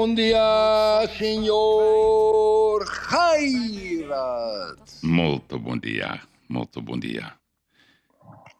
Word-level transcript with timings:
Bom 0.00 0.14
dia, 0.14 1.06
senhor 1.18 2.86
Gairat. 2.86 4.78
Molto 5.02 5.60
dia. 5.80 6.22
Molto 6.46 6.80
dia. 6.98 7.38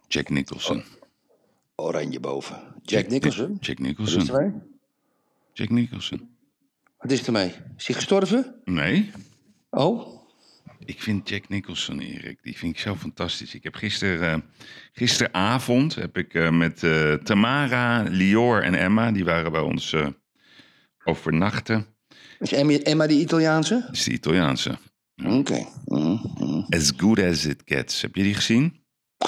Jack 0.09 0.29
Nicholson. 0.29 0.85
Oranje 1.77 2.21
boven. 2.21 2.61
Jack 2.83 3.09
Nicholson. 3.09 3.57
Jack 3.61 3.79
Wat 3.79 3.87
is 3.89 3.97
Nicholson. 3.97 4.29
ermee? 4.29 4.53
Jack 5.55 5.71
Nicholson. 5.71 6.29
Wat 6.99 7.11
is 7.11 7.27
ermee? 7.27 7.55
Is 7.77 7.87
hij 7.87 7.97
gestorven? 7.97 8.55
Nee, 8.65 9.11
Oh, 9.71 10.23
ik 10.85 11.03
vind 11.03 11.29
Jack 11.29 11.49
Nicholson, 11.49 12.01
Erik, 12.01 12.43
die 12.43 12.59
vind 12.59 12.75
ik 12.75 12.81
zo 12.81 12.95
fantastisch. 12.95 13.55
Ik 13.55 13.63
heb 13.63 13.75
gisteren, 13.75 14.33
eh, 14.33 14.39
gisteravond 14.93 15.95
heb 15.95 16.17
ik 16.17 16.35
eh, 16.35 16.51
met 16.51 16.83
eh, 16.83 17.15
Tamara, 17.15 18.03
Lior 18.03 18.63
en 18.63 18.75
Emma, 18.75 19.13
die 19.13 19.25
waren 19.25 19.53
bij 19.53 19.61
ons 19.61 19.93
eh, 19.93 20.07
overnachten. 21.11 21.87
is 22.39 22.53
Emma, 22.83 23.07
die 23.07 23.21
Italiaanse? 23.21 23.89
Is 23.93 24.05
de 24.05 24.11
Italiaanse. 24.13 24.79
Oké. 25.25 25.67
Mhm, 25.85 26.17
mhm. 26.39 26.63
As 26.69 26.93
Good 26.97 27.19
As 27.23 27.45
It 27.45 27.63
Gets. 27.65 28.03
Heb 28.03 28.15
je 28.15 28.23
die 28.23 28.35
gezien? 28.35 28.79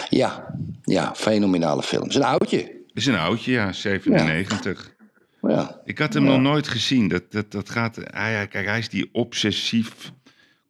Ja, 0.08 0.54
ja, 0.82 1.14
fenomenale 1.14 1.82
film. 1.82 2.08
Is 2.08 2.14
een 2.14 2.22
oudje. 2.22 2.80
is 2.92 3.06
een 3.06 3.16
oudje, 3.16 3.52
ja, 3.52 3.72
97. 3.72 4.94
Ja. 5.42 5.80
Ik 5.84 5.98
had 5.98 6.14
hem 6.14 6.24
nog 6.24 6.40
nooit 6.40 6.68
gezien. 6.68 7.08
Dat, 7.08 7.32
dat, 7.32 7.50
dat 7.50 7.70
gaat, 7.70 7.96
hij, 7.96 8.32
hij- 8.32 8.48
kijk, 8.48 8.66
hij 8.66 8.78
is 8.78 8.88
die 8.88 9.08
obsessief, 9.12 10.12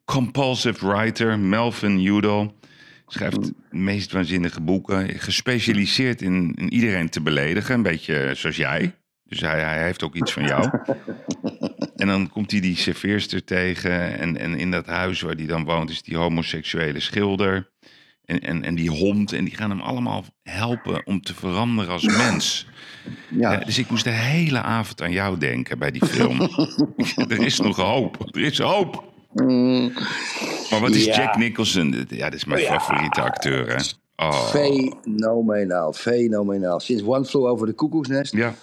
compulsive 0.05 0.87
writer, 0.87 1.39
Melvin 1.39 2.05
Udall. 2.05 2.51
Schrijft 3.07 3.43
de 3.43 3.53
meest 3.69 4.11
waanzinnige 4.11 4.61
boeken. 4.61 5.19
Gespecialiseerd 5.19 6.21
in, 6.21 6.53
in 6.55 6.73
iedereen 6.73 7.09
te 7.09 7.21
beledigen. 7.21 7.75
Een 7.75 7.81
beetje 7.81 8.31
zoals 8.35 8.55
jij. 8.55 8.95
Dus 9.23 9.39
hij, 9.41 9.59
hij 9.59 9.83
heeft 9.83 10.03
ook 10.03 10.15
iets 10.15 10.31
van 10.33 10.43
jou. 10.43 10.69
en 11.95 12.07
dan 12.07 12.29
komt 12.29 12.51
hij 12.51 12.59
die 12.59 12.77
serveerster 12.77 13.43
tegen. 13.43 14.19
En, 14.19 14.37
en 14.37 14.55
in 14.57 14.71
dat 14.71 14.85
huis 14.85 15.21
waar 15.21 15.35
hij 15.35 15.45
dan 15.45 15.63
woont 15.65 15.89
is 15.89 16.01
die 16.01 16.17
homoseksuele 16.17 16.99
schilder. 16.99 17.71
En, 18.25 18.39
en, 18.39 18.63
en 18.63 18.75
die 18.75 18.89
hond. 18.89 19.31
En 19.33 19.43
die 19.45 19.55
gaan 19.55 19.69
hem 19.69 19.81
allemaal 19.81 20.23
helpen 20.43 21.05
om 21.05 21.21
te 21.21 21.33
veranderen 21.33 21.91
als 21.91 22.03
mens. 22.17 22.67
ja. 23.29 23.51
Ja, 23.51 23.57
dus 23.57 23.77
ik 23.77 23.89
moest 23.89 24.03
de 24.03 24.09
hele 24.09 24.61
avond 24.61 25.01
aan 25.01 25.11
jou 25.11 25.37
denken 25.37 25.79
bij 25.79 25.91
die 25.91 26.05
film. 26.05 26.41
er 27.29 27.41
is 27.45 27.59
nog 27.59 27.75
hoop. 27.77 28.29
Er 28.31 28.41
is 28.41 28.59
hoop. 28.59 29.11
Maar 30.69 30.79
wat 30.79 30.89
is 30.95 31.05
Ja. 31.05 31.15
Jack 31.15 31.35
Nicholson? 31.37 32.05
Ja, 32.09 32.23
dat 32.23 32.33
is 32.33 32.45
mijn 32.45 32.65
favoriete 32.65 33.21
acteur, 33.21 33.67
hè? 33.75 33.81
Oh, 34.15 34.49
Fenomenaal, 34.49 35.93
fenomenaal. 35.93 36.79
Sinds 36.79 37.03
One 37.03 37.25
Flew 37.25 37.45
Over 37.45 37.67
de 37.67 37.73
Koekoeksnest. 37.73 38.33
ja. 38.35 38.53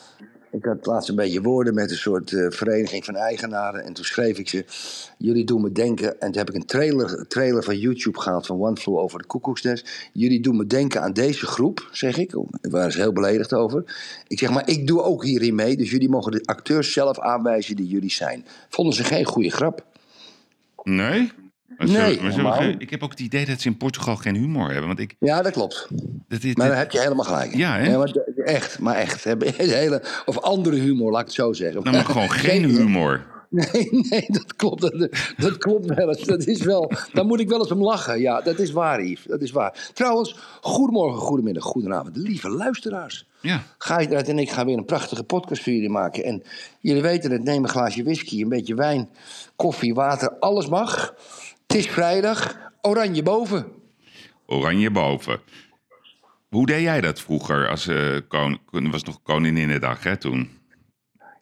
Ik 0.53 0.65
had 0.65 0.87
laatst 0.87 1.09
een 1.09 1.15
beetje 1.15 1.43
woorden 1.43 1.75
met 1.75 1.91
een 1.91 1.97
soort 1.97 2.33
eh, 2.33 2.47
vereniging 2.50 3.05
van 3.05 3.15
eigenaren. 3.16 3.84
En 3.84 3.93
toen 3.93 4.05
schreef 4.05 4.38
ik 4.38 4.49
ze, 4.49 4.65
jullie 5.19 5.44
doen 5.44 5.61
me 5.61 5.72
denken... 5.72 6.21
En 6.21 6.27
toen 6.31 6.38
heb 6.38 6.49
ik 6.49 6.55
een 6.55 6.65
trailer, 6.66 7.27
trailer 7.28 7.62
van 7.65 7.78
YouTube 7.78 8.21
gehaald 8.21 8.47
van 8.47 8.61
One 8.61 8.77
Flew 8.77 8.97
Over 8.97 9.19
de 9.19 9.27
Koekoeksnest. 9.27 10.09
Jullie 10.12 10.41
doen 10.41 10.56
me 10.56 10.66
denken 10.66 11.03
aan 11.03 11.12
deze 11.12 11.47
groep, 11.47 11.88
zeg 11.93 12.16
ik. 12.16 12.31
Daar 12.31 12.71
waren 12.71 12.93
ze 12.93 12.99
heel 13.00 13.12
beledigd 13.12 13.53
over. 13.55 13.84
Ik 14.28 14.38
zeg, 14.38 14.50
maar 14.50 14.69
ik 14.69 14.87
doe 14.87 15.03
ook 15.03 15.25
hierin 15.25 15.55
mee. 15.55 15.77
Dus 15.77 15.91
jullie 15.91 16.09
mogen 16.09 16.33
de 16.33 16.43
acteurs 16.44 16.93
zelf 16.93 17.19
aanwijzen 17.19 17.77
die 17.77 17.87
jullie 17.87 18.11
zijn. 18.12 18.44
Vonden 18.69 18.94
ze 18.94 19.05
geen 19.05 19.25
goede 19.25 19.50
grap. 19.50 19.84
Nee? 20.82 21.32
Ze- 21.78 21.87
Nee, 21.87 22.15
ze- 22.32 22.75
ik 22.78 22.91
heb 22.91 23.03
ook 23.03 23.11
het 23.11 23.21
idee 23.21 23.47
dat 23.47 23.61
ze 23.61 23.69
in 23.69 23.77
Portugal 23.77 24.17
geen 24.17 24.34
humor 24.37 24.67
hebben. 24.71 24.87
Want 24.87 24.99
ik... 24.99 25.15
Ja, 25.19 25.43
dat 25.43 25.53
klopt. 25.53 25.87
Dat 26.28 26.43
is, 26.43 26.55
Maar 26.55 26.69
daar 26.69 26.78
heb 26.78 26.91
je 26.91 27.00
helemaal 27.00 27.25
gelijk. 27.25 27.55
Ja, 27.56 27.78
hè? 27.78 27.97
maar 27.99 28.15
echt, 28.44 28.78
maar 28.78 28.96
echt. 28.96 29.24
Hebben 29.24 29.54
hele, 29.56 30.02
of 30.24 30.38
andere 30.38 30.76
humor, 30.76 31.10
laat 31.10 31.20
ik 31.20 31.26
het 31.26 31.34
zo 31.34 31.52
zeggen. 31.52 31.82
nou, 31.82 31.96
maar 31.96 32.04
gewoon 32.04 32.30
geen 32.30 32.64
humor. 32.64 33.26
Nee, 33.50 33.88
nee, 33.90 34.24
dat 34.26 34.56
klopt. 34.56 34.80
Dat, 34.80 35.08
dat 35.36 35.58
klopt 35.58 35.86
wel 35.94 36.08
eens. 36.08 36.24
Dat 36.24 36.46
is 36.46 36.62
wel, 36.62 36.92
daar 37.12 37.24
moet 37.24 37.40
ik 37.40 37.48
wel 37.48 37.58
eens 37.58 37.70
om 37.70 37.82
lachen. 37.82 38.20
Ja, 38.20 38.40
dat 38.40 38.58
is 38.58 38.70
waar, 38.70 39.04
Yves. 39.04 39.24
Dat 39.24 39.40
is 39.40 39.50
waar. 39.50 39.90
Trouwens, 39.94 40.36
goedemorgen, 40.60 41.20
goedemiddag, 41.20 41.64
goedenavond. 41.64 42.16
Lieve 42.16 42.48
luisteraars. 42.48 43.26
Ja. 43.40 43.62
Gijsdraad 43.78 44.28
en 44.28 44.38
ik 44.38 44.50
gaan 44.50 44.66
weer 44.66 44.76
een 44.76 44.84
prachtige 44.84 45.24
podcast 45.24 45.62
voor 45.62 45.72
jullie 45.72 45.90
maken. 45.90 46.24
En 46.24 46.42
jullie 46.80 47.02
weten 47.02 47.30
het, 47.30 47.44
neem 47.44 47.62
een 47.62 47.68
glaasje 47.68 48.02
whisky, 48.02 48.42
een 48.42 48.48
beetje 48.48 48.74
wijn, 48.74 49.08
koffie, 49.56 49.94
water. 49.94 50.30
Alles 50.38 50.68
mag. 50.68 51.14
Het 51.66 51.76
is 51.76 51.86
vrijdag. 51.86 52.56
Oranje 52.80 53.22
boven. 53.22 53.66
Oranje 54.46 54.90
boven. 54.90 55.40
Hoe 56.50 56.66
deed 56.66 56.83
jij 56.83 57.00
dat 57.00 57.21
vroeger? 57.21 57.69
Als, 57.69 57.87
eh 57.87 58.16
kon, 58.28 58.59
kon- 58.65 58.91
was 58.91 59.03
nog 59.03 59.22
Koninginnedag, 59.22 60.03
hè, 60.03 60.16
toen? 60.16 60.49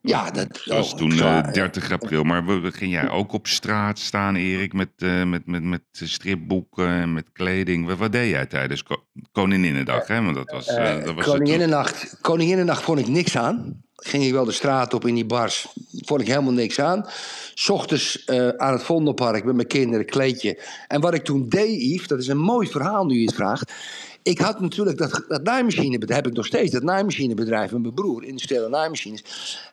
Ja, 0.03 0.31
dat 0.31 0.65
was 0.65 0.93
oh, 0.93 0.99
toen 0.99 1.13
zwaar, 1.13 1.45
eh, 1.45 1.53
30 1.53 1.93
april. 1.93 2.23
Maar 2.23 2.43
ging 2.73 2.93
jij 2.93 3.09
ook 3.11 3.33
op 3.33 3.47
straat 3.47 3.99
staan, 3.99 4.37
Erik, 4.37 4.73
met, 4.73 4.89
eh, 4.97 5.25
met, 5.25 5.47
met, 5.47 5.63
met 5.63 5.83
stripboeken 5.93 6.89
en 6.89 7.13
met 7.13 7.33
kleding? 7.33 7.87
Wat, 7.87 7.99
wat 7.99 8.13
deed 8.13 8.31
jij 8.31 8.47
tijdens 8.47 8.83
Ko- 8.83 9.05
Koninginnedag? 9.33 10.07
Hè? 10.07 10.23
Want 10.23 10.35
dat 10.35 10.51
was, 10.51 10.67
eh, 10.67 11.05
dat 11.05 11.15
was. 11.15 11.25
Koninginnennacht, 11.25 12.19
Koninginnennacht 12.21 12.83
vond 12.83 12.99
ik 12.99 13.09
niks 13.09 13.37
aan. 13.37 13.83
Ging 13.95 14.25
ik 14.25 14.33
wel 14.33 14.45
de 14.45 14.53
straat 14.53 14.95
op 14.95 15.07
in 15.07 15.15
die 15.15 15.27
bars. 15.27 15.67
Vond 15.93 16.21
ik 16.21 16.27
helemaal 16.27 16.53
niks 16.53 16.81
aan. 16.81 17.05
's 17.55 17.69
ochtends 17.69 18.25
eh, 18.25 18.49
aan 18.49 18.73
het 18.73 18.83
Vondelpark 18.83 19.45
met 19.45 19.55
mijn 19.55 19.67
kinderen, 19.67 20.07
kleedje. 20.07 20.63
En 20.89 21.01
wat 21.01 21.15
ik 21.15 21.25
toen 21.25 21.49
deed, 21.49 21.81
Yves, 21.83 22.07
dat 22.07 22.19
is 22.19 22.29
een 22.29 22.39
mooi 22.39 22.69
verhaal 22.69 23.07
nu 23.07 23.19
je 23.19 23.27
het 23.27 23.35
vraagt. 23.35 23.73
Ik 24.29 24.39
had 24.39 24.61
natuurlijk 24.61 24.99
dat, 24.99 25.25
dat 25.29 25.47
heb 26.09 26.27
ik 26.27 26.33
nog 26.33 26.47
steeds, 26.47 26.73
dat 26.73 26.83
naaimachinebedrijf 26.83 27.73
met 27.73 27.83
mijn 27.83 27.95
broer, 27.95 28.25
industriële 28.25 28.69
naaimachines. 28.69 29.23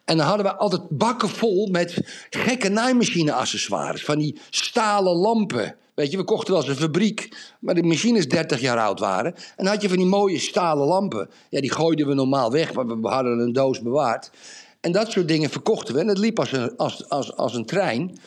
En 0.05 0.17
dan 0.17 0.25
hadden 0.25 0.45
we 0.45 0.55
altijd 0.55 0.81
bakken 0.89 1.29
vol 1.29 1.67
met 1.67 1.97
gekke 2.29 2.69
naaimachine-accessoires. 2.69 4.03
Van 4.03 4.19
die 4.19 4.39
stalen 4.49 5.16
lampen. 5.16 5.75
Weet 5.95 6.11
je, 6.11 6.17
we 6.17 6.23
kochten 6.23 6.53
wel 6.53 6.61
eens 6.61 6.71
een 6.71 6.75
fabriek, 6.75 7.38
maar 7.59 7.75
de 7.75 7.83
machines 7.83 8.27
30 8.27 8.61
jaar 8.61 8.77
oud 8.77 8.99
waren. 8.99 9.35
En 9.35 9.63
dan 9.63 9.67
had 9.67 9.81
je 9.81 9.88
van 9.88 9.97
die 9.97 10.05
mooie 10.05 10.39
stalen 10.39 10.87
lampen. 10.87 11.29
Ja, 11.49 11.61
die 11.61 11.72
gooiden 11.72 12.07
we 12.07 12.13
normaal 12.13 12.51
weg, 12.51 12.73
maar 12.73 13.01
we 13.01 13.07
hadden 13.07 13.39
een 13.39 13.53
doos 13.53 13.81
bewaard. 13.81 14.31
En 14.81 14.91
dat 14.91 15.11
soort 15.11 15.27
dingen 15.27 15.49
verkochten 15.49 15.93
we. 15.93 15.99
En 15.99 16.07
het 16.07 16.17
liep 16.17 16.39
als 16.39 16.51
een, 16.51 16.77
als, 16.77 17.09
als, 17.09 17.35
als 17.35 17.55
een 17.55 17.66
trein. 17.66 18.19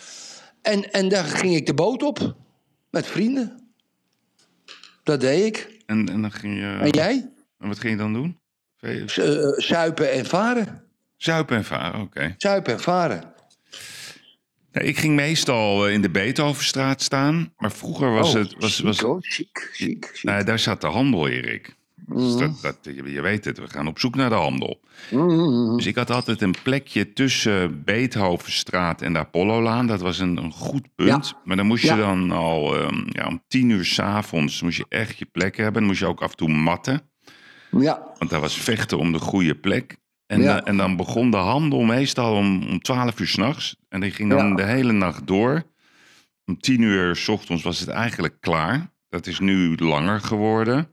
En, 0.63 0.91
en 0.91 1.09
daar 1.09 1.25
ging 1.25 1.55
ik 1.55 1.67
de 1.67 1.75
boot 1.75 2.03
op. 2.03 2.35
Met 2.91 3.07
vrienden. 3.07 3.73
Dat 5.03 5.21
deed 5.21 5.45
ik. 5.45 5.77
En, 5.89 6.09
en 6.09 6.23
dan 6.23 6.33
ging 6.33 6.55
je... 6.59 6.77
En 6.81 6.91
jij? 6.91 7.31
En 7.59 7.69
wat 7.69 7.79
ging 7.79 7.93
je 7.93 7.99
dan 7.99 8.13
doen? 8.13 8.39
Eh, 8.81 9.03
zuipen 9.57 10.13
en 10.13 10.27
varen. 10.27 10.83
Zuipen 11.17 11.57
en 11.57 11.65
varen, 11.65 12.01
oké. 12.01 12.35
Zuipen 12.39 12.73
en 12.73 12.81
varen. 12.81 13.33
Nou, 14.73 14.87
ik 14.87 14.99
ging 14.99 15.15
meestal 15.15 15.87
eh, 15.87 15.93
in 15.93 16.03
de 16.03 16.11
Beethovenstraat 16.11 17.03
staan. 17.03 17.53
Maar 17.57 17.73
vroeger 17.73 18.11
was 18.11 18.35
Oh, 18.35 18.41
het... 18.41 18.55
Was, 18.59 18.77
chic, 18.77 18.85
was. 18.85 18.97
Chic, 19.21 19.69
chic, 19.73 20.11
chic. 20.13 20.21
nou, 20.23 20.45
daar 20.45 20.59
zat 20.59 20.81
de 20.81 20.87
handel, 20.87 21.29
Erik. 21.29 21.77
Dus 22.15 22.35
Mhm. 22.35 22.39
dat, 22.39 22.79
dat, 22.83 22.95
je, 22.95 23.21
weet 23.21 23.45
het, 23.45 23.59
we 23.59 23.69
gaan 23.69 23.87
op 23.87 23.99
zoek 23.99 24.15
naar 24.15 24.29
de 24.29 24.35
handel. 24.35 24.81
Mhm. 25.11 25.77
Dus 25.77 25.87
ik 25.87 25.97
had 25.97 26.11
altijd 26.11 26.43
een 26.43 26.55
plekje 26.63 27.13
tussen 27.13 27.85
Beethovenstraat 27.85 29.03
en 29.03 29.13
de 29.13 29.19
Apollolaan. 29.19 29.87
Dat 29.87 30.01
was 30.01 30.19
een, 30.19 30.37
een 30.37 30.53
goed 30.53 30.95
punt. 30.95 31.29
Ja. 31.29 31.41
Maar 31.45 31.57
dan 31.57 31.67
moest 31.67 31.83
je 31.83 31.89
Ja. 31.89 31.97
dan 31.97 32.31
al 32.31 32.77
ehm, 32.77 33.01
ja, 33.09 33.27
om 33.27 33.43
tien 33.49 33.69
uur 33.71 33.85
s'avonds 33.85 34.63
moest 34.63 34.77
je 34.77 34.87
echt 34.89 35.19
je 35.19 35.25
plek 35.25 35.57
hebben. 35.57 35.75
Dan 35.75 35.85
moest 35.85 36.01
je 36.01 36.07
ook 36.07 36.23
af 36.23 36.31
en 36.31 36.37
toe 36.37 36.49
matten. 36.49 37.01
Ja, 37.71 38.03
Want 38.19 38.31
daar 38.31 38.41
was 38.41 38.55
vechten 38.57 38.99
om 38.99 39.13
de 39.13 39.19
goede 39.19 39.55
plek. 39.55 39.97
En, 40.27 40.41
Ja. 40.41 40.61
eh, 40.63 40.69
en 40.69 40.77
dan 40.77 40.97
begon 40.97 41.31
de 41.31 41.37
handel 41.37 41.81
meestal 41.83 42.35
om, 42.37 42.67
om 42.69 42.81
12 42.81 43.21
uur 43.21 43.27
s'nachts. 43.27 43.77
En 43.89 44.01
die 44.01 44.11
ging 44.11 44.31
dan 44.31 44.57
de 44.57 44.63
hele 44.65 44.93
nacht 44.93 45.27
door. 45.27 45.63
Om 46.45 46.61
10 46.61 46.81
uur 46.81 47.17
s 47.17 47.29
ochtends 47.29 47.63
was 47.63 47.81
het 47.81 47.89
eigenlijk 47.89 48.37
klaar. 48.41 48.91
Dat 49.09 49.27
is 49.27 49.39
nu 49.41 49.77
langer 49.77 50.21
geworden. 50.21 50.89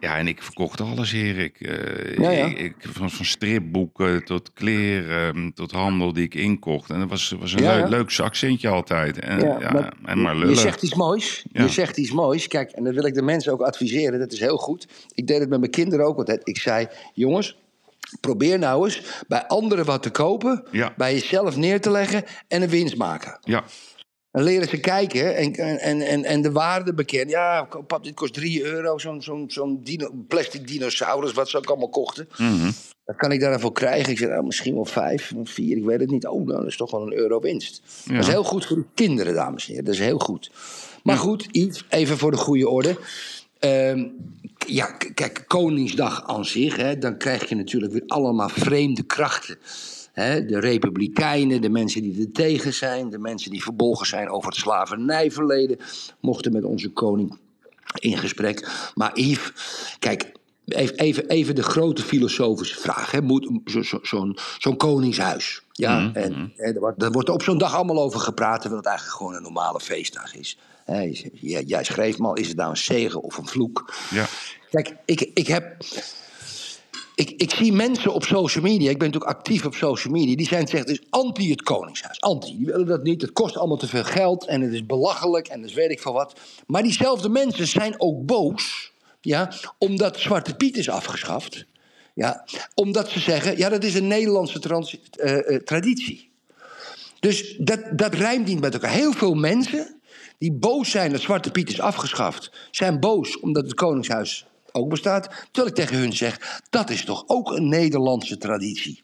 Ja, 0.00 0.16
en 0.16 0.26
ik 0.28 0.42
verkocht 0.42 0.80
alles, 0.80 1.12
Erik. 1.12 1.60
Eh, 1.60 2.16
Ja, 2.18 2.30
ja. 2.30 2.44
Ik, 2.46 2.58
ik- 2.58 2.74
van, 2.80 3.10
van 3.10 3.24
stripboeken 3.24 4.24
tot 4.24 4.52
kleren, 4.52 5.36
mm, 5.36 5.54
tot 5.54 5.70
handel 5.70 6.12
die 6.12 6.24
ik 6.24 6.34
inkocht. 6.34 6.90
En 6.90 6.98
dat 6.98 7.08
was, 7.08 7.34
was 7.38 7.52
een 7.52 7.62
Ja, 7.62 7.76
leuk, 7.76 7.88
leuk 7.88 8.18
accentje 8.18 8.68
altijd. 8.68 9.18
En, 9.18 9.40
ja, 9.40 9.58
maar 9.72 9.92
en 10.04 10.20
maar 10.22 10.34
Je 10.34 10.40
lullen. 10.40 10.56
zegt 10.56 10.82
iets 10.82 10.94
moois. 10.94 11.44
Je 11.52 11.68
zegt 11.68 11.96
iets 11.96 12.10
moois. 12.12 12.46
Kijk, 12.48 12.70
en 12.70 12.84
dat 12.84 12.94
wil 12.94 13.04
ik 13.04 13.14
de 13.14 13.22
mensen 13.22 13.52
ook 13.52 13.60
adviseren. 13.62 14.18
Dat 14.18 14.32
is 14.32 14.40
heel 14.40 14.56
goed. 14.56 14.86
Ik 15.14 15.26
deed 15.26 15.38
het 15.40 15.48
met 15.48 15.58
mijn 15.58 15.70
kinderen 15.70 16.06
ook 16.06 16.16
altijd. 16.18 16.40
Ik 16.48 16.58
zei, 16.58 16.86
jongens, 17.14 17.56
probeer 18.20 18.58
nou 18.58 18.84
eens 18.84 19.02
bij 19.28 19.46
anderen 19.46 19.84
wat 19.84 20.02
te 20.02 20.10
kopen, 20.10 20.64
Ja. 20.70 20.92
bij 20.96 21.12
jezelf 21.12 21.56
neer 21.56 21.80
te 21.80 21.90
leggen 21.90 22.24
en 22.48 22.62
een 22.62 22.68
winst 22.68 22.96
maken. 22.96 23.38
Ja, 23.42 23.64
Dan 24.38 24.46
leren 24.46 24.68
ze 24.68 24.78
kijken 24.80 25.36
en, 25.36 25.54
en, 25.80 26.00
en, 26.00 26.24
en 26.24 26.42
de 26.42 26.52
waarde 26.52 26.94
bekennen. 26.94 27.28
Ja, 27.28 27.68
pap, 27.86 28.04
dit 28.04 28.14
kost 28.14 28.34
3 28.34 28.64
euro, 28.64 28.98
zo'n 28.98 29.22
zo'n 29.22 29.44
zo'n 29.50 29.80
dino, 29.82 30.10
plastic 30.28 30.68
dinosaurus, 30.68 31.32
wat 31.32 31.48
ze 31.48 31.56
ook 31.56 31.66
allemaal 31.66 31.88
kochten. 31.88 32.28
Mhm. 32.36 32.70
Dat 33.04 33.16
kan 33.16 33.32
ik 33.32 33.40
daarvoor 33.40 33.72
krijgen. 33.72 34.12
Ik 34.12 34.18
zeg, 34.18 34.28
nou, 34.28 34.44
misschien 34.44 34.74
wel 34.74 34.84
vijf, 34.84 35.32
vier, 35.44 35.76
ik 35.76 35.84
weet 35.84 36.00
het 36.00 36.10
niet. 36.10 36.26
Oh, 36.26 36.46
nou, 36.46 36.58
dat 36.58 36.66
is 36.66 36.76
toch 36.76 36.90
wel 36.90 37.02
een 37.02 37.12
euro 37.12 37.40
winst. 37.40 37.82
Ja. 38.04 38.14
Dat 38.14 38.22
is 38.22 38.28
heel 38.28 38.44
goed 38.44 38.66
voor 38.66 38.76
de 38.76 38.84
kinderen, 38.94 39.34
dames 39.34 39.62
en 39.62 39.68
heren. 39.68 39.84
Dat 39.84 39.94
is 39.94 40.00
heel 40.00 40.18
goed. 40.18 40.50
Maar 41.02 41.16
goed, 41.16 41.48
iets, 41.50 41.84
even 41.88 42.18
voor 42.18 42.30
de 42.30 42.36
goede 42.36 42.68
orde. 42.68 42.98
Ehm, 43.58 44.06
ja, 44.66 44.86
kijk, 45.14 45.44
Koningsdag 45.46 46.26
aan 46.26 46.44
zich, 46.44 46.76
hè, 46.76 46.98
dan 46.98 47.16
krijg 47.16 47.48
je 47.48 47.54
natuurlijk 47.54 47.92
weer 47.92 48.04
allemaal 48.06 48.48
vreemde 48.48 49.02
krachten. 49.02 49.58
De 50.18 50.60
Republikeinen, 50.60 51.60
de 51.60 51.68
mensen 51.68 52.02
die 52.02 52.20
er 52.20 52.32
tegen 52.32 52.74
zijn, 52.74 53.10
de 53.10 53.18
mensen 53.18 53.50
die 53.50 53.62
verbolgen 53.62 54.06
zijn 54.06 54.28
over 54.30 54.48
het 54.50 54.58
slavernijverleden, 54.58 55.78
mochten 56.20 56.52
met 56.52 56.64
onze 56.64 56.90
koning 56.90 57.38
in 58.00 58.18
gesprek. 58.18 58.90
Maar 58.94 59.18
Yves, 59.20 59.52
kijk, 59.98 60.32
even, 60.66 61.28
even, 61.28 61.54
de 61.54 61.62
grote 61.62 62.02
filosofische 62.02 62.80
vraag. 62.80 63.10
Hè. 63.10 63.22
Moet 63.22 63.50
zo- 63.64 63.82
zo- 63.82 63.98
Zo'n 64.02 64.38
zo'n 64.58 64.76
koningshuis. 64.76 65.62
Ja, 65.72 66.10
en, 66.14 66.52
hè, 66.56 66.72
daar 66.72 66.80
wordt- 66.80 67.00
daar 67.00 67.10
wordt 67.10 67.28
op 67.28 67.42
zo'n 67.42 67.58
dag 67.58 67.74
allemaal 67.74 68.02
over 68.02 68.20
gepraat, 68.20 68.60
terwijl 68.60 68.80
het 68.80 68.88
eigenlijk 68.90 69.18
gewoon 69.18 69.34
een 69.34 69.42
normale 69.42 69.80
feestdag 69.80 70.34
is. 70.36 70.58
Hè, 70.84 71.12
jij 71.66 71.84
schreef 71.84 72.18
maar, 72.18 72.36
is 72.36 72.48
het 72.48 72.56
nou 72.56 72.70
een 72.70 72.76
zegen 72.76 73.22
of 73.22 73.38
een 73.38 73.46
vloek? 73.46 73.94
ja. 74.10 74.26
Kijk, 74.70 74.96
ik, 75.04 75.30
ik 75.34 75.46
heb. 75.46 75.76
Ik, 77.18 77.30
ik 77.30 77.50
zie 77.50 77.72
mensen 77.72 78.14
op 78.14 78.24
social 78.24 78.64
media, 78.64 78.90
ik 78.90 78.98
ben 78.98 79.10
natuurlijk 79.10 79.36
actief 79.36 79.64
op 79.64 79.74
social 79.74 80.12
media, 80.12 80.36
die 80.36 80.46
zijn 80.46 80.68
zegt 80.68 80.86
dus 80.86 81.02
anti 81.10 81.50
het 81.50 81.62
Koningshuis. 81.62 82.20
Anti. 82.20 82.56
Die 82.56 82.66
willen 82.66 82.86
dat 82.86 83.02
niet, 83.02 83.20
het 83.20 83.32
kost 83.32 83.56
allemaal 83.56 83.76
te 83.76 83.88
veel 83.88 84.04
geld 84.04 84.46
en 84.46 84.60
het 84.60 84.72
is 84.72 84.86
belachelijk 84.86 85.48
en 85.48 85.62
dus 85.62 85.74
weet 85.74 85.90
ik 85.90 86.00
veel 86.00 86.12
wat. 86.12 86.40
Maar 86.66 86.82
diezelfde 86.82 87.28
mensen 87.28 87.66
zijn 87.66 88.00
ook 88.00 88.26
boos, 88.26 88.92
ja, 89.20 89.52
omdat 89.78 90.18
Zwarte 90.18 90.56
Piet 90.56 90.76
is 90.76 90.88
afgeschaft. 90.88 91.66
Ja, 92.14 92.44
omdat 92.74 93.08
ze 93.08 93.20
zeggen, 93.20 93.58
ja, 93.58 93.68
dat 93.68 93.84
is 93.84 93.94
een 93.94 94.06
Nederlandse 94.06 94.60
eh, 95.10 95.54
eh, 95.54 95.62
traditie. 95.62 96.30
Dus 97.20 97.56
dat, 97.58 97.80
dat 97.92 98.14
rijmt 98.14 98.46
niet 98.46 98.60
met 98.60 98.74
elkaar. 98.74 98.92
Heel 98.92 99.12
veel 99.12 99.34
mensen 99.34 100.00
die 100.38 100.52
boos 100.52 100.90
zijn 100.90 101.12
dat 101.12 101.20
Zwarte 101.20 101.50
Piet 101.50 101.70
is 101.70 101.80
afgeschaft, 101.80 102.52
zijn 102.70 103.00
boos 103.00 103.40
omdat 103.40 103.64
het 103.64 103.74
Koningshuis 103.74 104.47
ook 104.72 104.88
bestaat. 104.88 105.28
Terwijl 105.50 105.66
ik 105.66 105.74
tegen 105.74 105.96
hun 105.96 106.12
zeg, 106.12 106.60
dat 106.70 106.90
is 106.90 107.04
toch 107.04 107.24
ook 107.26 107.50
een 107.50 107.68
Nederlandse 107.68 108.36
traditie. 108.36 109.02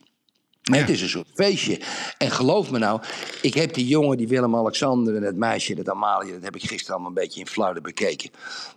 Het 0.63 0.89
is 0.89 1.03
een 1.03 1.09
soort 1.09 1.29
feestje. 1.35 1.81
En 2.19 2.31
geloof 2.31 2.71
me 2.71 2.79
nou, 2.79 3.03
ik 3.43 3.55
heb 3.55 3.75
die 3.75 3.87
jongen, 3.87 4.17
die 4.17 4.29
Willem-Alexander 4.29 5.17
en 5.17 5.23
het 5.23 5.37
meisje, 5.37 5.75
dat 5.75 5.89
Amalia, 5.89 6.33
dat 6.33 6.43
heb 6.43 6.57
ik 6.57 6.63
gisteren 6.63 6.93
allemaal 6.95 7.09
een 7.09 7.23
beetje 7.23 7.41
in 7.41 7.47
flarden 7.47 7.83
bekeken. 7.83 8.31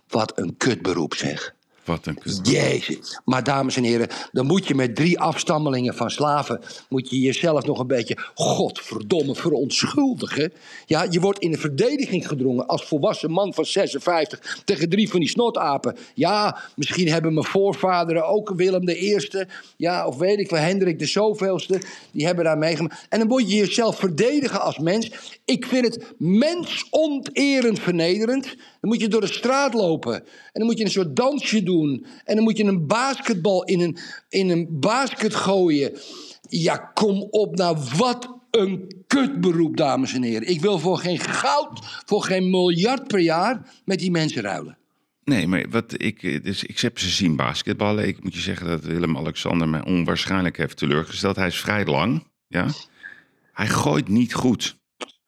Wat 0.08 0.38
een 0.38 0.56
kutberoep 0.56 1.14
zeg. 1.14 1.54
Wat. 1.88 2.08
Jezus. 2.42 3.20
Maar 3.24 3.44
dames 3.44 3.76
en 3.76 3.84
heren, 3.84 4.08
dan 4.32 4.46
moet 4.46 4.66
je 4.66 4.74
met 4.74 4.96
drie 4.96 5.20
afstammelingen 5.20 5.94
van 5.94 6.10
slaven... 6.10 6.60
moet 6.88 7.10
je 7.10 7.20
jezelf 7.20 7.66
nog 7.66 7.78
een 7.78 7.86
beetje, 7.86 8.16
godverdomme, 8.34 9.34
verontschuldigen. 9.34 10.52
Ja, 10.86 11.06
je 11.10 11.20
wordt 11.20 11.38
in 11.38 11.50
de 11.50 11.58
verdediging 11.58 12.28
gedrongen 12.28 12.66
als 12.66 12.84
volwassen 12.84 13.30
man 13.30 13.54
van 13.54 13.66
56... 13.66 14.62
tegen 14.64 14.88
drie 14.88 15.10
van 15.10 15.20
die 15.20 15.28
snotapen. 15.28 15.96
Ja, 16.14 16.58
misschien 16.76 17.08
hebben 17.08 17.34
mijn 17.34 17.46
voorvaderen 17.46 18.26
ook 18.26 18.52
Willem 18.56 18.84
de 18.84 18.96
Eerste... 18.96 19.48
ja, 19.76 20.06
of 20.06 20.16
weet 20.16 20.38
ik 20.38 20.50
wel, 20.50 20.60
Hendrik 20.60 20.98
de 20.98 21.06
zoveelste... 21.06 21.80
die 22.12 22.26
hebben 22.26 22.44
daar 22.44 22.58
meegemaakt. 22.58 23.06
En 23.08 23.18
dan 23.18 23.28
moet 23.28 23.50
je 23.50 23.56
jezelf 23.56 23.98
verdedigen 23.98 24.60
als 24.60 24.78
mens. 24.78 25.10
Ik 25.44 25.66
vind 25.66 25.84
het 25.84 26.14
mensonterend 26.18 27.80
vernederend. 27.80 28.56
Dan 28.80 28.90
moet 28.90 29.00
je 29.00 29.08
door 29.08 29.20
de 29.20 29.26
straat 29.26 29.74
lopen. 29.74 30.14
En 30.14 30.24
dan 30.52 30.64
moet 30.64 30.78
je 30.78 30.84
een 30.84 30.90
soort 30.90 31.16
dansje 31.16 31.62
doen. 31.62 32.06
En 32.24 32.34
dan 32.34 32.44
moet 32.44 32.56
je 32.56 32.64
een 32.64 32.86
basketbal 32.86 33.64
in 33.64 33.80
een, 33.80 33.98
in 34.28 34.50
een 34.50 34.66
basket 34.70 35.34
gooien. 35.34 35.98
Ja, 36.48 36.76
kom 36.76 37.26
op 37.30 37.56
nou, 37.56 37.78
wat 37.96 38.36
een 38.50 39.02
kutberoep, 39.06 39.76
dames 39.76 40.14
en 40.14 40.22
heren. 40.22 40.48
Ik 40.48 40.60
wil 40.60 40.78
voor 40.78 40.98
geen 40.98 41.18
goud, 41.18 42.02
voor 42.06 42.22
geen 42.22 42.50
miljard 42.50 43.06
per 43.06 43.18
jaar 43.18 43.80
met 43.84 43.98
die 43.98 44.10
mensen 44.10 44.42
ruilen. 44.42 44.78
Nee, 45.24 45.46
maar 45.46 45.68
wat 45.70 45.94
ik, 45.96 46.44
dus 46.44 46.64
ik 46.64 46.78
heb 46.78 46.98
ze 46.98 47.08
zien 47.08 47.36
basketballen. 47.36 48.08
Ik 48.08 48.22
moet 48.22 48.34
je 48.34 48.40
zeggen 48.40 48.66
dat 48.66 48.84
Willem-Alexander 48.84 49.68
mij 49.68 49.84
onwaarschijnlijk 49.84 50.56
heeft 50.56 50.76
teleurgesteld. 50.76 51.36
Hij 51.36 51.46
is 51.46 51.60
vrij 51.60 51.84
lang, 51.84 52.24
ja. 52.46 52.66
Hij 53.52 53.68
gooit 53.68 54.08
niet 54.08 54.34
goed. 54.34 54.77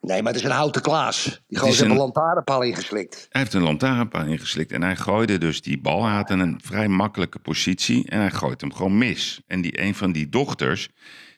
Nee, 0.00 0.22
maar 0.22 0.32
het 0.32 0.40
is 0.42 0.48
een 0.48 0.54
houten 0.56 0.82
klaas. 0.82 1.42
Die 1.48 1.58
gewoon 1.58 1.74
zijn 1.74 1.90
een- 1.90 1.96
lantaarnpaal 1.96 2.62
ingeslikt. 2.62 3.26
Hij 3.30 3.40
heeft 3.40 3.54
een 3.54 3.62
lantaarnpaal 3.62 4.24
ingeslikt 4.26 4.72
en 4.72 4.82
hij 4.82 4.96
gooide 4.96 5.38
dus 5.38 5.62
die 5.62 5.80
bal. 5.80 6.04
Hij 6.04 6.14
had 6.14 6.30
een 6.30 6.60
vrij 6.64 6.88
makkelijke 6.88 7.38
positie 7.38 8.08
en 8.08 8.18
hij 8.20 8.30
gooit 8.30 8.60
hem 8.60 8.72
gewoon 8.74 8.98
mis. 8.98 9.40
En 9.46 9.60
die, 9.60 9.80
een 9.82 9.94
van 9.94 10.12
die 10.12 10.28
dochters, 10.28 10.88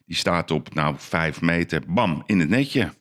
die 0.06 0.16
staat 0.16 0.50
op 0.50 0.74
nou 0.74 0.94
vijf 0.98 1.40
meter, 1.40 1.82
bam, 1.88 2.22
in 2.26 2.40
het 2.40 2.48
netje. 2.48 2.92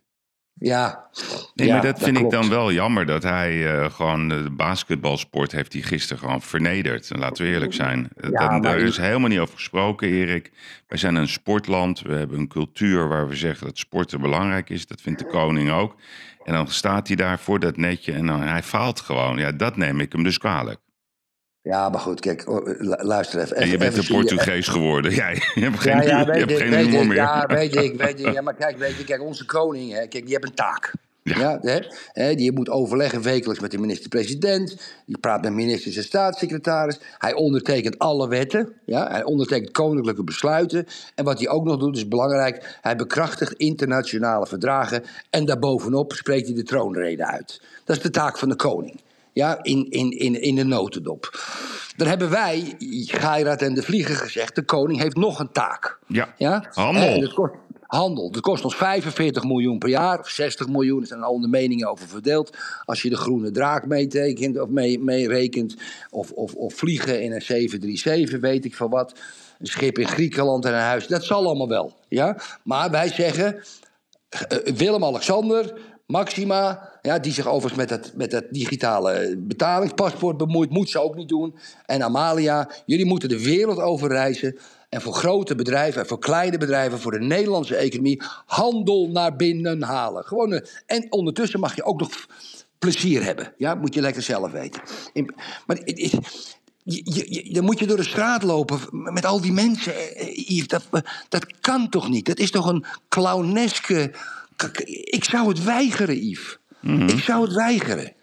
Ja. 0.53 1.09
Nee, 1.53 1.67
Ja, 1.67 1.73
maar 1.73 1.83
dat 1.85 1.99
vind 2.03 2.17
ik 2.17 2.29
dan 2.29 2.49
wel 2.49 2.71
jammer 2.71 3.05
dat 3.05 3.23
hij 3.23 3.77
eh, 3.79 3.91
gewoon 3.91 4.27
de 4.27 4.49
basketbalsport 4.51 5.51
heeft 5.51 5.71
die 5.71 5.83
gisteren 5.83 6.17
gewoon 6.23 6.41
vernederd. 6.41 7.11
En 7.11 7.19
Laten 7.19 7.45
we 7.45 7.51
eerlijk 7.51 7.73
zijn. 7.73 8.09
Ja, 8.21 8.29
Dan- 8.29 8.47
maar 8.47 8.61
daar 8.61 8.79
is 8.79 8.97
helemaal 8.97 9.29
niet 9.29 9.39
over 9.39 9.55
gesproken, 9.55 10.07
Erik. 10.07 10.51
Wij 10.87 10.97
zijn 10.97 11.15
een 11.15 11.27
sportland. 11.27 12.01
We 12.01 12.13
hebben 12.13 12.39
een 12.39 12.47
cultuur 12.47 13.07
waar 13.07 13.27
we 13.27 13.35
zeggen 13.35 13.67
dat 13.67 13.77
sporten 13.77 14.21
belangrijk 14.21 14.69
is. 14.69 14.87
Dat 14.87 15.01
vindt 15.01 15.19
de 15.19 15.25
koning 15.27 15.71
ook. 15.71 15.95
En 16.43 16.53
dan 16.53 16.67
staat 16.67 17.07
hij 17.07 17.15
daar 17.15 17.39
voor 17.39 17.59
dat 17.59 17.77
netje 17.77 18.11
en 18.13 18.25
dan, 18.25 18.41
hij 18.41 18.63
faalt 18.63 18.99
gewoon. 18.99 19.37
Ja, 19.37 19.51
dat 19.51 19.77
neem 19.77 19.99
ik 19.99 20.11
hem 20.11 20.23
dus 20.23 20.37
kwalijk. 20.37 20.79
Ja, 21.63 21.89
maar 21.89 21.99
goed, 21.99 22.19
kijk, 22.19 22.49
oh, 22.49 22.65
lu- 22.79 22.95
luister 22.97 23.39
even. 23.41 23.55
En 23.55 23.69
je 23.69 23.77
bent 23.77 23.97
een 23.97 24.03
serieus. 24.03 24.25
Portugees 24.25 24.67
geworden. 24.67 25.13
Jij 25.23 25.41
je 25.53 25.61
hebt 25.61 25.79
geen, 25.79 25.95
Ja, 25.95 26.01
ja, 26.01 26.19
je 26.19 26.39
hebt 26.39 26.51
ik, 26.51 26.57
geen 26.57 26.73
humor 26.73 27.01
ik, 27.01 27.07
meer. 27.07 27.15
ja, 27.17 27.45
weet 27.47 27.75
ik, 27.75 27.95
weet 27.97 28.19
ik. 28.19 28.33
Ja, 28.33 28.41
maar 28.41 28.53
kijk, 28.55 28.77
weet 28.77 28.95
je, 28.97 29.03
kijk, 29.03 29.21
onze 29.21 29.45
koning, 29.45 29.91
hè, 29.91 30.07
kijk, 30.07 30.23
die 30.25 30.33
heeft 30.33 30.43
een 30.43 30.53
taak. 30.53 30.93
Ja. 31.23 31.59
Ja. 31.61 31.81
hè, 32.11 32.35
die 32.35 32.51
moet 32.51 32.69
overleggen 32.69 33.21
wekelijks 33.21 33.61
met 33.61 33.71
de 33.71 33.77
minister-president. 33.77 34.81
Die 35.05 35.17
praat 35.17 35.41
met 35.41 35.53
ministers 35.53 35.95
en 35.95 36.03
staatssecretaris. 36.03 36.99
Hij 37.17 37.33
ondertekent 37.33 37.99
alle 37.99 38.27
wetten. 38.27 38.73
Ja, 38.85 39.07
hij 39.11 39.23
ondertekent 39.23 39.71
koninklijke 39.71 40.23
besluiten. 40.23 40.85
En 41.15 41.25
wat 41.25 41.39
hij 41.39 41.49
ook 41.49 41.63
nog 41.63 41.77
doet, 41.77 41.95
is 41.97 42.07
belangrijk. 42.07 42.77
Hij 42.81 42.95
bekrachtigt 42.95 43.53
internationale 43.53 44.45
verdragen. 44.47 45.03
En 45.29 45.45
daarbovenop 45.45 46.13
spreekt 46.13 46.47
hij 46.47 46.55
de 46.55 46.63
troonrede 46.63 47.25
uit. 47.25 47.61
Dat 47.85 47.95
is 47.95 48.01
de 48.01 48.09
taak 48.09 48.37
van 48.37 48.49
de 48.49 48.55
koning. 48.55 48.99
Ja, 49.33 49.63
in, 49.63 49.89
in, 49.89 50.11
in, 50.11 50.41
in 50.41 50.55
de 50.55 50.63
notendop. 50.63 51.39
Dan 51.95 52.07
hebben 52.07 52.29
wij, 52.29 52.75
Geirat 53.05 53.61
en 53.61 53.73
de 53.73 53.81
Vlieger, 53.83 54.15
gezegd... 54.15 54.55
de 54.55 54.63
koning 54.63 54.99
heeft 54.99 55.15
nog 55.15 55.39
een 55.39 55.51
taak. 55.51 55.99
Ja, 56.07 56.33
Ja? 56.37 56.65
handel. 56.73 57.03
En 57.03 57.21
dat 57.21 57.33
kost, 57.33 57.53
handel. 57.81 58.31
Dat 58.31 58.41
kost 58.41 58.63
ons 58.63 58.75
45 58.75 59.43
miljoen 59.43 59.77
per 59.77 59.89
jaar, 59.89 60.19
of 60.19 60.29
60 60.29 60.67
miljoen. 60.67 61.01
Er 61.01 61.07
zijn 61.07 61.23
al 61.23 61.41
de 61.41 61.47
meningen 61.47 61.89
over 61.89 62.07
verdeeld. 62.07 62.57
Als 62.85 63.01
je 63.01 63.09
de 63.09 63.17
groene 63.17 63.51
draak 63.51 63.85
meetekent, 63.85 64.59
of 64.59 64.69
mee, 64.69 64.99
meerekent, 64.99 65.75
of, 66.09 66.31
of, 66.31 66.53
of 66.53 66.73
vliegen 66.73 67.21
in 67.23 67.31
een 67.31 67.41
737, 67.41 68.39
weet 68.39 68.65
ik 68.65 68.75
van 68.75 68.89
wat. 68.89 69.19
Een 69.59 69.67
schip 69.67 69.97
in 69.97 70.07
Griekenland 70.07 70.65
en 70.65 70.73
een 70.73 70.79
huis, 70.79 71.07
dat 71.07 71.23
zal 71.23 71.45
allemaal 71.45 71.67
wel. 71.67 71.93
Ja? 72.07 72.41
Maar 72.63 72.91
wij 72.91 73.07
zeggen, 73.07 73.63
eh, 74.29 74.73
Willem-Alexander, 74.73 75.73
Maxima, 76.11 76.89
ja, 77.01 77.19
die 77.19 77.33
zich 77.33 77.47
overigens 77.47 77.75
met 77.75 77.89
dat, 77.89 78.11
met 78.15 78.31
dat 78.31 78.43
digitale 78.49 79.35
betalingspaspoort 79.39 80.37
bemoeit, 80.37 80.69
moet 80.69 80.89
ze 80.89 80.99
ook 81.01 81.15
niet 81.15 81.29
doen. 81.29 81.55
En 81.85 82.03
Amalia, 82.03 82.69
jullie 82.85 83.05
moeten 83.05 83.29
de 83.29 83.43
wereld 83.43 83.79
over 83.79 84.09
reizen. 84.09 84.57
En 84.89 85.01
voor 85.01 85.13
grote 85.13 85.55
bedrijven 85.55 86.01
en 86.01 86.07
voor 86.07 86.19
kleine 86.19 86.57
bedrijven, 86.57 86.99
voor 86.99 87.11
de 87.11 87.19
Nederlandse 87.19 87.75
economie, 87.75 88.21
handel 88.45 89.09
naar 89.09 89.35
binnen 89.35 89.81
halen. 89.83 90.23
Gewoon, 90.23 90.51
een- 90.51 90.65
en 90.85 91.11
ondertussen 91.11 91.59
mag 91.59 91.75
je 91.75 91.83
ook 91.83 91.99
nog 91.99 92.09
plezier 92.79 93.23
hebben. 93.23 93.53
Ja, 93.57 93.75
moet 93.75 93.93
je 93.93 94.01
lekker 94.01 94.21
zelf 94.21 94.51
weten. 94.51 94.81
In- 95.13 95.33
maar. 95.67 95.79
Je, 96.83 97.49
dan 97.53 97.63
moet 97.65 97.79
je 97.79 97.87
door 97.87 97.97
de 97.97 98.03
straat 98.03 98.43
lopen 98.43 98.79
met 98.91 99.25
al 99.25 99.41
die 99.41 99.51
mensen. 99.51 99.93
eh, 100.15 100.59
eh, 100.59 100.65
dat, 100.67 100.83
dat 101.29 101.45
kan 101.61 101.89
toch 101.89 102.09
niet? 102.09 102.25
Dat 102.25 102.39
is 102.39 102.51
toch 102.51 102.65
een 102.65 102.85
clowneske. 103.09 104.11
Ik 105.03 105.23
zou 105.23 105.47
het 105.47 105.63
weigeren, 105.63 106.27
Yves. 106.29 106.57
Ik 107.07 107.19
zou 107.19 107.43
het 107.43 107.53
weigeren. 107.53 108.13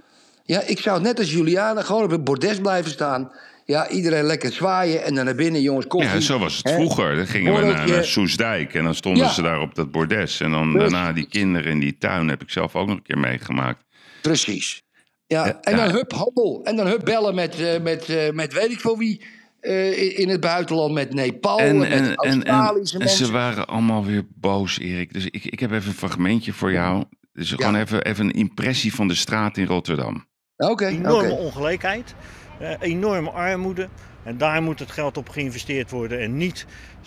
Ja, 0.44 0.60
ik 0.60 0.78
zou 0.80 1.00
net 1.00 1.18
als 1.18 1.32
Juliana 1.32 1.82
gewoon 1.82 2.02
op 2.02 2.10
het 2.10 2.24
bordes 2.24 2.58
blijven 2.60 2.90
staan. 2.90 3.32
Ja, 3.64 3.88
iedereen 3.88 4.24
lekker 4.24 4.52
zwaaien 4.52 5.04
en 5.04 5.14
dan 5.14 5.24
naar 5.24 5.34
binnen, 5.34 5.62
jongens, 5.62 5.86
koffie. 5.86 6.10
Ja, 6.10 6.20
zo 6.20 6.38
was 6.38 6.56
het 6.56 6.70
vroeger. 6.72 7.16
Dan 7.16 7.26
gingen 7.26 7.54
we 7.54 7.72
naar, 7.72 8.04
Soesdijk 8.04 8.74
en 8.74 8.84
dan 8.84 8.94
stonden 8.94 9.24
Ja. 9.24 9.30
ze 9.32 9.42
daar 9.42 9.60
op 9.60 9.74
dat 9.74 9.90
bordes. 9.90 10.40
En 10.40 10.50
dan 10.50 10.72
Precies. 10.72 10.90
daarna 10.92 11.12
die 11.12 11.28
kinderen 11.28 11.72
in 11.72 11.78
die 11.78 11.96
tuin 11.98 12.28
heb 12.28 12.42
ik 12.42 12.50
zelf 12.50 12.76
ook 12.76 12.86
nog 12.86 12.96
een 12.96 13.02
keer 13.02 13.18
meegemaakt. 13.18 13.84
Precies. 14.22 14.82
Ja, 15.26 15.60
en 15.60 15.76
dan 15.76 15.90
hup, 15.90 16.12
handel. 16.12 16.60
En 16.64 16.76
dan 16.76 16.86
hup 16.86 17.04
bellen 17.04 17.34
met, 17.34 17.60
eh, 17.60 17.80
met, 17.80 18.08
eh, 18.08 18.30
met 18.30 18.52
weet 18.52 18.70
ik 18.70 18.80
veel 18.80 18.98
wie 18.98 19.22
eh, 19.60 20.18
in- 20.18 20.28
het 20.28 20.40
buitenland. 20.40 20.92
Met 20.94 21.14
Nepal 21.14 21.58
en, 21.58 21.66
En, 21.68 21.78
met 21.78 21.90
en, 21.90 21.98
en, 21.98 22.14
en, 22.44 22.46
Australische 22.46 22.98
en 22.98 23.04
mensen. 23.04 23.26
ze 23.26 23.32
waren 23.32 23.66
allemaal 23.66 24.04
weer 24.04 24.22
boos, 24.34 24.78
Erik. 24.78 25.12
Dus 25.12 25.24
ik, 25.24 25.44
ik 25.44 25.60
heb 25.60 25.70
even 25.72 25.88
een 25.88 25.94
fragmentje 25.96 26.52
voor 26.52 26.72
jou. 26.72 27.04
Dus 27.32 27.50
gewoon 27.52 27.76
even, 27.76 28.02
even 28.04 28.24
een 28.24 28.30
impressie 28.32 28.94
van 28.94 29.08
de 29.08 29.14
straat 29.14 29.56
in 29.56 29.66
Rotterdam. 29.66 30.26
Oké, 30.56 30.72
oké. 30.72 30.86
enorme 30.86 31.32
ongelijkheid, 31.32 32.14
eh, 32.60 32.70
enorme 32.80 33.30
armoede. 33.30 33.88
En 34.24 34.38
daar 34.38 34.62
moet 34.62 34.78
het 34.78 34.90
geld 34.90 35.16
op 35.16 35.28
geïnvesteerd 35.28 35.90
worden 35.90 36.20
en 36.20 36.36
niet 36.36 36.66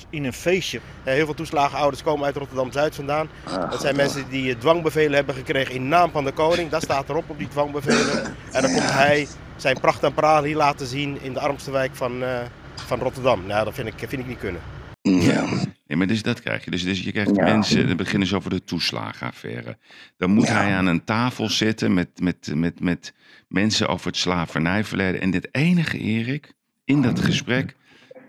in 0.10 0.24
een 0.24 0.34
feestje. 0.34 0.79
Heel 1.03 1.25
veel 1.25 1.34
toeslagenouders 1.34 2.03
komen 2.03 2.25
uit 2.25 2.36
Rotterdam-Zuid 2.36 2.96
vandaan. 2.96 3.29
Ah, 3.46 3.72
Dat 3.72 3.81
zijn 3.81 3.96
mensen 3.96 4.25
die 4.29 4.53
eh, 4.53 4.60
dwangbevelen 4.60 5.13
hebben 5.13 5.36
gekregen 5.36 5.75
in 5.75 5.88
naam 5.88 6.12
van 6.12 6.24
de 6.24 6.31
koning. 6.31 6.70
Dat 6.70 6.81
staat 6.84 7.10
erop 7.10 7.29
op 7.29 7.38
die 7.38 7.48
dwangbevelen. 7.48 8.24
En 8.51 8.62
dan 8.62 8.72
komt 8.72 8.91
hij 8.91 9.27
zijn 9.62 9.80
pracht 9.80 10.03
en 10.03 10.13
praal 10.13 10.44
hier 10.44 10.56
laten 10.56 10.88
zien 10.88 11.22
in 11.22 11.34
de 11.34 11.39
armste 11.39 11.72
wijk 11.72 11.96
van, 11.96 12.24
eh, 12.24 12.39
van 12.75 13.00
Rotterdam. 13.00 13.46
Nou, 13.46 13.65
dat 13.65 13.74
vind 13.74 13.88
ik, 13.88 13.94
vind 13.98 14.12
ik 14.22 14.27
niet 14.27 14.38
kunnen. 14.38 14.62
Ja. 15.01 15.46
Ja, 15.88 15.98
maar 15.98 16.08
dus 16.08 16.22
dat 16.24 16.41
krijg 16.41 16.65
je. 16.65 16.72
Dus, 16.72 16.84
dus 16.84 17.01
je 17.01 17.12
krijgt 17.12 17.36
Ja. 17.36 17.44
mensen, 17.44 17.88
dan 17.88 17.98
beginnen 17.98 18.27
ze 18.27 18.36
over 18.36 18.50
de 18.50 18.63
toeslagenaffaire. 18.63 19.77
Dan 20.18 20.30
moet 20.32 20.48
Ja. 20.48 20.53
hij 20.53 20.75
aan 20.75 20.86
een 20.86 21.03
tafel 21.03 21.50
zitten 21.50 21.94
met, 21.94 22.08
met, 22.22 22.51
met, 22.56 22.80
met 22.80 23.13
mensen 23.48 23.88
over 23.88 24.08
het 24.08 24.18
slavernijverleden. 24.18 25.22
En 25.22 25.32
dit 25.32 25.48
enige, 25.51 25.98
Erik, 25.98 26.53
in 26.86 27.01
dat 27.01 27.20
gesprek, 27.20 27.75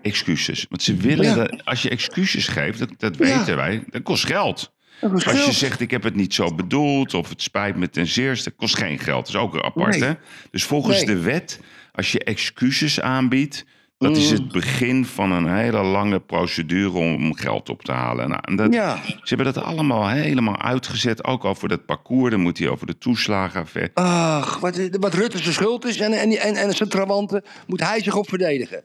excuses. 0.01 0.65
Want 0.69 0.81
ze 0.81 0.95
willen, 0.95 1.25
Ja. 1.25 1.33
dat, 1.35 1.65
als 1.65 1.81
je 1.81 1.89
excuses 1.89 2.47
geeft, 2.47 2.79
dat, 2.79 2.89
dat 2.97 3.17
Ja. 3.17 3.37
weten 3.37 3.55
wij, 3.55 3.83
dat 3.89 4.03
kost 4.03 4.25
geld. 4.25 4.71
Was 5.11 5.27
Als 5.27 5.45
je 5.45 5.51
zegt, 5.51 5.79
ik 5.79 5.91
heb 5.91 6.03
het 6.03 6.15
niet 6.15 6.33
zo 6.33 6.55
bedoeld, 6.55 7.13
of 7.13 7.29
het 7.29 7.41
spijt 7.41 7.75
me 7.75 7.89
ten 7.89 8.07
zeerste, 8.07 8.51
kost 8.51 8.77
geen 8.77 8.99
geld. 8.99 9.25
Dat 9.25 9.35
is 9.35 9.41
ook 9.41 9.61
apart, 9.61 9.99
Nee. 9.99 10.09
hè? 10.09 10.13
Dus 10.51 10.63
volgens 10.63 10.97
Nee. 10.97 11.15
de 11.15 11.21
wet, 11.21 11.59
als 11.91 12.11
je 12.11 12.19
excuses 12.23 13.01
aanbiedt, 13.01 13.65
dat 13.97 14.17
is 14.17 14.27
Mm. 14.29 14.33
het 14.35 14.51
begin 14.51 15.05
van 15.05 15.31
een 15.31 15.55
hele 15.55 15.83
lange 15.83 16.19
procedure 16.19 16.97
om 16.97 17.35
geld 17.35 17.69
op 17.69 17.81
te 17.83 17.91
halen. 17.91 18.29
Nou, 18.29 18.41
en 18.45 18.55
dat, 18.55 18.73
Ja. 18.73 18.99
Ze 19.05 19.35
hebben 19.35 19.53
dat 19.53 19.63
allemaal 19.63 20.09
helemaal 20.09 20.61
uitgezet, 20.61 21.23
ook 21.23 21.45
over 21.45 21.69
dat 21.69 21.85
parcours. 21.85 22.31
Dan 22.31 22.39
moet 22.39 22.57
hij 22.57 22.67
over 22.69 22.87
de 22.87 22.97
toeslagenaffaire. 22.97 23.91
Ach, 23.93 24.59
wat, 24.59 24.89
wat 24.99 25.13
Rutte 25.13 25.37
zijn 25.37 25.53
schuld 25.53 25.85
is 25.85 25.99
en, 25.99 26.11
en, 26.13 26.31
en, 26.31 26.55
en 26.55 26.73
zijn 26.73 26.89
trawanten, 26.89 27.43
moet 27.67 27.79
hij 27.79 28.01
zich 28.03 28.15
op 28.15 28.29
verdedigen. 28.29 28.83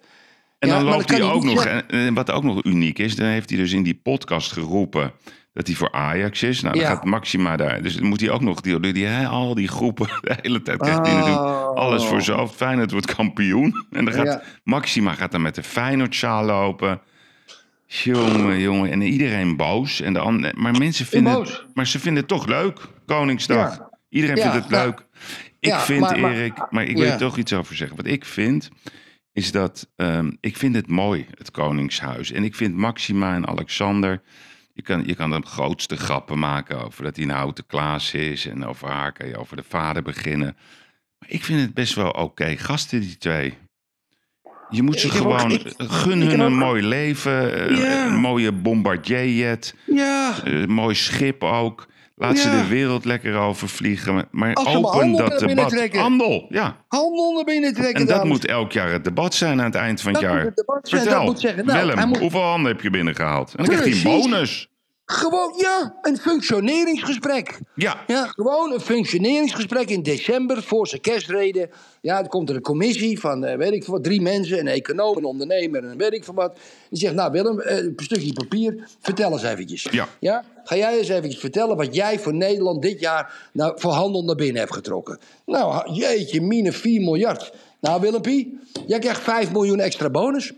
En 0.59 0.69
Ja, 0.69 0.75
dan 0.75 0.85
loopt 0.85 1.11
hij 1.11 1.23
ook 1.23 1.45
nog, 1.45 1.65
en 1.65 2.15
wat 2.15 2.31
ook 2.31 2.43
nog 2.43 2.65
uniek 2.65 2.99
is, 2.99 3.17
dan 3.17 3.27
heeft 3.27 3.49
hij 3.51 3.59
dus 3.59 3.73
in 3.73 3.83
die 3.83 4.01
podcast 4.03 4.53
geroepen 4.53 5.13
dat 5.59 5.67
hij 5.67 5.77
voor 5.77 5.93
Ajax 5.93 6.43
is. 6.43 6.61
Nou, 6.61 6.75
dan 6.75 6.83
Ja. 6.85 6.91
gaat 6.91 7.05
Maxima 7.05 7.57
daar. 7.57 7.83
Dus 7.83 8.01
moet 8.01 8.21
hij 8.21 8.31
ook 8.31 8.41
nog 8.41 8.61
die, 8.61 8.81
die, 8.81 8.93
die- 8.93 9.27
al 9.27 9.55
die 9.55 9.69
groepen, 9.69 10.07
de 10.21 10.37
hele 10.43 10.63
tijd 10.63 10.79
krijgt 10.79 11.07
hij 11.07 11.15
natuurlijk 11.15 11.45
Oh. 11.47 11.75
alles 11.75 12.05
voor 12.05 12.31
hoofd. 12.31 12.55
Feyenoord 12.55 12.91
wordt 12.91 13.15
kampioen. 13.15 13.87
En 13.91 14.05
dan 14.05 14.15
gaat 14.15 14.27
Ja. 14.27 14.43
Maxima 14.65 15.15
gaat 15.15 15.31
dan 15.33 15.43
met 15.43 15.55
de 15.55 15.63
Feyenoord-sjaal 15.63 16.45
lopen. 16.45 17.01
Jongen, 17.87 18.59
jongen. 18.61 18.91
En 18.91 19.03
iedereen 19.03 19.57
boos. 19.57 20.01
En 20.01 20.13
de 20.13 20.19
ander, 20.19 20.53
maar 20.57 20.79
mensen 20.79 21.07
vinden, 21.07 21.33
het, 21.41 21.65
maar 21.75 21.87
ze 21.87 21.99
vinden 21.99 22.21
het 22.21 22.29
toch 22.31 22.47
leuk, 22.47 22.81
Koningsdag. 23.07 23.77
Ja. 23.77 23.91
Iedereen 24.09 24.37
vindt 24.37 24.55
het 24.55 24.71
leuk. 24.71 25.07
Ik 25.61 25.75
vind, 25.75 26.01
maar- 26.01 26.33
Erik, 26.33 26.67
maar 26.71 26.85
ik 26.85 26.97
wil 26.97 27.07
er 27.07 27.19
toch 27.19 27.37
iets 27.37 27.53
over 27.53 27.77
zeggen. 27.77 27.97
Wat 27.97 28.07
ik 28.07 28.25
vind, 28.25 28.69
is 29.33 29.53
dat 29.53 29.89
ehm, 29.97 30.31
ik 30.41 30.57
vind 30.57 30.75
het 30.75 30.89
mooi, 30.89 31.27
het 31.39 31.51
Koningshuis. 31.51 32.33
En 32.33 32.45
ik 32.45 32.55
vind 32.55 32.75
Maxima 32.77 33.35
en 33.35 33.47
Alexander. 33.47 34.23
Je 34.79 34.85
kan, 34.85 35.03
je 35.07 35.15
kan 35.15 35.31
de 35.31 35.41
grootste 35.45 35.97
grappen 35.97 36.39
maken 36.39 36.85
over 36.85 37.05
dat 37.05 37.17
hij 37.17 37.25
een 37.25 37.31
houten 37.31 37.67
Klaas 37.67 38.15
is. 38.15 38.47
En 38.47 38.65
over 38.67 38.89
haar 38.89 39.13
kan 39.13 39.29
je 39.29 39.37
over 39.39 39.57
de 39.57 39.63
vader 39.69 40.03
beginnen. 40.03 40.57
Maar 41.19 41.31
ik 41.31 41.45
vind 41.45 41.61
het 41.61 41.75
best 41.75 41.95
wel 41.95 42.11
oké. 42.11 42.57
Gasten, 42.57 43.01
die 43.01 43.17
twee. 43.19 43.55
Je 44.71 44.83
moet 44.83 45.01
ze 45.01 45.07
Ik 45.07 45.13
heb 45.13 45.23
ook- 45.25 45.39
gewoon. 45.41 45.51
ik- 45.53 45.75
gun 45.77 46.23
ik 46.23 46.31
hun 46.31 46.41
een 46.41 46.53
ook- 46.53 46.59
mooi 46.59 46.83
leven. 46.83 47.69
eh, 47.69 47.79
Ja. 47.79 48.07
Een 48.07 48.17
mooie 48.21 48.53
bombardierjet. 48.53 49.75
Ja, 49.87 50.35
eh, 50.45 50.53
Een 50.61 50.71
mooi 50.71 50.95
schip 50.95 51.43
ook. 51.43 51.87
Laat 52.19 52.39
ze 52.39 52.51
de 52.51 52.67
wereld 52.69 53.05
lekker 53.05 53.35
overvliegen. 53.37 54.29
Maar 54.31 54.55
Als 54.55 54.73
ze 54.73 54.81
maar 54.81 54.93
open 54.93 55.13
dat 55.13 55.39
debat. 55.39 55.69
trekken. 55.69 56.01
Handel, 56.01 56.47
ja. 56.49 56.77
handel 56.89 57.33
naar 57.35 57.45
binnen 57.45 57.75
trekken. 57.75 58.01
En 58.01 58.07
dat 58.07 58.17
dames. 58.17 58.29
moet 58.31 58.45
elk 58.47 58.73
jaar 58.73 58.91
het 58.93 59.05
debat 59.05 59.35
zijn 59.35 59.59
aan 59.59 59.65
het 59.67 59.75
eind 59.75 60.01
van 60.01 60.13
het 60.13 60.21
jaar. 60.21 60.35
moet 60.37 60.45
het 60.45 60.57
debat 60.57 60.89
zijn. 60.89 61.01
Vertel, 61.03 61.19
Dat 61.21 61.29
moet 61.29 61.41
zeggen, 61.41 61.67
nou, 61.67 61.87
Willem, 61.87 62.09
moet- 62.09 62.19
hoeveel 62.19 62.43
handen 62.43 62.73
heb 62.73 62.81
je 62.81 62.91
binnengehaald? 62.91 63.55
En 63.55 63.65
dan 63.65 63.75
krijgt 63.77 64.03
hij 64.03 64.13
een 64.13 64.21
bonus. 64.21 64.69
Gewoon, 65.11 65.55
ja, 65.57 65.95
een 66.03 66.17
functioneringsgesprek. 66.17 67.59
Ja, 67.75 68.05
Ja, 68.07 68.27
gewoon 68.27 68.73
een 68.73 68.81
functioneringsgesprek 68.81 69.91
in 69.91 70.03
december 70.03 70.63
voor 70.63 70.87
zijn 70.87 71.01
kerstreden. 71.01 71.71
Ja, 72.01 72.19
dan 72.21 72.29
komt 72.29 72.49
er 72.49 72.55
een 72.55 72.63
commissie 72.63 73.21
van, 73.21 73.45
eh, 73.45 73.57
weet 73.57 73.73
ik 73.73 73.85
wat, 73.85 74.05
drie 74.05 74.21
mensen. 74.21 74.59
Een 74.59 74.67
econoom, 74.67 75.17
een 75.17 75.25
ondernemer 75.25 75.85
en 75.85 75.97
weet 75.97 76.13
ik 76.13 76.25
veel 76.25 76.35
wat. 76.35 76.59
Die 76.91 76.99
zegt, 76.99 77.15
nou 77.15 77.33
Willem, 77.33 77.61
eh, 77.61 77.77
een 77.77 77.93
stukje 77.97 78.33
papier, 78.33 78.89
vertel 79.01 79.33
eens 79.33 79.43
eventjes. 79.43 79.87
Ja. 80.21 80.45
Ga 80.65 80.77
jij 80.77 80.99
eens 80.99 81.09
eventjes 81.09 81.41
vertellen 81.41 81.77
wat 81.77 81.95
jij 81.95 82.19
voor 82.19 82.35
Nederland 82.35 82.83
dit 82.83 83.01
jaar 83.01 83.49
nou, 83.53 83.73
voor 83.77 83.93
handel 83.93 84.25
naar 84.25 84.37
binnen 84.37 84.61
hebt 84.61 84.75
getrokken? 84.75 85.19
Nou, 85.47 85.93
jeetje, 85.93 86.41
mine 86.41 86.73
4 86.73 87.01
miljard. 87.01 87.53
Nou 87.81 88.01
Willempie, 88.01 88.59
jij 88.87 88.99
krijgt 88.99 89.21
5 89.21 89.53
miljoen 89.53 89.81
extra 89.81 90.11
bonus. 90.11 90.53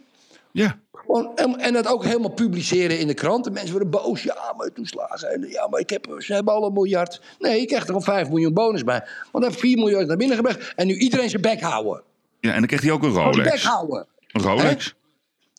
Ja. 0.52 0.78
Gewoon, 0.92 1.36
en, 1.36 1.58
en 1.58 1.72
dat 1.72 1.86
ook 1.86 2.04
helemaal 2.04 2.30
publiceren 2.30 2.98
in 2.98 3.06
de 3.06 3.14
kranten. 3.14 3.52
Mensen 3.52 3.70
worden 3.70 3.90
boos. 3.90 4.22
Ja, 4.22 4.54
maar 4.56 4.72
toeslagen. 4.72 5.30
En 5.32 5.48
Ja, 5.48 5.68
maar 5.68 5.80
ik 5.80 5.90
heb, 5.90 6.14
ze 6.18 6.34
hebben 6.34 6.54
al 6.54 6.66
een 6.66 6.72
miljard. 6.72 7.20
Nee, 7.38 7.60
je 7.60 7.66
krijgt 7.66 7.88
er 7.88 7.94
al 7.94 8.00
5 8.00 8.28
miljoen 8.28 8.54
bonus 8.54 8.84
bij. 8.84 8.98
Want 9.32 9.44
hij 9.44 9.52
heeft 9.52 9.58
4 9.58 9.76
miljard 9.76 10.06
naar 10.06 10.16
binnen 10.16 10.36
gebracht. 10.36 10.72
En 10.76 10.86
nu 10.86 10.94
iedereen 10.94 11.30
zijn 11.30 11.42
bek 11.42 11.60
houden. 11.60 12.02
ja, 12.40 12.50
en 12.50 12.58
dan 12.58 12.66
krijgt 12.66 12.84
hij 12.84 12.92
ook 12.94 13.02
een 13.02 13.12
zijn 13.12 13.26
bek 13.30 13.34
Rolex. 13.36 13.64
houden. 13.64 14.06
Een 14.32 14.42
Rolex. 14.42 14.94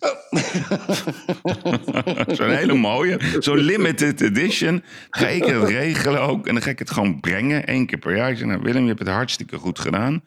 Zo'n 2.37 2.49
hele 2.49 2.73
mooie. 2.73 3.19
Zo'n 3.39 3.57
limited 3.57 4.21
edition. 4.21 4.83
Ga 5.09 5.27
ik 5.27 5.43
het 5.45 5.63
regelen 5.63 6.21
ook. 6.21 6.47
En 6.47 6.53
dan 6.53 6.63
ga 6.63 6.69
ik 6.69 6.79
het 6.79 6.91
gewoon 6.91 7.19
brengen. 7.19 7.67
één 7.67 7.85
keer 7.85 7.97
per 7.97 8.15
jaar. 8.15 8.31
Ik 8.31 8.37
zeg, 8.37 8.47
nou 8.47 8.61
Willem, 8.61 8.81
je 8.81 8.87
hebt 8.87 8.99
het 8.99 9.09
hartstikke 9.09 9.57
goed 9.57 9.79
gedaan. 9.79 10.23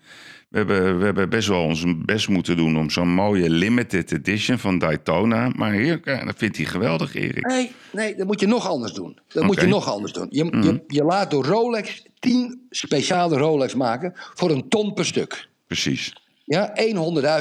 We 0.54 0.60
hebben, 0.60 0.98
we 0.98 1.04
hebben 1.04 1.28
best 1.28 1.48
wel 1.48 1.62
ons 1.62 1.84
best 2.04 2.28
moeten 2.28 2.56
doen 2.56 2.76
om 2.76 2.90
zo'n 2.90 3.08
mooie 3.08 3.50
limited 3.50 4.12
edition 4.12 4.58
van 4.58 4.78
Daytona. 4.78 5.50
Maar 5.56 5.72
hier, 5.72 6.00
dat 6.04 6.34
vindt 6.36 6.56
hij 6.56 6.66
geweldig, 6.66 7.14
Erik. 7.14 7.46
Nee, 7.46 7.72
nee, 7.92 8.16
dat 8.16 8.26
moet 8.26 8.40
je 8.40 8.46
nog 8.46 8.68
anders 8.68 8.92
doen. 8.92 9.18
Dat 9.28 9.44
moet 9.44 9.60
je 9.60 9.66
nog 9.66 9.88
anders 9.88 10.12
doen. 10.12 10.26
Je, 10.30 10.44
je, 10.44 10.84
je 10.86 11.04
laat 11.04 11.30
door 11.30 11.44
Rolex 11.44 12.02
10 12.18 12.66
speciale 12.70 13.36
Rolex 13.36 13.74
maken 13.74 14.12
voor 14.14 14.50
een 14.50 14.68
ton 14.68 14.92
per 14.92 15.06
stuk. 15.06 15.48
Precies. 15.66 16.12
Ja, 16.44 16.72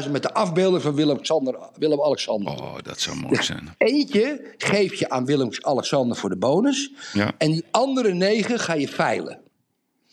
100.000 0.03 0.11
met 0.11 0.21
de 0.21 0.33
afbeelding 0.33 0.81
van 0.81 0.95
Willem-Alexander. 0.95 1.55
Willem 1.77 2.01
Alexander. 2.01 2.53
Oh, 2.53 2.75
dat 2.83 2.99
zou 2.99 3.17
mooi 3.17 3.43
zijn. 3.43 3.75
Eentje 3.77 4.53
geef 4.57 4.93
je 4.93 5.09
aan 5.09 5.25
Willem-Alexander 5.25 6.17
voor 6.17 6.29
de 6.29 6.37
bonus. 6.37 6.91
Ja. 7.13 7.31
En 7.37 7.51
die 7.51 7.65
andere 7.71 8.13
negen 8.13 8.59
ga 8.59 8.73
je 8.73 8.87
veilen. 8.87 9.39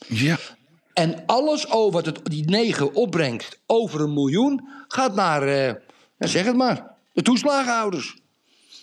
Ja. 0.07 0.39
En 1.01 1.23
alles 1.27 1.71
over 1.71 1.93
wat 1.93 2.07
het, 2.07 2.21
die 2.23 2.45
negen 2.45 2.95
opbrengt 2.95 3.61
over 3.67 4.01
een 4.01 4.13
miljoen... 4.13 4.69
gaat 4.89 5.15
naar, 5.15 5.43
eh, 5.43 5.75
zeg 6.19 6.45
het 6.45 6.57
maar, 6.57 6.87
de 7.13 7.23
toeslagenhouders. 7.23 8.17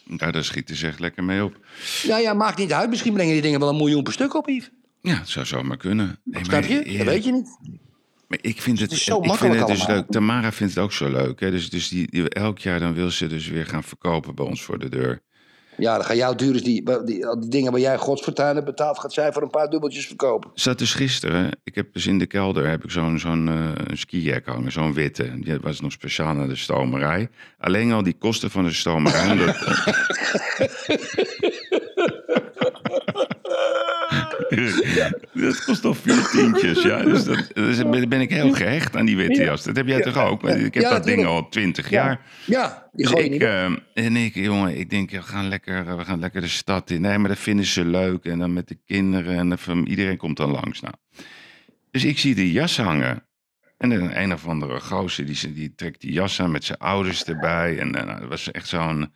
Nou, 0.06 0.32
daar 0.32 0.44
schieten 0.44 0.76
ze 0.76 0.88
echt 0.88 1.00
lekker 1.00 1.24
mee 1.24 1.44
op. 1.44 1.60
Ja, 2.04 2.18
ja, 2.18 2.34
maakt 2.34 2.58
niet 2.58 2.74
uit. 2.74 2.90
Misschien 2.90 3.14
brengen 3.14 3.34
die 3.34 3.42
dingen 3.42 3.60
wel 3.60 3.70
een 3.70 3.76
miljoen 3.76 4.04
per 4.04 4.14
stuk 4.14 4.34
op, 4.34 4.48
Yves. 4.48 4.70
Ja, 5.02 5.18
het 5.18 5.30
zou 5.30 5.46
zomaar 5.46 5.78
kunnen. 5.78 6.20
Nee, 6.24 6.44
Snap 6.44 6.62
maar, 6.62 6.72
je? 6.72 6.98
Dat 6.98 7.06
weet 7.06 7.24
je 7.24 7.32
niet. 7.32 7.58
Maar 8.28 8.40
ik 8.42 8.62
vind 8.62 8.80
het, 8.80 8.92
zo 8.92 9.24
ik 9.24 9.34
vind 9.34 9.56
het 9.56 9.68
dus 9.68 9.80
allemaal. 9.80 9.96
leuk. 9.96 10.12
Tamara 10.12 10.52
vindt 10.52 10.76
het 10.76 10.84
ook 10.84 10.92
zo 10.92 11.10
leuk. 11.10 11.40
Hè? 11.40 11.52
Dus, 11.52 11.70
dus 11.70 11.90
die, 11.90 12.12
die, 12.12 12.30
elk 12.30 12.60
jaar 12.60 12.80
dan 12.80 12.94
wil 12.94 13.12
ze 13.12 13.28
dus 13.28 13.48
weer 13.48 13.66
gaan 13.66 13.84
verkopen 13.84 14.36
bij 14.36 14.46
ons 14.46 14.62
voor 14.62 14.80
de 14.80 14.90
deur. 14.90 15.22
Ja, 15.78 15.96
dan 15.96 16.06
gaan 16.06 16.16
jouw 16.16 16.36
duurders 16.36 16.64
die, 16.64 16.84
die, 16.84 17.04
die 17.06 17.50
dingen 17.50 17.72
waar 17.72 17.82
jij 17.82 17.98
godsfortuin 17.98 18.54
hebt 18.54 18.66
betaald... 18.66 19.00
gaat 19.00 19.14
zij 19.14 19.34
voor 19.34 19.42
een 19.42 19.50
paar 19.50 19.70
dubbeltjes 19.70 20.08
verkopen. 20.08 20.52
Zat 20.54 20.78
dus 20.78 20.94
gisteren, 20.94 21.52
ik 21.64 21.76
heb 21.76 21.94
dus 21.94 22.08
in 22.08 22.20
de 22.20 22.26
kelder 22.26 22.70
heb 22.70 22.84
ik 22.84 22.92
zo'n 22.92 23.20
zo'n 23.20 23.48
eh, 23.48 23.56
skijack 23.94 24.46
hangen, 24.46 24.72
zo'n 24.72 24.94
witte. 24.94 25.40
Die 25.40 25.60
was 25.60 25.82
nog 25.82 25.92
speciaal 25.92 26.34
naar 26.34 26.48
de 26.48 26.56
stomerij. 26.56 27.30
Alleen 27.60 27.92
al 27.92 28.04
die 28.04 28.16
kosten 28.20 28.52
van 28.52 28.64
de 28.64 28.74
stomerij. 28.74 29.38
dat 35.34 35.64
kost 35.66 35.86
al 35.86 35.94
vier 35.94 36.28
tientjes, 36.32 36.82
ja. 36.84 37.04
Dus, 37.04 37.24
dat, 37.24 37.50
dus 37.54 38.08
ben 38.08 38.22
ik 38.22 38.30
heel 38.30 38.52
gehecht 38.52 38.96
aan 38.96 39.06
die 39.06 39.18
witte 39.18 39.44
jas. 39.44 39.64
Dat 39.64 39.76
heb 39.76 39.88
jij 39.88 40.02
toch 40.02 40.18
ook? 40.18 40.44
Ik 40.50 40.74
heb 40.74 40.84
dat 40.84 41.04
ding 41.04 41.26
al 41.26 41.50
twintig 41.50 41.90
jaar. 41.90 42.22
Ja, 42.46 42.90
die 42.94 43.06
Dus 43.10 43.24
ik, 43.24 43.42
eh, 43.42 43.64
en 43.94 44.16
ik, 44.16 44.36
jongen, 44.36 44.78
ik 44.78 44.90
denk, 44.90 45.12
we 45.12 45.22
gaan, 45.22 45.48
lekker, 45.48 45.98
we 45.98 46.06
gaan 46.06 46.20
lekker 46.20 46.42
de 46.42 46.48
stad 46.48 46.90
in. 46.90 47.02
Nee, 47.02 47.18
maar 47.18 47.30
dat 47.30 47.40
vinden 47.40 47.66
ze 47.66 47.86
leuk. 47.86 48.26
En 48.26 48.40
dan 48.40 48.54
met 48.54 48.68
de 48.68 48.78
kinderen 48.86 49.38
en 49.52 49.58
fam- 49.58 49.86
iedereen 49.86 50.18
komt 50.18 50.38
dan 50.38 50.52
langs. 50.52 50.82
Nou. 50.82 50.94
Dus 51.92 52.06
ik 52.06 52.20
zie 52.20 52.36
die 52.36 52.52
jas 52.52 52.78
hangen. 52.78 53.26
En 53.78 53.92
een, 53.92 54.22
een 54.22 54.34
of 54.34 54.48
andere 54.48 54.80
gozer, 54.80 55.26
die, 55.26 55.54
die 55.54 55.74
trekt 55.76 56.02
die 56.02 56.12
jas 56.12 56.42
aan 56.42 56.52
met 56.52 56.64
zijn 56.64 56.78
ouders 56.78 57.24
erbij. 57.24 57.80
En, 57.80 57.96
en 57.96 58.20
dat 58.20 58.30
was 58.30 58.52
echt 58.52 58.68
zo'n... 58.68 59.14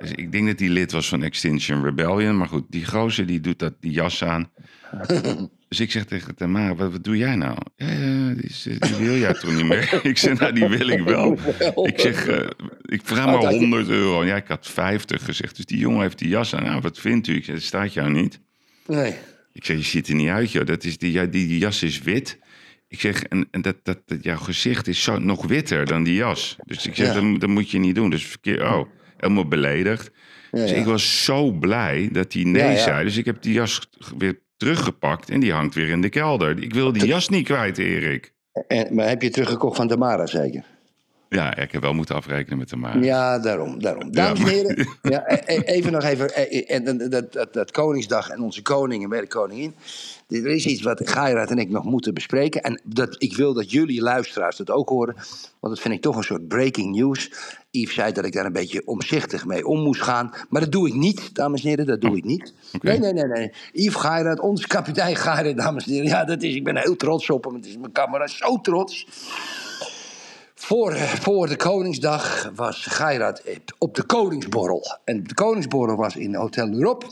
Dus 0.00 0.10
ik 0.10 0.32
denk 0.32 0.46
dat 0.46 0.58
hij 0.58 0.68
lid 0.68 0.92
was 0.92 1.08
van 1.08 1.22
Extinction 1.22 1.84
Rebellion. 1.84 2.36
Maar 2.36 2.48
goed, 2.48 2.64
die 2.68 2.86
gozer 2.86 3.26
die 3.26 3.40
doet 3.40 3.58
dat, 3.58 3.74
die 3.80 3.92
jas 3.92 4.24
aan. 4.24 4.50
Dus 5.70 5.80
ik 5.80 5.90
zeg 5.90 6.04
tegen 6.04 6.34
Tamara, 6.34 6.74
wat, 6.74 6.92
wat 6.92 7.04
doe 7.04 7.16
jij 7.16 7.34
nou? 7.34 7.56
Ja, 7.76 7.90
ja, 7.90 8.34
die, 8.34 8.96
wil 8.98 9.16
jij 9.16 9.32
toch 9.34 9.54
niet 9.56 9.64
meer? 9.64 10.00
Ik 10.02 10.18
zeg, 10.18 10.38
nou, 10.38 10.52
die 10.52 10.66
wil 10.68 10.88
ik 10.88 11.00
wel. 11.04 11.38
Ik 11.86 11.98
zeg, 12.00 12.26
eh, 12.26 12.46
ik 12.82 13.00
vraag 13.04 13.24
Wat 13.24 13.34
maar 13.34 13.42
had 13.44 13.52
je- 13.52 13.58
100 13.58 13.88
euro. 13.88 14.24
Ja, 14.24 14.36
ik 14.36 14.46
had 14.48 14.66
50 14.66 15.24
gezegd. 15.24 15.56
Dus 15.56 15.64
die 15.64 15.78
jongen 15.78 16.00
heeft 16.00 16.18
die 16.18 16.28
jas 16.28 16.54
aan. 16.54 16.62
Nou, 16.64 16.80
wat 16.80 16.98
vindt 16.98 17.26
u? 17.26 17.34
Ik 17.34 17.44
zeg, 17.44 17.54
dat 17.54 17.64
staat 17.64 17.92
jou 17.92 18.10
niet. 18.10 18.40
Nee. 18.86 19.14
Ik 19.52 19.64
zeg, 19.64 19.76
je 19.76 19.82
ziet 19.82 20.08
er 20.08 20.14
niet 20.14 20.28
uit, 20.28 20.52
joh. 20.52 20.66
Dat 20.66 20.84
is 20.84 20.98
die, 20.98 21.12
die, 21.28 21.46
die 21.46 21.58
jas 21.58 21.82
is 21.82 22.02
wit. 22.02 22.38
Ik 22.88 23.00
zeg, 23.00 23.22
en, 23.22 23.48
en 23.50 23.62
dat, 23.62 23.76
dat, 23.82 23.98
dat 24.06 24.22
jouw 24.24 24.36
gezicht 24.38 24.86
is 24.88 25.02
zo, 25.02 25.18
nog 25.18 25.46
witter 25.46 25.86
dan 25.86 26.02
die 26.02 26.14
jas. 26.14 26.56
Dus 26.66 26.86
ik 26.86 26.94
zeg, 26.96 27.06
Ja. 27.14 27.20
dat, 27.20 27.40
dat 27.40 27.48
moet 27.48 27.70
je 27.70 27.78
niet 27.78 27.94
doen. 27.94 28.10
Dus 28.10 28.26
verkeer, 28.26 28.72
oh, 28.74 28.88
helemaal 29.20 29.48
beledigd. 29.48 30.10
Ja, 30.52 30.58
Dus 30.60 30.70
ja. 30.70 30.76
ik 30.76 30.84
was 30.84 31.24
zo 31.24 31.50
blij 31.50 32.08
dat 32.12 32.32
hij 32.32 32.42
nee 32.42 32.72
Ja, 32.72 32.76
zei. 32.82 33.04
Dus 33.04 33.16
ik 33.16 33.24
heb 33.24 33.42
die 33.42 33.52
jas 33.52 33.88
weer 34.18 34.38
teruggepakt 34.56 35.30
en 35.30 35.40
die 35.40 35.52
hangt 35.52 35.74
weer 35.74 35.88
in 35.88 36.00
de 36.00 36.08
kelder. 36.08 36.62
Ik 36.62 36.74
wil 36.74 36.92
die 36.92 37.06
jas 37.06 37.28
niet 37.28 37.44
kwijt, 37.44 37.78
Erik. 37.78 38.32
En, 38.66 38.94
maar 38.94 39.08
heb 39.08 39.22
je 39.22 39.30
teruggekocht 39.30 39.76
van 39.76 39.88
Tamara 39.88 40.26
zeker? 40.26 40.64
Ja, 41.28 41.56
ik 41.56 41.72
heb 41.72 41.82
wel 41.82 41.94
moeten 41.94 42.14
afrekenen 42.14 42.58
met 42.58 42.76
maar- 42.76 43.02
Ja, 43.02 43.38
daarom. 43.38 43.82
daarom. 43.82 44.12
Dames 44.12 44.40
en 44.40 44.46
heren, 44.46 44.88
ja, 45.02 45.24
e- 45.32 45.42
e- 45.46 45.60
even 45.60 45.92
nog 45.92 46.02
even. 46.04 46.30
e- 46.34 46.60
En 46.60 46.84
dat, 46.84 47.10
dat, 47.10 47.32
dat, 47.32 47.52
dat 47.52 47.70
Koningsdag 47.70 48.28
en 48.28 48.40
onze 48.40 48.62
koning 48.62 49.02
en 49.02 49.08
bij 49.08 49.20
de 49.20 49.26
koningin. 49.26 49.74
Er 50.30 50.46
is 50.46 50.66
iets 50.66 50.82
wat 50.82 51.08
Gairat 51.08 51.50
en 51.50 51.58
ik 51.58 51.70
nog 51.70 51.84
moeten 51.84 52.14
bespreken. 52.14 52.62
En 52.62 52.80
dat, 52.84 53.14
ik 53.18 53.36
wil 53.36 53.54
dat 53.54 53.70
jullie 53.70 54.02
luisteraars 54.02 54.56
dat 54.56 54.70
ook 54.70 54.88
horen. 54.88 55.14
Want 55.60 55.74
dat 55.74 55.80
vind 55.80 55.94
ik 55.94 56.00
toch 56.00 56.16
een 56.16 56.22
soort 56.22 56.48
breaking 56.48 56.96
news. 56.96 57.32
Yves 57.70 57.94
zei 57.94 58.12
dat 58.12 58.24
ik 58.24 58.32
daar 58.32 58.46
een 58.46 58.52
beetje 58.52 58.86
omzichtig 58.86 59.46
mee 59.46 59.66
om 59.66 59.82
moest 59.82 60.02
gaan. 60.02 60.34
Maar 60.48 60.60
dat 60.60 60.72
doe 60.72 60.88
ik 60.88 60.94
niet, 60.94 61.34
dames 61.34 61.62
en 61.62 61.68
heren. 61.68 61.86
Dat 61.86 62.00
doe 62.00 62.16
ik 62.16 62.24
niet. 62.24 62.54
Nee, 62.80 62.98
nee, 62.98 63.12
nee, 63.12 63.24
nee. 63.24 63.52
Yves 63.72 64.00
Gairat, 64.00 64.40
onze 64.40 64.66
kapitein 64.66 65.16
Gairat, 65.16 65.56
dames 65.56 65.86
en 65.86 65.92
heren. 65.92 66.08
Ja, 66.08 66.24
dat 66.24 66.42
is, 66.42 66.54
ik 66.54 66.64
ben 66.64 66.76
heel 66.76 66.96
trots 66.96 67.30
op 67.30 67.44
hem. 67.44 67.54
Het 67.54 67.66
is 67.66 67.76
mijn 67.76 67.92
camera 67.92 68.26
zo 68.26 68.60
trots. 68.60 69.06
Voor, 70.54 70.96
voor 70.96 71.48
de 71.48 71.56
Koningsdag 71.56 72.50
was 72.54 72.86
Geirat 72.86 73.42
op 73.78 73.94
de 73.94 74.02
Koningsborrel. 74.02 74.82
En 75.04 75.22
de 75.22 75.34
Koningsborrel 75.34 75.96
was 75.96 76.16
in 76.16 76.34
Hotel 76.34 76.68
Europe. 76.68 77.06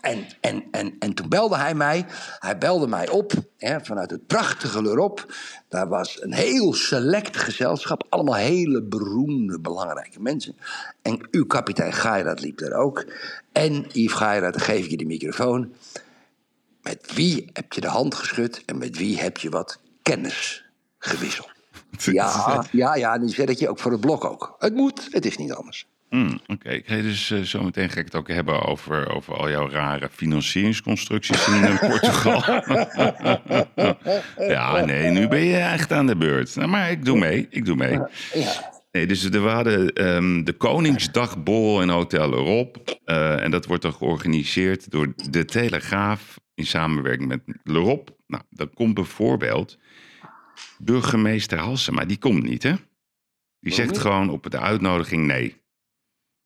En, 0.00 0.26
en, 0.40 0.64
en, 0.70 0.96
en 0.98 1.14
toen 1.14 1.28
belde 1.28 1.56
hij 1.56 1.74
mij. 1.74 2.06
Hij 2.38 2.58
belde 2.58 2.86
mij 2.86 3.08
op 3.08 3.32
hè, 3.56 3.84
vanuit 3.84 4.10
het 4.10 4.26
prachtige 4.26 4.82
L'Europe. 4.82 5.22
Daar 5.68 5.88
was 5.88 6.22
een 6.22 6.32
heel 6.32 6.74
select 6.74 7.36
gezelschap. 7.36 8.06
Allemaal 8.08 8.34
hele 8.34 8.82
beroemde, 8.82 9.60
belangrijke 9.60 10.20
mensen. 10.20 10.56
En 11.02 11.28
uw 11.30 11.46
kapitein 11.46 11.92
Geirat 11.92 12.40
liep 12.40 12.58
daar 12.58 12.72
ook. 12.72 13.06
En 13.52 13.86
Yves 13.92 14.12
Geirat, 14.12 14.52
dan 14.52 14.62
geef 14.62 14.84
ik 14.84 14.90
je 14.90 14.96
de 14.96 15.04
microfoon. 15.04 15.72
Met 16.82 17.14
wie 17.14 17.50
heb 17.52 17.72
je 17.72 17.80
de 17.80 17.88
hand 17.88 18.14
geschud 18.14 18.62
en 18.64 18.78
met 18.78 18.96
wie 18.96 19.18
heb 19.20 19.38
je 19.38 19.50
wat 19.50 19.80
kennis 20.02 20.64
gewisseld? 20.98 21.54
Ja, 22.04 22.64
ja, 22.70 22.94
ja, 22.94 23.18
die 23.18 23.28
zet 23.28 23.50
ik 23.50 23.58
je 23.58 23.68
ook 23.68 23.78
voor 23.78 23.92
het 23.92 24.00
blok 24.00 24.24
ook. 24.24 24.56
Het 24.58 24.74
moet, 24.74 25.08
het 25.10 25.26
is 25.26 25.36
niet 25.36 25.52
anders. 25.52 25.86
Hmm, 26.08 26.40
Oké, 26.46 26.68
ik 26.68 26.86
ga 26.86 26.94
je 26.94 27.02
dus 27.02 27.30
eh, 27.30 27.40
zometeen 27.40 27.90
ga 27.90 27.98
ik 27.98 28.04
het 28.04 28.14
ook 28.14 28.28
hebben 28.28 28.62
over, 28.62 29.14
over 29.14 29.34
al 29.34 29.50
jouw 29.50 29.70
rare 29.70 30.08
financieringsconstructies 30.12 31.48
in 31.48 31.78
Portugal. 31.90 32.42
ja, 34.48 34.84
nee, 34.84 35.10
nu 35.10 35.28
ben 35.28 35.44
je 35.44 35.56
echt 35.56 35.92
aan 35.92 36.06
de 36.06 36.16
beurt. 36.16 36.56
Nou, 36.56 36.68
maar 36.68 36.90
ik 36.90 37.04
doe 37.04 37.18
mee, 37.18 37.46
ik 37.50 37.64
doe 37.64 37.76
mee. 37.76 37.98
Ja. 38.34 38.74
Nee, 38.92 39.06
dus 39.06 39.24
er 39.24 39.40
waren 39.40 39.92
ehm, 39.92 40.44
de 40.44 40.52
Koningsdagbol 40.52 41.82
in 41.82 41.88
Hotel 41.88 42.32
Europe. 42.32 42.98
Eh, 43.04 43.42
en 43.42 43.50
dat 43.50 43.66
wordt 43.66 43.82
dan 43.82 43.92
georganiseerd 43.92 44.90
door 44.90 45.12
de 45.30 45.44
Telegraaf 45.44 46.40
in 46.54 46.66
samenwerking 46.66 47.28
met 47.28 47.40
L'Europe. 47.62 48.16
Nou, 48.26 48.42
dan 48.50 48.70
komt 48.74 48.94
bijvoorbeeld 48.94 49.78
burgemeester 50.78 51.58
Halsema. 51.58 52.04
Die 52.04 52.18
komt 52.18 52.42
niet, 52.42 52.62
hè? 52.62 52.74
Die 53.60 53.72
zegt 53.72 53.98
gewoon 53.98 54.30
op 54.30 54.50
de 54.50 54.58
uitnodiging 54.58 55.26
nee. 55.26 55.56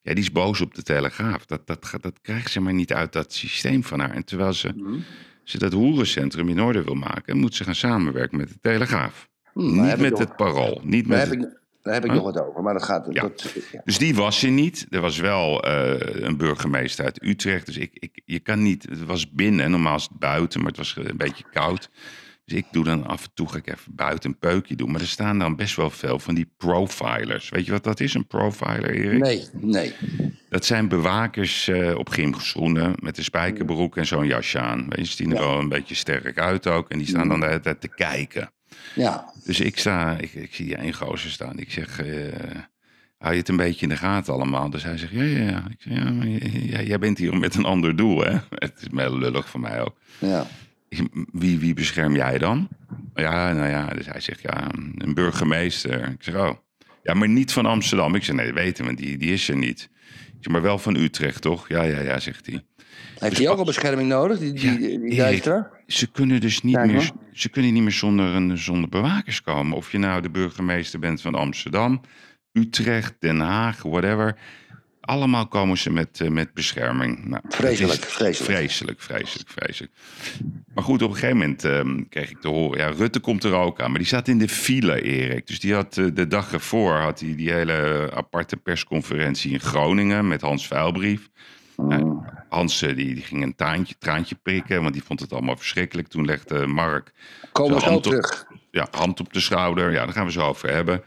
Ja, 0.03 0.15
die 0.15 0.23
is 0.23 0.33
boos 0.33 0.61
op 0.61 0.75
de 0.75 0.83
Telegraaf. 0.83 1.47
Dat, 1.47 1.67
dat, 1.67 1.91
dat 2.01 2.21
krijgt 2.23 2.51
ze 2.51 2.61
maar 2.61 2.75
niet 2.75 2.93
uit 2.93 3.13
dat 3.13 3.33
systeem 3.33 3.85
van 3.85 4.01
haar. 4.01 4.11
En 4.11 4.25
terwijl 4.25 4.53
ze, 4.53 5.01
ze 5.45 5.59
dat 5.59 5.73
hoerencentrum 5.73 6.49
in 6.49 6.61
orde 6.63 6.85
wil 6.85 6.95
maken... 6.95 7.37
moet 7.37 7.55
ze 7.55 7.65
gaan 7.65 7.75
samenwerken 7.75 8.39
met 8.39 8.49
de 8.49 8.59
Telegraaf. 8.61 9.29
Hm, 9.53 9.77
daar 9.77 9.87
niet 9.87 9.97
met 9.99 10.19
het 10.19 10.37
parool. 10.37 10.81
Niet 10.85 11.09
Daar 11.09 11.19
met 11.19 11.29
heb 11.29 11.49
ik, 11.49 11.59
daar 11.83 11.95
heb 11.95 12.05
ik 12.05 12.11
Huh? 12.11 12.23
nog 12.23 12.33
wat 12.35 12.47
over, 12.47 12.63
maar 12.63 12.73
dat 12.73 12.83
gaat... 12.83 13.07
Ja. 13.11 13.21
Dat, 13.23 13.55
ja. 13.73 13.81
Dus 13.85 13.99
die 13.99 14.15
was 14.15 14.43
er 14.43 14.51
niet. 14.51 14.87
Er 14.91 15.01
was 15.01 15.19
wel 15.19 15.63
eh, 15.65 16.23
een 16.23 16.37
burgemeester 16.37 17.05
uit 17.05 17.23
Utrecht. 17.23 17.67
Dus 17.67 17.77
ik, 17.77 17.91
ik, 17.93 18.23
je 18.25 18.41
kan 18.41 18.63
niet. 18.63 18.87
Het 18.89 19.05
was 19.05 19.31
binnen. 19.31 19.71
Normaal 19.71 19.97
is 19.97 20.03
het 20.03 20.19
buiten, 20.19 20.61
maar 20.61 20.69
het 20.69 20.79
was 20.79 20.97
een 20.97 21.17
beetje 21.17 21.45
koud. 21.53 21.91
Dus 22.51 22.59
ik 22.59 22.67
doe 22.71 22.85
dan 22.85 23.07
af 23.07 23.23
en 23.25 23.31
toe 23.35 23.49
ga 23.49 23.57
ik 23.57 23.67
even 23.69 23.95
buiten 23.95 24.31
een 24.31 24.39
peukje 24.39 24.77
doen. 24.77 24.91
Maar 24.91 25.01
er 25.01 25.07
staan 25.07 25.39
dan 25.39 25.57
best 25.57 25.77
wel 25.77 25.91
veel 25.91 26.19
van 26.19 26.35
die 26.35 26.53
profilers. 26.57 27.49
Weet 27.49 27.67
je 27.67 27.73
wat 27.73 27.85
dat 27.85 28.01
is, 28.01 28.15
een 28.15 28.27
profiler, 28.27 28.91
Erik? 28.91 29.19
Nee, 29.21 29.45
nee. 29.53 29.93
Dat 30.49 30.65
zijn 30.65 30.89
bewakers 30.89 31.69
eh, 31.69 31.95
op 31.99 32.09
gymschoenen 32.09 32.93
met 33.01 33.19
een 33.19 33.25
spijkerbroek 33.25 33.97
en 33.97 34.07
zo'n 34.07 34.27
jasje 34.27 34.59
aan. 34.59 34.87
Weet 34.89 35.09
je, 35.09 35.15
zien 35.17 35.31
er 35.31 35.37
Ja. 35.43 35.49
wel 35.49 35.59
een 35.59 35.69
beetje 35.69 35.95
sterk 35.95 36.39
uit 36.39 36.67
ook. 36.67 36.91
En 36.91 36.99
die 36.99 37.07
staan 37.07 37.29
dan 37.29 37.41
de 37.41 37.47
hele 37.47 37.61
tijd 37.61 37.81
te 37.81 37.89
kijken. 37.89 38.51
Ja, 38.95 39.33
Dus 39.45 39.61
ik 39.61 39.79
sta, 39.79 40.17
ik, 40.19 40.33
ik 40.35 40.55
zie 40.55 40.65
die 40.67 40.77
één 40.77 40.95
gozer 40.95 41.31
staan. 41.31 41.59
Ik 41.59 41.71
zeg, 41.71 42.01
eh, 42.01 42.07
hou 43.19 43.33
je 43.33 43.39
het 43.39 43.49
een 43.49 43.57
beetje 43.57 43.83
in 43.83 43.89
de 43.89 43.97
gaten 43.97 44.33
allemaal? 44.33 44.71
Dus 44.71 44.83
hij 44.83 44.99
zegt, 44.99 45.13
ja, 45.13 45.23
ja, 45.23 45.39
ja. 45.51 45.65
Ik 45.71 45.77
zeg, 45.79 45.93
ja, 45.99 46.11
maar 46.11 46.27
j- 46.27 46.71
ja, 46.71 46.81
jij 46.83 46.99
bent 46.99 47.19
hier 47.19 47.37
met 47.37 47.55
een 47.55 47.65
ander 47.65 47.97
doel, 47.97 48.21
hè? 48.25 48.31
Het 48.51 48.73
is 48.81 48.87
heel 48.95 49.19
lullig 49.19 49.49
voor 49.49 49.61
mij 49.61 49.81
ook. 49.81 49.97
ja. 50.19 50.47
Wie, 51.33 51.59
wie 51.59 51.75
bescherm 51.75 52.15
jij 52.15 52.39
dan? 52.39 52.69
Ja, 53.15 53.53
nou 53.53 53.69
ja, 53.69 53.87
dus 53.87 54.07
hij 54.07 54.21
zegt, 54.21 54.41
ja, 54.41 54.71
een 54.97 55.15
burgemeester. 55.15 56.09
Ik 56.09 56.23
zeg, 56.23 56.35
oh. 56.35 56.51
Ja, 57.03 57.15
maar 57.15 57.29
niet 57.29 57.53
van 57.53 57.67
Amsterdam. 57.67 58.15
Ik 58.15 58.25
zeg, 58.25 58.37
nee, 58.37 58.47
dat 58.47 58.55
weten 58.55 58.85
we, 58.85 58.95
die, 58.95 59.17
die 59.17 59.33
is 59.33 59.49
er 59.49 59.57
niet. 59.57 59.91
Ik 60.11 60.37
zeg, 60.41 60.53
maar 60.53 60.63
wel 60.63 60.79
van 60.79 60.97
Utrecht, 60.97 61.43
toch? 61.43 61.69
Ja, 61.69 61.83
ja, 61.83 62.01
ja, 62.01 62.19
zegt 62.19 62.47
hij. 62.47 62.65
Heeft 63.19 63.39
hij 63.39 63.49
ook 63.49 63.59
al 63.59 63.65
bescherming 63.65 64.09
nodig, 64.09 64.39
die, 64.39 64.53
die, 64.53 65.15
Ja, 65.15 65.29
die? 65.31 65.63
Ze 65.87 66.11
kunnen 66.11 66.41
dus 66.41 66.63
niet 66.63 66.75
Kijk, 66.75 66.93
meer, 66.93 67.11
ze 67.33 67.49
kunnen 67.49 67.73
niet 67.73 67.83
meer 67.83 67.93
zonder, 67.93 68.35
een, 68.35 68.59
zonder 68.59 68.89
bewakers 68.89 69.43
komen. 69.43 69.77
Of 69.77 69.93
je 69.93 69.99
nou 69.99 70.23
de 70.23 70.31
burgemeester 70.31 70.99
bent 70.99 71.21
van 71.21 71.35
Amsterdam, 71.35 72.01
Utrecht, 72.53 73.15
Den 73.19 73.41
Haag, 73.41 73.83
whatever. 73.83 74.37
Allemaal 75.01 75.47
komen 75.49 75.79
ze 75.79 75.91
met, 75.91 76.21
eh, 76.21 76.29
met 76.29 76.55
bescherming. 76.55 77.25
Nou, 77.25 77.43
Vreselijk, 77.49 78.03
vreselijk. 78.03 78.51
Vreselijk, 78.53 79.01
vreselijk, 79.01 79.49
vreselijk. 79.51 79.93
Maar 80.75 80.85
goed, 80.85 81.03
op 81.03 81.09
een 81.11 81.15
gegeven 81.15 81.37
moment 81.37 81.65
ehm, 81.65 82.03
kreeg 82.09 82.31
ik 82.31 82.41
te 82.41 82.49
horen... 82.49 82.79
Ja, 82.79 82.89
Rutte 82.89 83.21
komt 83.21 83.45
er 83.45 83.53
ook 83.55 83.81
aan, 83.81 83.91
maar 83.91 83.99
die 83.99 84.09
zat 84.09 84.29
in 84.29 84.39
de 84.39 84.49
file, 84.49 85.03
Erik. 85.03 85.47
Dus 85.47 85.61
die 85.61 85.75
had 85.75 85.97
eh, 85.97 86.07
de 86.15 86.27
dag 86.27 86.53
ervoor 86.53 86.95
had 86.95 87.21
hij 87.21 87.35
die 87.37 87.51
hele 87.53 88.11
aparte 88.15 88.57
persconferentie 88.57 89.53
in 89.53 89.61
Groningen... 89.61 90.29
met 90.29 90.41
Hans 90.41 90.67
Vuilbrief. 90.67 91.29
Nou, 91.77 92.19
Hans 92.49 92.83
eh, 92.83 92.97
die, 92.97 93.15
die 93.15 93.23
ging 93.25 93.43
een 93.43 93.55
taantje, 93.57 93.95
traantje 93.99 94.35
prikken, 94.43 94.83
want 94.83 94.93
die 94.95 95.03
vond 95.03 95.21
het 95.21 95.33
allemaal 95.33 95.57
verschrikkelijk. 95.57 96.09
Toen 96.09 96.25
legde 96.25 96.67
Mark 96.67 97.13
Komen 97.53 97.79
we 97.79 97.91
op- 97.91 98.03
terug. 98.03 98.47
ja, 98.71 98.89
hand 98.91 99.21
op 99.21 99.33
de 99.33 99.41
schouder. 99.41 99.93
Ja, 99.93 100.05
daar 100.05 100.15
gaan 100.15 100.27
we 100.27 100.33
zo 100.33 100.41
over 100.41 100.71
hebben. 100.73 101.03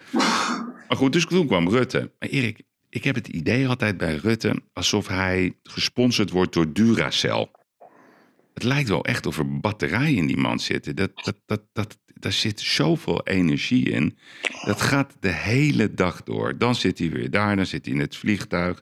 Maar 0.88 0.97
goed, 0.97 1.13
dus 1.13 1.25
toen 1.25 1.47
kwam 1.47 1.69
Rutte. 1.69 2.12
Maar 2.19 2.29
Erik, 2.29 2.62
ik 2.93 3.03
heb 3.03 3.15
het 3.15 3.27
idee 3.27 3.67
altijd 3.67 3.97
bij 3.97 4.15
Rutte 4.15 4.62
alsof 4.73 5.08
hij 5.08 5.58
gesponsord 5.63 6.29
wordt 6.29 6.53
door 6.53 6.73
Duracell. 6.73 7.51
Het 8.53 8.63
lijkt 8.63 8.89
wel 8.89 9.06
echt 9.06 9.25
of 9.25 9.38
er 9.38 9.60
batterijen 9.60 10.17
in 10.17 10.27
die 10.27 10.38
man 10.38 10.60
zitten. 10.60 10.95
Dat, 10.95 11.12
dat, 11.15 11.36
dat, 11.45 11.62
dat, 11.71 11.97
daar 12.06 12.32
zit 12.32 12.60
zoveel 12.60 13.21
energie 13.23 13.89
in. 13.89 14.17
Dat 14.65 14.82
gaat 14.82 15.15
de 15.19 15.32
hele 15.32 15.93
dag 15.93 16.23
door. 16.23 16.58
Dan 16.58 16.75
zit 16.75 16.99
hij 16.99 17.10
weer 17.10 17.29
daar, 17.29 17.56
dan 17.56 17.65
zit 17.65 17.86
hij 17.86 17.93
in 17.93 17.99
het 17.99 18.15
vliegtuig. 18.15 18.77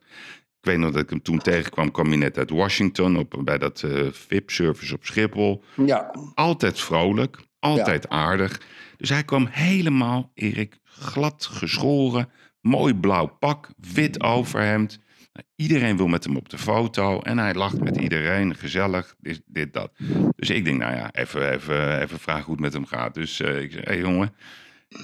Ik 0.58 0.68
weet 0.68 0.78
nog 0.78 0.92
dat 0.92 1.02
ik 1.02 1.10
hem 1.10 1.22
toen 1.22 1.38
tegenkwam, 1.38 1.90
kwam 1.90 2.08
hij 2.08 2.16
net 2.16 2.38
uit 2.38 2.50
Washington 2.50 3.16
op, 3.16 3.40
bij 3.44 3.58
dat 3.58 3.82
eh 3.82 4.06
VIP-service 4.10 4.94
op 4.94 5.04
Schiphol 5.04 5.64
Ja, 5.86 6.14
altijd 6.34 6.80
vrolijk, 6.80 7.38
altijd 7.58 8.08
aardig. 8.08 8.60
Dus 8.96 9.08
hij 9.08 9.24
kwam 9.24 9.46
helemaal, 9.50 10.30
Erik, 10.34 10.78
glad 10.84 11.44
geschoren, 11.44 12.28
mooi 12.62 12.94
blauw 12.94 13.26
pak, 13.26 13.70
wit 13.76 14.22
overhemd. 14.22 14.98
Nou, 15.32 15.46
Iedereen 15.56 15.96
wil 15.96 16.06
met 16.06 16.24
hem 16.24 16.36
op 16.36 16.48
de 16.48 16.58
foto 16.58 17.20
en 17.20 17.38
hij 17.38 17.54
lacht 17.54 17.80
met 17.80 17.96
iedereen, 17.96 18.56
gezellig, 18.56 19.14
dit, 19.18 19.42
dit 19.46 19.72
dat. 19.72 19.90
Dus 20.36 20.50
ik 20.50 20.64
denk, 20.64 20.78
nou 20.78 20.96
ja, 20.96 21.12
even, 21.12 21.52
even, 21.52 22.00
even 22.00 22.18
vragen 22.18 22.44
hoe 22.44 22.52
het 22.52 22.62
met 22.62 22.72
hem 22.72 22.86
gaat. 22.86 23.14
Dus 23.14 23.40
eh, 23.40 23.62
ik 23.62 23.72
zeg, 23.72 23.84
hé 23.84 23.92
hey, 23.92 24.00
jongen, 24.00 24.34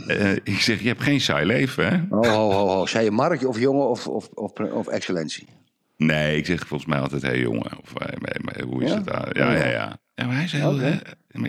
eh, 0.06 0.32
ik 0.32 0.60
zeg, 0.60 0.80
je 0.80 0.88
hebt 0.88 1.02
geen 1.02 1.20
saai 1.20 1.46
leven, 1.46 1.88
hè? 1.88 2.16
ho, 2.30 2.50
ho. 2.52 2.86
Zei 2.86 3.04
je 3.04 3.10
Mark 3.10 3.42
of 3.42 3.58
jongen 3.58 3.88
of, 3.88 4.06
of, 4.06 4.28
of, 4.28 4.52
of 4.52 4.86
excellentie? 4.86 5.46
Nee, 5.98 6.36
ik 6.36 6.46
zeg 6.46 6.66
volgens 6.66 6.90
mij 6.90 6.98
altijd, 7.00 7.22
hé 7.22 7.28
hey, 7.28 7.38
jongen, 7.40 7.78
of 7.80 7.92
hoe 8.64 8.82
is 8.84 8.90
Ja? 8.90 8.96
het? 8.96 9.04
daar? 9.06 9.36
Ja, 9.38 9.52
ja, 9.52 9.66
ja. 9.66 9.98
Ja, 10.14 10.26
maar 10.26 10.34
hij 10.34 10.44
is 10.44 10.52
heel... 10.52 10.78
Hè, 10.78 10.96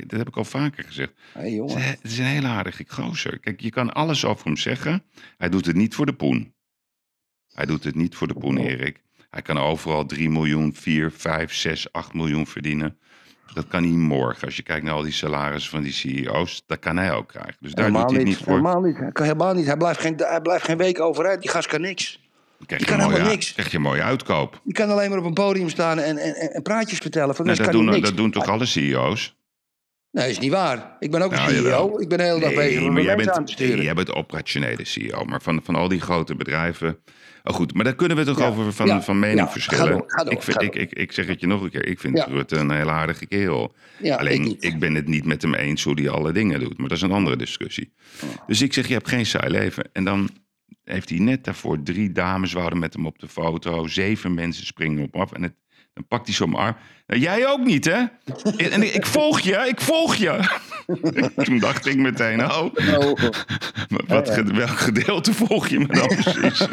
dat 0.05 0.17
heb 0.19 0.27
ik 0.27 0.37
al 0.37 0.45
vaker 0.45 0.83
gezegd. 0.83 1.11
Het 1.33 1.43
is, 1.45 1.51
jongen. 1.53 1.75
een- 1.75 1.81
het 1.81 1.99
is 2.03 2.17
een 2.17 2.25
hele 2.25 2.47
aardige 2.47 2.83
gozer. 2.87 3.39
Kijk, 3.39 3.59
je 3.61 3.69
kan 3.69 3.93
alles 3.93 4.25
over 4.25 4.45
hem 4.45 4.57
zeggen. 4.57 5.03
Hij 5.37 5.49
doet 5.49 5.65
het 5.65 5.75
niet 5.75 5.95
voor 5.95 6.05
de 6.05 6.13
poen. 6.13 6.53
Hij 7.53 7.65
doet 7.65 7.83
het 7.83 7.95
niet 7.95 8.15
voor 8.15 8.27
de 8.27 8.33
poen, 8.33 8.57
Erik. 8.57 9.01
Hij 9.29 9.41
kan 9.41 9.57
overal 9.57 10.05
3 10.05 10.29
miljoen, 10.29 10.73
4, 10.75 11.11
5, 11.11 11.53
6, 11.53 11.91
8 11.91 12.13
miljoen 12.13 12.47
verdienen. 12.47 12.97
Dat 13.53 13.67
kan 13.67 13.83
hij 13.83 13.91
morgen. 13.91 14.45
Als 14.45 14.55
je 14.55 14.63
kijkt 14.63 14.85
naar 14.85 14.93
al 14.93 15.01
die 15.01 15.11
salarissen 15.11 15.71
van 15.71 15.81
die 15.81 15.91
CEO's, 15.91 16.63
dat 16.65 16.79
kan 16.79 16.97
hij 16.97 17.11
ook 17.13 17.27
krijgen. 17.27 17.55
Dus 17.59 17.73
daar 17.73 17.85
Helemaal 17.85 18.07
doet 18.07 18.15
hij 18.15 18.25
het 18.25 18.29
niet. 18.29 18.37
niet 18.37 18.47
voor. 18.47 18.57
Helemaal 18.57 18.81
niet. 18.81 18.97
Hij 18.97 19.11
kan 19.11 19.25
helemaal 19.25 19.53
niet. 19.53 19.65
Hij 19.65 19.77
blijft 19.77 19.99
geen, 20.01 20.15
hij 20.17 20.41
blijft 20.41 20.65
geen 20.65 20.77
week 20.77 20.99
overuit. 20.99 21.41
Die 21.41 21.49
gast 21.49 21.67
kan 21.67 21.81
niks. 21.81 22.28
Krijg 22.65 22.81
je, 22.81 22.87
kan 22.87 22.97
mooie, 22.97 23.09
helemaal 23.11 23.31
niks. 23.31 23.53
krijg 23.53 23.71
je 23.71 23.77
een 23.77 23.83
mooie 23.83 24.01
uitkoop. 24.03 24.61
Die 24.63 24.73
kan 24.73 24.89
alleen 24.89 25.09
maar 25.09 25.19
op 25.19 25.25
een 25.25 25.33
podium 25.33 25.69
staan 25.69 25.99
en, 25.99 26.17
en, 26.17 26.35
en, 26.35 26.61
praatjes 26.61 26.99
vertellen. 26.99 27.35
De 27.35 27.43
Nou, 27.43 27.55
dat, 27.57 27.65
kan 27.67 27.75
doen, 27.75 27.85
niks. 27.85 28.01
dat 28.07 28.17
doen 28.17 28.31
toch 28.31 28.47
alle 28.47 28.65
CEO's? 28.65 29.37
Nee, 30.11 30.29
is 30.29 30.39
niet 30.39 30.51
waar. 30.51 30.95
Ik 30.99 31.11
ben 31.11 31.21
ook 31.21 31.31
een 31.31 31.37
Nou, 31.37 31.49
CEO. 31.49 31.61
jawel. 31.63 32.01
Ik 32.01 32.09
ben 32.09 32.17
de 32.17 32.23
hele 32.23 32.39
dag 32.39 32.53
bezig 32.53 32.81
om 32.83 32.93
maar 32.93 33.01
jij 33.03 33.15
mensen 33.15 33.33
aan 33.35 33.39
te 33.39 33.43
bent, 33.45 33.49
sturen. 33.57 33.75
nee, 33.75 33.85
jij 33.85 33.93
bent 33.93 34.13
operationele 34.13 34.85
CEO. 34.85 35.23
Maar 35.25 35.41
van, 35.41 35.61
van 35.63 35.75
al 35.75 35.87
die 35.87 36.01
grote 36.01 36.35
bedrijven... 36.35 36.97
Oh 37.43 37.55
goed, 37.55 37.73
maar 37.73 37.83
daar 37.83 37.95
kunnen 37.95 38.17
we 38.17 38.23
toch 38.23 38.39
Ja. 38.39 38.47
over 38.47 38.73
van, 38.73 38.87
Ja. 38.87 39.01
van 39.01 39.19
mening 39.19 39.39
Ja, 39.39 39.49
verschillen. 39.49 39.85
ga 39.85 39.91
door, 39.91 40.03
ga 40.07 40.23
door, 40.23 40.33
ik, 40.33 40.41
vind, 40.41 40.61
ik, 40.61 40.75
ik, 40.75 40.93
ik 40.93 41.11
zeg 41.11 41.27
het 41.27 41.39
je 41.39 41.47
nog 41.47 41.61
een 41.61 41.69
keer. 41.69 41.85
Ik 41.87 41.99
vind. 41.99 42.19
Rutte 42.27 42.55
een 42.55 42.71
heel 42.71 42.89
aardige 42.89 43.25
kerel. 43.25 43.73
Alleen, 44.17 44.55
ik 44.59 44.79
ben 44.79 44.95
het 44.95 45.07
niet 45.07 45.25
met 45.25 45.41
hem 45.41 45.53
eens 45.53 45.83
hoe 45.83 45.99
hij 46.01 46.09
alle 46.09 46.31
dingen 46.31 46.59
doet. 46.59 46.77
Maar 46.77 46.87
dat 46.87 46.97
is 46.97 47.03
een 47.03 47.11
andere 47.11 47.35
discussie. 47.35 47.93
Dus 48.47 48.61
ik 48.61 48.73
zeg, 48.73 48.87
je 48.87 48.93
hebt 48.93 49.07
geen 49.09 49.25
saai 49.25 49.49
leven. 49.49 49.89
En 49.93 50.03
dan 50.03 50.29
heeft 50.91 51.09
hij 51.09 51.19
net 51.19 51.43
daarvoor 51.43 51.83
drie 51.83 52.11
dames 52.11 52.53
wouden 52.53 52.79
met 52.79 52.93
hem 52.93 53.05
op 53.05 53.19
de 53.19 53.27
foto. 53.27 53.87
Zeven 53.87 54.33
mensen 54.33 54.65
springen 54.65 55.03
op 55.03 55.13
hem 55.13 55.21
af. 55.21 55.31
En 55.31 55.43
het, 55.43 55.53
dan 55.93 56.07
pakt 56.07 56.25
hij 56.25 56.35
zo'n 56.35 56.55
arm. 56.55 56.75
Nou, 57.07 57.21
jij 57.21 57.47
ook 57.47 57.65
niet, 57.65 57.85
hè? 57.85 58.03
En 58.57 58.81
ik, 58.83 58.93
ik 58.93 59.05
volg 59.05 59.39
je, 59.39 59.65
ik 59.67 59.81
volg 59.81 60.15
je. 60.15 60.57
Toen 61.43 61.59
dacht 61.59 61.85
ik 61.85 61.95
meteen, 61.97 62.45
oh, 62.45 62.63
Oh, 62.97 63.19
wat, 64.07 64.35
welk 64.35 64.69
gedeelte 64.69 65.33
volg 65.33 65.67
je 65.67 65.79
me 65.79 65.87
dan 65.87 66.07
precies? 66.07 66.59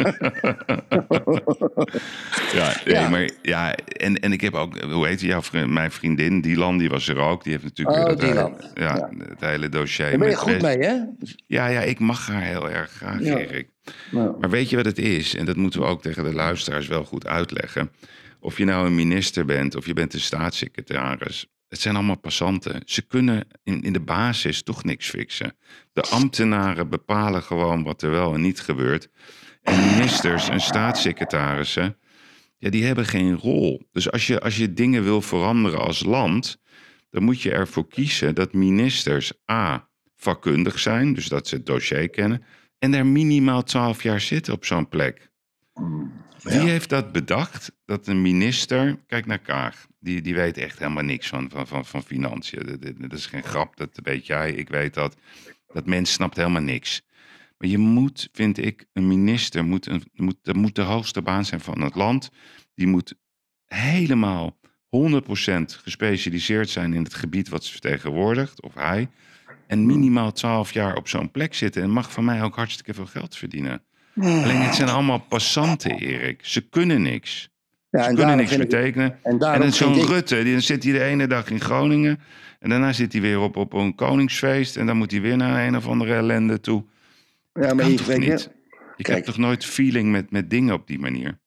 ja, 2.52 2.74
nee, 2.85 2.94
Ja. 2.94 3.09
maar 3.09 3.31
ja, 3.42 3.74
en, 3.74 4.20
en 4.20 4.33
ik 4.33 4.40
heb 4.40 4.55
ook, 4.55 4.81
hoe 4.81 5.07
heet 5.07 5.20
jouw 5.20 5.42
vriend, 5.42 5.70
mijn 5.70 5.90
vriendin, 5.90 6.40
Dylan, 6.40 6.79
die 6.79 6.88
was 6.88 7.09
er 7.09 7.18
ook. 7.18 7.42
Die 7.44 7.52
heeft 7.52 7.64
natuurlijk 7.64 7.96
Oh, 7.98 8.05
weer 8.05 8.16
dat 8.16 8.29
Dylan. 8.29 8.57
hele- 8.74 8.87
ja, 8.87 9.11
het 9.29 9.40
hele 9.40 9.68
dossier. 9.68 10.09
daar 10.11 10.18
ben 10.18 10.29
je 10.29 10.37
goed 10.37 10.62
mee, 10.62 10.79
hè? 10.79 10.94
Ja, 11.46 11.66
ja, 11.66 11.81
ik 11.81 11.98
mag 11.98 12.26
haar 12.26 12.42
heel 12.42 12.70
erg 12.70 12.90
graag. 12.90 13.20
Erik. 13.20 13.68
Nou, 14.11 14.38
Maar 14.40 14.51
weet 14.51 14.70
je 14.70 14.77
wat 14.77 14.85
het 14.85 14.99
is? 14.99 15.35
En 15.35 15.44
dat 15.44 15.57
moeten 15.57 15.81
we 15.81 15.87
ook 15.87 16.03
tegen 16.03 16.25
de 16.25 16.33
luisteraars 16.33 16.87
wel 16.87 17.05
goed 17.05 17.27
uitleggen. 17.27 17.90
Of 18.40 18.59
je 18.59 18.64
nou 18.64 18.87
een 18.87 18.94
minister 18.94 19.44
bent 19.44 19.75
of 19.75 19.87
je 19.87 19.92
bent 19.92 20.14
een 20.14 20.20
staatssecretaris. 20.20 21.46
Het 21.68 21.81
zijn 21.81 21.96
allemaal 21.96 22.18
passanten. 22.18 22.83
Ze 22.85 23.03
kunnen 23.03 23.46
in, 23.62 23.83
in 23.83 23.92
de 23.92 24.01
basis 24.01 24.62
toch 24.62 24.85
niks 24.85 25.09
fixen. 25.09 25.57
De 25.92 26.03
ambtenaren 26.03 26.88
bepalen 26.88 27.42
gewoon 27.42 27.83
wat 27.83 28.03
er 28.03 28.11
wel 28.11 28.35
en 28.35 28.40
niet 28.40 28.61
gebeurt. 28.61 29.09
En 29.62 29.81
ministers 29.81 30.49
en 30.49 30.61
staatssecretarissen, 30.61 31.96
ja, 32.59 32.70
die 32.70 32.85
hebben 32.85 33.07
geen 33.07 33.37
rol. 33.37 33.83
Dus 33.92 34.11
als 34.11 34.27
je, 34.27 34.40
als 34.40 34.57
je 34.57 34.72
dingen 34.72 35.05
wil 35.05 35.22
veranderen 35.22 35.81
als 35.81 36.05
land, 36.05 36.59
dan 37.11 37.22
moet 37.22 37.42
je 37.42 37.51
ervoor 37.51 37.88
kiezen 37.88 38.35
dat 38.35 38.53
ministers 38.53 39.33
A. 39.51 39.88
vakkundig 40.16 40.79
zijn, 40.79 41.14
dus 41.14 41.27
dat 41.27 41.49
ze 41.49 41.55
het 41.55 41.66
dossier 41.66 42.09
kennen, 42.09 42.44
en 42.79 42.95
er 42.95 43.07
minimaal 43.07 43.62
twaalf 43.62 44.03
jaar 44.03 44.21
zitten 44.21 44.53
op 44.55 44.65
zo'n 44.65 44.89
plek. 44.89 45.31
Wie 46.43 46.69
heeft 46.69 46.89
dat 46.89 47.12
bedacht? 47.12 47.73
Dat 47.85 48.07
een 48.07 48.23
minister, 48.23 48.99
kijk 49.07 49.27
naar 49.27 49.39
Kaag, 49.39 49.87
die, 50.01 50.21
die 50.23 50.35
weet 50.35 50.59
echt 50.59 50.79
helemaal 50.79 51.03
niks 51.05 51.29
van, 51.29 51.51
van, 51.51 51.67
van, 51.67 51.85
van 51.87 52.03
financiën. 52.03 52.67
Dat, 52.67 52.83
dat- 52.83 53.01
dat 53.01 53.12
is 53.12 53.27
geen 53.27 53.43
grap, 53.43 53.77
dat 53.77 54.01
weet 54.03 54.27
jij, 54.27 54.53
ik 54.53 54.69
weet 54.69 54.95
dat. 54.95 55.17
Dat 55.73 55.87
mens 55.87 56.12
snapt 56.12 56.37
helemaal 56.37 56.62
niks. 56.62 57.03
Maar 57.59 57.69
je 57.69 57.79
moet, 57.79 58.29
vind 58.33 58.59
ik, 58.59 58.85
een 58.93 59.09
minister, 59.09 59.65
moet 59.65 59.87
een, 59.87 60.03
moet, 60.15 60.37
dat 60.43 60.57
moet 60.57 60.75
de 60.75 60.83
hoogste 60.83 61.23
baan 61.23 61.45
zijn 61.45 61.61
van 61.61 61.81
het 61.81 61.95
land. 61.95 62.31
Die 62.75 62.87
moet 62.87 63.15
helemaal 63.67 64.59
100% 64.61 64.62
gespecialiseerd 65.83 66.69
zijn 66.71 66.95
in 66.95 67.03
het 67.03 67.15
gebied 67.15 67.49
wat 67.49 67.65
ze 67.65 67.73
vertegenwoordigt, 67.73 68.62
of 68.62 68.75
hij. 68.75 69.09
En 69.66 69.87
minimaal 69.87 70.33
12 70.33 70.72
jaar 70.72 70.96
op 70.96 71.09
zo'n 71.09 71.31
plek 71.31 71.55
zitten 71.55 71.83
en 71.83 71.90
mag 71.90 72.12
van 72.12 72.24
mij 72.24 72.42
ook 72.42 72.57
hartstikke 72.57 72.94
veel 72.94 73.07
geld 73.07 73.37
verdienen. 73.37 73.83
Alleen 74.20 74.61
het 74.61 74.74
zijn 74.74 74.88
allemaal 74.88 75.18
passanten, 75.18 75.90
Erik. 75.98 76.38
Ze 76.42 76.61
kunnen 76.68 77.02
niks. 77.02 77.48
ja, 77.90 78.02
Ze 78.02 78.09
en 78.09 78.14
kunnen 78.14 78.37
niks 78.37 78.50
ik- 78.52 78.59
betekenen. 78.59 79.18
En 79.22 79.38
En 79.40 79.72
zo'n 79.72 79.94
ik... 79.98 80.05
Rutte, 80.09 80.42
die, 80.42 80.52
dan 80.52 80.62
zit 80.62 80.83
hij 80.85 80.92
de 80.92 81.02
ene 81.02 81.26
dag 81.26 81.50
in 81.50 81.61
Groningen. 81.61 82.20
En 82.61 82.68
daarna 82.68 82.92
zit 82.92 83.12
hij 83.12 83.20
weer 83.22 83.38
op, 83.40 83.57
op 83.57 83.72
een 83.72 83.94
koningsfeest. 83.94 84.76
En 84.76 84.87
dan 84.87 84.96
moet 84.96 85.11
hij 85.11 85.20
weer 85.20 85.37
naar 85.37 85.66
een 85.66 85.76
of 85.76 85.87
andere 85.87 86.14
ellende 86.14 86.61
toe. 86.61 86.85
Ja, 87.52 87.74
maar 87.74 87.90
toch 87.90 88.07
weet 88.07 88.24
je- 88.24 88.31
niet? 88.31 88.50
Ik 88.96 89.05
Kijk. 89.05 89.16
heb 89.16 89.26
toch 89.26 89.37
nooit 89.38 89.64
feeling 89.64 90.11
met, 90.11 90.31
met 90.31 90.50
dingen 90.50 90.74
op 90.74 90.87
die 90.87 90.98
manier? 90.98 91.38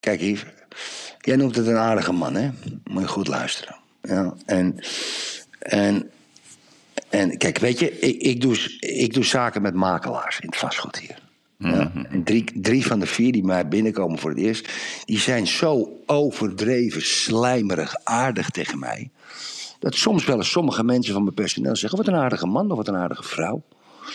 Kijk, 0.00 0.20
Yves. 0.20 0.44
Jij 1.18 1.36
noemt 1.36 1.56
het 1.56 1.66
een 1.66 1.76
aardige 1.76 2.12
man, 2.12 2.34
hè? 2.34 2.50
Moet 2.84 3.02
je 3.02 3.08
goed 3.08 3.28
luisteren. 3.28 3.76
Ja, 4.02 4.34
en... 4.46 4.78
En... 5.58 6.10
En 7.14 7.36
kijk, 7.36 7.58
weet 7.58 7.78
je, 7.78 7.98
ik, 7.98 8.20
ik, 8.20 8.40
doe, 8.40 8.78
ik 8.80 9.14
doe 9.14 9.24
zaken 9.24 9.62
met 9.62 9.74
makelaars 9.74 10.40
in 10.40 10.48
het 10.48 10.56
vastgoed 10.56 10.98
hier. 10.98 11.22
Ja, 11.58 11.92
en 12.10 12.24
drie, 12.24 12.44
drie 12.54 12.86
van 12.86 13.00
de 13.00 13.06
vier 13.06 13.32
die 13.32 13.44
mij 13.44 13.68
binnenkomen 13.68 14.18
voor 14.18 14.30
het 14.30 14.38
eerst, 14.38 14.68
die 15.04 15.18
zijn 15.18 15.46
zo 15.46 16.00
overdreven, 16.06 17.02
slijmerig, 17.02 17.94
aardig 18.04 18.50
tegen 18.50 18.78
mij. 18.78 19.10
Dat 19.78 19.94
soms 19.94 20.24
wel 20.24 20.36
eens 20.36 20.50
sommige 20.50 20.84
mensen 20.84 21.12
van 21.12 21.22
mijn 21.22 21.34
personeel 21.34 21.76
zeggen: 21.76 21.98
wat 21.98 22.08
een 22.08 22.14
aardige 22.14 22.46
man 22.46 22.70
of 22.70 22.76
wat 22.76 22.88
een 22.88 22.96
aardige 22.96 23.22
vrouw. 23.22 23.62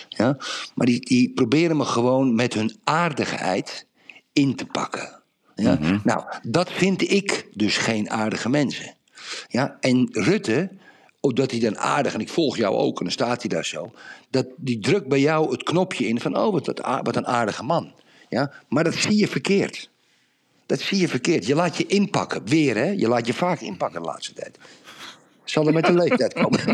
Ja? 0.10 0.38
Maar 0.76 0.86
die, 0.86 1.00
die 1.00 1.32
proberen 1.34 1.78
me 1.78 1.86
gewoon 1.86 2.36
met 2.36 2.54
hun 2.54 2.76
aardigheid 2.84 3.86
in 4.34 4.56
te 4.56 4.66
pakken. 4.66 5.22
Ja? 5.56 5.80
Nou, 6.04 6.24
dat 6.42 6.72
vind 6.72 7.12
ik 7.12 7.48
dus 7.54 7.78
geen 7.78 8.10
aardige 8.10 8.50
mensen. 8.50 8.94
Ja? 9.48 9.78
En 9.80 10.08
Rutte, 10.12 10.70
omdat 11.20 11.52
hij 11.52 11.60
dan 11.60 11.78
aardig, 11.78 12.14
en 12.14 12.20
ik 12.20 12.30
volg 12.30 12.58
jou 12.58 12.76
ook, 12.76 12.98
en 12.98 13.04
dan 13.04 13.14
staat 13.14 13.42
hij 13.42 13.50
daar 13.50 13.66
zo, 13.66 13.92
dat, 14.30 14.46
die 14.58 14.80
drukt 14.80 15.08
bij 15.08 15.20
jou 15.20 15.52
het 15.52 15.64
knopje 15.64 16.08
in 16.08 16.20
van, 16.20 16.38
oh, 16.38 16.52
wat 17.04 17.16
een 17.16 17.28
aardige 17.28 17.64
man. 17.64 17.94
Ja? 18.30 18.52
Maar 18.68 18.84
dat 18.84 18.96
zie 18.96 19.18
je 19.18 19.28
verkeerd. 19.28 19.90
Dat 20.66 20.80
zie 20.80 21.00
je 21.00 21.08
verkeerd. 21.08 21.46
Je 21.46 21.56
laat 21.56 21.78
je 21.78 21.86
inpakken, 21.86 22.46
weer 22.46 22.76
hè. 22.76 22.90
Je 22.90 23.08
laat 23.08 23.28
je 23.28 23.34
vaak 23.34 23.62
inpakken 23.62 24.02
de 24.02 24.08
laatste 24.08 24.34
tijd. 24.34 24.58
Zal 25.50 25.68
er 25.68 25.74
met 25.74 25.86
de 25.86 25.94
leeftijd 25.94 26.34
komen. 26.34 26.60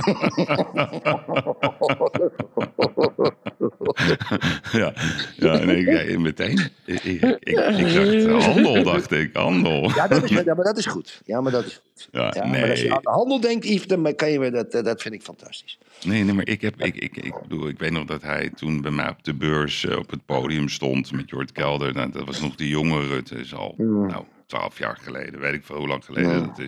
ja, 4.81 4.93
ja 5.35 5.57
nee, 5.57 5.85
ik- 6.07 6.19
meteen. 6.19 6.59
Ik, 6.85 7.03
ik, 7.03 7.21
ik, 7.21 7.39
ik 7.43 8.27
dacht, 8.27 8.45
handel, 8.45 8.83
dacht 8.83 9.11
ik, 9.11 9.29
handel. 9.35 9.89
Ja, 9.95 10.07
dat 10.07 10.23
is, 10.23 10.29
ja, 10.29 10.43
maar 10.53 10.63
dat 10.65 10.77
is 10.77 10.85
goed. 10.85 11.21
Ja, 11.25 11.41
maar 11.41 11.51
dat 11.51 11.65
is 11.65 11.73
goed. 11.73 12.07
Ja, 12.11 12.31
Ja, 12.35 12.45
maar 12.45 12.69
als 12.69 12.79
je 12.79 12.85
nee. 12.87 12.93
aan 12.93 13.01
de 13.03 13.09
handel 13.09 13.39
denkt, 13.39 13.65
Yves, 13.65 13.87
dan 13.87 14.15
kan 14.15 14.31
je, 14.31 14.51
dat, 14.51 14.71
dat 14.71 15.01
vind 15.01 15.13
ik 15.13 15.21
fantastisch. 15.21 15.77
Nee, 16.03 16.23
nee, 16.23 16.33
maar 16.33 16.47
ik 16.47 16.61
heb, 16.61 16.81
ik, 16.81 16.95
ik, 16.95 17.17
ik 17.17 17.33
bedoel, 17.41 17.67
ik 17.67 17.79
weet 17.79 17.91
nog 17.91 18.05
dat 18.05 18.21
hij 18.21 18.49
toen 18.55 18.81
bij 18.81 18.91
mij 18.91 19.09
op 19.09 19.23
de 19.23 19.33
beurs 19.33 19.85
eh, 19.85 19.97
op 19.97 20.09
het 20.09 20.25
podium 20.25 20.69
stond 20.69 21.11
met 21.11 21.29
Jort 21.29 21.51
Kelder. 21.51 21.93
Nou, 21.93 22.11
dat 22.11 22.25
was 22.25 22.41
nog 22.41 22.55
de 22.55 22.67
jonge 22.67 23.07
Rutte, 23.07 23.35
is 23.35 23.53
al, 23.55 23.73
nou, 23.77 24.23
twaalf 24.45 24.79
jaar 24.79 24.97
geleden, 25.01 25.39
weet 25.39 25.53
ik 25.53 25.65
veel 25.65 25.75
hoe 25.77 25.87
lang 25.87 26.05
geleden 26.05 26.45
dat 26.47 26.59
is. 26.59 26.67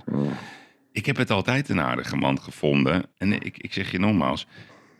Ik 0.97 1.05
heb 1.05 1.17
het 1.17 1.31
altijd 1.31 1.69
een 1.69 1.81
aardige 1.81 2.15
man 2.15 2.41
gevonden. 2.41 3.05
En 3.17 3.33
ik, 3.33 3.57
ik 3.57 3.73
zeg 3.73 3.91
je 3.91 3.99
nogmaals, 3.99 4.47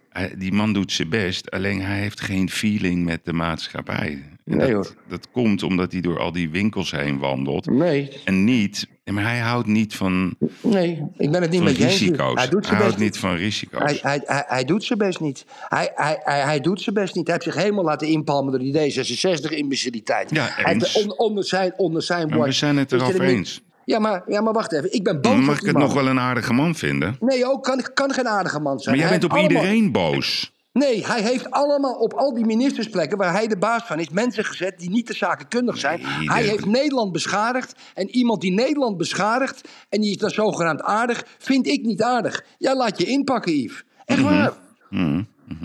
hij- 0.09 0.33
die 0.37 0.51
man 0.51 0.73
doet 0.73 0.91
zijn 0.91 1.09
best, 1.09 1.51
alleen 1.51 1.81
hij 1.81 1.99
heeft 1.99 2.21
geen 2.21 2.49
feeling 2.49 3.05
met 3.05 3.19
de 3.23 3.33
maatschappij. 3.33 4.07
En 4.45 4.57
Nee, 4.57 4.59
dat, 4.59 4.69
hoor. 4.71 4.95
dat 5.07 5.31
komt 5.31 5.63
omdat 5.63 5.91
hij 5.91 6.01
door 6.01 6.19
al 6.19 6.31
die 6.31 6.49
winkels 6.49 6.91
heen 6.91 7.17
wandelt. 7.17 7.65
Nee, 7.65 8.09
En 8.25 8.43
niet, 8.43 8.87
maar 9.05 9.23
hij 9.23 9.39
houdt 9.39 9.67
niet 9.67 9.95
van, 9.95 10.35
nee, 10.61 11.03
ik 11.17 11.31
ben 11.31 11.41
het 11.41 11.51
niet 11.51 11.63
met 11.63 11.77
je 11.77 11.83
eens. 11.83 11.99
risico's. 11.99 12.33
Hij 12.39 12.49
doet 12.49 12.65
zijn 12.65 12.77
houdt 12.81 12.97
niet 12.97 13.17
van 13.17 13.35
risico's. 13.35 13.81
Hij, 13.81 13.99
hij, 14.01 14.21
hij, 14.25 14.43
hij 14.47 14.63
doet 14.63 14.83
zijn 14.83 14.99
best 14.99 15.19
niet. 15.19 15.45
Hij, 15.67 15.91
hij, 15.95 16.19
hij, 16.23 16.41
hij 16.41 16.59
doet 16.59 16.81
zijn 16.81 16.95
best 16.95 17.15
niet. 17.15 17.27
Hij 17.27 17.35
heeft 17.35 17.53
zich 17.53 17.63
helemaal 17.63 17.83
laten 17.83 18.07
inpalmen 18.07 18.51
door 18.51 18.61
die 18.61 18.73
D66-imbeciliteit. 18.73 20.29
Ja, 20.35 20.47
Hij 20.51 20.73
eens. 20.73 21.03
on- 21.03 21.17
onder, 21.17 21.43
zijn, 21.43 21.73
onder 21.77 22.01
zijn 22.01 22.29
Maar 22.29 22.41
we 22.41 22.51
zijn 22.51 22.77
het 22.77 22.91
er 22.91 22.99
erover 23.01 23.21
eens. 23.21 23.61
Ja 23.87 23.99
maar, 23.99 24.23
ja, 24.27 24.41
maar 24.41 24.53
wacht 24.53 24.71
even. 24.71 24.93
Ik 24.93 25.03
ben 25.03 25.21
boos 25.21 25.35
Mag 25.45 25.55
op 25.55 25.61
ik 25.61 25.67
het 25.67 25.77
nog 25.77 25.93
wel 25.93 26.07
een 26.07 26.19
aardige 26.19 26.53
man 26.53 26.75
vinden? 26.75 27.17
Nee, 27.19 27.45
ook 27.45 27.63
kan, 27.63 27.81
kan 27.93 28.13
geen 28.13 28.27
aardige 28.27 28.59
man 28.59 28.79
zijn. 28.79 28.95
Maar 28.97 29.05
jij 29.05 29.13
Hij 29.13 29.19
bent 29.19 29.31
op 29.31 29.37
allemaal- 29.37 29.63
iedereen 29.63 29.91
boos. 29.91 30.55
Nee, 30.71 31.05
hij 31.05 31.21
heeft 31.21 31.51
allemaal 31.51 31.93
op 31.93 32.13
al 32.13 32.33
die 32.33 32.45
ministersplekken 32.45 33.17
waar 33.17 33.31
hij 33.31 33.47
de 33.47 33.57
baas 33.57 33.83
van 33.83 33.99
is, 33.99 34.09
mensen 34.09 34.45
gezet 34.45 34.79
die 34.79 34.89
niet 34.89 35.05
te 35.05 35.13
zakenkundig 35.13 35.77
zijn. 35.77 36.01
Nee, 36.01 36.29
hij 36.29 36.43
heeft 36.43 36.65
Nederland 36.65 37.11
beschadigd. 37.11 37.75
En 37.93 38.09
iemand 38.09 38.41
die 38.41 38.51
Nederland 38.53 38.97
beschadigt 38.97 39.67
en 39.89 40.01
die 40.01 40.09
is 40.11 40.17
dan 40.17 40.29
zogenaamd 40.29 40.81
aardig, 40.81 41.23
vind 41.37 41.67
ik 41.67 41.81
niet 41.85 42.01
aardig. 42.01 42.43
Jij 42.57 42.75
laat 42.75 42.97
je 42.97 43.05
inpakken, 43.05 43.51
Yves. 43.61 43.83
Echt 44.05 44.21
waar. 44.21 44.53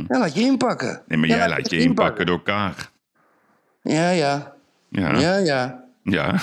Ja, 0.08 0.18
laat 0.18 0.34
je 0.34 0.40
inpakken. 0.40 0.88
Mhm. 0.88 0.98
Nee, 1.06 1.18
maar 1.18 1.28
Ja, 1.28 1.36
jij 1.36 1.48
laat 1.48 1.70
je 1.70 1.76
inpakken. 1.76 1.84
inpakken 1.88 2.26
door 2.26 2.42
Kaag. 2.42 2.92
Ja, 3.82 4.10
ja. 4.10 4.54
Ja. 4.88 5.18
Ja, 5.18 5.36
ja. 5.36 5.81
Ja. 6.16 6.40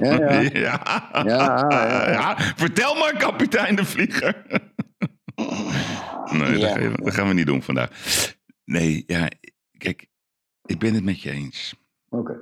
Ja, 0.00 0.40
ja. 0.40 0.42
ja. 0.42 1.22
Ja, 2.10 2.36
Vertel 2.56 2.94
maar, 2.94 3.16
kapitein 3.16 3.76
de 3.76 3.84
vlieger. 3.84 4.42
nee, 6.32 6.58
dat, 6.58 6.70
gaan 6.70 6.92
we, 6.92 7.02
dat 7.02 7.14
gaan 7.14 7.28
we 7.28 7.34
niet 7.34 7.46
doen 7.46 7.62
vandaag. 7.62 7.90
Nee, 8.64 9.04
ja, 9.06 9.28
kijk, 9.78 10.06
ik 10.64 10.78
ben 10.78 10.94
het 10.94 11.04
met 11.04 11.22
je 11.22 11.30
eens. 11.30 11.74
Oké. 12.08 12.36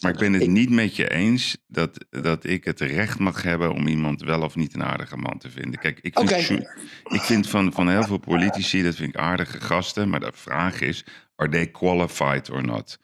Maar 0.00 0.12
ik 0.12 0.18
ben 0.18 0.32
het 0.32 0.46
niet 0.46 0.70
met 0.70 0.96
je 0.96 1.10
eens 1.10 1.56
dat, 1.66 2.04
dat 2.10 2.44
ik 2.44 2.64
het 2.64 2.80
recht 2.80 3.18
mag 3.18 3.42
hebben 3.42 3.72
om 3.72 3.86
iemand 3.86 4.20
wel 4.20 4.42
of 4.42 4.56
niet 4.56 4.74
een 4.74 4.84
aardige 4.84 5.16
man 5.16 5.38
te 5.38 5.50
vinden. 5.50 5.80
Kijk, 5.80 5.98
ik 6.00 6.18
vind, 6.18 6.68
ik 7.04 7.20
vind 7.20 7.48
van, 7.48 7.72
van 7.72 7.88
heel 7.88 8.02
veel 8.02 8.18
politici, 8.18 8.82
dat 8.82 8.94
vind 8.94 9.08
ik 9.08 9.20
aardige 9.20 9.60
gasten. 9.60 10.08
Maar 10.08 10.20
de 10.20 10.32
vraag 10.34 10.80
is, 10.80 11.04
are 11.36 11.50
they 11.50 11.70
qualified 11.70 12.50
or 12.50 12.64
not? 12.64 12.98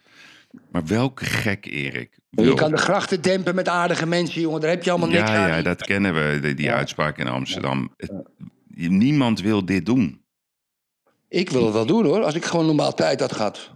Maar 0.70 0.86
welke 0.86 1.24
gek, 1.24 1.66
Erik? 1.66 2.18
Je 2.30 2.42
wil- 2.44 2.54
kan 2.54 2.70
de 2.70 2.76
grachten 2.76 3.22
dempen 3.22 3.54
met 3.54 3.68
aardige 3.68 4.06
mensen, 4.06 4.40
jongen. 4.40 4.60
Daar 4.60 4.70
heb 4.70 4.82
je 4.84 4.90
allemaal 4.90 5.08
niks 5.08 5.30
ja, 5.30 5.36
aan. 5.42 5.48
ja, 5.56 5.62
dat 5.62 5.82
kennen 5.82 6.14
we, 6.14 6.40
die, 6.40 6.54
die 6.54 6.64
Ja. 6.66 6.74
uitspraak 6.74 7.18
in 7.18 7.26
Amsterdam. 7.28 7.94
Het- 7.96 8.12
niemand 8.90 9.40
wil 9.40 9.64
dit 9.64 9.86
doen. 9.86 10.20
Ik 11.28 11.50
wil 11.50 11.64
het 11.64 11.72
wel 11.72 11.86
doen, 11.86 12.04
hoor. 12.04 12.22
Als 12.24 12.34
ik 12.34 12.44
gewoon 12.44 12.66
normaal 12.66 12.94
tijd 12.94 13.20
had 13.20 13.32
gehad. 13.32 13.70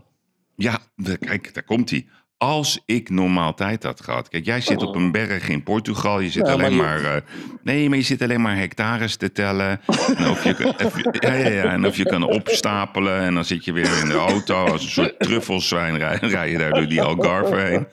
Ja, 0.57 0.79
kijk, 1.21 1.55
daar 1.55 1.63
komt 1.65 1.91
hij. 1.91 2.07
Als 2.39 2.83
ik 2.87 3.11
normaal 3.11 3.55
tijd 3.55 3.83
had 3.83 4.01
gehad. 4.01 4.29
Kijk, 4.29 4.45
jij 4.45 4.61
zit 4.61 4.83
op 4.83 4.95
een 4.95 5.11
berg 5.13 5.49
in 5.49 5.63
Portugal. 5.63 6.21
Je 6.21 6.31
zit 6.31 6.47
Ja, 6.47 6.53
alleen 6.53 6.77
maar 6.77 7.01
maar. 7.01 7.15
eh, 7.15 7.21
nee, 7.63 7.89
maar 7.89 7.99
je 7.99 8.05
zit 8.05 8.23
alleen 8.23 8.41
maar 8.41 8.57
hectares 8.57 9.17
te 9.17 9.33
tellen. 9.33 9.81
En 10.17 10.29
of, 10.29 10.45
je, 10.45 10.55
kan- 10.55 10.87
of 10.87 10.97
je- 11.03 11.15
ja, 11.27 11.33
ja, 11.33 11.49
ja, 11.49 11.65
en 11.73 11.87
of 11.87 11.97
je 11.97 12.05
kan 12.05 12.23
opstapelen. 12.23 13.21
En 13.21 13.35
dan 13.35 13.45
zit 13.45 13.65
je 13.65 13.73
weer 13.73 13.99
in 14.03 14.09
de 14.09 14.15
auto. 14.15 14.65
Als 14.67 14.83
een 14.85 14.91
soort 14.91 15.15
truffelswijn 15.19 15.99
rij, 15.99 16.19
rij 16.21 16.51
je 16.51 16.59
daar 16.59 16.71
door 16.73 16.89
die 16.89 17.03
Algarve 17.03 17.57
heen. 17.57 17.87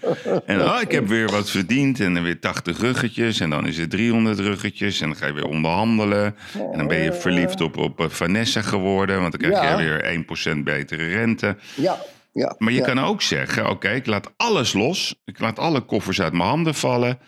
En 0.46 0.62
oh, 0.62 0.82
ik 0.82 0.92
heb 0.92 1.08
weer 1.08 1.32
wat 1.32 1.50
verdiend. 1.50 2.00
En 2.00 2.14
dan 2.14 2.24
weer 2.24 2.40
80 2.40 2.80
ruggetjes. 2.80 3.40
En 3.40 3.50
dan 3.50 3.68
is 3.68 3.78
het 3.78 3.90
300 3.90 4.40
ruggetjes. 4.40 5.02
En 5.02 5.08
dan 5.08 5.18
ga 5.18 5.26
je 5.28 5.34
weer 5.34 5.48
onderhandelen. 5.48 6.36
En 6.72 6.78
dan 6.78 6.88
ben 6.88 7.00
je 7.00 7.14
verliefd 7.14 7.62
op, 7.62 7.78
op 7.78 8.00
eh, 8.00 8.10
Vanessa 8.10 8.62
geworden. 8.62 9.20
Want 9.22 9.40
dan 9.40 9.52
krijg 9.52 9.70
je 9.80 9.84
weer 9.84 10.56
1% 10.56 10.64
betere 10.64 11.08
rente. 11.08 11.56
Ja, 11.76 11.98
ja. 12.34 12.56
Maar 12.58 12.72
je 12.72 12.80
ja. 12.80 12.86
kan 12.86 13.00
ook 13.00 13.22
zeggen: 13.22 13.70
oké, 13.70 13.90
ik 13.90 14.06
laat 14.06 14.32
alles 14.38 14.74
los. 14.74 15.16
Ik 15.26 15.40
laat 15.40 15.60
alle 15.60 15.82
koffers 15.82 16.22
uit 16.22 16.34
mijn 16.34 16.50
handen 16.50 16.76
vallen. 16.76 17.20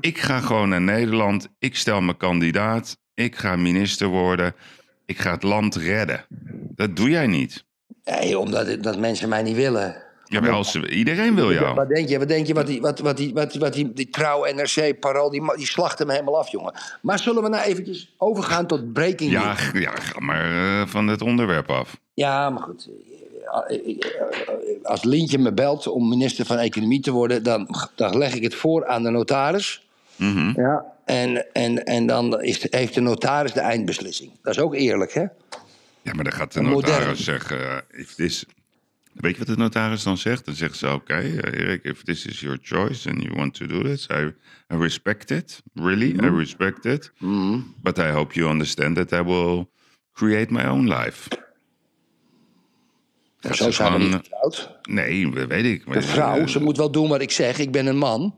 Ik 0.00 0.18
ga 0.18 0.40
gewoon 0.40 0.68
naar 0.68 0.80
Nederland. 0.80 1.48
Ik 1.58 1.76
stel 1.76 2.00
me 2.00 2.16
kandidaat. 2.16 2.98
Ik 3.14 3.36
ga 3.36 3.56
minister 3.56 4.08
worden. 4.08 4.54
Ik 5.06 5.18
ga 5.18 5.30
het 5.30 5.42
land 5.42 5.74
redden. 5.74 6.24
Dat 6.74 6.96
doe 6.96 7.10
jij 7.10 7.26
niet. 7.26 7.64
Nee, 8.04 8.38
omdat 8.38 8.82
dat 8.82 8.98
mensen 8.98 9.28
mij 9.28 9.42
niet 9.42 9.56
willen. 9.56 10.02
Ja, 10.24 10.48
als 10.48 10.76
iedereen 10.76 11.34
wil 11.34 11.52
jou. 11.52 11.74
Wat 11.74 11.88
denk 11.88 12.08
je? 12.08 12.18
Wat 12.18 12.28
denk 12.28 12.46
je? 12.46 12.54
Wat 12.54 12.66
die, 12.66 12.80
wat, 12.80 12.98
wat 12.98 13.16
die, 13.16 13.34
wat, 13.34 13.54
wat 13.54 13.72
die, 13.72 13.92
die 13.92 14.08
trouw, 14.08 14.44
NRC, 14.54 15.00
Parool, 15.00 15.30
die, 15.30 15.56
die 15.56 15.66
slachten 15.66 16.06
me 16.06 16.12
helemaal 16.12 16.38
af, 16.38 16.48
jongen. 16.48 16.74
Maar 17.02 17.18
zullen 17.18 17.42
we 17.42 17.48
nou 17.48 17.64
eventjes 17.64 18.14
overgaan 18.16 18.66
tot 18.66 18.92
breaking 18.92 19.30
Ja, 19.30 19.46
news? 19.46 19.70
ja 19.72 19.90
ga 19.90 20.20
maar 20.20 20.80
eh, 20.80 20.86
van 20.86 21.06
het 21.06 21.22
onderwerp 21.22 21.70
af. 21.70 22.00
Ja, 22.14 22.50
maar 22.50 22.62
goed. 22.62 22.88
Eh, 23.68 23.96
Als 24.82 25.04
Lintje 25.04 25.38
me 25.38 25.52
belt 25.52 25.86
om 25.86 26.08
minister 26.08 26.46
van 26.46 26.56
Economie 26.58 27.00
te 27.00 27.10
worden, 27.10 27.42
dan, 27.42 27.68
dan 27.94 28.18
leg 28.18 28.34
ik 28.34 28.42
het 28.42 28.54
voor 28.54 28.86
aan 28.86 29.02
de 29.02 29.10
notaris. 29.10 29.86
Mhm. 30.16 30.60
Ja. 30.60 30.84
En, 31.04 31.52
en, 31.52 31.84
en 31.84 32.06
dan 32.06 32.42
is, 32.42 32.66
heeft 32.70 32.94
de 32.94 33.00
notaris 33.00 33.52
de 33.52 33.60
eindbeslissing. 33.60 34.30
Dat 34.42 34.54
is 34.54 34.60
ook 34.60 34.74
eerlijk, 34.74 35.12
hè? 35.12 35.24
Ja, 36.02 36.14
maar 36.14 36.24
dan 36.24 36.32
gaat 36.32 36.52
de 36.52 36.62
modern. 36.62 36.98
notaris 36.98 37.24
zeggen: 37.24 37.70
eh, 37.70 38.00
if 38.00 38.14
this... 38.14 38.44
Weet 39.12 39.32
je 39.32 39.38
wat 39.38 39.46
de 39.46 39.56
notaris 39.62 40.02
dan 40.02 40.16
zegt? 40.18 40.44
Dan 40.44 40.54
zegt 40.54 40.76
ze: 40.76 40.92
Oké, 40.92 41.14
eh, 41.14 41.60
Erik, 41.60 41.84
if 41.84 42.02
this 42.02 42.26
is 42.26 42.40
your 42.40 42.58
choice 42.62 43.10
and 43.10 43.22
you 43.22 43.34
want 43.34 43.54
to 43.54 43.66
do 43.66 43.82
this, 43.82 44.06
I, 44.10 44.32
I 44.74 44.76
respect 44.76 45.30
it. 45.30 45.62
Really, 45.74 46.08
I 46.24 46.28
respect 46.36 46.84
it. 46.84 47.12
But 47.82 47.98
I 47.98 48.10
hope 48.10 48.34
you 48.34 48.50
understand 48.50 48.96
that 48.96 49.12
I 49.12 49.22
will 49.22 49.70
create 50.12 50.52
my 50.52 50.66
own 50.66 50.88
life. 50.88 51.28
Zo 53.40 53.70
zijn 53.70 53.92
we 53.92 53.98
niet 53.98 54.12
getrouwd. 54.14 54.78
Nee, 54.82 55.30
dat 55.30 55.46
weet 55.48 55.64
ik. 55.64 55.92
De 55.92 56.02
vrouw, 56.02 56.46
ze 56.46 56.60
moet 56.60 56.76
wel 56.76 56.90
doen 56.90 57.08
wat 57.08 57.20
ik 57.20 57.30
zeg. 57.30 57.58
Ik 57.58 57.70
ben 57.72 57.86
een 57.86 57.98
man. 57.98 58.34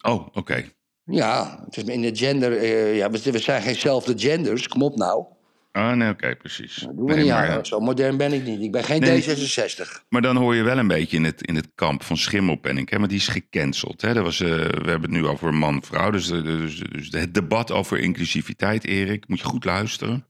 Oh, 0.00 0.26
oké. 0.32 0.64
Ja, 1.04 1.62
het 1.64 1.76
is 1.76 1.82
in 1.82 2.00
de 2.00 2.16
gender. 2.16 2.56
eh, 2.56 2.96
ja, 2.96 3.10
we, 3.10 3.30
we 3.30 3.38
zijn 3.38 3.62
geen 3.62 3.76
zelfde 3.76 4.14
genders. 4.16 4.68
Kom 4.68 4.82
op 4.82 4.96
nou. 4.96 5.24
Ah, 5.72 5.92
nee, 5.92 6.10
oké, 6.10 6.36
precies. 6.36 6.74
Dat 6.76 6.96
doen 6.96 7.06
we 7.06 7.12
Nee, 7.14 7.22
niet 7.22 7.32
maar, 7.32 7.50
aan. 7.50 7.66
Zo 7.66 7.80
modern 7.80 8.16
ben 8.16 8.32
ik 8.32 8.44
niet. 8.44 8.60
Ik 8.60 8.72
ben 8.72 8.84
geen 8.84 9.00
Nee. 9.00 9.22
D66. 9.22 10.02
maar 10.08 10.22
dan 10.22 10.36
hoor 10.36 10.54
je 10.54 10.62
wel 10.62 10.78
een 10.78 10.86
beetje 10.88 11.16
in 11.16 11.24
het, 11.24 11.42
in 11.42 11.54
het 11.56 11.68
kamp 11.74 12.02
van 12.02 12.16
Schimmelpenning. 12.16 12.90
Hè? 12.90 12.96
Want 12.98 13.08
die 13.10 13.18
is 13.18 13.28
gecanceld. 13.28 14.00
Hè? 14.02 14.14
Dat 14.14 14.24
was, 14.24 14.40
eh, 14.40 14.48
we 14.48 14.54
hebben 14.90 15.00
het 15.00 15.10
nu 15.10 15.26
over 15.26 15.54
man-vrouw. 15.54 16.10
Dus, 16.10 16.30
eh, 16.30 16.42
dus, 16.42 16.78
dus 16.78 17.08
het 17.10 17.34
debat 17.34 17.70
over 17.72 17.98
inclusiviteit, 17.98 18.84
Erik, 18.84 19.28
moet 19.28 19.38
je 19.38 19.44
goed 19.44 19.64
luisteren. 19.64 20.26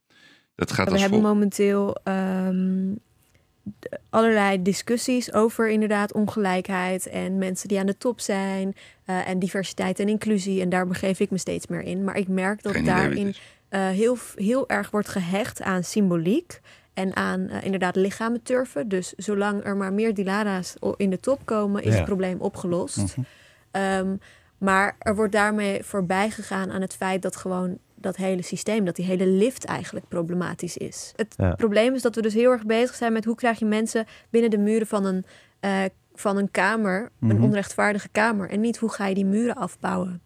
Dat 0.55 0.73
gaat 0.73 0.87
We 0.87 0.93
als 0.93 1.01
hebben 1.01 1.21
momenteel 1.21 1.95
ehm, 2.05 2.93
allerlei 4.11 4.63
discussies 4.63 5.33
over 5.33 5.69
inderdaad 5.71 6.13
ongelijkheid 6.13 7.07
en 7.07 7.39
mensen 7.39 7.69
die 7.69 7.79
aan 7.79 7.87
de 7.87 7.97
top 7.99 8.21
zijn 8.21 8.75
eh, 9.05 9.29
en 9.29 9.39
diversiteit 9.39 9.99
en 10.01 10.09
inclusie. 10.09 10.61
En 10.61 10.69
daar 10.69 10.87
begeef 10.87 11.21
ik 11.21 11.31
me 11.31 11.39
steeds 11.39 11.67
meer 11.67 11.83
in. 11.83 12.05
Maar 12.05 12.17
ik 12.17 12.29
merk 12.29 12.63
dat 12.63 12.73
Geen 12.73 12.85
daarin 12.85 13.35
eh, 13.69 13.89
heel, 13.89 14.17
heel 14.35 14.69
erg 14.69 14.91
wordt 14.91 15.09
gehecht 15.09 15.63
aan 15.63 15.85
symboliek 15.85 16.61
en 16.95 17.17
aan 17.17 17.49
eh, 17.49 17.65
inderdaad 17.65 17.97
lichamen 17.97 18.43
turven. 18.43 18.89
Dus 18.89 19.13
zolang 19.17 19.65
er 19.65 19.77
maar 19.77 19.93
meer 19.93 20.15
dilada's 20.15 20.75
o- 20.81 20.95
in 20.97 21.11
de 21.11 21.21
top 21.21 21.41
komen, 21.45 21.83
is 21.83 21.91
Ja. 21.93 21.97
het 21.97 22.05
probleem 22.05 22.41
opgelost. 22.41 23.15
Ehm, 23.71 24.17
maar 24.59 24.97
er 24.99 25.15
wordt 25.17 25.33
daarmee 25.33 25.83
voorbij 25.83 26.31
gegaan 26.31 26.71
aan 26.73 26.81
het 26.81 26.95
feit 26.95 27.23
dat 27.23 27.37
gewoon 27.37 27.79
dat 28.05 28.17
hele 28.17 28.43
systeem, 28.43 28.85
dat 28.85 28.97
die 28.97 29.05
hele 29.05 29.27
lift 29.27 29.65
eigenlijk 29.65 30.09
problematisch 30.09 30.77
is. 30.77 31.13
Het 31.17 31.35
Ja. 31.37 31.55
probleem 31.55 31.95
is 31.95 32.03
dat 32.03 32.15
we 32.15 32.23
dus 32.23 32.35
heel 32.35 32.51
erg 32.51 32.65
bezig 32.67 32.95
zijn 32.95 33.13
met 33.13 33.25
hoe 33.25 33.35
krijg 33.35 33.59
je 33.59 33.65
mensen 33.65 34.07
binnen 34.31 34.51
de 34.51 34.59
muren 34.59 34.87
van 34.87 35.05
een, 35.05 35.25
eh, 35.61 35.83
van 36.15 36.37
een 36.37 36.51
kamer, 36.51 37.11
een 37.21 37.43
onrechtvaardige 37.43 38.09
kamer, 38.13 38.51
en 38.51 38.61
niet 38.61 38.77
hoe 38.77 38.91
ga 38.93 39.07
je 39.07 39.15
die 39.15 39.25
muren 39.27 39.55
afbouwen. 39.55 40.23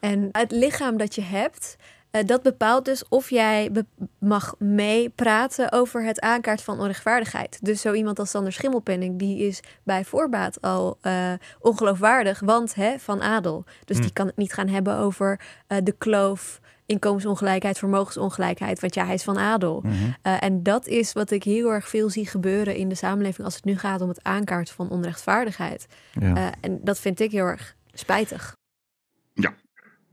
En 0.00 0.28
het 0.32 0.50
lichaam 0.50 0.96
dat 0.96 1.14
je 1.14 1.22
hebt, 1.22 1.76
eh, 2.10 2.24
dat 2.26 2.42
bepaalt 2.42 2.84
dus 2.84 3.08
of 3.08 3.30
jij 3.30 3.68
be- 3.72 3.84
mag 4.18 4.54
meepraten 4.58 5.72
over 5.72 6.04
het 6.04 6.20
aankaart 6.20 6.62
van 6.62 6.78
onrechtvaardigheid. 6.78 7.58
Dus 7.62 7.80
zo 7.80 7.92
iemand 7.92 8.18
als 8.18 8.30
Sander 8.30 8.52
Schimmelpenning, 8.52 9.18
die 9.18 9.38
is 9.38 9.60
bij 9.82 10.04
voorbaat 10.04 10.60
al 10.60 10.98
eh, 11.00 11.32
ongeloofwaardig, 11.60 12.40
want 12.40 12.74
hè, 12.74 12.98
van 12.98 13.22
adel. 13.22 13.64
Dus 13.84 14.00
die 14.00 14.12
kan 14.12 14.26
het 14.26 14.36
niet 14.36 14.52
gaan 14.52 14.68
hebben 14.68 14.96
over 14.96 15.40
de 15.84 15.94
kloof, 15.98 16.60
inkomensongelijkheid, 16.90 17.78
vermogensongelijkheid, 17.78 18.80
want 18.80 18.94
ja, 18.94 19.04
hij 19.04 19.14
is 19.14 19.22
van 19.22 19.38
adel. 19.38 19.84
Eh, 20.22 20.42
en 20.42 20.62
dat 20.62 20.86
is 20.86 21.12
wat 21.12 21.30
ik 21.30 21.42
heel 21.42 21.68
erg 21.72 21.88
veel 21.88 22.10
zie 22.10 22.26
gebeuren 22.26 22.76
in 22.76 22.88
de 22.88 22.94
samenleving 22.94 23.44
als 23.44 23.54
het 23.54 23.64
nu 23.64 23.78
gaat 23.78 24.00
om 24.00 24.08
het 24.08 24.22
aankaarten 24.22 24.74
van 24.74 24.90
onrechtvaardigheid. 24.90 25.86
Ja. 26.20 26.34
Eh, 26.36 26.46
en 26.60 26.80
dat 26.82 26.98
vind 26.98 27.20
ik 27.20 27.30
heel 27.30 27.44
erg 27.44 27.74
spijtig. 27.92 28.56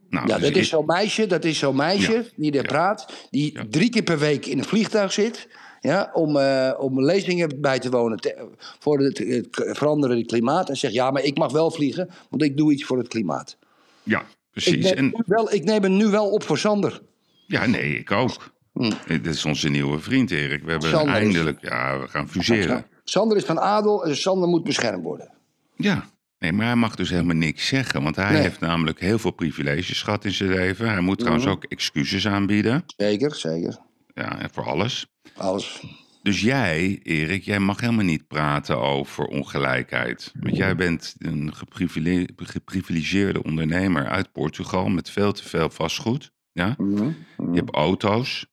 Nou, 0.10 0.28
Ja, 0.28 0.34
dus 0.34 0.42
dat 0.46 0.50
ik- 0.50 0.56
is 0.62 0.70
zo'n 0.70 0.86
meisje, 0.86 1.28
dat 1.28 1.44
is 1.46 1.58
zo'n 1.60 1.76
meisje 1.76 2.12
Ja. 2.13 2.24
die 2.36 2.52
daar 2.52 2.62
Ja. 2.62 2.68
praat, 2.68 3.28
die 3.30 3.54
Ja. 3.54 3.63
drie 3.70 3.90
keer 3.90 4.04
per 4.04 4.20
week 4.20 4.46
in 4.46 4.58
een 4.58 4.63
vliegtuig 4.66 5.13
zit. 5.13 5.48
Ja, 5.80 6.10
om, 6.13 6.38
eh, 6.38 6.74
om 6.78 7.04
lezingen 7.04 7.62
bij 7.62 7.80
te 7.80 7.90
wonen 7.90 8.18
te- 8.18 8.48
voor 8.80 9.00
het, 9.00 9.18
het 9.18 9.48
veranderende 9.52 10.26
klimaat. 10.26 10.70
En 10.70 10.78
zegt, 10.78 10.94
ja, 10.94 11.12
maar 11.12 11.24
ik 11.24 11.38
mag 11.38 11.52
wel 11.52 11.72
vliegen, 11.72 12.10
want 12.30 12.42
ik 12.42 12.58
doe 12.58 12.72
iets 12.74 12.84
voor 12.84 12.98
het 12.98 13.08
klimaat. 13.08 13.58
Ja, 14.04 14.24
Ik 14.58 14.63
precies. 14.63 14.84
neem, 14.93 14.98
En, 15.13 15.24
wel, 15.26 15.54
ik 15.54 15.63
neem 15.63 15.84
hem 15.84 15.98
nu 15.98 16.08
wel 16.08 16.30
op 16.30 16.43
voor 16.43 16.58
Sander. 16.58 17.02
ja, 17.48 17.65
nee, 17.65 17.98
ik 17.98 18.12
ook. 18.12 18.56
Hm. 18.74 18.91
Dit 19.08 19.26
is 19.26 19.46
onze 19.46 19.70
nieuwe 19.70 20.00
vriend, 20.00 20.32
Erik. 20.32 20.63
We 20.63 20.72
hebben 20.72 20.89
Sander 20.89 21.15
is- 21.15 21.22
eindelijk... 21.22 21.62
Ja, 21.62 22.00
we 22.00 22.08
gaan 22.08 22.30
fuseren. 22.30 22.86
Sander 23.04 23.38
is 23.38 23.43
van 23.46 23.60
adel 23.60 24.06
en 24.06 24.17
Sander 24.17 24.50
moet 24.50 24.63
beschermd 24.63 25.04
worden. 25.04 25.32
Ja, 25.76 26.10
nee, 26.39 26.52
maar 26.54 26.65
hij 26.65 26.76
mag 26.76 26.96
dus 26.96 27.10
helemaal 27.10 27.36
niks 27.36 27.67
zeggen. 27.67 28.04
Want 28.04 28.15
hij 28.15 28.32
Nee. 28.32 28.41
heeft 28.41 28.60
namelijk 28.60 29.00
heel 29.00 29.20
veel 29.20 29.32
privileges 29.32 30.02
gehad 30.02 30.26
in 30.26 30.32
zijn 30.32 30.50
leven. 30.50 30.89
Hij 30.89 31.02
moet 31.02 31.17
trouwens 31.20 31.46
ook 31.48 31.63
excuses 31.63 32.28
aanbieden. 32.28 32.84
Zeker, 32.98 33.36
zeker. 33.36 33.78
Ja, 34.13 34.39
en 34.39 34.50
voor 34.54 34.63
alles. 34.65 35.06
Alles. 35.36 35.82
Dus 36.28 36.42
jij, 36.42 37.00
Erik, 37.04 37.44
jij 37.44 37.60
mag 37.60 37.80
helemaal 37.80 38.06
niet 38.06 38.28
praten 38.28 38.78
over 38.82 39.26
ongelijkheid. 39.26 40.34
Want 40.40 40.56
jij 40.56 40.76
bent 40.76 41.16
een 41.18 41.54
geprivile- 41.56 42.28
geprivilegeerde 42.36 43.44
ondernemer 43.44 44.08
uit 44.08 44.32
Portugal 44.32 44.90
met 44.90 45.10
veel 45.10 45.32
te 45.32 45.44
veel 45.48 45.70
vastgoed. 45.70 46.32
Ja? 46.52 46.76
Je 46.78 47.13
hebt 47.54 47.76
auto's, 47.76 48.46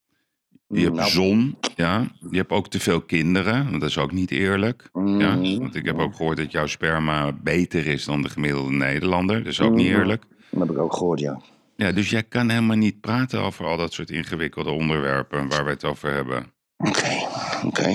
je 0.69 0.81
hebt 0.81 0.95
Nou. 0.95 1.11
zon, 1.11 1.59
ja? 1.77 2.11
je 2.31 2.37
hebt 2.37 2.51
ook 2.51 2.69
te 2.69 2.81
veel 2.81 3.01
kinderen. 3.01 3.65
Want 3.69 3.81
dat 3.81 3.91
is 3.91 3.99
ook 3.99 4.13
niet 4.13 4.31
eerlijk. 4.31 4.89
Ja? 4.93 5.39
Want 5.39 5.75
ik 5.75 5.85
heb 5.85 5.99
ook 5.99 6.15
gehoord 6.17 6.37
dat 6.37 6.53
jouw 6.53 6.67
sperma 6.67 7.33
beter 7.33 7.87
is 7.87 8.05
dan 8.05 8.23
de 8.23 8.29
gemiddelde 8.29 8.73
Nederlander. 8.73 9.39
Dat 9.39 9.53
is 9.53 9.61
ook 9.61 9.75
niet 9.75 9.87
eerlijk. 9.87 10.23
Dat 10.51 10.61
heb 10.61 10.71
ik 10.71 10.79
ook 10.79 10.93
gehoord, 10.93 11.21
ja. 11.21 11.41
Ja, 11.77 11.93
dus 11.93 12.11
jij 12.11 12.23
kan 12.23 12.49
helemaal 12.49 12.77
niet 12.77 13.01
praten 13.01 13.41
over 13.41 13.65
al 13.65 13.77
dat 13.77 13.93
soort 13.93 14.11
ingewikkelde 14.11 14.71
onderwerpen 14.71 15.49
waar 15.49 15.65
we 15.65 15.71
het 15.71 15.85
over 15.85 16.13
hebben. 16.13 16.53
Oké, 16.77 17.34
oké. 17.67 17.89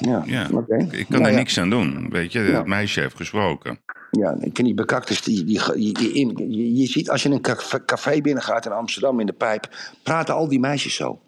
Ja, 0.00 0.22
Ja, 0.26 0.48
oké. 0.52 0.76
ik 0.90 1.06
kan 1.08 1.20
Nou 1.20 1.32
er 1.32 1.36
niks 1.38 1.58
aan 1.58 1.70
doen. 1.70 2.06
Weet 2.10 2.32
je, 2.32 2.38
het 2.38 2.66
meisje 2.66 3.00
heeft 3.00 3.16
gesproken. 3.16 3.78
Ja, 4.10 4.30
ik 4.32 4.40
vind 4.40 4.56
die 4.64 4.74
bekakters, 4.74 5.22
die, 5.22 5.44
die, 5.44 5.60
die, 5.74 5.92
die- 5.92 6.12
in- 6.12 6.52
je, 6.52 6.74
je 6.74 6.86
ziet 6.86 7.10
als 7.10 7.22
je 7.22 7.30
een 7.30 7.40
café, 7.84 8.20
binnengaat 8.20 8.66
in 8.66 8.72
Amsterdam 8.72 9.20
in 9.20 9.26
de 9.26 9.32
pijp, 9.32 9.68
praten 10.02 10.34
al 10.34 10.48
die 10.48 10.60
meisjes 10.60 10.94
zo. 10.94 11.20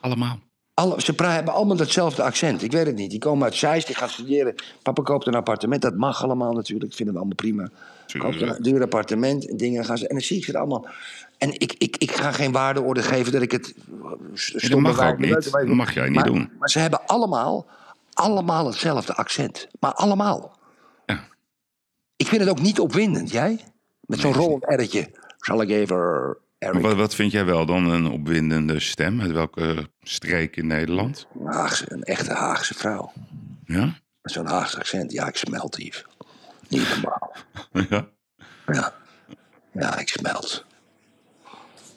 Allemaal. 0.00 0.38
Alle, 0.74 0.94
ze 1.00 1.14
hebben 1.16 1.54
allemaal 1.54 1.76
datzelfde 1.76 2.22
accent. 2.22 2.62
Ik 2.62 2.72
weet 2.72 2.86
het 2.86 2.96
niet. 2.96 3.10
Die 3.10 3.18
komen 3.18 3.44
uit 3.44 3.54
Zeist, 3.54 3.86
die 3.86 3.96
gaan 3.96 4.08
studeren. 4.08 4.54
Papa 4.82 5.02
koopt 5.02 5.26
een 5.26 5.34
appartement. 5.34 5.82
Dat 5.82 5.96
mag 5.96 6.22
allemaal 6.24 6.52
natuurlijk. 6.52 6.90
Ik 6.90 6.96
vind 6.96 7.08
het 7.08 7.16
allemaal 7.18 7.34
prima. 7.36 7.68
Koopt 8.18 8.40
een 8.40 8.56
duur 8.62 8.82
appartement 8.82 9.48
en 9.48 9.56
dingen. 9.56 9.84
Gaan 9.84 9.98
ze, 9.98 10.08
en 10.08 10.14
dan 10.14 10.24
zie 10.24 10.36
ik 10.36 10.44
ze 10.44 10.58
allemaal. 10.58 10.86
En 11.40 11.52
ik, 11.60 11.74
ik, 11.78 11.96
ik 11.96 12.10
ga 12.10 12.32
geen 12.32 12.52
waardeoordeel 12.52 13.02
geven 13.02 13.32
dat 13.32 13.42
ik 13.42 13.52
het. 13.52 13.74
stom 14.34 14.82
mag 14.82 14.92
bewijs- 14.96 15.12
ook 15.12 15.18
niet. 15.18 15.52
Dat 15.52 15.66
mag 15.76 15.94
jij 15.94 16.06
niet 16.06 16.14
maar, 16.14 16.24
doen. 16.24 16.52
Maar 16.58 16.70
ze 16.70 16.78
hebben 16.78 17.06
allemaal, 17.06 17.66
allemaal 18.12 18.66
hetzelfde 18.66 19.14
accent. 19.14 19.68
Maar 19.80 19.92
allemaal. 19.92 20.58
Ja. 21.06 21.24
Ik 22.16 22.26
vind 22.26 22.40
het 22.40 22.50
ook 22.50 22.60
niet 22.60 22.80
opwindend. 22.80 23.30
Jij? 23.30 23.64
Met 24.00 24.18
zo'n 24.20 24.30
Nee, 24.30 24.40
rollend 24.40 24.64
erretje. 24.66 25.10
Zal 25.38 25.62
ik 25.62 25.68
even. 25.70 26.36
Eric. 26.58 26.82
wat, 26.82 26.94
wat 26.94 27.14
vind 27.14 27.32
jij 27.32 27.44
wel 27.44 27.66
dan 27.66 27.88
een 27.88 28.06
opwindende 28.06 28.80
stem? 28.80 29.20
Uit 29.20 29.30
welke 29.30 29.88
streek 30.02 30.56
in 30.56 30.66
Nederland? 30.66 31.26
Haagse, 31.44 31.84
een 31.92 32.02
echte 32.02 32.32
Haagse 32.32 32.74
vrouw. 32.74 33.12
Ja? 33.64 33.84
Met 34.22 34.32
zo'n 34.32 34.46
Haagse 34.46 34.78
accent. 34.78 35.12
Ja, 35.12 35.26
ik 35.26 35.36
smelt 35.36 35.76
hier. 35.76 36.06
Niet 36.68 36.88
normaal. 36.88 37.36
ja. 37.90 38.08
Ja. 38.66 38.92
Ja, 39.72 39.98
ik 39.98 40.08
smelt. 40.08 40.64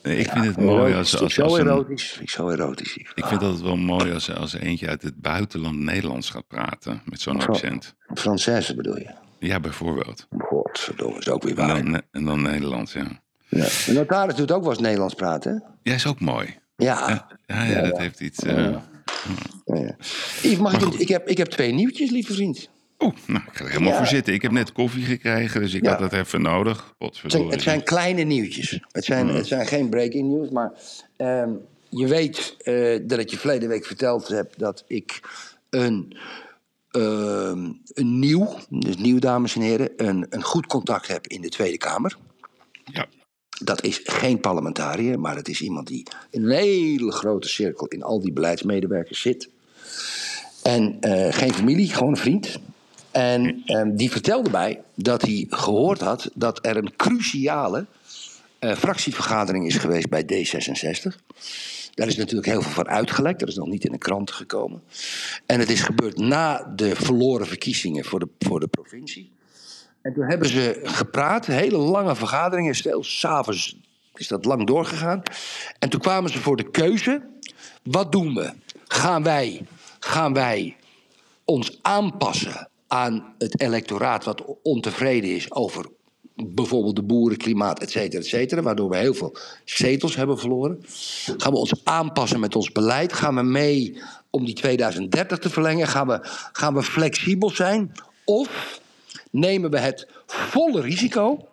Ik 0.04 0.30
vind 0.30 0.46
het 0.46 0.58
mooi 0.58 0.94
als, 0.94 1.20
als, 1.22 1.34
Zo 1.34 1.56
erotisch. 1.56 2.18
Ik 2.22 2.30
zo 2.30 2.50
erotisch. 2.50 2.94
hier. 2.94 3.12
Ik 3.16 3.26
vind 3.26 3.40
dat 3.42 3.52
het 3.54 3.62
wel 3.62 3.76
mooi 3.78 4.14
als, 4.14 4.34
als 4.36 4.54
eentje 4.54 4.88
uit 4.88 5.02
het 5.02 5.22
buitenland 5.22 5.78
Nederlands 5.80 6.30
gaat 6.30 6.48
praten. 6.48 7.02
Met 7.06 7.22
zo'n 7.22 7.42
Zo. 7.42 7.48
accent. 7.48 7.96
Française 8.20 8.76
bedoel 8.76 8.98
je? 8.98 9.10
Ja, 9.40 9.60
bijvoorbeeld. 9.60 10.28
Godverdomme, 10.38 11.18
is 11.20 11.30
ook 11.30 11.44
weer 11.44 11.58
En 11.60 11.68
waar. 11.68 11.84
dan, 11.84 12.02
en 12.12 12.26
dan 12.26 12.42
Nederlands, 12.42 12.94
ja. 12.94 13.22
Ja. 13.50 13.66
De 13.86 13.92
notaris 13.94 14.36
doet 14.36 14.52
ook 14.52 14.62
wel 14.62 14.72
eens 14.72 14.80
Nederlands 14.82 15.14
praten, 15.14 15.52
hè? 15.54 15.90
Ja, 15.90 15.96
is 15.96 16.08
ook 16.08 16.20
mooi. 16.20 16.58
Ja. 16.76 17.28
Ja, 17.46 17.64
ja, 17.64 17.82
dat 17.82 17.98
heeft 17.98 18.20
iets... 18.20 18.40
eh, 18.44 18.56
Ja, 18.56 18.82
ja. 19.66 19.96
Yves, 20.42 20.58
mag 20.58 20.74
ik, 20.82 20.94
ik, 20.94 21.08
heb, 21.08 21.28
ik 21.28 21.38
heb 21.38 21.48
twee 21.48 21.72
nieuwtjes, 21.72 22.10
lieve 22.10 22.34
vriend. 22.34 22.70
Oeh, 23.04 23.14
nou, 23.28 23.44
ik 23.48 23.54
ga 23.58 23.64
er 23.64 23.70
helemaal 23.70 23.92
Ja. 23.92 23.98
voor 23.98 24.08
zitten. 24.08 24.34
Ik 24.34 24.42
heb 24.42 24.52
net 24.52 24.72
koffie 24.72 25.04
gekregen, 25.06 25.62
dus 25.62 25.74
ik 25.74 25.84
Ja. 25.84 25.90
had 25.90 26.00
dat 26.00 26.14
even 26.14 26.42
nodig. 26.42 26.78
Het 26.78 26.86
zijn, 26.86 26.98
Potverdorie. 26.98 27.50
het 27.52 27.62
zijn 27.62 27.84
kleine 27.84 28.22
nieuwtjes. 28.24 28.80
Het 28.92 29.06
zijn, 29.06 29.28
het 29.28 29.48
zijn 29.48 29.68
geen 29.68 29.90
breaking 29.90 30.30
news, 30.34 30.50
maar 30.50 30.72
ehm, 31.18 31.50
je 31.90 32.08
weet 32.08 32.56
eh, 32.64 33.00
dat 33.04 33.20
ik 33.20 33.30
je 33.30 33.38
verleden 33.38 33.70
week 33.70 33.86
verteld 33.86 34.28
heb 34.28 34.54
dat 34.58 34.84
ik 34.88 35.20
een, 35.70 36.18
ehm, 36.92 37.72
een 37.94 38.20
nieuw, 38.20 38.56
dus 38.70 38.98
nieuw 38.98 39.20
dames 39.20 39.56
en 39.56 39.62
heren, 39.62 39.90
een, 39.98 40.26
een 40.30 40.44
goed 40.44 40.66
contact 40.66 41.08
heb 41.08 41.28
in 41.28 41.42
de 41.42 41.50
Tweede 41.50 41.78
Kamer. 41.78 42.18
Ja. 42.86 43.06
Dat 43.64 43.84
is 43.84 44.00
geen 44.04 44.40
parlementariër, 44.40 45.20
maar 45.20 45.36
het 45.36 45.48
is 45.48 45.62
iemand 45.62 45.88
die 45.88 46.08
in 46.30 46.44
een 46.44 46.50
hele 46.52 47.12
grote 47.12 47.48
cirkel 47.48 47.88
in 47.88 48.04
al 48.04 48.22
die 48.22 48.32
beleidsmedewerkers 48.34 49.22
zit. 49.22 49.50
En 50.64 50.98
eh, 51.02 51.34
geen 51.34 51.54
familie, 51.54 51.90
gewoon 51.94 52.10
een 52.10 52.18
vriend. 52.18 52.60
En 53.14 53.62
ehm, 53.66 53.96
die 53.96 54.12
vertelde 54.12 54.50
mij 54.50 54.82
dat 54.96 55.22
hij 55.22 55.46
gehoord 55.50 56.02
had 56.02 56.30
dat 56.34 56.66
er 56.66 56.78
een 56.78 56.96
cruciale 56.96 57.86
eh, 58.60 58.76
fractievergadering 58.76 59.66
is 59.66 59.76
geweest 59.76 60.10
bij 60.10 60.24
D66. 60.24 61.16
Daar 61.94 62.08
is 62.08 62.16
natuurlijk 62.16 62.48
heel 62.48 62.62
veel 62.62 62.72
van 62.72 62.88
uitgelekt. 62.88 63.40
Dat 63.40 63.50
is 63.50 63.56
nog 63.56 63.68
niet 63.68 63.86
in 63.86 63.92
de 63.92 63.98
kranten 63.98 64.36
gekomen. 64.36 64.84
En 65.46 65.60
het 65.60 65.70
is 65.70 65.82
gebeurd 65.82 66.18
na 66.18 66.74
de 66.76 66.96
verloren 66.96 67.48
verkiezingen 67.48 68.06
voor 68.06 68.20
de, 68.20 68.28
voor 68.40 68.60
de 68.60 68.68
provincie. 68.68 69.32
En 70.02 70.14
toen 70.14 70.30
hebben 70.30 70.48
ze 70.48 70.80
gepraat, 70.84 71.46
hele 71.46 71.78
lange 71.78 72.16
vergaderingen. 72.16 72.76
Stel, 72.76 73.04
s'avonds 73.04 73.78
is 74.14 74.28
dat 74.28 74.46
lang 74.46 74.68
doorgegaan. 74.68 75.22
En 75.80 75.90
toen 75.90 76.00
kwamen 76.00 76.30
ze 76.30 76.40
voor 76.40 76.58
de 76.58 76.72
keuze: 76.72 77.22
wat 77.84 78.12
doen 78.12 78.34
we? 78.34 78.54
Gaan 78.88 79.24
wij, 79.24 79.66
gaan 80.00 80.34
wij 80.34 80.76
ons 81.46 81.80
aanpassen 81.82 82.68
aan 82.94 83.34
het 83.38 83.62
electoraat 83.62 84.24
wat 84.24 84.44
ontevreden 84.64 85.36
is 85.36 85.52
over 85.52 85.86
bijvoorbeeld 86.36 86.96
de 86.96 87.04
boeren, 87.04 87.38
klimaat, 87.38 87.80
et 87.80 87.92
cetera, 87.92 88.22
et 88.22 88.28
cetera, 88.28 88.62
waardoor 88.62 88.90
we 88.90 88.98
heel 88.98 89.14
veel 89.14 89.36
zetels 89.66 90.16
hebben 90.16 90.40
verloren. 90.40 90.84
Gaan 91.38 91.52
we 91.52 91.58
ons 91.58 91.74
aanpassen 91.84 92.40
met 92.40 92.56
ons 92.56 92.72
beleid? 92.72 93.14
Gaan 93.14 93.36
we 93.36 93.42
mee 93.42 94.02
om 94.30 94.46
die 94.46 94.54
2030 94.54 95.40
te 95.40 95.50
verlengen? 95.50 95.88
Gaan 95.88 96.08
we, 96.08 96.20
gaan 96.52 96.74
we 96.74 96.84
flexibel 96.84 97.50
zijn? 97.50 97.92
Of 98.26 98.80
nemen 99.32 99.72
we 99.72 99.80
het 99.80 100.08
volle 100.26 100.82
risico 100.82 101.48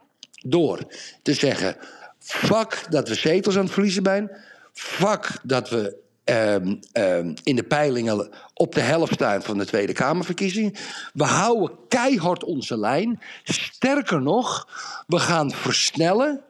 door 0.46 0.78
te 1.22 1.34
zeggen: 1.34 1.76
fuck 2.18 2.86
dat 2.90 3.08
we 3.08 3.14
zetels 3.14 3.56
aan 3.56 3.64
het 3.64 3.72
verliezen 3.72 4.04
zijn, 4.04 4.30
fuck 4.72 5.38
dat 5.42 5.68
we 5.68 5.96
ehm, 6.30 6.76
ehm, 6.92 7.34
in 7.42 7.56
de 7.56 7.62
peilingen 7.62 8.28
op 8.54 8.74
de 8.74 8.80
helft 8.80 9.12
staan 9.12 9.42
van 9.42 9.58
de 9.58 9.66
Tweede 9.66 9.92
Kamerverkiezingen. 9.92 10.74
We 11.12 11.24
houden 11.24 11.76
keihard 11.88 12.44
onze 12.44 12.78
lijn. 12.78 13.20
Sterker 13.42 14.22
nog, 14.22 14.68
we 15.06 15.18
gaan 15.18 15.50
versnellen. 15.50 16.40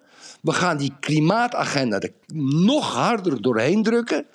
We 0.41 0.53
gaan 0.53 0.77
die 0.77 0.93
klimaatagenda 1.01 2.01
er 2.01 2.13
nog 2.55 2.95
harder 2.95 3.43
doorheen 3.43 3.83
drukken. 3.83 4.27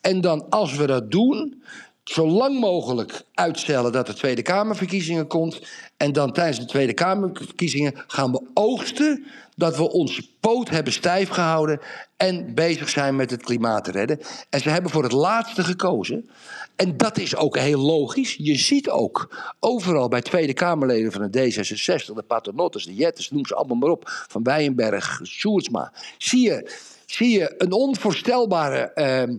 En 0.00 0.20
dan, 0.20 0.48
als 0.48 0.76
we 0.76 0.86
dat 0.86 1.10
doen, 1.10 1.62
zo 2.10 2.28
lang 2.28 2.60
mogelijk 2.60 3.22
uitstellen 3.34 3.92
dat 3.92 4.08
er 4.08 4.14
Tweede 4.14 4.42
Kamerverkiezingen 4.42 5.26
komt. 5.26 5.60
En 5.96 6.12
dan 6.12 6.32
tijdens 6.32 6.58
de 6.58 6.64
Tweede 6.64 6.94
Kamerverkiezingen 6.94 7.94
gaan 8.06 8.32
we 8.32 8.42
oogsten 8.54 9.24
dat 9.56 9.76
we 9.76 9.90
onze 9.90 10.28
poot 10.40 10.68
hebben 10.68 10.92
stijf 10.92 11.28
gehouden 11.28 11.80
en 12.16 12.54
bezig 12.54 12.88
zijn 12.88 13.16
met 13.16 13.30
het 13.30 13.42
klimaat 13.42 13.84
te 13.84 13.90
redden. 13.90 14.20
En 14.50 14.60
ze 14.60 14.70
hebben 14.70 14.90
voor 14.90 15.02
het 15.02 15.12
laatste 15.12 15.64
gekozen. 15.64 16.28
En 16.76 16.96
dat 16.96 17.18
is 17.18 17.36
ook 17.36 17.58
heel 17.58 17.80
logisch. 17.80 18.34
Je 18.38 18.56
ziet 18.56 18.90
ook 18.90 19.36
overal 19.60 20.08
bij 20.08 20.22
Tweede 20.22 20.52
Kamerleden 20.52 21.12
van 21.12 21.30
de 21.30 21.52
D66, 21.52 22.14
de 22.14 22.24
Paternotters, 22.26 22.84
de 22.84 22.94
Jetters, 22.94 23.30
noem 23.30 23.46
ze 23.46 23.54
allemaal 23.54 23.76
maar 23.76 23.90
op, 23.90 24.24
van 24.28 24.42
Bijenberg, 24.42 25.20
Sjoerdsma. 25.24 25.92
Zie 26.18 26.40
je, 26.40 26.70
zie 27.06 27.38
je 27.38 27.54
een 27.58 27.72
onvoorstelbare 27.72 28.78
ehm, 28.78 29.36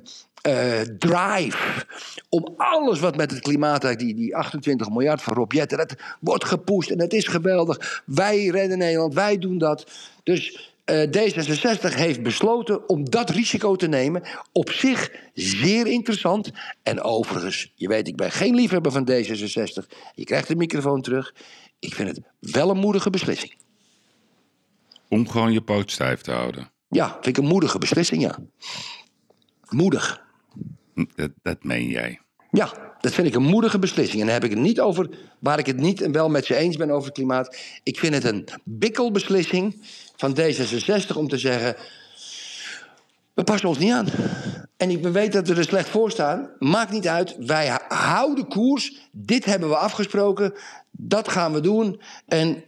eh, 0.47 0.81
drive 0.97 1.85
om 2.29 2.53
alles 2.57 2.99
wat 2.99 3.15
met 3.15 3.31
het 3.31 3.39
klimaat, 3.39 3.99
die, 3.99 4.15
die 4.15 4.35
28 4.35 4.89
miljard 4.89 5.21
van 5.21 5.33
Rob 5.33 5.51
Jetten, 5.51 5.77
dat 5.77 5.95
wordt 6.19 6.45
gepusht 6.45 6.89
en 6.89 6.99
het 6.99 7.13
is 7.13 7.27
geweldig. 7.27 8.03
Wij 8.05 8.45
redden 8.45 8.77
Nederland, 8.77 9.13
wij 9.13 9.37
doen 9.37 9.57
dat. 9.57 9.91
Dus 10.23 10.73
eh, 10.85 11.07
D66 11.07 11.95
heeft 11.95 12.23
besloten 12.23 12.89
om 12.89 13.09
dat 13.09 13.29
risico 13.29 13.75
te 13.75 13.87
nemen. 13.87 14.23
Op 14.51 14.71
zich 14.71 15.11
zeer 15.33 15.87
interessant. 15.87 16.51
En 16.83 17.01
overigens, 17.01 17.71
je 17.75 17.87
weet, 17.87 18.07
ik 18.07 18.15
ben 18.15 18.31
geen 18.31 18.55
liefhebber 18.55 18.91
van 18.91 19.09
D66. 19.11 19.87
Je 20.13 20.23
krijgt 20.23 20.47
de 20.47 20.55
microfoon 20.55 21.01
terug. 21.01 21.33
Ik 21.79 21.93
vind 21.93 22.09
het 22.09 22.21
wel 22.39 22.69
een 22.69 22.77
moedige 22.77 23.09
beslissing. 23.09 23.53
Om 25.07 25.29
gewoon 25.29 25.51
je 25.51 25.61
poot 25.61 25.91
stijf 25.91 26.21
te 26.21 26.31
houden. 26.31 26.71
Ja, 26.89 27.11
vind 27.11 27.25
ik 27.25 27.37
een 27.37 27.49
moedige 27.49 27.77
beslissing, 27.77 28.21
ja. 28.21 28.37
Moedig. 29.69 30.25
Dat, 31.15 31.31
dat 31.41 31.63
meen 31.63 31.87
jij. 31.87 32.19
Ja, 32.51 32.73
dat 33.01 33.13
vind 33.13 33.27
ik 33.27 33.35
een 33.35 33.43
moedige 33.43 33.79
beslissing. 33.79 34.19
En 34.19 34.25
dan 34.25 34.35
heb 34.35 34.43
ik 34.43 34.49
het 34.49 34.59
niet 34.59 34.79
over 34.79 35.09
waar 35.39 35.59
ik 35.59 35.65
het 35.65 35.77
niet 35.77 36.01
en 36.01 36.11
wel 36.11 36.29
met 36.29 36.45
ze 36.45 36.55
eens 36.55 36.77
ben 36.77 36.91
over 36.91 37.05
het 37.05 37.13
klimaat. 37.13 37.57
Ik 37.83 37.99
vind 37.99 38.13
het 38.13 38.23
een 38.23 38.47
bikkelbeslissing 38.63 39.81
van 40.15 40.37
D66 40.39 41.15
om 41.15 41.27
te 41.27 41.37
zeggen. 41.37 41.75
We 43.33 43.43
passen 43.43 43.69
ons 43.69 43.77
niet 43.77 43.91
aan. 43.91 44.07
En 44.77 44.89
ik 44.89 45.03
weet 45.03 45.33
dat 45.33 45.47
we 45.47 45.55
er 45.55 45.63
slecht 45.63 45.89
voor 45.89 46.11
staan. 46.11 46.49
Maakt 46.59 46.91
niet 46.91 47.07
uit. 47.07 47.35
Wij 47.39 47.79
houden 47.87 48.47
koers. 48.47 49.09
Dit 49.11 49.45
hebben 49.45 49.69
we 49.69 49.77
afgesproken. 49.77 50.53
Dat 50.91 51.27
gaan 51.27 51.53
we 51.53 51.59
doen. 51.59 52.01
En 52.25 52.63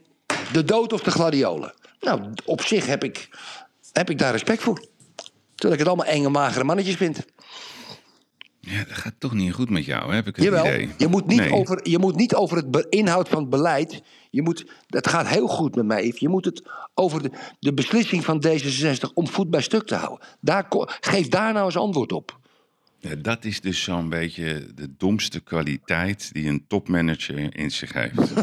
de 0.51 0.63
dood 0.63 0.93
of 0.93 1.01
de 1.01 1.11
gladiolen. 1.11 1.73
Nou, 1.99 2.33
op 2.45 2.61
zich 2.61 2.85
heb 2.85 3.03
ik, 3.03 3.29
heb 3.91 4.09
ik 4.09 4.17
daar 4.17 4.31
respect 4.31 4.61
voor. 4.61 4.85
Terwijl 5.55 5.79
ik 5.79 5.79
het 5.79 5.87
allemaal 5.87 6.13
enge, 6.13 6.29
magere 6.29 6.63
mannetjes 6.63 6.95
vind. 6.95 7.25
Ja, 8.61 8.77
dat 8.83 8.97
gaat 8.97 9.13
toch 9.17 9.33
niet 9.33 9.53
goed 9.53 9.69
met 9.69 9.85
jou, 9.85 10.13
heb 10.13 10.27
ik 10.27 10.35
het 10.35 10.45
Jawel, 10.45 10.65
idee. 10.65 10.89
je 10.97 11.07
moet, 11.07 11.25
niet 11.25 11.39
Nee. 11.39 11.51
over, 11.53 11.79
je 11.89 11.99
moet 11.99 12.15
niet 12.15 12.35
over 12.35 12.57
het 12.57 12.85
inhoud 12.89 13.29
van 13.29 13.39
het 13.41 13.49
beleid. 13.49 14.01
Je 14.29 14.41
moet, 14.41 14.65
dat 14.87 15.07
gaat 15.07 15.27
heel 15.27 15.47
goed 15.47 15.75
met 15.75 15.85
mij. 15.85 16.13
Je 16.15 16.29
moet 16.29 16.45
het 16.45 16.63
over 16.93 17.21
de, 17.23 17.31
de 17.59 17.73
beslissing 17.73 18.25
van 18.25 18.43
D66 18.47 19.13
om 19.13 19.27
voet 19.27 19.49
bij 19.49 19.61
stuk 19.61 19.87
te 19.87 19.95
houden. 19.95 20.27
Daar, 20.39 20.65
geef 20.99 21.27
daar 21.27 21.53
nou 21.53 21.65
eens 21.65 21.77
antwoord 21.77 22.11
op. 22.11 22.37
Ja, 23.01 23.15
dat 23.15 23.45
is 23.45 23.61
dus 23.61 23.83
zo'n 23.83 24.09
beetje 24.09 24.67
de 24.75 24.95
domste 24.97 25.39
kwaliteit 25.39 26.33
die 26.33 26.49
een 26.49 26.65
topmanager 26.67 27.57
in 27.57 27.71
zich 27.71 27.93
heeft. 27.93 28.15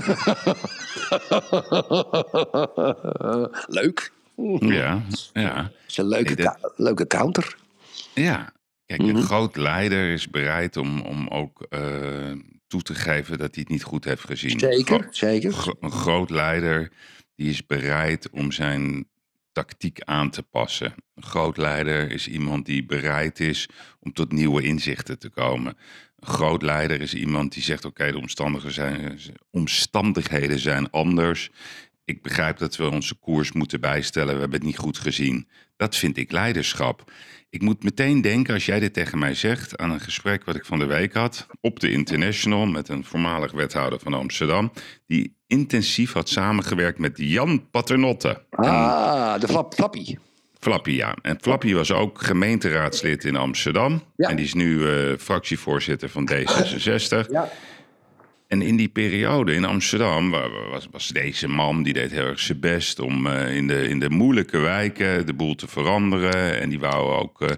Leuk. 3.66 4.12
ja, 4.58 5.02
ja. 5.32 5.62
Dat 5.62 5.70
is 5.88 5.96
een 5.96 6.08
leuke, 6.08 6.34
dat- 6.36 6.72
leuke 6.76 7.06
counter. 7.06 7.56
Ja, 8.14 8.52
kijk, 8.86 9.00
Mhm. 9.02 9.16
een 9.16 9.22
groot 9.22 9.56
leider 9.56 10.12
is 10.12 10.30
bereid 10.30 10.76
om, 10.76 11.00
om 11.00 11.28
ook 11.28 11.62
eh, 11.68 12.32
toe 12.66 12.82
te 12.82 12.94
geven 12.94 13.38
dat 13.38 13.54
hij 13.54 13.62
het 13.62 13.68
niet 13.72 13.82
goed 13.82 14.04
heeft 14.04 14.24
gezien. 14.24 14.58
Zeker, 14.58 14.98
Gro- 15.00 15.08
zeker. 15.12 15.52
gro- 15.52 15.76
een 15.80 15.90
groot 15.92 16.30
leider 16.30 16.92
die 17.34 17.50
is 17.50 17.66
bereid 17.66 18.30
om 18.30 18.52
zijn 18.52 19.08
tactiek 19.52 20.00
aan 20.00 20.30
te 20.30 20.42
passen. 20.42 20.94
Een 21.14 21.22
groot 21.22 21.56
leider 21.56 22.10
is 22.10 22.28
iemand 22.28 22.66
die 22.66 22.86
bereid 22.86 23.40
is 23.40 23.68
om 24.00 24.12
tot 24.12 24.32
nieuwe 24.32 24.62
inzichten 24.62 25.18
te 25.18 25.28
komen. 25.28 25.76
Een 26.20 26.28
groot 26.28 26.62
leider 26.62 27.00
is 27.00 27.14
iemand 27.14 27.52
die 27.52 27.62
zegt: 27.62 27.84
Oké, 27.84 28.10
de 28.10 28.18
omstandigheden 28.18 28.72
zijn, 29.20 29.36
omstandigheden 29.50 30.58
zijn 30.58 30.90
anders. 30.90 31.50
Ik 32.06 32.22
begrijp 32.22 32.58
dat 32.58 32.76
we 32.76 32.90
onze 32.90 33.14
koers 33.14 33.52
moeten 33.52 33.80
bijstellen. 33.80 34.34
We 34.34 34.40
hebben 34.40 34.58
het 34.58 34.66
niet 34.66 34.78
goed 34.78 34.98
gezien. 34.98 35.48
Dat 35.76 35.96
vind 35.96 36.16
ik 36.16 36.32
leiderschap. 36.32 37.12
Ik 37.50 37.62
moet 37.62 37.82
meteen 37.82 38.20
denken, 38.20 38.54
als 38.54 38.66
jij 38.66 38.80
dit 38.80 38.92
tegen 38.92 39.18
mij 39.18 39.34
zegt, 39.34 39.78
aan 39.78 39.90
een 39.90 40.00
gesprek 40.00 40.44
wat 40.44 40.54
ik 40.54 40.64
van 40.64 40.78
de 40.78 40.86
week 40.86 41.12
had 41.12 41.46
op 41.60 41.80
de 41.80 41.90
International 41.90 42.66
met 42.66 42.88
een 42.88 43.04
voormalig 43.04 43.52
wethouder 43.52 43.98
van 43.98 44.14
Amsterdam, 44.14 44.72
die 45.06 45.36
intensief 45.46 46.12
had 46.12 46.28
samengewerkt 46.28 46.98
met 46.98 47.12
Jan 47.16 47.70
Paternotte. 47.70 48.42
Ah, 48.50 49.40
de 49.40 49.48
flap, 49.48 49.74
flappie. 49.74 50.18
Flappy, 50.60 50.90
ja. 50.90 51.16
En 51.22 51.38
Flappy 51.40 51.74
was 51.74 51.92
ook 51.92 52.22
gemeenteraadslid 52.22 53.24
in 53.24 53.36
Amsterdam. 53.36 54.02
Ja. 54.16 54.28
En 54.28 54.36
die 54.36 54.44
is 54.44 54.54
nu 54.54 54.88
eh, 54.88 55.18
fractievoorzitter 55.18 56.08
van 56.08 56.30
D66. 56.32 57.30
Ja. 57.30 57.48
En 58.56 58.62
in 58.62 58.76
die 58.76 58.88
periode 58.88 59.54
in 59.54 59.64
Amsterdam 59.64 60.30
wa- 60.30 60.50
wa- 60.50 60.68
was, 60.70 60.88
was 60.90 61.08
deze 61.08 61.48
man, 61.48 61.82
die 61.82 61.92
deed 61.92 62.10
heel 62.10 62.26
erg 62.26 62.40
zijn 62.40 62.60
best 62.60 62.98
om 62.98 63.26
eh, 63.26 63.56
in, 63.56 63.66
de, 63.66 63.88
in 63.88 63.98
de 63.98 64.10
moeilijke 64.10 64.58
wijken 64.58 65.26
de 65.26 65.34
boel 65.34 65.54
te 65.54 65.66
veranderen. 65.66 66.60
En 66.60 66.68
die 66.68 66.78
wou 66.78 67.14
ook 67.14 67.42
eh, 67.42 67.48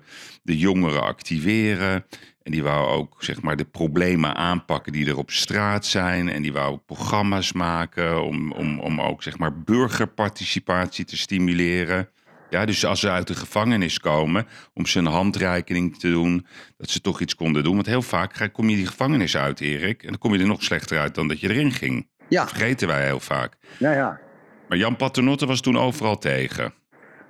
de 0.43 0.59
jongeren 0.59 1.03
activeren. 1.03 2.05
En 2.43 2.53
die 2.53 2.63
wou 2.63 2.89
ook 2.89 3.17
zeg 3.19 3.43
maar, 3.43 3.57
de 3.57 3.65
problemen 3.65 4.35
aanpakken 4.35 4.93
die 4.93 5.07
er 5.07 5.19
op 5.19 5.31
straat 5.31 5.87
zijn. 5.87 6.29
En 6.29 6.43
die 6.43 6.53
wou 6.53 6.79
programma's 6.87 7.53
maken 7.53 8.23
om, 8.23 8.53
om, 8.53 8.81
om 8.81 9.01
ook 9.01 9.23
zeg 9.23 9.39
maar, 9.39 9.59
burgerparticipatie 9.63 11.05
te 11.05 11.17
stimuleren. 11.17 12.09
Ja, 12.51 12.65
dus 12.67 12.85
als 12.85 13.01
ze 13.01 13.11
uit 13.11 13.27
de 13.27 13.35
gevangenis 13.35 14.01
komen, 14.01 14.47
om 14.75 14.87
ze 14.87 14.99
een 14.99 15.07
handreiking 15.07 15.99
te 15.99 16.11
doen, 16.11 16.47
dat 16.77 16.91
ze 16.91 17.01
toch 17.01 17.21
iets 17.21 17.35
konden 17.35 17.63
doen. 17.65 17.75
Want 17.75 17.87
heel 17.87 18.03
vaak 18.03 18.49
kom 18.53 18.69
je 18.69 18.77
die 18.77 18.87
gevangenis 18.87 19.37
uit, 19.37 19.61
Erik, 19.61 20.03
en 20.03 20.09
dan 20.09 20.19
kom 20.19 20.35
je 20.35 20.39
er 20.41 20.47
nog 20.47 20.63
slechter 20.63 20.99
uit 20.99 21.15
dan 21.15 21.29
dat 21.29 21.41
je 21.41 21.49
erin 21.51 21.73
ging. 21.73 22.09
Ja, 22.29 22.41
Dat 22.41 22.51
vergeten 22.51 22.89
wij 22.89 23.05
heel 23.05 23.21
vaak. 23.21 23.57
ja, 23.79 23.93
ja. 23.93 24.21
Maar 24.69 24.79
Jan 24.79 24.97
Paternotte 24.97 25.47
was 25.47 25.61
toen 25.61 25.79
overal 25.79 26.19
tegen. 26.19 26.75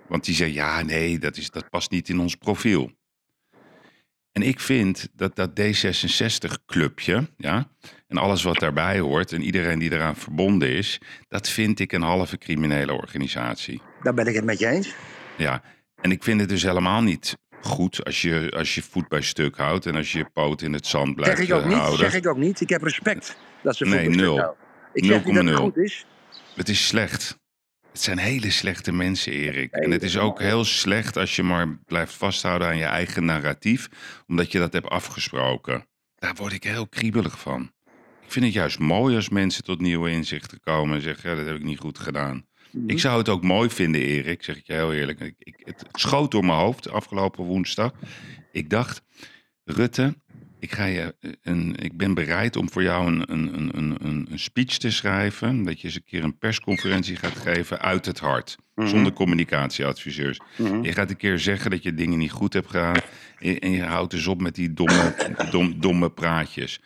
Want 0.08 0.24
die 0.24 0.34
zei, 0.34 0.52
ja, 0.52 0.82
nee, 0.82 1.18
dat, 1.18 1.36
is, 1.36 1.50
dat 1.50 1.70
past 1.70 1.90
niet 1.90 2.08
in 2.08 2.20
ons 2.20 2.34
profiel. 2.34 2.90
En 4.38 4.44
ik 4.44 4.60
vind 4.60 5.08
dat 5.14 5.36
dat 5.36 5.50
D66-clubje, 5.50 7.28
ja, 7.36 7.68
en 8.06 8.16
alles 8.16 8.42
wat 8.42 8.58
daarbij 8.58 8.98
hoort... 8.98 9.32
en 9.32 9.42
iedereen 9.42 9.78
die 9.78 9.92
eraan 9.92 10.16
verbonden 10.16 10.68
is... 10.68 11.00
dat 11.28 11.48
vind 11.48 11.80
ik 11.80 11.92
een 11.92 12.02
halve 12.02 12.38
criminele 12.38 12.92
organisatie. 12.92 13.82
Daar 14.02 14.14
ben 14.14 14.26
ik 14.26 14.34
het 14.34 14.44
met 14.44 14.58
je 14.58 14.66
eens. 14.66 14.94
Ja, 15.36 15.62
en 16.00 16.10
ik 16.10 16.22
vind 16.22 16.40
het 16.40 16.48
dus 16.48 16.62
helemaal 16.62 17.02
niet 17.02 17.36
goed 17.60 18.04
als 18.04 18.22
je, 18.22 18.52
als 18.56 18.74
je 18.74 18.82
voet 18.82 19.08
bij 19.08 19.20
stuk 19.20 19.56
houdt... 19.56 19.86
en 19.86 19.96
als 19.96 20.12
je 20.12 20.18
je 20.18 20.30
poot 20.32 20.62
in 20.62 20.72
het 20.72 20.86
zand 20.86 21.14
blijft 21.14 21.36
Zeg 21.38 21.48
ik 21.48 21.54
ook 21.54 21.62
eh, 21.62 21.88
niet. 21.88 21.98
Zeg 21.98 22.14
ik 22.14 22.26
ook 22.26 22.38
niet. 22.38 22.60
Ik 22.60 22.68
heb 22.68 22.82
respect 22.82 23.36
dat 23.62 23.76
ze 23.76 23.84
Nee, 23.84 23.92
voetbal 23.94 24.12
stuk 24.12 24.24
nul. 24.24 24.38
houden. 24.38 24.64
Ik 24.92 25.04
zeg 25.04 25.24
niet 25.24 25.34
dat 25.34 25.44
het 25.44 25.54
0,0. 25.54 25.58
goed 25.58 25.76
is. 25.76 26.06
Het 26.54 26.68
is 26.68 26.86
slecht. 26.86 27.38
Het 27.98 28.06
zijn 28.06 28.18
hele 28.18 28.50
slechte 28.50 28.92
mensen, 28.92 29.32
Erik. 29.32 29.72
En 29.72 29.90
het 29.90 30.02
is 30.02 30.18
ook 30.18 30.40
heel 30.40 30.64
slecht 30.64 31.16
als 31.16 31.36
je 31.36 31.42
maar 31.42 31.78
blijft 31.86 32.14
vasthouden 32.14 32.68
aan 32.68 32.76
je 32.76 32.84
eigen 32.84 33.24
narratief, 33.24 33.88
omdat 34.26 34.52
je 34.52 34.58
dat 34.58 34.72
hebt 34.72 34.88
afgesproken. 34.88 35.86
Daar 36.14 36.34
word 36.34 36.52
ik 36.52 36.64
heel 36.64 36.88
kriebelig 36.88 37.40
van. 37.40 37.72
Ik 38.22 38.32
vind 38.32 38.44
het 38.44 38.54
juist 38.54 38.78
mooi 38.78 39.16
als 39.16 39.28
mensen 39.28 39.64
tot 39.64 39.80
nieuwe 39.80 40.10
inzichten 40.10 40.60
komen 40.60 40.96
en 40.96 41.02
zeggen: 41.02 41.30
ja, 41.30 41.36
dat 41.36 41.46
heb 41.46 41.56
ik 41.56 41.62
niet 41.62 41.78
goed 41.78 41.98
gedaan. 41.98 42.46
Mhm. 42.70 42.90
Ik 42.90 43.00
zou 43.00 43.18
het 43.18 43.28
ook 43.28 43.42
mooi 43.42 43.70
vinden, 43.70 44.00
Erik, 44.00 44.42
zeg 44.42 44.56
ik 44.56 44.66
je 44.66 44.72
heel 44.72 44.92
eerlijk. 44.94 45.20
Ik, 45.20 45.34
ik, 45.38 45.62
het 45.64 45.84
schoot 45.92 46.30
door 46.30 46.44
mijn 46.44 46.58
hoofd 46.58 46.90
afgelopen 46.90 47.44
woensdag. 47.44 47.92
Ik 48.52 48.70
dacht, 48.70 49.02
Rutte, 49.64 50.14
ik, 50.58 50.72
ga 50.72 50.84
je 50.84 51.14
een, 51.42 51.76
ik 51.76 51.96
ben 51.96 52.14
bereid 52.14 52.56
om 52.56 52.70
voor 52.70 52.82
jou 52.82 53.06
een, 53.06 53.32
een, 53.32 53.70
een, 53.76 53.96
een- 54.00 54.28
speech 54.34 54.78
te 54.78 54.90
schrijven. 54.90 55.62
Dat 55.62 55.80
je 55.80 55.86
eens 55.86 55.96
een 55.96 56.04
keer 56.04 56.24
een 56.24 56.38
persconferentie 56.38 57.16
gaat 57.16 57.36
geven 57.36 57.80
uit 57.80 58.06
het 58.06 58.18
hart. 58.18 58.56
Mhm. 58.74 58.88
Zonder 58.88 59.12
communicatieadviseurs. 59.12 60.40
Je 60.82 60.92
gaat 60.92 61.10
een 61.10 61.16
keer 61.16 61.38
zeggen 61.38 61.70
dat 61.70 61.82
je 61.82 61.94
dingen 61.94 62.18
niet 62.18 62.30
goed 62.30 62.52
hebt 62.52 62.66
gedaan. 62.70 62.96
En, 63.38 63.70
je 63.70 63.82
houdt 63.82 64.10
dus 64.10 64.26
op 64.26 64.40
met 64.40 64.54
die 64.54 64.72
domme, 64.72 65.14
dom, 65.50 65.80
domme 65.80 66.10
praatjes. 66.10 66.80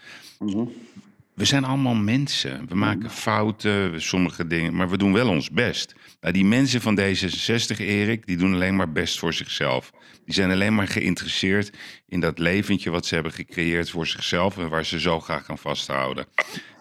We 1.34 1.44
zijn 1.44 1.64
allemaal 1.64 1.94
mensen. 1.94 2.66
We 2.68 2.74
maken 2.74 3.10
fouten, 3.10 4.02
sommige 4.02 4.46
dingen, 4.46 4.74
maar 4.74 4.90
we 4.90 4.96
doen 4.98 5.12
wel 5.12 5.28
ons 5.28 5.50
best. 5.50 5.94
Nou, 6.22 6.34
die 6.34 6.44
mensen 6.44 6.80
van 6.80 6.98
D66, 7.00 7.76
Erik, 7.78 8.26
die 8.26 8.36
doen 8.36 8.54
alleen 8.54 8.76
maar 8.76 8.92
best 8.92 9.18
voor 9.18 9.32
zichzelf. 9.32 9.90
Die 10.24 10.34
zijn 10.34 10.50
alleen 10.50 10.74
maar 10.74 10.88
geïnteresseerd 10.88 11.70
in 12.06 12.20
dat 12.20 12.38
leventje 12.38 12.90
wat 12.90 13.06
ze 13.06 13.14
hebben 13.14 13.32
gecreëerd 13.32 13.90
voor 13.90 14.06
zichzelf 14.06 14.58
en 14.58 14.68
waar 14.68 14.84
ze 14.84 15.00
zo 15.00 15.20
graag 15.20 15.50
aan 15.50 15.58
vasthouden. 15.58 16.26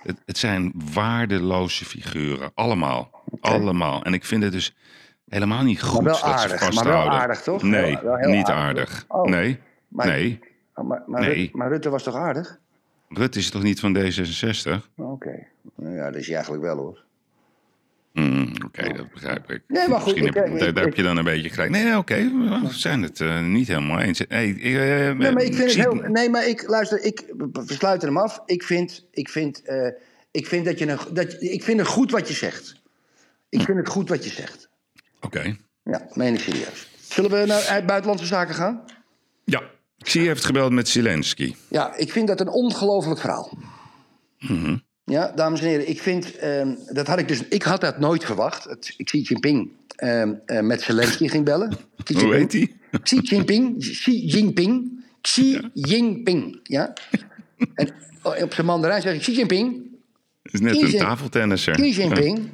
Het, 0.03 0.17
het 0.25 0.37
zijn 0.37 0.71
waardeloze 0.93 1.85
figuren, 1.85 2.51
allemaal. 2.53 3.23
Allemaal. 3.39 4.03
En 4.03 4.13
ik 4.13 4.25
vind 4.25 4.43
het 4.43 4.51
dus 4.51 4.75
helemaal 5.27 5.63
niet 5.63 5.81
goed 5.81 6.03
wel 6.03 6.13
dat 6.13 6.21
aardig, 6.23 6.41
ze 6.41 6.47
maar 6.49 6.59
wel 6.59 6.71
vasthouden. 6.73 7.13
aardig, 7.19 7.41
toch? 7.41 7.61
Nee, 7.63 7.97
Wel- 8.03 8.15
niet 8.17 8.45
aardig. 8.47 8.49
aardig. 8.49 9.05
Oh. 9.07 9.25
Nee, 9.29 9.59
Maar- 9.87 10.07
nee. 10.07 10.39
Oh, 10.75 10.87
maar, 10.87 11.03
maar, 11.07 11.21
Nee. 11.21 11.35
Rutte, 11.35 11.57
maar 11.57 11.69
Rutte 11.69 11.89
was 11.89 12.03
toch 12.03 12.15
aardig? 12.15 12.59
Rutte 13.09 13.39
is 13.39 13.49
toch 13.49 13.63
niet 13.63 13.79
van 13.79 13.97
D66? 13.97 14.71
Oké. 14.95 15.47
Nou 15.75 15.95
Ja, 15.95 16.05
dat 16.05 16.15
is 16.15 16.25
hij 16.25 16.35
eigenlijk 16.35 16.63
wel 16.65 16.77
hoor. 16.77 17.03
Hmm, 18.13 18.53
oké, 18.65 18.93
dat 18.93 19.11
begrijp 19.13 19.51
ik. 19.51 19.61
Nee, 19.67 19.87
maar 19.87 19.99
goed, 19.99 20.05
Misschien 20.15 20.27
ik- 20.27 20.33
heb, 20.33 20.45
ik- 20.53 20.59
daar, 20.59 20.69
ik- 20.69 20.75
heb 20.77 20.95
je 20.95 21.03
dan 21.03 21.17
een 21.17 21.23
beetje 21.23 21.49
gelijk. 21.49 21.69
Nee, 21.71 21.83
nee, 21.83 21.97
oké, 21.97 22.15
we 22.15 22.67
zijn 22.69 23.01
het 23.01 23.19
eh, 23.21 23.41
niet 23.45 23.67
helemaal 23.67 23.99
eens. 23.99 24.21
Hey, 24.27 24.49
eh, 24.59 25.15
Nee, 25.17 25.31
maar 25.31 25.43
ik 25.43 25.53
vind 25.55 25.73
het 25.75 25.79
heel. 25.85 25.93
Nee, 25.95 26.29
maar 26.29 26.47
ik 26.47 26.67
luister, 26.67 27.03
ik 27.03 27.23
we 27.37 27.63
sluiten 27.65 28.07
hem 28.07 28.17
af. 28.17 28.41
Ik 28.45 28.63
vind, 28.63 29.05
ik 29.11 29.29
vind, 29.29 29.61
eh, 29.63 29.87
ik 30.31 30.47
vind 30.47 30.65
dat 30.65 30.79
je 30.79 30.87
een, 30.87 30.97
dat, 31.13 31.35
ik 31.41 31.63
vind 31.63 31.79
het 31.79 31.87
goed 31.87 32.11
wat 32.11 32.27
je 32.27 32.33
zegt. 32.33 32.75
Ik 33.49 33.61
vind 33.61 33.77
het 33.77 33.87
goed 33.89 34.09
wat 34.09 34.23
je 34.23 34.29
zegt. 34.29 34.69
Oké. 35.21 35.55
Ja, 35.83 36.07
meen 36.13 36.33
ik 36.33 36.39
serieus. 36.39 36.87
Zullen 37.09 37.31
we 37.31 37.45
naar 37.45 37.63
uit 37.63 37.85
buitenlandse 37.85 38.25
zaken 38.25 38.55
gaan? 38.55 38.83
Ja, 39.43 39.61
ik 39.97 40.09
zie 40.09 40.21
je 40.21 40.27
heeft 40.27 40.45
gebeld 40.45 40.71
met 40.71 40.87
Zelensky. 40.89 41.55
Ja, 41.67 41.95
ik 41.95 42.11
vind 42.11 42.27
dat 42.27 42.39
een 42.39 42.47
ongelooflijk 42.49 43.19
verhaal. 43.19 43.57
Ja, 45.03 45.31
dames 45.35 45.61
en 45.61 45.67
heren, 45.67 45.89
ik 45.89 46.01
vind, 46.01 46.37
ehm, 46.37 46.75
dat 46.93 47.07
had 47.07 47.19
ik 47.19 47.27
dus, 47.27 47.47
ik 47.47 47.63
had 47.63 47.81
dat 47.81 47.99
nooit 47.99 48.25
verwacht. 48.25 48.63
Het, 48.63 48.93
ik 48.97 49.05
Xi 49.05 49.21
Jinping 49.21 49.71
ehm, 49.95 50.33
eh, 50.45 50.61
met 50.61 50.81
Zelensky 50.81 51.27
ging 51.27 51.45
bellen. 51.45 51.77
Xi 52.03 52.13
Hoe 52.13 52.35
heet 52.35 52.51
hij? 52.51 52.71
Xi 53.03 53.19
Jinping, 53.19 53.79
Xi 53.79 54.25
Jinping, 54.25 55.03
Xi 55.21 55.69
Jinping, 55.73 56.59
ja. 56.63 56.93
En 57.73 57.93
op 58.43 58.53
zijn 58.53 58.65
mandarijn 58.65 59.01
zeg 59.01 59.13
ik 59.13 59.19
Xi 59.19 59.33
Jinping, 59.33 59.81
is 60.43 60.59
net 60.59 60.71
Xi 60.71 60.83
een 60.83 60.97
tafeltennisser. 60.97 61.73
Xi 61.73 61.91
Jinping. 61.91 62.49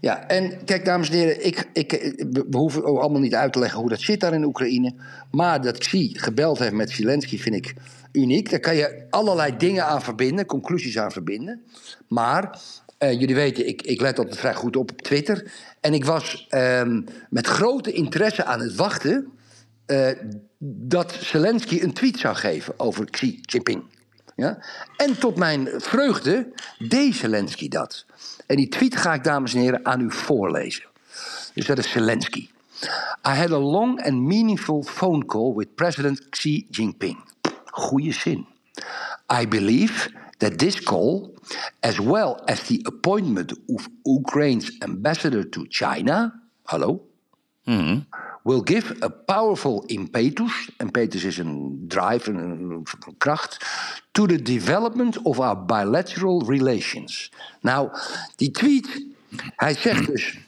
Ja, 0.00 0.28
en 0.28 0.64
kijk, 0.64 0.84
dames 0.84 1.10
en 1.10 1.16
heren, 1.16 1.46
ik, 1.46 1.68
ik, 1.72 1.90
we 2.30 2.56
hoeven 2.56 2.84
ook 2.84 2.98
allemaal 2.98 3.20
niet 3.20 3.34
uit 3.34 3.52
te 3.52 3.58
leggen 3.58 3.80
hoe 3.80 3.88
dat 3.88 4.00
zit 4.00 4.20
daar 4.20 4.32
in 4.32 4.44
Oekraïne. 4.44 4.94
Maar 5.30 5.62
dat 5.62 5.78
Xi 5.78 6.10
gebeld 6.18 6.58
heeft 6.58 6.72
met 6.72 6.90
Zelensky 6.90 7.38
vind 7.38 7.54
ik 7.54 7.74
uniek. 8.12 8.50
Daar 8.50 8.60
kan 8.60 8.76
je 8.76 9.06
allerlei 9.10 9.56
dingen 9.56 9.86
aan 9.86 10.02
verbinden, 10.02 10.46
conclusies 10.46 10.98
aan 10.98 11.12
verbinden. 11.12 11.62
Maar 12.08 12.60
eh, 12.98 13.20
jullie 13.20 13.34
weten, 13.34 13.68
ik, 13.68 13.82
ik 13.82 14.00
let 14.00 14.18
altijd 14.18 14.38
vrij 14.38 14.54
goed 14.54 14.76
op 14.76 14.90
op 14.90 15.02
Twitter. 15.02 15.52
En 15.80 15.94
ik 15.94 16.04
was 16.04 16.46
ehm, 16.48 17.02
met 17.30 17.46
grote 17.46 17.92
interesse 17.92 18.44
aan 18.44 18.60
het 18.60 18.74
wachten 18.74 19.32
eh, 19.86 20.10
dat 20.58 21.12
Zelensky 21.12 21.82
een 21.82 21.92
tweet 21.92 22.18
zou 22.18 22.36
geven 22.36 22.74
over 22.76 23.10
Xi 23.10 23.38
Jinping. 23.42 23.82
Ja? 24.36 24.58
En 24.96 25.18
tot 25.18 25.36
mijn 25.36 25.68
vreugde 25.76 26.52
deed 26.78 27.14
Zelensky 27.14 27.68
dat. 27.68 28.06
En 28.46 28.56
die 28.56 28.68
tweet 28.68 28.96
ga 28.96 29.14
ik, 29.14 29.24
dames 29.24 29.54
en 29.54 29.60
heren, 29.60 29.86
aan 29.86 30.00
u 30.00 30.10
voorlezen. 30.10 30.84
Dus 31.54 31.66
dat 31.66 31.78
is 31.78 31.90
Zelensky. 31.90 32.48
I 33.26 33.34
had 33.34 33.50
a 33.50 33.58
long 33.58 34.02
and 34.04 34.14
meaningful 34.14 34.82
phone 34.82 35.26
call 35.26 35.54
with 35.54 35.74
President 35.74 36.28
Xi 36.28 36.66
Jinping. 36.70 37.18
Goeie 37.78 38.12
zin. 38.12 38.46
I 39.42 39.46
believe 39.48 40.08
that 40.38 40.58
this 40.58 40.80
call, 40.80 41.34
as 41.80 41.98
well 41.98 42.42
as 42.46 42.62
the 42.68 42.82
appointment 42.86 43.52
of 43.68 43.88
Ukraine's 44.04 44.70
ambassador 44.80 45.44
to 45.44 45.66
China, 45.68 46.32
hallo, 46.64 47.00
will 48.44 48.62
give 48.62 48.96
a 49.02 49.10
powerful 49.10 49.84
impetus, 49.86 50.70
impetus 50.78 51.24
is 51.24 51.38
een 51.38 51.84
drive, 51.88 52.30
een, 52.30 52.38
een 52.38 53.16
kracht, 53.18 53.66
to 54.12 54.26
the 54.26 54.42
development 54.42 55.22
of 55.22 55.38
our 55.40 55.64
bilateral 55.64 56.44
relations. 56.46 57.30
Nou, 57.60 57.90
die 58.36 58.50
tweet, 58.50 59.06
hij 59.56 59.74
zegt 59.74 60.06
dus 60.06 60.38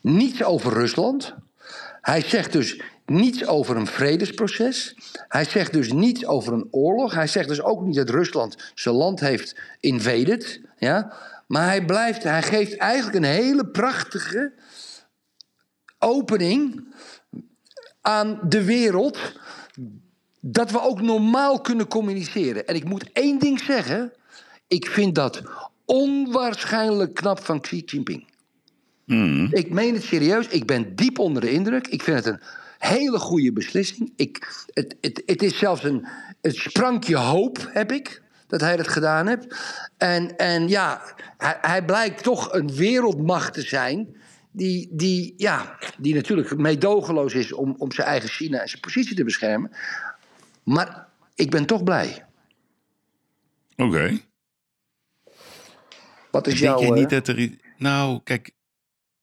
niets 0.00 0.42
over 0.42 0.72
Rusland. 0.72 1.34
Hij 2.00 2.20
zegt 2.20 2.52
dus 2.52 2.80
niets 3.08 3.46
over 3.46 3.76
een 3.76 3.86
vredesproces. 3.86 4.96
Hij 5.28 5.44
zegt 5.44 5.72
dus 5.72 5.92
niets 5.92 6.26
over 6.26 6.52
een 6.52 6.68
oorlog. 6.70 7.14
Hij 7.14 7.26
zegt 7.26 7.48
dus 7.48 7.62
ook 7.62 7.82
niet 7.82 7.94
dat 7.94 8.10
Rusland 8.10 8.72
zijn 8.74 8.94
land 8.94 9.20
heeft 9.20 9.60
invaded. 9.80 10.60
Ja? 10.78 11.12
Maar 11.46 11.66
hij, 11.66 11.84
blijft, 11.84 12.22
hij 12.22 12.42
geeft 12.42 12.76
eigenlijk 12.76 13.16
een 13.16 13.30
hele 13.30 13.66
prachtige 13.66 14.52
opening 15.98 16.94
aan 18.00 18.40
de 18.48 18.64
wereld. 18.64 19.18
Dat 20.40 20.70
we 20.70 20.80
ook 20.80 21.00
normaal 21.00 21.60
kunnen 21.60 21.88
communiceren. 21.88 22.66
En 22.66 22.74
ik 22.74 22.84
moet 22.84 23.12
één 23.12 23.38
ding 23.38 23.60
zeggen. 23.60 24.12
Ik 24.66 24.86
vind 24.86 25.14
dat 25.14 25.42
onwaarschijnlijk 25.84 27.14
knap 27.14 27.44
van 27.44 27.60
Xi 27.60 27.82
Jinping. 27.86 28.26
Ik 29.50 29.70
meen 29.70 29.94
het 29.94 30.02
serieus. 30.02 30.48
Ik 30.48 30.66
ben 30.66 30.94
diep 30.94 31.18
onder 31.18 31.42
de 31.42 31.50
indruk. 31.50 31.86
Ik 31.86 32.02
vind 32.02 32.16
het 32.16 32.26
een 32.26 32.40
hele 32.78 33.18
goede 33.18 33.52
beslissing. 33.52 34.12
Ik, 34.16 34.64
het, 34.72 34.96
het, 35.00 35.22
het 35.26 35.42
is 35.42 35.58
zelfs 35.58 35.84
een, 35.84 36.06
een 36.40 36.52
sprankje 36.52 37.16
hoop, 37.16 37.68
heb 37.72 37.92
ik, 37.92 38.22
dat 38.46 38.60
hij 38.60 38.76
dat 38.76 38.88
gedaan 38.88 39.26
heeft. 39.26 39.56
En, 39.96 40.36
en 40.36 40.68
ja, 40.68 41.02
hij, 41.36 41.58
hij 41.60 41.84
blijkt 41.84 42.22
toch 42.22 42.52
een 42.52 42.74
wereldmacht 42.74 43.54
te 43.54 43.62
zijn. 43.62 44.16
Die, 44.50 44.88
die, 44.92 45.34
ja, 45.36 45.78
die 45.98 46.14
natuurlijk 46.14 46.56
meedogenloos 46.56 47.34
is 47.34 47.52
om, 47.52 47.74
om 47.78 47.92
zijn 47.92 48.06
eigen 48.06 48.28
China 48.28 48.60
en 48.60 48.68
zijn 48.68 48.80
positie 48.80 49.16
te 49.16 49.24
beschermen. 49.24 49.70
Maar 50.62 51.08
ik 51.34 51.50
ben 51.50 51.66
toch 51.66 51.82
blij. 51.82 52.24
Oké. 53.76 54.20
Wat 56.30 56.46
is 56.46 56.60
Denk 56.60 56.78
jouw... 56.78 56.80
je 56.80 56.86
eh, 56.86 56.92
niet 56.92 57.10
dat 57.10 57.28
er... 57.28 57.56
Nou, 57.76 58.20
kijk, 58.24 58.50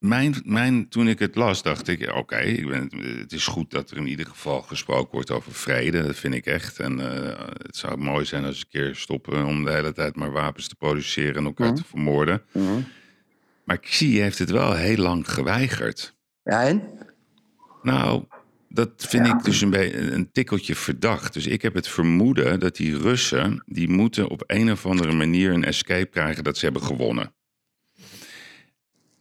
mijn, 0.07 0.35
mijn, 0.45 0.89
toen 0.89 1.07
ik 1.07 1.19
het 1.19 1.35
las, 1.35 1.61
dacht 1.61 1.87
ik... 1.87 2.15
Oké, 2.15 2.37
ik 2.37 2.67
ben- 2.67 2.91
het 3.19 3.31
is 3.31 3.47
goed 3.47 3.71
dat 3.71 3.91
er 3.91 3.97
in 3.97 4.07
ieder 4.07 4.25
geval 4.25 4.61
gesproken 4.61 5.11
wordt 5.11 5.31
over 5.31 5.51
vrede. 5.51 6.03
Dat 6.03 6.15
vind 6.15 6.33
ik 6.33 6.45
echt. 6.45 6.79
En 6.79 6.99
eh, 6.99 7.47
het 7.57 7.77
zou 7.77 7.97
mooi 7.97 8.25
zijn 8.25 8.45
als 8.45 8.59
een 8.59 8.67
keer 8.69 8.95
stoppen 8.95 9.45
om 9.45 9.63
de 9.63 9.71
hele 9.71 9.93
tijd 9.93 10.15
maar 10.15 10.31
wapens 10.31 10.67
te 10.67 10.75
produceren 10.75 11.35
en 11.35 11.45
elkaar 11.45 11.73
te 11.73 11.83
vermoorden. 11.83 12.41
Mhm. 12.51 12.79
Maar 13.63 13.79
Xi 13.79 14.19
heeft 14.21 14.39
het 14.39 14.49
wel 14.49 14.73
heel 14.73 14.97
lang 14.97 15.31
geweigerd. 15.31 16.15
Ja, 16.43 16.63
en? 16.63 16.83
Nou, 17.81 18.23
dat 18.69 18.89
vind 18.97 19.27
ik 19.27 19.43
dus 19.43 19.61
een, 19.61 19.69
beetje 19.69 20.11
een 20.11 20.31
tikkeltje 20.31 20.75
verdacht. 20.75 21.33
Dus 21.33 21.47
ik 21.47 21.61
heb 21.61 21.73
het 21.73 21.87
vermoeden 21.87 22.59
dat 22.59 22.75
die 22.75 22.97
Russen... 22.97 23.63
die 23.65 23.89
moeten 23.89 24.29
op 24.29 24.43
een 24.47 24.71
of 24.71 24.85
andere 24.85 25.13
manier 25.13 25.51
een 25.51 25.63
escape 25.63 26.05
krijgen... 26.05 26.43
dat 26.43 26.57
ze 26.57 26.65
hebben 26.65 26.83
gewonnen. 26.83 27.33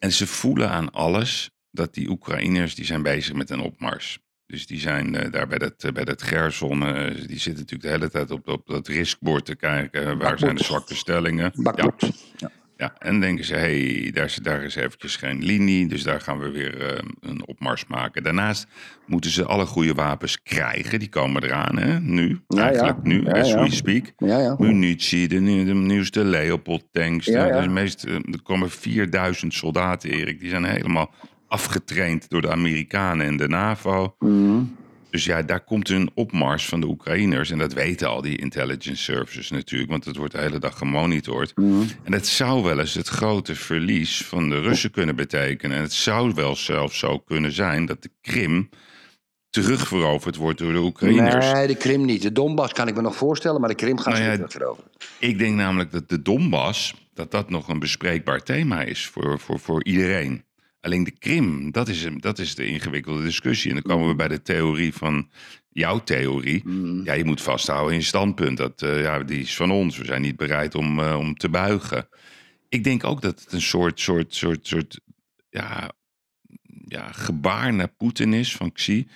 En 0.05 0.13
ze 0.13 0.27
voelen 0.27 0.71
aan 0.71 0.91
alles 0.91 1.51
dat 1.71 1.95
die 1.95 2.09
Oekraïners... 2.09 2.75
die 2.75 2.85
zijn 2.85 3.03
bezig 3.03 3.35
met 3.35 3.51
een 3.51 3.61
opmars. 3.61 4.19
Dus 4.47 4.67
die 4.67 4.81
zijn 4.81 5.15
eh, 5.15 5.33
daar 5.33 5.47
bij 5.47 5.59
dat, 5.59 5.85
eh, 5.85 5.93
bij 5.93 6.05
dat 6.05 6.23
Gerson... 6.23 6.83
eh, 6.83 7.15
die 7.27 7.39
zitten 7.39 7.53
natuurlijk 7.53 7.83
de 7.83 7.89
hele 7.89 8.11
tijd 8.11 8.31
op, 8.31 8.49
op 8.49 8.67
dat 8.67 8.89
riskbord 8.89 9.45
te 9.45 9.57
kijken... 9.57 10.19
waar 10.19 10.39
zijn 10.39 10.57
de 10.57 10.65
zwakke 10.65 10.95
stellingen. 10.95 11.53
Ja. 11.55 11.63
Bakbord. 11.63 12.11
Ja, 12.77 12.95
en 12.99 13.21
denken 13.21 13.45
ze, 13.45 13.55
hé, 13.55 14.01
hey, 14.01 14.11
daar, 14.13 14.25
is, 14.25 14.35
daar 14.35 14.63
is 14.63 14.75
eventjes 14.75 15.17
geen 15.17 15.45
linie, 15.45 15.87
dus 15.87 16.03
daar 16.03 16.21
gaan 16.21 16.39
we 16.39 16.51
weer 16.51 16.87
eh, 16.87 17.03
een 17.21 17.47
opmars 17.47 17.87
maken. 17.87 18.23
Daarnaast 18.23 18.67
moeten 19.07 19.31
ze 19.31 19.45
alle 19.45 19.67
goede 19.67 19.95
wapens 19.95 20.43
krijgen, 20.43 20.99
die 20.99 21.09
komen 21.09 21.45
eraan, 21.45 21.79
hè, 21.79 22.01
nu, 22.01 22.41
Ja, 22.49 22.63
eigenlijk 22.63 22.99
ja. 23.03 23.09
nu, 23.09 23.25
Ja, 23.25 23.31
as 23.31 23.55
we 23.55 23.71
speak. 23.71 24.13
Munitie, 24.59 25.29
de, 25.29 25.41
de 25.65 25.75
nieuwste 25.75 26.25
Leopold-tanks, 26.25 27.29
meest, 27.69 28.05
eh, 28.05 28.15
er 28.15 28.43
komen 28.43 28.71
4000 28.71 29.55
soldaten, 29.55 30.11
Erik, 30.11 30.41
die 30.41 30.51
zijn 30.51 30.65
helemaal 30.65 31.15
afgetraind 31.49 32.29
door 32.29 32.41
de 32.41 32.51
Amerikanen 32.51 33.27
en 33.27 33.37
de 33.37 33.49
NAVO. 33.49 34.15
Mhm. 34.19 34.63
Dus 35.15 35.25
ja, 35.25 35.43
daar 35.43 35.65
komt 35.65 35.89
een 35.89 36.11
opmars 36.15 36.67
van 36.67 36.81
de 36.81 36.87
Oekraïners. 36.87 37.51
En 37.51 37.59
dat 37.59 37.73
weten 37.73 38.09
al 38.09 38.23
die 38.23 38.39
intelligence 38.39 39.03
services 39.03 39.51
natuurlijk, 39.51 39.91
want 39.91 40.05
het 40.05 40.17
wordt 40.17 40.33
de 40.33 40.41
hele 40.41 40.59
dag 40.59 40.79
gemonitord. 40.79 41.53
En 42.03 42.13
het 42.13 42.27
zou 42.27 42.63
wel 42.63 42.81
eens 42.81 42.95
het 42.95 43.09
grote 43.09 43.55
verlies 43.55 44.25
van 44.25 44.49
de 44.49 44.61
Russen 44.61 44.91
kunnen 44.91 45.17
betekenen. 45.17 45.77
En 45.77 45.83
het 45.83 45.93
zou 45.93 46.35
wel 46.35 46.57
zelfs 46.57 46.99
zo 46.99 47.19
kunnen 47.19 47.53
zijn 47.53 47.87
dat 47.87 48.03
de 48.03 48.11
Krim 48.21 48.69
terugveroverd 49.51 50.37
wordt 50.37 50.59
door 50.59 50.73
de 50.73 50.79
Oekraïners. 50.79 51.53
Nee, 51.53 51.67
de 51.67 51.77
Krim 51.77 52.05
niet. 52.05 52.23
De 52.23 52.33
Donbass 52.33 52.73
kan 52.73 52.89
ik 52.89 52.95
me 52.95 53.03
nog 53.03 53.17
voorstellen, 53.17 53.61
maar 53.61 53.71
de 53.71 53.75
Krim 53.75 53.99
gaat 53.99 54.15
Nou 54.15 54.25
ja, 54.25 54.37
niet 54.37 54.53
veroveren. 54.53 54.91
Ik 55.19 55.39
denk 55.39 55.57
namelijk 55.57 55.93
dat 55.93 56.09
de 56.09 56.23
Donbass, 56.23 56.95
dat 57.13 57.31
dat 57.31 57.51
nog 57.51 57.69
een 57.69 57.79
bespreekbaar 57.79 58.43
thema 58.43 58.83
is 58.83 59.07
voor, 59.07 59.41
voor, 59.41 59.59
voor 59.59 59.85
iedereen. 59.85 60.44
Alleen 60.85 61.05
de 61.05 61.11
Krim, 61.19 61.71
dat 61.71 61.89
is, 61.89 62.05
een- 62.05 62.21
dat 62.21 62.39
is 62.39 62.55
de 62.55 62.67
ingewikkelde 62.67 63.23
discussie. 63.23 63.69
En 63.71 63.75
dan 63.83 63.93
komen 63.93 64.09
we 64.09 64.15
bij 64.15 64.29
de 64.29 64.43
theorie 64.43 64.95
van 64.95 65.31
jouw 65.71 65.99
theorie. 65.99 66.63
Ja, 67.05 67.13
je 67.13 67.25
moet 67.25 67.43
vasthouden 67.43 67.93
in 67.93 67.99
je 67.99 68.05
standpunt. 68.05 68.57
Dat, 68.57 68.83
eh, 68.83 69.01
ja, 69.03 69.23
die 69.23 69.41
is 69.41 69.57
van 69.57 69.71
ons. 69.71 69.97
We 69.99 70.05
zijn 70.05 70.23
niet 70.23 70.37
bereid 70.37 70.75
om, 70.75 70.99
eh, 71.01 71.17
om 71.19 71.35
te 71.37 71.49
buigen. 71.49 72.09
Ik 72.69 72.85
denk 72.85 73.05
ook 73.05 73.23
dat 73.23 73.41
het 73.41 73.53
een 73.53 73.61
soort, 73.63 74.01
soort, 74.01 74.35
soort, 74.35 74.67
soort 74.67 75.01
ja, 75.51 75.93
ja, 76.89 77.13
gebaar 77.13 77.75
naar 77.75 77.89
Poetin 77.89 78.33
is 78.35 78.57
van 78.57 78.73
Xi. 78.73 79.07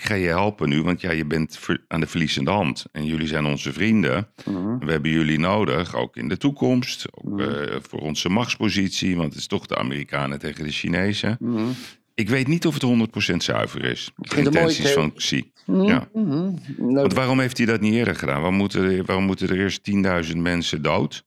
Ik 0.00 0.06
ga 0.06 0.14
je 0.14 0.26
helpen 0.26 0.68
nu, 0.68 0.82
want 0.82 1.00
ja, 1.00 1.10
je 1.10 1.24
bent 1.24 1.58
aan 1.88 2.00
de 2.00 2.06
verliezende 2.06 2.50
hand. 2.50 2.86
En 2.92 3.06
jullie 3.06 3.26
zijn 3.26 3.44
onze 3.44 3.72
vrienden. 3.72 4.28
We 4.80 4.90
hebben 4.92 5.10
jullie 5.10 5.38
nodig, 5.38 5.94
ook 5.94 6.16
in 6.16 6.28
de 6.28 6.36
toekomst. 6.36 7.06
Ook 7.10 7.40
eh, 7.40 7.76
voor 7.88 8.00
onze 8.00 8.28
machtspositie, 8.28 9.16
want 9.16 9.28
het 9.28 9.38
is 9.38 9.46
toch 9.46 9.66
de 9.66 9.76
Amerikanen 9.76 10.38
tegen 10.38 10.64
de 10.64 10.70
Chinezen. 10.70 11.38
Ik 12.14 12.28
weet 12.28 12.46
niet 12.46 12.66
of 12.66 12.74
het 12.74 13.32
100% 13.32 13.36
zuiver 13.36 13.84
is. 13.84 14.10
De 14.16 14.36
intenties 14.36 14.92
van 14.92 15.14
Xi. 15.14 15.52
Ja. 15.66 16.08
Want 16.78 17.12
waarom 17.12 17.40
heeft 17.40 17.56
hij 17.56 17.66
dat 17.66 17.80
niet 17.80 17.94
eerder 17.94 18.16
gedaan? 18.16 18.40
Waarom 18.40 18.54
moeten 18.54 18.84
er, 18.84 19.04
waarom 19.04 19.24
moeten 19.24 19.48
er 19.48 19.58
eerst 19.58 19.90
10.000 20.30 20.36
mensen 20.36 20.82
dood? 20.82 21.24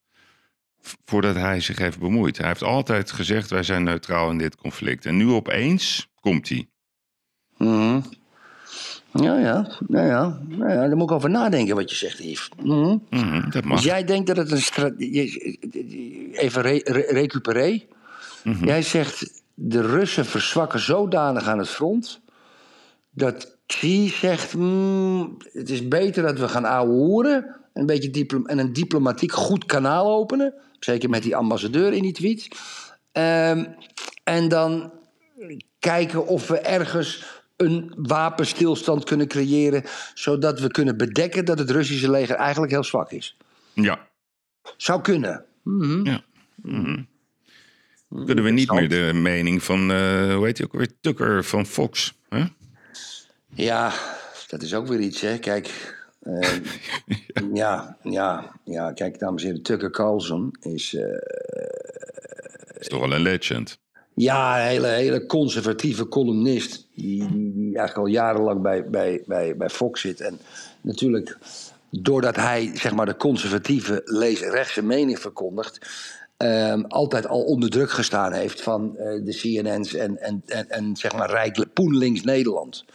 Voordat 1.05 1.35
hij 1.35 1.59
zich 1.59 1.77
heeft 1.77 1.99
bemoeid. 1.99 2.37
Hij 2.37 2.47
heeft 2.47 2.63
altijd 2.63 3.11
gezegd: 3.11 3.49
wij 3.49 3.63
zijn 3.63 3.83
neutraal 3.83 4.29
in 4.29 4.37
dit 4.37 4.55
conflict. 4.55 5.05
En 5.05 5.17
nu 5.17 5.29
opeens 5.29 6.09
komt 6.19 6.49
hij. 6.49 6.67
Ja, 9.13 9.39
ja, 9.39 9.67
ja, 9.87 10.05
ja, 10.05 10.39
ja, 10.57 10.67
ja. 10.67 10.87
Daar 10.87 10.95
moet 10.95 11.09
ik 11.09 11.15
over 11.15 11.29
nadenken 11.29 11.75
wat 11.75 11.89
je 11.89 11.95
zegt, 11.95 12.19
Yves. 12.19 12.49
Mhm. 12.63 12.97
Mhm, 13.09 13.49
dat 13.49 13.63
mag. 13.63 13.75
Dus 13.75 13.85
jij 13.85 14.03
denkt 14.03 14.27
dat 14.27 14.37
het 14.37 14.51
een 14.51 14.61
strategie... 14.61 16.31
Even 16.31 16.61
re 16.61 16.81
re- 16.83 17.07
recuperé. 17.09 17.83
Mhm. 18.43 18.65
Jij 18.65 18.81
zegt, 18.81 19.43
de 19.53 19.81
Russen 19.81 20.25
verzwakken 20.25 20.79
zodanig 20.79 21.47
aan 21.47 21.57
het 21.57 21.69
front... 21.69 22.19
dat 23.09 23.57
Xi 23.65 24.09
zegt, 24.09 24.51
hmm, 24.51 25.37
het 25.53 25.69
is 25.69 25.87
beter 25.87 26.23
dat 26.23 26.39
we 26.39 26.47
gaan 26.47 26.65
ouwehoeren... 26.65 27.55
Een 27.73 27.85
beetje 27.85 28.41
en 28.45 28.57
een 28.59 28.73
diplomatiek 28.73 29.31
goed 29.31 29.65
kanaal 29.65 30.15
openen. 30.15 30.53
Zeker 30.79 31.09
met 31.09 31.23
die 31.23 31.35
ambassadeur 31.35 31.93
in 31.93 32.01
die 32.01 32.11
tweet. 32.11 32.47
Ehm, 33.11 33.65
en 34.23 34.47
dan 34.47 34.91
kijken 35.79 36.27
of 36.27 36.47
we 36.47 36.59
ergens 36.59 37.42
een 37.55 37.93
wapenstilstand 37.97 39.03
kunnen 39.03 39.27
creëren... 39.27 39.83
zodat 40.13 40.59
we 40.59 40.71
kunnen 40.71 40.97
bedekken 40.97 41.45
dat 41.45 41.59
het 41.59 41.69
Russische 41.69 42.09
leger 42.11 42.35
eigenlijk 42.35 42.71
heel 42.71 42.83
zwak 42.83 43.11
is. 43.11 43.37
Ja. 43.73 44.07
Zou 44.77 45.01
kunnen. 45.01 45.45
Mhm. 45.63 46.05
ja. 46.05 46.23
Mhm. 46.55 47.01
Kunnen 48.25 48.43
we 48.43 48.49
niet 48.49 48.71
meer 48.71 48.89
de 48.89 49.11
mening 49.13 49.63
van, 49.63 49.91
eh, 49.91 50.35
hoe 50.35 50.45
heet 50.45 50.57
hij 50.57 50.67
ook 50.67 50.73
alweer, 50.73 50.91
Tucker 51.01 51.43
van 51.43 51.65
Fox. 51.65 52.13
Hè? 52.29 52.43
Ja, 53.53 53.93
dat 54.47 54.61
is 54.61 54.73
ook 54.73 54.87
weer 54.87 54.99
iets, 54.99 55.21
hè. 55.21 55.37
Kijk, 55.39 55.95
eh, 56.21 56.59
ja. 57.53 57.97
ja, 58.03 58.51
ja, 58.63 58.91
kijk, 58.91 59.19
dames 59.19 59.41
en 59.41 59.47
heren, 59.47 59.63
Tucker 59.63 59.91
Carlson 59.91 60.55
is... 60.59 60.93
eh, 60.93 61.03
is 62.79 62.87
toch 62.87 62.99
wel 62.99 63.13
een 63.13 63.21
legend. 63.21 63.79
Ja, 64.15 64.61
een 64.61 64.67
hele, 64.67 64.87
hele 64.87 65.25
conservatieve 65.25 66.07
columnist. 66.07 66.87
Die, 66.95 67.21
eigenlijk 67.63 67.97
al 67.97 68.05
jarenlang 68.05 68.61
bij, 68.61 68.89
bij, 68.89 69.23
bij, 69.25 69.57
bij 69.57 69.69
Fox 69.69 70.01
zit. 70.01 70.21
En 70.21 70.39
natuurlijk, 70.81 71.37
doordat 71.89 72.35
hij 72.35 72.71
zeg 72.73 72.93
maar, 72.93 73.05
de 73.05 73.15
conservatieve 73.15 74.01
lees-rechtse 74.05 74.83
mening 74.83 75.19
verkondigt. 75.19 75.79
ehm, 76.37 76.81
altijd 76.81 77.27
al 77.27 77.43
onder 77.43 77.69
druk 77.69 77.91
gestaan 77.91 78.33
heeft 78.33 78.61
van 78.61 78.97
eh, 78.97 79.25
de 79.25 79.35
CNN's 79.35 79.93
en, 79.93 80.17
en, 80.17 80.43
en, 80.69 80.95
zeg 80.95 81.13
maar 81.13 81.29
rijk 81.29 81.73
poen 81.73 81.97
links 81.97 82.21
Nederland. 82.21 82.85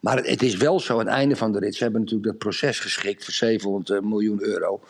Maar 0.00 0.16
het, 0.16 0.26
het 0.26 0.42
is 0.42 0.56
wel 0.56 0.80
zo, 0.80 0.92
aan 0.92 0.98
het 0.98 1.08
einde 1.08 1.36
van 1.36 1.52
de 1.52 1.58
rit. 1.58 1.74
Ze 1.74 1.82
hebben 1.82 2.00
natuurlijk 2.00 2.28
dat 2.28 2.38
proces 2.38 2.80
geschikt 2.80 3.24
voor 3.24 3.34
700 3.34 4.04
miljoen 4.04 4.42
euro. 4.42 4.80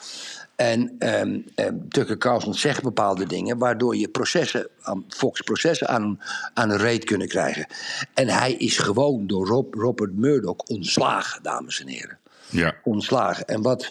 En 0.58 0.94
ehm, 0.98 1.38
ehm, 1.54 1.74
Tucker 1.88 2.18
Carlson 2.18 2.54
zegt 2.54 2.82
bepaalde 2.82 3.26
dingen, 3.26 3.58
waardoor 3.58 3.96
je 3.96 4.08
processen, 4.08 4.68
aan- 4.80 5.04
Fox 5.08 5.40
processen 5.40 5.88
aan, 5.88 6.20
aan 6.54 6.70
een 6.70 6.76
reet 6.76 7.04
kunnen 7.04 7.28
krijgen. 7.28 7.66
En 8.14 8.28
hij 8.28 8.52
is 8.52 8.78
gewoon 8.78 9.26
door 9.26 9.46
Rob, 9.46 9.74
Robert 9.74 10.16
Murdoch 10.16 10.56
ontslagen, 10.56 11.42
dames 11.42 11.80
en 11.80 11.86
heren. 11.88 12.18
Ja. 12.50 12.74
Ontslagen. 12.84 13.46
En 13.46 13.62
wat 13.62 13.90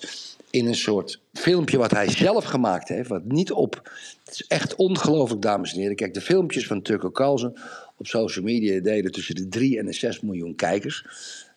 in 0.50 0.68
een 0.68 0.76
soort 0.76 1.20
filmpje 1.34 1.78
wat 1.78 1.92
hij 1.92 2.10
zelf 2.10 2.44
gemaakt 2.46 2.88
heeft, 2.88 3.10
wat 3.10 3.26
niet 3.26 3.52
op. 3.52 3.90
Het 4.26 4.34
is 4.34 4.48
echt 4.48 4.76
ongelooflijk, 4.76 5.42
dames 5.42 5.74
en 5.74 5.80
heren. 5.80 5.96
Kijk, 5.96 6.14
de 6.14 6.22
filmpjes 6.22 6.68
van 6.68 6.82
Tucker 6.82 7.12
Carlson. 7.12 7.58
op 8.00 8.08
social 8.08 8.46
media 8.46 8.82
deden 8.82 9.12
tussen 9.12 9.36
de 9.36 9.48
3 9.48 9.80
en 9.80 9.86
de 9.86 9.94
6 9.94 10.22
miljoen 10.22 10.56
kijkers. 10.56 11.06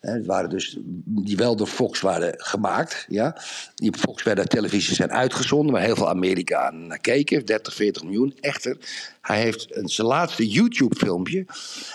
Het 0.00 0.26
waren 0.26 0.50
dus 0.50 0.76
die 1.04 1.36
wel 1.36 1.56
door 1.56 1.66
Fox 1.66 2.00
waren 2.00 2.34
gemaakt. 2.36 3.06
Ja. 3.08 3.42
Die 3.74 3.96
Fox 3.98 4.22
werden 4.22 4.48
televisie 4.48 4.94
zijn 4.94 5.12
uitgezonden, 5.12 5.72
waar 5.72 5.82
heel 5.82 5.96
veel 5.96 6.08
Amerikanen 6.08 6.86
naar 6.86 6.98
keken. 6.98 7.46
30, 7.46 7.74
40 7.74 8.02
miljoen. 8.02 8.36
Echter, 8.40 8.76
hij 9.20 9.40
heeft 9.40 9.66
zijn 9.84 10.06
laatste 10.06 10.48
YouTube-filmpje. 10.48 11.46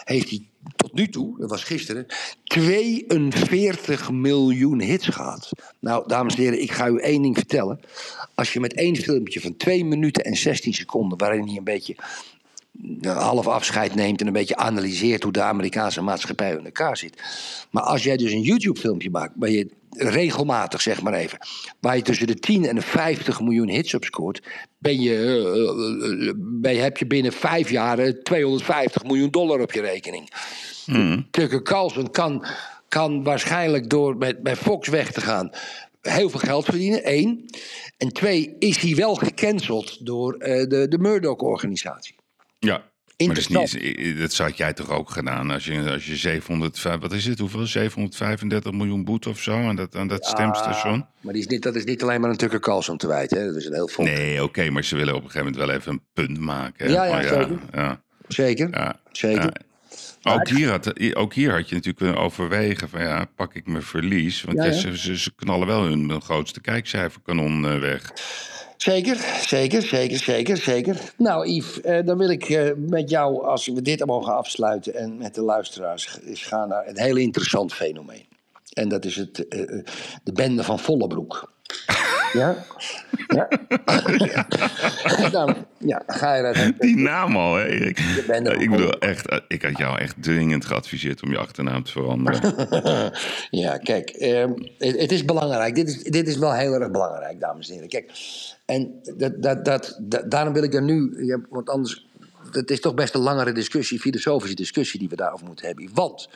Heeft 0.04 0.30
hij 0.30 0.48
tot 0.76 0.94
nu 0.94 1.08
toe, 1.10 1.40
dat 1.40 1.50
was 1.50 1.64
gisteren, 1.64 2.06
42 2.44 4.12
miljoen 4.12 4.82
hits 4.82 5.08
gehad. 5.08 5.50
Nou, 5.80 6.08
dames 6.08 6.36
en 6.36 6.42
heren, 6.42 6.62
ik 6.62 6.72
ga 6.72 6.88
u 6.88 7.00
één 7.00 7.22
ding 7.22 7.38
vertellen. 7.38 7.80
Als 8.36 8.54
je 8.54 8.60
met 8.60 8.74
één 8.74 8.96
filmpje 8.96 9.42
van 9.42 9.58
2 9.58 9.86
minuten 9.86 10.24
en 10.24 10.36
16 10.36 10.74
seconden, 10.74 11.18
waarin 11.18 11.48
hij 11.48 11.58
een 11.58 11.64
beetje 11.64 11.96
half 13.02 13.48
afscheid 13.48 13.96
neemt 13.96 14.22
en 14.22 14.28
een 14.28 14.34
beetje 14.34 14.56
analyseert 14.56 15.24
hoe 15.24 15.32
de 15.32 15.42
Amerikaanse 15.42 16.02
maatschappij 16.02 16.52
in 16.52 16.66
elkaar 16.66 16.98
zit. 16.98 17.22
Maar 17.72 17.84
als 17.84 18.04
jij 18.04 18.18
dus 18.18 18.32
een 18.32 18.42
YouTube-filmpje 18.42 19.10
maakt, 19.10 19.34
waar 19.36 19.50
je 19.50 19.70
regelmatig, 19.90 20.82
zeg 20.82 21.02
maar 21.02 21.14
even, 21.14 21.38
waar 21.80 21.96
je 21.96 22.02
tussen 22.02 22.28
de 22.28 22.40
10 22.40 22.66
en 22.66 22.76
de 22.76 22.82
50 22.82 23.42
miljoen 23.42 23.70
hits 23.70 23.94
op 23.94 24.04
scoort, 24.04 24.42
ben 24.78 25.02
je, 25.02 25.16
eh, 25.16 26.28
eh, 26.28 26.34
ben 26.38 26.74
je, 26.74 26.82
heb 26.82 26.98
je 26.98 27.08
binnen 27.08 27.32
vijf 27.32 27.70
jaar 27.70 28.00
eh, 28.00 28.14
250 28.14 29.04
miljoen 29.04 29.30
dollar 29.30 29.60
op 29.60 29.72
je 29.72 29.82
rekening. 29.82 30.30
Tucker 31.32 31.62
Carlson 31.62 32.12
kan, 32.12 32.46
kan 32.88 33.24
waarschijnlijk 33.24 33.90
door 33.90 34.18
met, 34.18 34.44
bij 34.44 34.56
Fox 34.56 34.88
weg 34.88 35.12
te 35.12 35.22
gaan 35.22 35.52
heel 36.06 36.30
veel 36.30 36.40
geld 36.40 36.66
verdienen, 36.66 37.04
één. 37.04 37.46
En 37.98 38.14
twee, 38.14 38.56
is 38.60 38.78
hij 38.78 38.96
wel 38.96 39.16
gecanceld 39.16 40.06
door 40.06 40.34
eh, 40.34 40.68
de, 40.68 40.88
de 40.88 40.98
Murdoch-organisatie. 40.98 42.16
Ja. 42.66 42.72
Maar 43.18 43.28
dat, 43.28 43.38
is 43.38 43.48
Interessant. 43.48 43.98
niet, 43.98 44.18
dat 44.20 44.38
had 44.38 44.58
jij 44.58 44.74
toch 44.74 44.90
ook 44.90 45.10
gedaan 45.10 45.52
als 45.52 45.66
je, 45.66 45.92
als 45.92 46.06
je 46.06 46.16
705, 46.16 47.00
wat 47.00 47.14
is 47.14 47.26
het, 47.26 47.40
hoeveel? 47.40 47.66
735 47.68 48.72
miljoen 48.72 49.04
boete 49.04 49.30
of 49.30 49.42
zo 49.42 49.68
aan 49.68 49.76
dat, 49.76 49.96
aan 49.96 50.08
dat 50.08 50.26
stemstation? 50.26 51.06
Maar 51.22 51.34
die 51.34 51.42
is 51.42 51.48
niet, 51.48 51.64
dat 51.64 51.76
is 51.76 51.84
niet 51.84 52.04
alleen 52.04 52.22
maar 52.22 52.30
een 52.30 52.38
Tucker 52.38 52.60
Carlson 52.60 52.98
te 52.98 53.08
wijten. 53.08 53.40
Hè? 53.40 53.46
Dat 53.46 53.56
is 53.56 53.66
een 53.66 53.74
heel 53.74 53.88
volk. 53.88 54.08
Nee, 54.08 54.44
oké, 54.44 54.70
maar 54.70 54.84
ze 54.84 54.96
willen 54.96 55.16
op 55.16 55.24
een 55.24 55.30
gegeven 55.32 55.52
moment 55.52 55.68
wel 55.68 55.76
even 55.78 55.92
een 55.92 56.02
punt 56.14 56.40
maken. 56.40 56.86
hè. 56.86 56.92
Ja, 56.92 57.06
ja, 57.06 57.22
zeker. 57.22 57.60
ja, 57.74 58.02
Zeker, 58.28 58.70
ja, 58.72 59.00
zeker. 59.12 59.52
Ook 60.24 60.48
hier, 60.48 60.70
had, 60.70 61.16
ook 61.16 61.34
hier 61.34 61.52
had 61.52 61.70
je 61.70 61.76
natuurlijk 61.76 61.98
kunnen 61.98 62.18
overwegen 62.18 62.90
van 62.90 63.02
ja, 63.02 63.26
pak 63.36 63.54
ik 63.54 63.68
mijn 63.68 63.84
verlies. 63.84 64.42
Want 64.42 64.58
Ja, 64.58 64.64
ja, 64.64 64.72
ja. 64.72 64.78
Ze, 64.78 64.98
ze, 64.98 65.18
ze 65.18 65.36
knallen 65.36 65.68
wel 65.68 65.84
hun, 65.84 66.10
hun 66.10 66.22
grootste 66.22 66.62
kijkcijferkanon 66.62 67.66
eh, 67.66 67.80
weg. 67.80 68.12
Zeker, 68.78 69.18
zeker, 69.42 69.82
zeker, 69.82 70.18
zeker, 70.18 70.58
zeker. 70.58 71.14
Nou, 71.18 71.48
Yves, 71.50 71.82
eh, 71.82 72.06
dan 72.06 72.18
wil 72.18 72.30
ik 72.30 72.50
eh, 72.50 72.72
met 72.78 73.10
jou, 73.10 73.46
als 73.46 73.68
we 73.68 73.82
dit 73.82 74.06
mogen 74.06 74.36
afsluiten 74.36 74.96
en 74.96 75.18
met 75.18 75.36
de 75.36 75.42
luisteraars, 75.42 76.20
is 76.24 76.46
gaan 76.46 76.68
naar 76.68 76.88
een 76.88 77.00
heel 77.00 77.16
interessant 77.16 77.74
fenomeen. 77.74 78.26
En 78.74 78.90
dat 78.90 79.06
is 79.06 79.16
het, 79.16 79.48
eh, 79.48 79.60
de 80.24 80.32
bende 80.34 80.64
van 80.64 80.80
Vollebroek. 80.80 81.54
Ja? 82.34 82.66
Ja? 83.28 83.48
Dan 85.30 85.56
ja, 85.92 86.04
ga 86.08 86.36
je 86.36 86.44
dat... 86.44 86.80
Die 86.80 86.98
naam 86.98 87.38
al, 87.38 87.56
hè 87.56 87.66
Erik? 87.66 88.00
er 88.28 88.62
ik 88.62 88.70
bedoel, 88.70 88.92
echt, 88.92 89.42
ik 89.48 89.62
had 89.62 89.78
jou 89.78 90.00
echt 90.00 90.24
dringend 90.24 90.66
geadviseerd 90.66 91.24
om 91.24 91.32
je 91.32 91.38
achternaam 91.38 91.84
te 91.84 91.92
veranderen. 91.92 92.54
ja, 93.64 93.78
kijk, 93.78 94.10
ehm, 94.10 94.52
het, 94.78 95.00
het 95.00 95.12
is 95.12 95.26
belangrijk. 95.26 95.76
Dit 95.76 95.88
is, 95.88 96.04
dit 96.04 96.28
is 96.28 96.38
wel 96.38 96.54
heel 96.54 96.74
erg 96.74 96.92
belangrijk, 96.92 97.40
dames 97.40 97.68
en 97.68 97.74
heren. 97.74 97.90
Kijk, 97.90 98.12
en 98.66 99.00
dat, 99.18 99.42
dat, 99.42 99.66
dat, 99.66 99.98
dat- 100.02 100.32
daarom 100.32 100.54
wil 100.54 100.64
ik 100.64 100.74
er 100.74 100.82
nu, 100.84 101.14
want 101.50 101.70
anders, 101.70 102.08
het 102.52 102.72
is 102.72 102.80
toch 102.80 102.94
best 102.94 103.14
een 103.16 103.22
langere 103.22 103.52
discussie, 103.52 104.00
filosofische 104.00 104.56
discussie 104.56 105.00
die 105.00 105.10
we 105.10 105.16
daarover 105.16 105.46
moeten 105.46 105.66
hebben. 105.66 105.90
Want, 105.94 106.30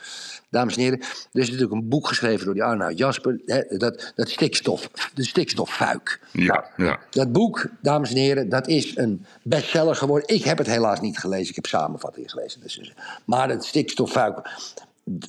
dames 0.50 0.76
en 0.76 0.82
heren, 0.82 1.00
er 1.00 1.40
is 1.40 1.46
natuurlijk 1.46 1.72
een 1.72 1.88
boek 1.88 2.06
geschreven 2.08 2.44
door 2.44 2.54
die 2.54 2.62
Arnoud 2.62 2.98
Jasper, 2.98 3.40
hè, 3.46 3.76
dat, 3.76 4.12
dat 4.14 4.28
stikstof, 4.28 4.90
de 5.14 5.24
stikstoffuik. 5.24 6.20
Ja, 6.32 6.70
ja. 6.76 6.98
Dat 7.10 7.32
boek, 7.32 7.66
dames 7.82 8.10
en 8.10 8.16
heren, 8.16 8.48
dat 8.48 8.68
is 8.68 8.96
een 8.96 9.24
bestseller 9.42 9.96
geworden. 9.96 10.28
Ik 10.34 10.44
heb 10.44 10.58
het 10.58 10.66
helaas 10.66 11.00
niet 11.00 11.18
gelezen. 11.18 11.48
Ik 11.48 11.54
heb 11.54 11.66
samenvattingen 11.66 12.30
gelezen. 12.30 12.60
Dus, 12.60 12.74
dus- 12.74 12.92
maar 13.24 13.48
het 13.48 13.64
stikstoffuik, 13.64 14.50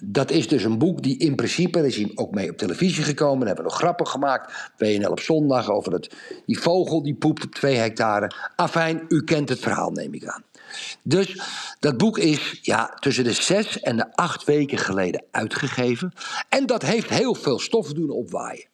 dat 0.04 0.32
is 0.32 0.48
dus 0.48 0.64
een 0.64 0.78
boek 0.78 1.04
die 1.04 1.18
in 1.18 1.36
principe, 1.36 1.78
daar 1.78 1.88
is 1.88 1.96
hij 1.96 2.12
ook 2.16 2.32
mee 2.32 2.50
op 2.50 2.58
televisie 2.58 3.04
gekomen. 3.04 3.40
Daar 3.40 3.48
hebben 3.48 3.66
we 3.66 3.72
nog 3.72 3.80
grappen 3.80 4.08
gemaakt. 4.08 4.72
WNL 4.78 5.12
op 5.12 5.20
zondag 5.20 5.70
over 5.70 5.94
het, 5.94 6.16
die 6.46 6.60
vogel 6.60 7.04
die 7.04 7.16
poept 7.16 7.44
op 7.44 7.56
twee 7.56 7.76
hectare. 7.76 8.32
Afijn, 8.56 9.06
u 9.08 9.24
kent 9.24 9.50
het 9.50 9.60
verhaal, 9.60 9.92
neem 9.92 10.14
ik 10.14 10.26
aan. 10.26 10.44
Dus 11.04 11.42
dat 11.80 11.98
boek 11.98 12.18
is 12.18 12.60
ja, 12.62 12.98
tussen 13.00 13.24
de 13.24 13.34
zes 13.34 13.80
en 13.80 13.98
de 13.98 14.16
acht 14.16 14.44
weken 14.44 14.78
geleden 14.78 15.24
uitgegeven. 15.32 16.14
En 16.50 16.66
dat 16.66 16.82
heeft 16.82 17.10
heel 17.10 17.36
veel 17.36 17.60
stof 17.60 17.94
doen 17.94 18.10
opwaaien. 18.10 18.66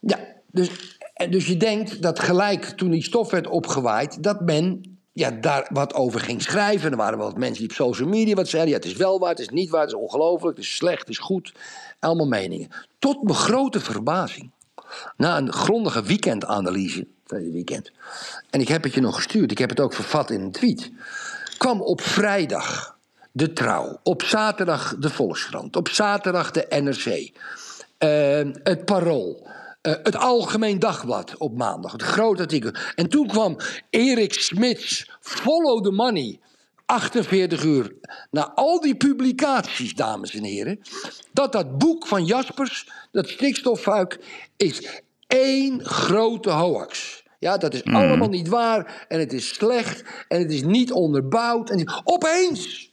Ja, 0.00 0.18
dus, 0.50 0.98
dus 1.30 1.46
je 1.46 1.56
denkt 1.56 2.02
dat 2.02 2.18
gelijk 2.18 2.64
toen 2.64 2.90
die 2.90 3.02
stof 3.02 3.30
werd 3.30 3.46
opgewaaid, 3.46 4.22
dat 4.22 4.40
men 4.40 4.89
ja, 5.12 5.30
daar 5.30 5.68
wat 5.72 5.94
over 5.94 6.20
ging 6.20 6.42
schrijven. 6.42 6.90
Er 6.90 6.96
waren 6.96 7.18
wat 7.18 7.38
mensen 7.38 7.60
die 7.60 7.70
op 7.70 7.76
social 7.76 8.08
media 8.08 8.34
wat 8.34 8.48
zeiden. 8.48 8.70
Ja, 8.70 8.76
het 8.76 8.86
is 8.86 8.96
wel 8.96 9.18
waar, 9.18 9.30
het 9.30 9.38
is 9.38 9.48
niet 9.48 9.70
waar, 9.70 9.80
het 9.80 9.90
is 9.90 9.96
ongelooflijk, 9.96 10.56
het 10.56 10.66
is 10.66 10.76
slecht, 10.76 10.98
het 10.98 11.08
is 11.08 11.18
goed. 11.18 11.54
Allemaal 11.98 12.26
meningen. 12.26 12.68
Tot 12.98 13.22
mijn 13.22 13.36
grote 13.36 13.80
verbazing. 13.80 14.50
Na 15.16 15.36
een 15.36 15.52
grondige 15.52 16.02
weekendanalyse, 16.02 17.06
tweede 17.26 17.50
weekend. 17.50 17.92
En 18.50 18.60
ik 18.60 18.68
heb 18.68 18.82
het 18.82 18.94
je 18.94 19.00
nog 19.00 19.14
gestuurd, 19.14 19.50
ik 19.50 19.58
heb 19.58 19.70
het 19.70 19.80
ook 19.80 19.92
vervat 19.92 20.30
in 20.30 20.40
een 20.40 20.52
tweet. 20.52 20.90
Kwam 21.58 21.80
op 21.80 22.00
vrijdag 22.00 22.98
de 23.32 23.52
Trouw, 23.52 24.00
op 24.02 24.22
zaterdag 24.22 24.96
de 24.98 25.10
Volkskrant, 25.10 25.76
op 25.76 25.88
zaterdag 25.88 26.50
de 26.50 26.66
NRC, 26.68 27.32
eh, 27.98 28.62
het 28.62 28.84
Parool. 28.84 29.48
Eh, 29.80 29.94
het 30.02 30.16
Algemeen 30.16 30.78
Dagblad 30.78 31.36
op 31.36 31.56
maandag, 31.56 31.92
het 31.92 32.02
grote 32.02 32.42
artikel. 32.42 32.72
En 32.94 33.08
toen 33.08 33.26
kwam 33.26 33.56
Erik 33.90 34.32
Smits, 34.32 35.10
Follow 35.20 35.84
the 35.84 35.90
Money. 35.90 36.40
48 36.86 37.64
uur 37.64 37.94
na 38.30 38.52
al 38.54 38.80
die 38.80 38.96
publicaties, 38.96 39.94
dames 39.94 40.34
en 40.34 40.44
heren. 40.44 40.80
Dat 41.32 41.52
dat 41.52 41.78
boek 41.78 42.06
van 42.06 42.24
Jaspers, 42.24 42.88
dat 43.12 43.28
stikstoffuik, 43.28 44.18
is 44.56 45.02
één 45.26 45.84
grote 45.84 46.50
hoax. 46.50 47.22
Ja, 47.38 47.56
dat 47.56 47.74
is 47.74 47.84
allemaal 47.84 48.28
niet 48.28 48.48
waar. 48.48 49.06
En 49.08 49.18
het 49.18 49.32
is 49.32 49.48
slecht. 49.48 50.04
En 50.28 50.38
het 50.38 50.52
is 50.52 50.62
niet 50.62 50.92
onderbouwd. 50.92 51.70
En 51.70 51.92
opeens. 52.04 52.89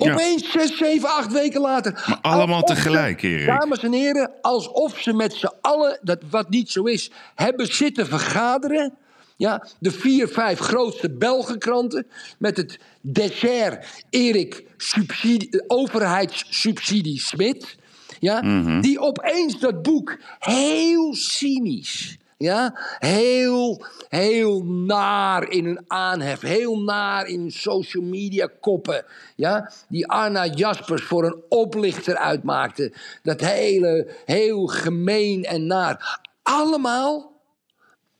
Opeens, 0.00 0.50
zes, 0.50 0.76
zeven, 0.76 1.08
acht 1.08 1.32
weken 1.32 1.60
later. 1.60 2.04
Maar 2.06 2.18
allemaal 2.20 2.62
tegelijk, 2.62 3.22
Erik. 3.22 3.46
Dames 3.46 3.82
en 3.82 3.92
heren, 3.92 4.30
alsof 4.40 4.98
ze 4.98 5.12
met 5.12 5.32
z'n 5.32 5.52
allen, 5.60 5.98
dat 6.02 6.18
wat 6.30 6.50
niet 6.50 6.70
zo 6.70 6.84
is, 6.84 7.10
hebben 7.34 7.66
zitten 7.66 8.06
vergaderen. 8.06 8.94
Ja, 9.36 9.66
de 9.78 9.90
vier, 9.90 10.28
vijf 10.28 10.58
grootste 10.58 11.10
Belgenkranten 11.10 12.06
met 12.38 12.56
het 12.56 12.78
dessert 13.00 14.04
Erik 14.10 14.64
subsidie, 14.76 15.64
overheidssubsidie 15.66 17.20
Smit. 17.20 17.76
Ja, 18.20 18.40
Die 18.80 19.00
opeens 19.00 19.58
dat 19.58 19.82
boek 19.82 20.18
heel 20.38 21.14
cynisch. 21.14 22.18
Ja, 22.38 22.78
heel, 22.98 23.84
heel 24.08 24.64
naar 24.64 25.50
in 25.50 25.64
hun 25.64 25.84
aanhef. 25.86 26.40
Heel 26.40 26.80
naar 26.80 27.26
in 27.26 27.40
hun 27.40 27.52
social 27.52 28.04
media 28.04 28.50
koppen. 28.60 29.04
Ja, 29.36 29.72
die 29.88 30.06
Arna 30.06 30.46
Jaspers 30.46 31.02
voor 31.02 31.24
een 31.24 31.42
oplichter 31.48 32.16
uitmaakte. 32.16 32.92
Dat 33.22 33.40
hele, 33.40 34.14
heel 34.24 34.66
gemeen 34.66 35.44
en 35.44 35.66
naar. 35.66 36.20
Allemaal 36.42 37.42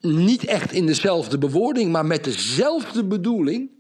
niet 0.01 0.45
echt 0.45 0.73
in 0.73 0.87
dezelfde 0.87 1.39
bewoording, 1.39 1.93
maar 1.93 2.07
met 2.07 2.25
dezelfde 2.25 3.05
bedoeling 3.05 3.71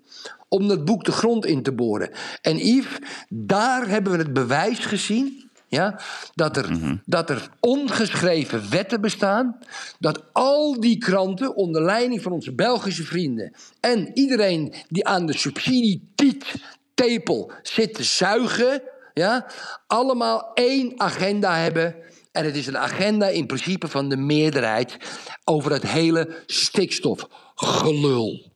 om 0.48 0.68
dat 0.68 0.84
boek 0.84 1.04
de 1.04 1.12
grond 1.12 1.46
in 1.46 1.62
te 1.62 1.72
boren. 1.72 2.10
En 2.42 2.56
Yves, 2.56 2.98
daar 3.28 3.88
hebben 3.88 4.12
we 4.12 4.18
het 4.18 4.32
bewijs 4.32 4.78
gezien. 4.78 5.47
Ja, 5.68 6.00
dat, 6.34 6.56
er, 6.56 7.00
dat 7.04 7.30
er 7.30 7.48
ongeschreven 7.60 8.70
wetten 8.70 9.00
bestaan. 9.00 9.58
Dat 9.98 10.24
al 10.32 10.80
die 10.80 10.98
kranten 10.98 11.56
onder 11.56 11.82
leiding 11.82 12.22
van 12.22 12.32
onze 12.32 12.54
Belgische 12.54 13.04
vrienden. 13.04 13.54
en 13.80 14.10
iedereen 14.14 14.74
die 14.88 15.06
aan 15.06 15.26
de 15.26 15.38
subsidietiet 15.38 16.54
tepel 16.94 17.52
zit 17.62 17.94
te 17.94 18.02
zuigen. 18.02 18.82
Ja, 19.14 19.46
allemaal 19.86 20.50
één 20.54 21.00
agenda 21.00 21.56
hebben. 21.56 21.94
En 22.32 22.44
het 22.44 22.56
is 22.56 22.66
een 22.66 22.78
agenda 22.78 23.26
in 23.26 23.46
principe 23.46 23.88
van 23.88 24.08
de 24.08 24.16
meerderheid. 24.16 24.96
over 25.44 25.72
het 25.72 25.86
hele 25.86 26.42
stikstofgelul. 26.46 28.52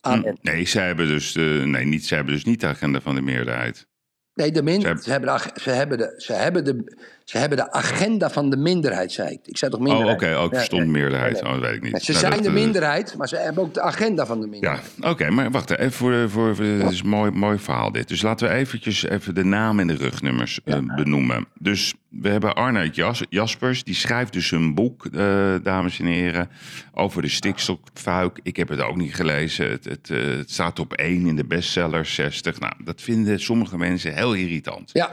Amen. 0.00 0.38
Nee, 0.42 0.66
zij 0.66 0.86
hebben 0.86 1.08
dus, 1.08 1.32
de, 1.32 1.62
nee, 1.64 1.84
niet, 1.84 2.06
zij 2.06 2.16
hebben 2.16 2.34
dus 2.34 2.44
niet 2.44 2.60
de 2.60 2.66
agenda 2.66 3.00
van 3.00 3.14
de 3.14 3.20
meerderheid. 3.20 3.86
Nee, 4.36 4.52
de 4.52 4.62
min, 4.62 4.80
Ze 4.80 4.86
hebben- 5.10 5.40
ze, 5.60 5.70
hebben 5.70 5.98
de, 5.98 6.14
ze, 6.16 6.32
hebben 6.32 6.64
de, 6.64 6.96
ze, 7.26 7.38
hebben 7.38 7.58
de, 7.58 7.72
agenda 7.72 8.30
van 8.30 8.50
de 8.50 8.56
minderheid, 8.56 9.12
zei 9.12 9.28
ik. 9.30 9.40
Ik 9.46 9.56
zei 9.58 9.70
toch 9.70 9.80
Oh, 9.80 9.86
minderheid? 9.86 10.22
oké, 10.22 10.36
ook 10.36 10.50
Ja, 10.50 10.56
verstond 10.56 10.82
nee. 10.82 10.90
meerderheid. 10.90 11.32
Nee. 11.32 11.42
Oh, 11.44 11.50
dat 11.52 11.60
weet 11.60 11.74
ik 11.74 11.82
niet. 11.82 12.02
Ze 12.02 12.10
Nou, 12.10 12.22
zijn 12.24 12.32
dat, 12.34 12.42
de 12.42 12.48
eh, 12.48 12.54
minderheid, 12.54 13.14
maar 13.16 13.28
ze 13.28 13.36
hebben 13.36 13.62
ook 13.62 13.74
de 13.74 13.80
agenda 13.80 14.26
van 14.26 14.36
de 14.40 14.44
Ja, 14.44 14.50
minderheid. 14.50 14.86
oké, 15.00 15.30
maar 15.30 15.50
wacht 15.50 15.70
even 15.70 15.92
voor, 15.92 16.30
voor, 16.30 16.56
voor 16.56 16.64
dit 16.64 16.90
is 16.90 17.00
een 17.00 17.08
mooi, 17.08 17.30
mooi 17.30 17.58
verhaal 17.58 17.92
dit. 17.92 18.08
Dus 18.08 18.22
laten 18.22 18.48
we 18.48 18.54
eventjes 18.54 19.02
even 19.04 19.34
de 19.34 19.44
naam 19.44 19.80
en 19.80 19.86
de 19.86 19.94
rugnummers 19.96 20.60
eh, 20.64 20.78
benoemen. 20.96 21.46
Dus 21.58 21.94
we 22.08 22.28
hebben 22.28 22.54
Arnoud 22.54 22.94
Jas, 22.94 23.22
Jaspers, 23.28 23.84
die 23.84 23.94
schrijft 23.94 24.32
dus 24.32 24.50
een 24.50 24.74
boek, 24.74 25.06
eh, 25.06 25.54
dames 25.62 25.98
en 25.98 26.06
heren, 26.06 26.48
over 26.94 27.22
de 27.22 27.28
stikstoffuik. 27.28 28.40
Ik 28.42 28.56
heb 28.56 28.68
het 28.68 28.80
ook 28.80 28.96
niet 28.96 29.14
gelezen. 29.14 29.70
Het, 29.70 29.84
het, 29.84 30.10
eh, 30.10 30.18
het 30.26 30.50
staat 30.50 30.78
op 30.78 30.92
één 30.92 31.26
in 31.26 31.36
de 31.36 31.44
bestseller 31.44 32.04
60. 32.06 32.60
Nou, 32.60 32.72
dat 32.84 33.02
vinden 33.02 33.40
sommige 33.40 33.78
mensen 33.78 34.14
heel 34.14 34.34
irritant. 34.34 34.90
Ja, 34.92 35.10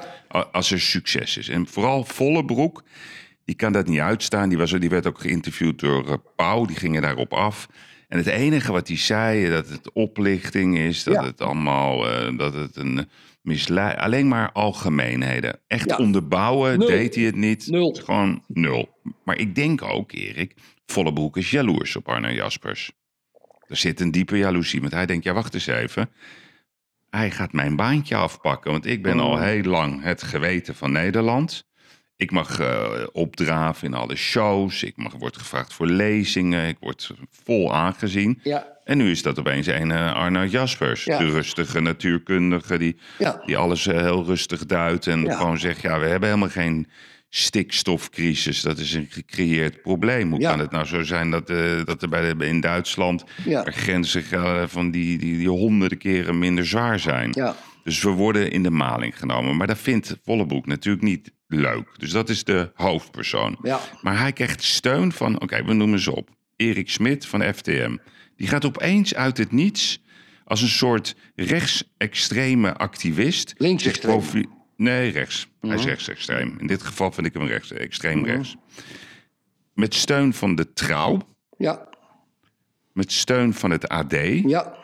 Als 0.52 0.72
er 0.72 0.80
succes 0.80 1.38
is. 1.38 1.50
En 1.50 1.68
vooral 1.68 2.03
Vollebroek, 2.08 2.84
die 3.46 3.56
kan 3.56 3.72
dat 3.74 3.88
niet 3.88 4.00
uitstaan. 4.00 4.50
Die, 4.50 4.58
was, 4.58 4.72
er- 4.74 4.80
die 4.80 4.90
werd 4.90 5.08
ook 5.08 5.20
geïnterviewd 5.20 5.80
door 5.80 6.08
eh, 6.08 6.14
Pauw, 6.36 6.66
die 6.66 6.76
gingen 6.76 7.02
daarop 7.02 7.34
af. 7.34 7.68
En 8.08 8.18
het 8.18 8.28
enige 8.28 8.72
wat 8.72 8.88
hij 8.88 8.98
zei, 8.98 9.50
dat 9.50 9.70
het 9.70 9.92
oplichting 9.92 10.78
is, 10.78 11.04
dat 11.04 11.14
Ja. 11.14 11.24
het 11.24 11.42
allemaal, 11.42 12.10
eh, 12.10 12.38
dat 12.38 12.54
het 12.54 12.76
een 12.76 13.10
misleid, 13.42 13.98
alleen 13.98 14.28
maar 14.28 14.52
algemeenheden. 14.52 15.60
Echt 15.68 15.90
Ja. 15.90 15.98
onderbouwen 15.98 16.78
Nul. 16.80 16.88
deed 16.88 17.16
hij 17.16 17.24
het 17.24 17.36
niet. 17.36 17.68
Nul. 17.68 17.94
Gewoon 18.04 18.44
nul. 18.48 18.90
Maar 19.26 19.38
ik 19.38 19.56
denk 19.56 19.82
ook, 19.82 20.12
Erik, 20.12 20.54
Vollebroek 20.86 21.38
is 21.38 21.52
jaloers 21.52 21.96
op 21.96 22.08
Arno 22.10 22.30
Jaspers. 22.30 22.92
Er 23.68 23.76
zit 23.78 24.00
een 24.00 24.12
diepe 24.12 24.38
jaloezie, 24.38 24.80
want 24.82 24.92
hij 24.94 25.06
denkt, 25.06 25.24
ja 25.24 25.34
wacht 25.34 25.54
eens 25.54 25.68
even. 25.68 26.10
Hij 27.10 27.32
gaat 27.32 27.54
mijn 27.54 27.76
baantje 27.76 28.16
afpakken, 28.16 28.72
want 28.72 28.86
ik 28.86 29.04
ben 29.04 29.20
Oh. 29.20 29.26
al 29.26 29.40
heel 29.40 29.64
lang 29.64 30.04
het 30.04 30.24
geweten 30.24 30.76
van 30.76 30.92
Nederland. 30.92 31.68
Ik 32.16 32.32
mag 32.32 32.60
eh, 32.60 32.92
opdraven 33.12 33.88
in 33.88 33.94
alle 33.94 34.16
shows. 34.16 34.84
Ik 34.84 34.98
mag, 34.98 35.14
word 35.18 35.38
gevraagd 35.38 35.74
voor 35.74 35.88
lezingen. 35.88 36.68
Ik 36.68 36.78
word 36.80 37.12
vol 37.44 37.74
aangezien. 37.74 38.40
ja, 38.44 38.68
En 38.84 38.98
nu 38.98 39.12
is 39.12 39.22
dat 39.22 39.40
opeens 39.40 39.68
een 39.68 39.92
eh, 39.92 40.14
Arnoud 40.14 40.52
Jaspers. 40.52 41.04
Ja. 41.04 41.18
De 41.18 41.30
rustige 41.30 41.80
natuurkundige 41.80 42.78
die, 42.78 42.96
ja. 43.18 43.42
die 43.46 43.58
alles 43.58 43.88
eh, 43.88 43.98
heel 43.98 44.26
rustig 44.26 44.66
duidt. 44.66 45.08
En 45.08 45.32
gewoon 45.32 45.60
zegt, 45.60 45.82
ja, 45.82 46.00
we 46.00 46.06
hebben 46.06 46.30
helemaal 46.30 46.50
geen 46.50 46.88
stikstofcrisis. 47.30 48.62
Dat 48.62 48.78
is 48.78 48.94
een 48.94 49.08
gecreëerd 49.10 49.82
probleem. 49.82 50.30
Hoe 50.32 50.40
kan 50.40 50.60
het 50.60 50.72
nou 50.72 50.86
zo 50.86 51.04
zijn 51.04 51.32
dat, 51.32 51.48
dat 51.86 52.02
er 52.02 52.10
bij 52.10 52.34
de, 52.34 52.46
in 52.46 52.62
Duitsland... 52.62 53.24
Grenzen 53.64 54.24
gelden 54.24 54.70
van 54.70 54.92
die, 54.92 55.18
die, 55.18 55.38
die 55.38 55.50
honderden 55.50 55.98
keren 55.98 56.40
minder 56.40 56.66
zwaar 56.66 57.00
zijn? 57.00 57.30
ja. 57.34 57.56
Dus 57.84 58.02
we 58.04 58.10
worden 58.10 58.52
in 58.52 58.64
de 58.64 58.70
maling 58.70 59.20
genomen. 59.20 59.58
Maar 59.58 59.68
dat 59.68 59.78
vindt 59.78 60.18
Vollebroek 60.24 60.66
natuurlijk 60.66 61.04
niet 61.04 61.32
leuk. 61.48 61.88
Dus 61.98 62.12
dat 62.12 62.30
is 62.30 62.44
de 62.44 62.72
hoofdpersoon. 62.74 63.58
Ja. 63.62 63.80
Maar 64.02 64.20
hij 64.20 64.34
krijgt 64.34 64.64
steun 64.64 65.12
van, 65.12 65.42
oké, 65.42 65.64
we 65.64 65.74
noemen 65.74 66.00
ze 66.00 66.16
op. 66.16 66.30
Erik 66.56 66.90
Smit 66.90 67.26
van 67.26 67.54
FTM. 67.54 67.98
Die 68.36 68.48
gaat 68.48 68.66
opeens 68.66 69.16
uit 69.16 69.38
het 69.38 69.52
niets 69.52 70.02
als 70.46 70.62
een 70.62 70.68
soort 70.68 71.16
rechtsextreme 71.36 72.74
activist. 72.78 73.54
Linksextreem. 73.58 74.22
Nee, 74.78 75.12
rechts. 75.12 75.48
Hij 75.62 75.76
is 75.76 75.84
rechtsextreem. 75.86 76.56
In 76.60 76.68
dit 76.68 76.84
geval 76.84 77.12
vind 77.12 77.28
ik 77.28 77.34
hem 77.34 77.46
rechts, 77.46 77.72
extreem 77.72 78.26
rechts. 78.26 78.56
Met 79.74 79.94
steun 79.94 80.34
van 80.34 80.56
de 80.56 80.74
Trouw. 80.74 81.22
Ja, 81.58 81.88
Met 82.94 83.12
steun 83.12 83.54
van 83.54 83.72
het 83.72 83.88
AD. 83.88 84.14
ja. 84.44 84.82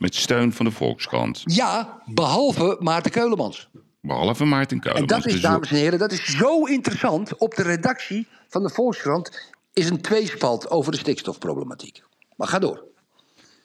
Met 0.00 0.14
steun 0.14 0.52
van 0.52 0.64
de 0.64 0.70
Volkskrant. 0.70 1.42
Ja, 1.44 2.02
behalve 2.06 2.76
Maarten 2.78 3.10
Keulemans. 3.10 3.68
Behalve 4.00 4.44
Maarten 4.44 4.76
En 4.76 4.82
Keulemans. 4.82 5.24
dat 5.24 5.34
is, 5.34 5.40
dames 5.40 5.70
en 5.70 5.76
heren, 5.76 5.98
dat 5.98 6.12
is 6.12 6.24
zo 6.24 6.64
interessant. 6.64 7.36
Op 7.36 7.54
de 7.54 7.62
redactie 7.62 8.26
van 8.48 8.62
de 8.62 8.68
Volkskrant 8.70 9.52
is 9.72 9.90
een 9.90 10.00
tweespalt 10.00 10.70
over 10.70 10.92
de 10.92 10.98
stikstofproblematiek. 10.98 12.02
Maar 12.36 12.48
ga 12.48 12.58
door. 12.58 12.84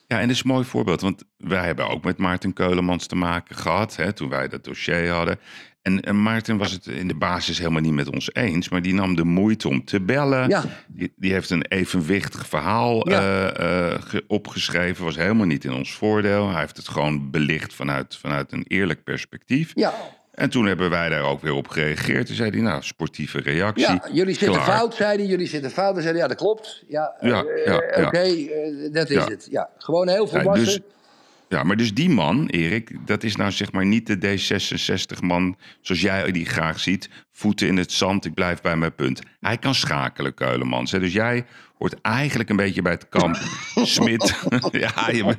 Ja, 0.07 0.19
en 0.19 0.27
dat 0.27 0.35
is 0.35 0.43
een 0.43 0.49
mooi 0.51 0.65
voorbeeld. 0.65 1.01
Want 1.01 1.23
wij 1.37 1.65
hebben 1.65 1.89
ook 1.89 2.03
met 2.03 2.17
Maarten 2.17 2.53
Keulemans 2.53 3.07
te 3.07 3.15
maken 3.15 3.55
gehad. 3.55 3.95
Hè, 3.95 4.13
toen 4.13 4.29
wij 4.29 4.47
dat 4.47 4.63
dossier 4.63 5.09
hadden. 5.11 5.39
En, 5.85 6.01
en 6.01 6.21
Maarten 6.23 6.57
was 6.57 6.71
het 6.71 6.87
in 6.87 7.07
de 7.07 7.15
basis 7.15 7.57
helemaal 7.57 7.81
niet 7.81 7.91
met 7.93 8.09
ons 8.13 8.29
eens. 8.33 8.69
Maar 8.69 8.81
die 8.81 8.93
nam 8.93 9.15
de 9.15 9.23
moeite 9.23 9.67
om 9.67 9.85
te 9.85 10.01
bellen. 10.01 10.49
Ja. 10.49 10.63
Die, 10.87 11.13
die 11.15 11.31
heeft 11.33 11.49
een 11.49 11.65
evenwichtig 11.67 12.47
verhaal 12.47 13.09
Ja. 13.09 13.19
eh, 13.53 13.91
eh, 13.93 14.01
ge- 14.01 14.23
opgeschreven. 14.27 15.03
Was 15.05 15.15
helemaal 15.15 15.45
niet 15.45 15.63
in 15.63 15.73
ons 15.73 15.93
voordeel. 15.93 16.49
Hij 16.51 16.59
heeft 16.59 16.77
het 16.77 16.87
gewoon 16.87 17.31
belicht 17.31 17.73
vanuit, 17.73 18.15
vanuit 18.21 18.51
een 18.51 18.65
eerlijk 18.67 19.03
perspectief. 19.03 19.71
Ja, 19.75 19.93
En 20.31 20.49
toen 20.49 20.65
hebben 20.65 20.89
wij 20.89 21.09
daar 21.09 21.23
ook 21.23 21.41
weer 21.41 21.53
op 21.53 21.67
gereageerd. 21.67 22.25
Toen 22.25 22.35
zei 22.35 22.49
hij, 22.49 22.59
nou, 22.61 22.83
sportieve 22.83 23.39
reactie. 23.39 23.85
ja 23.85 24.01
jullie 24.11 24.35
zitten 24.35 24.61
Klaar. 24.61 24.77
fout, 24.77 24.95
zeiden 24.95 25.25
jullie 25.27 25.47
zitten 25.47 25.71
fout. 25.71 25.95
We 25.95 26.01
zeiden, 26.01 26.21
ja, 26.21 26.27
dat 26.27 26.37
klopt. 26.37 26.83
Ja, 26.87 27.13
Ja, 27.21 27.43
eh, 27.43 27.65
ja, 27.65 27.83
ja. 27.97 28.05
Oké, 28.07 28.23
dat 28.91 29.09
is 29.09 29.15
Ja. 29.15 29.25
het. 29.29 29.47
Ja, 29.51 29.69
gewoon 29.77 30.07
heel 30.09 30.23
Ja, 30.31 30.39
volwassen. 30.41 30.65
dus, 30.65 30.79
ja, 31.49 31.63
maar 31.63 31.77
dus 31.77 31.93
die 31.93 32.09
man, 32.09 32.47
Erik, 32.47 32.97
dat 33.05 33.23
is 33.23 33.35
nou 33.35 33.51
zeg 33.51 33.71
maar 33.71 33.85
niet 33.85 34.07
de 34.07 34.17
D66-man 34.17 35.57
zoals 35.81 36.01
jij 36.01 36.31
die 36.31 36.45
graag 36.45 36.79
ziet. 36.79 37.09
Voeten 37.31 37.67
in 37.67 37.77
het 37.77 37.91
zand, 37.91 38.25
ik 38.25 38.33
blijf 38.33 38.61
bij 38.61 38.75
mijn 38.75 38.95
punt. 38.95 39.21
Hij 39.39 39.57
kan 39.57 39.75
schakelen, 39.75 40.33
Keulemans. 40.33 40.91
hè. 40.91 40.99
Dus 40.99 41.13
jij 41.13 41.45
hoort 41.77 42.01
eigenlijk 42.01 42.49
een 42.49 42.55
beetje 42.55 42.81
bij 42.81 42.91
het 42.91 43.09
kamp 43.09 43.35
Smit. 43.75 44.35
ja, 44.71 45.09
je 45.11 45.37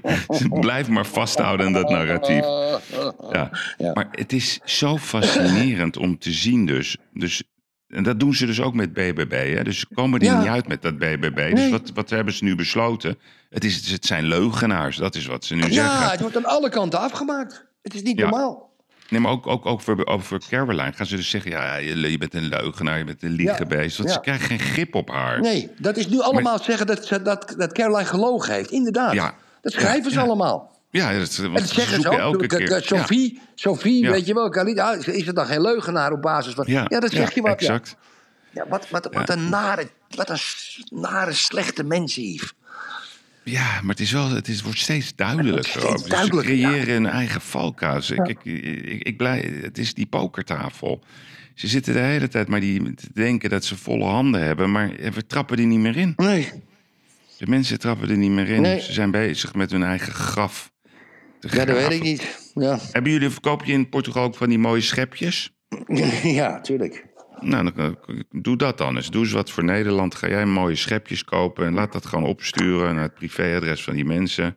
blijft 0.61 0.89
maar 0.89 1.07
vasthouden 1.07 1.67
aan 1.67 1.73
dat 1.73 1.89
narratief. 1.89 2.45
Ja. 3.33 3.51
Ja. 3.79 3.91
Maar 3.95 4.09
het 4.11 4.33
is 4.33 4.61
zo 4.65 4.99
fascinerend 4.99 5.97
om 5.97 6.19
te 6.19 6.33
zien 6.33 6.67
dus. 6.67 6.97
dus 7.13 7.43
en 7.89 8.03
dat 8.03 8.21
doen 8.21 8.35
ze 8.35 8.47
dus 8.47 8.61
ook 8.61 8.75
met 8.75 8.93
BBB. 8.93 9.55
Hè? 9.57 9.65
Dus 9.65 9.79
ze 9.79 9.87
komen 9.95 10.21
er 10.21 10.27
Ja. 10.27 10.39
niet 10.39 10.49
uit 10.49 10.69
met 10.69 10.83
dat 10.83 10.99
BBB. 10.99 11.55
Dus 11.55 11.71
wat, 11.71 11.91
wat 11.95 12.11
hebben 12.11 12.35
ze 12.35 12.45
nu 12.45 12.55
besloten? 12.55 13.19
Het, 13.51 13.65
is, 13.65 13.91
het 13.91 14.07
zijn 14.07 14.25
leugenaars, 14.25 14.97
dat 14.97 15.15
is 15.15 15.27
wat 15.27 15.45
ze 15.45 15.55
nu 15.55 15.63
ja, 15.63 15.69
zeggen. 15.73 16.11
het 16.11 16.21
wordt 16.21 16.37
aan 16.37 16.45
alle 16.45 16.69
kanten 16.69 16.99
afgemaakt. 16.99 17.65
Het 17.83 17.95
is 17.95 18.03
niet 18.03 18.19
Ja. 18.19 18.29
normaal. 18.29 18.65
Nee, 19.09 19.21
maar 19.21 19.31
ook, 19.33 19.47
ook 19.47 19.67
over, 19.67 20.07
over 20.07 20.41
Caroline 20.49 20.93
gaan 20.93 21.07
ze 21.07 21.17
dus 21.17 21.31
zeggen... 21.31 21.51
ja, 21.51 21.77
je, 21.77 22.11
je 22.11 22.19
bent 22.19 22.35
een 22.35 22.49
leugenaar, 22.49 22.99
je 22.99 23.05
bent 23.05 23.23
een 23.23 23.31
liegenbeest. 23.31 23.97
Want 23.97 24.09
Ja. 24.09 24.15
ze 24.15 24.21
krijgen 24.21 24.47
geen 24.47 24.59
grip 24.59 24.95
op 24.95 25.11
haar. 25.11 25.41
Nee, 25.41 25.71
dat 25.79 25.97
is 25.97 26.09
nu 26.09 26.21
allemaal 26.21 26.59
zeggen 26.59 26.87
dat, 26.87 27.09
dat, 27.23 27.55
dat 27.59 27.73
Caroline 27.73 28.05
gelogen 28.09 28.55
heeft. 28.55 28.71
Inderdaad. 28.71 29.13
Ja. 29.13 29.35
Dat 29.61 29.73
schrijven 29.73 30.11
ze 30.11 30.17
Ja. 30.19 30.25
allemaal. 30.25 30.76
Ja, 30.97 31.19
dat, 31.19 31.37
want 31.37 31.49
En 31.49 31.53
dat 31.55 31.69
ze 31.69 31.75
zeggen 31.75 32.01
ze 32.01 32.09
ook. 32.09 32.19
elke 32.19 32.47
De- 32.47 32.57
de- 32.57 32.65
keer. 32.65 32.83
Sophie, 32.85 33.41
Sophie 33.55 34.03
Ja. 34.03 34.11
weet 34.11 34.27
je 34.27 34.35
wel, 34.35 34.53
ah, 34.53 35.07
is 35.07 35.27
het 35.27 35.37
dan 35.37 35.47
geen 35.47 35.61
leugenaar 35.61 36.13
op 36.13 36.23
basis 36.23 36.55
van... 36.55 36.65
Ja, 36.69 36.87
Ja, 36.89 37.01
dat 37.01 37.11
zeg 37.11 37.35
je 37.35 37.41
wat. 37.41 37.61
Ja. 37.61 37.67
exact. 37.67 37.97
Ja, 38.51 38.65
wat, 38.69 38.89
wat, 38.91 39.09
wat 39.13 39.29
een 39.29 39.49
nare, 39.49 39.89
wat 40.11 40.31
een 40.31 40.39
nare, 41.01 41.33
slechte 41.33 41.85
mens, 41.85 42.15
Yves. 42.15 42.53
Ja, 43.45 43.81
maar 43.81 43.91
het, 43.91 44.01
is 44.01 44.13
wel, 44.13 44.31
het 44.31 44.49
is, 44.49 44.63
wordt 44.63 44.79
steeds 44.79 45.15
duidelijker. 45.15 45.65
steeds. 45.65 46.03
Dus 46.03 46.21
ze 46.21 46.29
creëren 46.31 46.93
hun 46.95 47.07
eigen 47.07 47.41
valkuis. 47.41 48.11
Ik, 48.11 48.27
ik, 48.29 48.45
ik, 48.45 49.03
ik 49.03 49.17
blij, 49.17 49.59
het 49.63 49.79
is 49.79 49.95
die 49.95 50.07
pokertafel. 50.07 51.01
Ze 51.55 51.67
zitten 51.69 51.93
de 51.93 51.99
hele 52.01 52.29
tijd 52.29 52.49
maar 52.49 52.61
die, 52.61 52.95
te 52.95 53.09
denken 53.15 53.51
dat 53.51 53.65
ze 53.65 53.77
volle 53.77 54.05
handen 54.05 54.43
hebben, 54.43 54.71
maar 54.71 54.89
we 55.13 55.27
trappen 55.27 55.57
die 55.57 55.67
niet 55.67 55.79
meer 55.79 55.97
in. 55.97 56.13
Nee. 56.17 56.53
De 57.39 57.47
mensen 57.47 57.79
trappen 57.79 58.09
er 58.11 58.17
niet 58.17 58.31
meer 58.31 58.49
in. 58.49 58.61
Nee. 58.63 58.81
Ze 58.81 58.93
zijn 58.93 59.11
bezig 59.11 59.55
met 59.55 59.71
hun 59.71 59.83
eigen 59.83 60.13
graf. 60.13 60.71
Ja, 61.41 61.65
dat 61.65 61.77
weet 61.77 61.93
ik 61.93 62.03
niet. 62.03 62.51
Ja, 62.55 62.79
Hebben 62.93 63.13
jullie, 63.13 63.31
verkoop 63.31 63.65
je 63.65 63.73
in 63.73 63.89
Portugal 63.89 64.23
ook 64.25 64.35
van 64.37 64.49
die 64.49 64.59
mooie 64.59 64.81
schepjes? 64.81 65.53
ja 66.23 66.61
tuurlijk. 66.61 67.07
Nou, 67.41 67.73
dan, 67.73 67.97
eh, 68.07 68.17
doe 68.31 68.57
dat 68.57 68.79
dan 68.79 68.97
eens. 68.97 69.11
Doe 69.11 69.23
eens 69.23 69.33
wat 69.33 69.51
voor 69.51 69.65
Nederland. 69.65 70.15
Ga 70.15 70.29
jij 70.29 70.47
mooie 70.47 70.75
schepjes 70.77 71.25
kopen 71.25 71.67
en 71.67 71.75
laat 71.75 71.93
dat 71.93 72.07
gewoon 72.07 72.25
opsturen 72.25 72.95
naar 72.95 73.03
het 73.03 73.15
privéadres 73.15 73.83
van 73.83 73.95
die 73.95 74.05
mensen. 74.05 74.57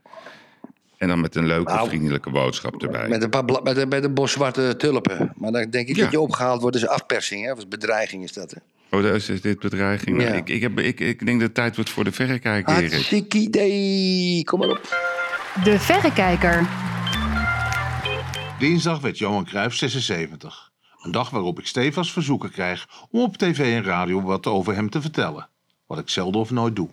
En 0.98 1.08
dan 1.08 1.22
met 1.22 1.36
een 1.36 1.46
leuke, 1.48 1.72
Nou, 1.74 1.88
vriendelijke 1.88 2.30
boodschap 2.30 2.84
erbij. 2.84 3.08
Met 3.08 3.24
een, 3.24 3.30
paar 3.30 3.46
bla- 3.46 3.62
met, 3.64 3.78
een, 3.78 3.88
met 3.88 4.04
een 4.04 4.14
bos 4.14 4.32
zwarte 4.32 4.76
tulpen. 4.78 5.34
Maar 5.36 5.52
dan 5.52 5.70
denk 5.70 5.88
ik 5.88 5.96
Ja. 5.96 6.02
dat 6.04 6.12
je 6.12 6.20
opgehaald 6.20 6.62
wordt. 6.62 6.76
Is 6.76 6.88
afpersing, 6.88 7.46
hè? 7.46 7.52
Of 7.52 7.68
bedreiging 7.68 8.24
is 8.24 8.34
dat, 8.34 8.52
hè? 8.52 8.58
Oh, 8.98 9.04
dat 9.04 9.16
is 9.30 9.42
dit 9.42 9.60
bedreiging. 9.60 10.18
Nou. 10.18 10.36
Ik, 10.36 10.50
ik, 10.50 10.62
heb, 10.62 10.80
ik, 10.80 11.00
ik 11.00 11.26
denk 11.26 11.40
dat 11.40 11.48
het 11.48 11.54
tijd 11.54 11.76
wordt 11.76 11.90
voor 11.90 12.04
de 12.04 12.12
verrekijker, 12.12 12.78
Erik. 12.78 12.92
Hartstikke 12.92 13.38
idee. 13.38 14.44
Kom 14.44 14.60
maar 14.60 14.70
op. 14.70 15.18
De 15.56 15.80
Verrekijker. 15.80 16.68
Dinsdag 18.60 19.00
werd 19.00 19.18
Johan 19.18 19.46
Cruijff 19.46 19.76
76. 19.76 20.72
Een 21.02 21.12
dag 21.12 21.30
waarop 21.30 21.60
ik 21.60 21.68
stevast 21.68 22.12
verzoeken 22.12 22.52
krijg 22.52 22.88
om 23.10 23.22
op 23.22 23.38
tv 23.38 23.76
en 23.76 23.84
radio 23.84 24.22
wat 24.22 24.48
over 24.48 24.76
hem 24.76 24.90
te 24.90 25.02
vertellen. 25.02 25.48
Wat 25.88 26.00
ik 26.00 26.10
zelden 26.10 26.42
of 26.42 26.52
nooit 26.52 26.76
doe. 26.76 26.90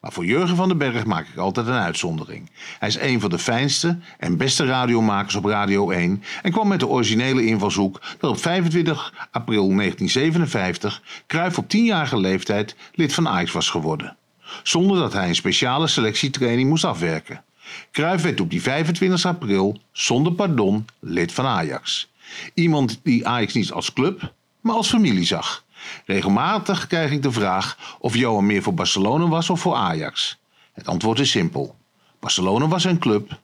Maar 0.00 0.12
voor 0.12 0.24
Jurgen 0.24 0.56
van 0.56 0.68
den 0.68 0.78
Berg 0.78 1.04
maak 1.04 1.28
ik 1.28 1.36
altijd 1.36 1.66
een 1.66 1.72
uitzondering. 1.72 2.50
Hij 2.78 2.88
is 2.88 2.98
een 2.98 3.20
van 3.20 3.30
de 3.30 3.38
fijnste 3.38 3.98
en 4.18 4.36
beste 4.36 4.64
radiomakers 4.64 5.34
op 5.34 5.44
Radio 5.44 5.90
1 5.90 6.22
en 6.42 6.52
kwam 6.52 6.68
met 6.68 6.80
de 6.80 6.86
originele 6.86 7.44
invalshoek 7.44 8.00
dat 8.18 8.30
op 8.30 8.38
25 8.38 9.28
april 9.30 9.68
1957 9.68 11.02
Cruijff 11.26 11.58
op 11.58 11.64
10-jarige 11.64 12.18
leeftijd 12.18 12.76
lid 12.94 13.14
van 13.14 13.28
Ajax 13.28 13.52
was 13.52 13.68
geworden. 13.68 14.16
Zonder 14.62 14.98
dat 14.98 15.12
hij 15.12 15.28
een 15.28 15.34
speciale 15.34 15.86
selectietraining 15.86 16.68
moest 16.68 16.84
afwerken. 16.84 17.44
Cruijff 17.92 18.22
werd 18.22 18.40
op 18.40 18.50
die 18.50 18.62
25 18.62 19.24
april 19.24 19.80
zonder 19.92 20.32
pardon 20.32 20.86
lid 20.98 21.32
van 21.32 21.46
Ajax. 21.46 22.10
Iemand 22.54 23.00
die 23.02 23.26
Ajax 23.26 23.54
niet 23.54 23.72
als 23.72 23.92
club, 23.92 24.32
maar 24.60 24.74
als 24.74 24.88
familie 24.88 25.24
zag. 25.24 25.64
Regelmatig 26.04 26.86
krijg 26.86 27.10
ik 27.10 27.22
de 27.22 27.32
vraag 27.32 27.96
of 27.98 28.16
Johan 28.16 28.46
meer 28.46 28.62
voor 28.62 28.74
Barcelona 28.74 29.28
was 29.28 29.50
of 29.50 29.60
voor 29.60 29.74
Ajax. 29.74 30.38
Het 30.72 30.86
antwoord 30.86 31.18
is 31.18 31.30
simpel. 31.30 31.76
Barcelona 32.20 32.68
was 32.68 32.82
zijn 32.82 32.98
club, 32.98 33.38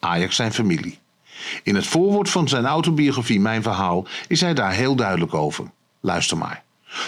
Ajax 0.00 0.36
zijn 0.36 0.52
familie. 0.52 0.98
In 1.62 1.74
het 1.74 1.86
voorwoord 1.86 2.30
van 2.30 2.48
zijn 2.48 2.66
autobiografie 2.66 3.40
Mijn 3.40 3.62
Verhaal 3.62 4.06
is 4.28 4.40
hij 4.40 4.54
daar 4.54 4.72
heel 4.72 4.96
duidelijk 4.96 5.34
over. 5.34 5.70
Luister 6.00 6.38
maar. 6.38 6.62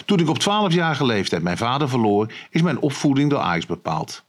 Toen 0.04 0.18
ik 0.18 0.28
op 0.28 0.40
12-jarige 0.40 1.04
leeftijd 1.06 1.42
mijn 1.42 1.56
vader 1.56 1.88
verloor, 1.88 2.32
is 2.50 2.62
mijn 2.62 2.80
opvoeding 2.80 3.30
door 3.30 3.38
Ajax 3.38 3.66
bepaald. 3.66 4.22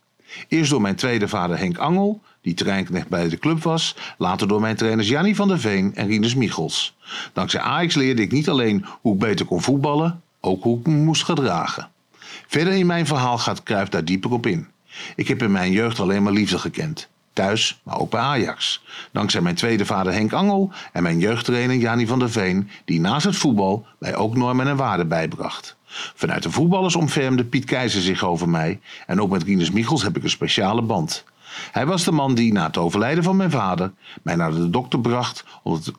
Eerst 0.47 0.69
door 0.69 0.81
mijn 0.81 0.95
tweede 0.95 1.27
vader 1.27 1.57
Henk 1.57 1.77
Angel, 1.77 2.21
die 2.41 2.53
terreinknecht 2.53 3.07
bij 3.07 3.29
de 3.29 3.37
club 3.37 3.63
was, 3.63 3.95
later 4.17 4.47
door 4.47 4.61
mijn 4.61 4.75
trainers 4.75 5.07
Jannie 5.07 5.35
van 5.35 5.47
der 5.47 5.59
Veen 5.59 5.95
en 5.95 6.07
Rinus 6.07 6.35
Michels. 6.35 6.95
Dankzij 7.33 7.61
Ajax 7.61 7.95
leerde 7.95 8.21
ik 8.21 8.31
niet 8.31 8.49
alleen 8.49 8.85
hoe 9.01 9.13
ik 9.13 9.19
beter 9.19 9.45
kon 9.45 9.61
voetballen, 9.61 10.21
ook 10.39 10.63
hoe 10.63 10.79
ik 10.79 10.87
me 10.87 10.93
moest 10.93 11.23
gedragen. 11.23 11.89
Verder 12.47 12.73
in 12.73 12.85
mijn 12.85 13.05
verhaal 13.05 13.37
gaat 13.37 13.63
Cruijff 13.63 13.89
daar 13.89 14.05
dieper 14.05 14.31
op 14.31 14.45
in. 14.45 14.67
Ik 15.15 15.27
heb 15.27 15.41
in 15.41 15.51
mijn 15.51 15.71
jeugd 15.71 15.99
alleen 15.99 16.23
maar 16.23 16.33
liefde 16.33 16.59
gekend. 16.59 17.09
Thuis, 17.33 17.81
maar 17.83 17.99
ook 17.99 18.09
bij 18.09 18.19
Ajax. 18.19 18.83
Dankzij 19.11 19.41
mijn 19.41 19.55
tweede 19.55 19.85
vader 19.85 20.13
Henk 20.13 20.33
Angel 20.33 20.71
en 20.93 21.03
mijn 21.03 21.19
jeugdtrainer 21.19 21.75
Jani 21.75 22.07
van 22.07 22.19
der 22.19 22.31
Veen, 22.31 22.69
die 22.85 22.99
naast 22.99 23.25
het 23.25 23.35
voetbal 23.35 23.85
mij 23.99 24.15
ook 24.15 24.35
normen 24.35 24.67
en 24.67 24.75
waarden 24.75 25.07
bijbracht. 25.07 25.75
Vanuit 26.15 26.43
de 26.43 26.51
voetballers 26.51 26.95
omvermde 26.95 27.43
Piet 27.43 27.65
Keizer 27.65 28.01
zich 28.01 28.23
over 28.23 28.49
mij 28.49 28.79
en 29.07 29.21
ook 29.21 29.29
met 29.29 29.43
Rinus 29.43 29.71
Michels 29.71 30.03
heb 30.03 30.17
ik 30.17 30.23
een 30.23 30.29
speciale 30.29 30.81
band. 30.81 31.23
Hij 31.71 31.85
was 31.85 32.03
de 32.03 32.11
man 32.11 32.35
die 32.35 32.53
na 32.53 32.65
het 32.65 32.77
overlijden 32.77 33.23
van 33.23 33.35
mijn 33.35 33.51
vader 33.51 33.91
mij 34.23 34.35
naar 34.35 34.51
de 34.51 34.69
dokter 34.69 34.99
bracht 34.99 35.43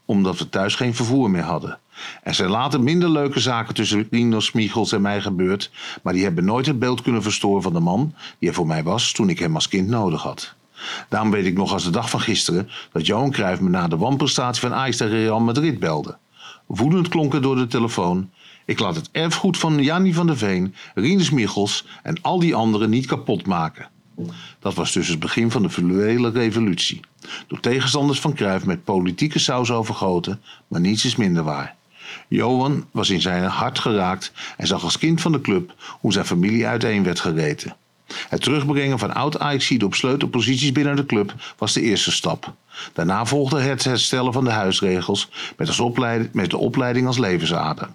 omdat, 0.05 0.39
we 0.39 0.49
thuis 0.49 0.75
geen 0.75 0.95
vervoer 0.95 1.31
meer 1.31 1.43
hadden. 1.43 1.79
Er 2.23 2.35
zijn 2.35 2.51
later 2.51 2.81
minder 2.81 3.11
leuke 3.11 3.41
zaken 3.41 3.75
tussen 3.75 4.07
Rinus 4.11 4.53
Michels 4.53 4.93
en 4.93 5.03
mij 5.03 5.21
gebeurd, 5.21 5.71
maar 6.03 6.13
die 6.13 6.23
hebben 6.23 6.45
nooit 6.45 6.67
het 6.67 6.79
beeld 6.79 7.03
kunnen 7.03 7.23
verstoren 7.23 7.63
van 7.63 7.73
de 7.73 7.81
man 7.81 8.15
die 8.39 8.49
er 8.49 8.55
voor 8.55 8.67
mij 8.67 8.83
was 8.83 9.13
toen 9.13 9.29
ik 9.29 9.39
hem 9.39 9.55
als 9.55 9.69
kind 9.69 9.89
nodig 9.89 10.23
had. 10.23 10.55
Daarom 11.09 11.31
weet 11.31 11.47
ik 11.47 11.57
nog 11.57 11.73
als 11.73 11.85
de 11.85 11.91
dag 11.91 12.11
van 12.11 12.21
gisteren 12.21 12.69
dat 12.93 13.07
Johan 13.07 13.31
Cruijff 13.31 13.61
me 13.61 13.69
na 13.69 13.89
de 13.89 13.97
wanprestatie 13.97 14.61
van 14.61 14.75
Ajax 14.75 14.97
tegen 14.97 15.17
Real 15.17 15.41
Madrid 15.41 15.79
belde. 15.79 16.17
Woedend 16.67 17.09
klonk 17.09 17.33
het 17.33 17.43
door 17.43 17.57
de 17.57 17.67
telefoon. 17.67 18.31
Ik 18.65 18.79
laat 18.79 18.97
het 18.97 19.09
erfgoed 19.13 19.59
van 19.59 19.83
Jannie 19.83 20.15
van 20.15 20.27
der 20.27 20.37
Veen, 20.37 20.75
Rinus 20.95 21.31
Michels 21.31 21.87
en 22.03 22.23
al 22.23 22.39
die 22.39 22.55
anderen 22.55 22.91
niet 22.91 23.07
kapot 23.07 23.47
maken. 23.47 23.89
Dat 24.59 24.75
was 24.75 24.93
dus 24.93 25.09
het 25.09 25.19
begin 25.19 25.51
van 25.51 25.63
de 25.63 25.71
fluwele 25.71 26.31
revolutie. 26.31 27.01
Door 27.47 27.61
tegenstanders 27.61 28.21
van 28.21 28.35
Cruijff 28.35 28.65
met 28.65 28.85
politieke 28.85 29.39
saus 29.39 29.71
overgoten, 29.71 30.43
maar 30.69 30.81
niets 30.81 31.05
is 31.05 31.17
minder 31.17 31.43
waar. 31.43 31.75
Johan 32.29 32.87
was 32.91 33.11
in 33.11 33.21
zijn 33.21 33.45
hart 33.45 33.79
geraakt 33.79 34.33
en 34.57 34.67
zag 34.67 34.83
als 34.83 34.99
kind 34.99 35.21
van 35.21 35.33
de 35.33 35.41
club 35.41 35.75
hoe 36.01 36.13
zijn 36.13 36.25
familie 36.25 36.67
uiteen 36.67 37.03
werd 37.03 37.21
gereten. 37.21 37.77
Het 38.29 38.43
terugbrengen 38.43 38.99
van 38.99 39.15
oud 39.15 39.39
ajax 39.39 39.71
op 39.79 39.95
sleutelposities 39.95 40.73
binnen 40.73 40.97
de 40.97 41.07
club 41.07 41.35
was 41.59 41.73
de 41.73 41.81
eerste 41.81 42.13
stap. 42.13 42.55
Daarna 42.93 43.27
volgde 43.27 43.61
het 43.61 43.85
herstellen 43.85 44.33
van 44.33 44.45
de 44.45 44.51
huisregels 44.51 45.29
met, 45.57 45.69
als 45.69 45.81
met 46.33 46.51
de 46.51 46.57
opleiding 46.57 47.07
als 47.07 47.19
levensader. 47.19 47.89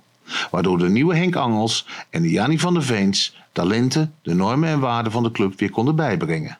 Waardoor 0.51 0.77
de 0.77 0.89
nieuwe 0.89 1.15
Henk 1.15 1.35
Angels 1.35 1.85
en 2.09 2.21
de 2.21 2.29
Jannie 2.29 2.59
van 2.59 2.73
der 2.73 2.83
Veens 2.83 3.35
talenten, 3.51 4.13
de 4.21 4.33
normen 4.33 4.69
en 4.69 4.79
waarden 4.79 5.11
van 5.11 5.23
de 5.23 5.31
club 5.31 5.59
weer 5.59 5.69
konden 5.69 5.95
bijbrengen. 5.95 6.57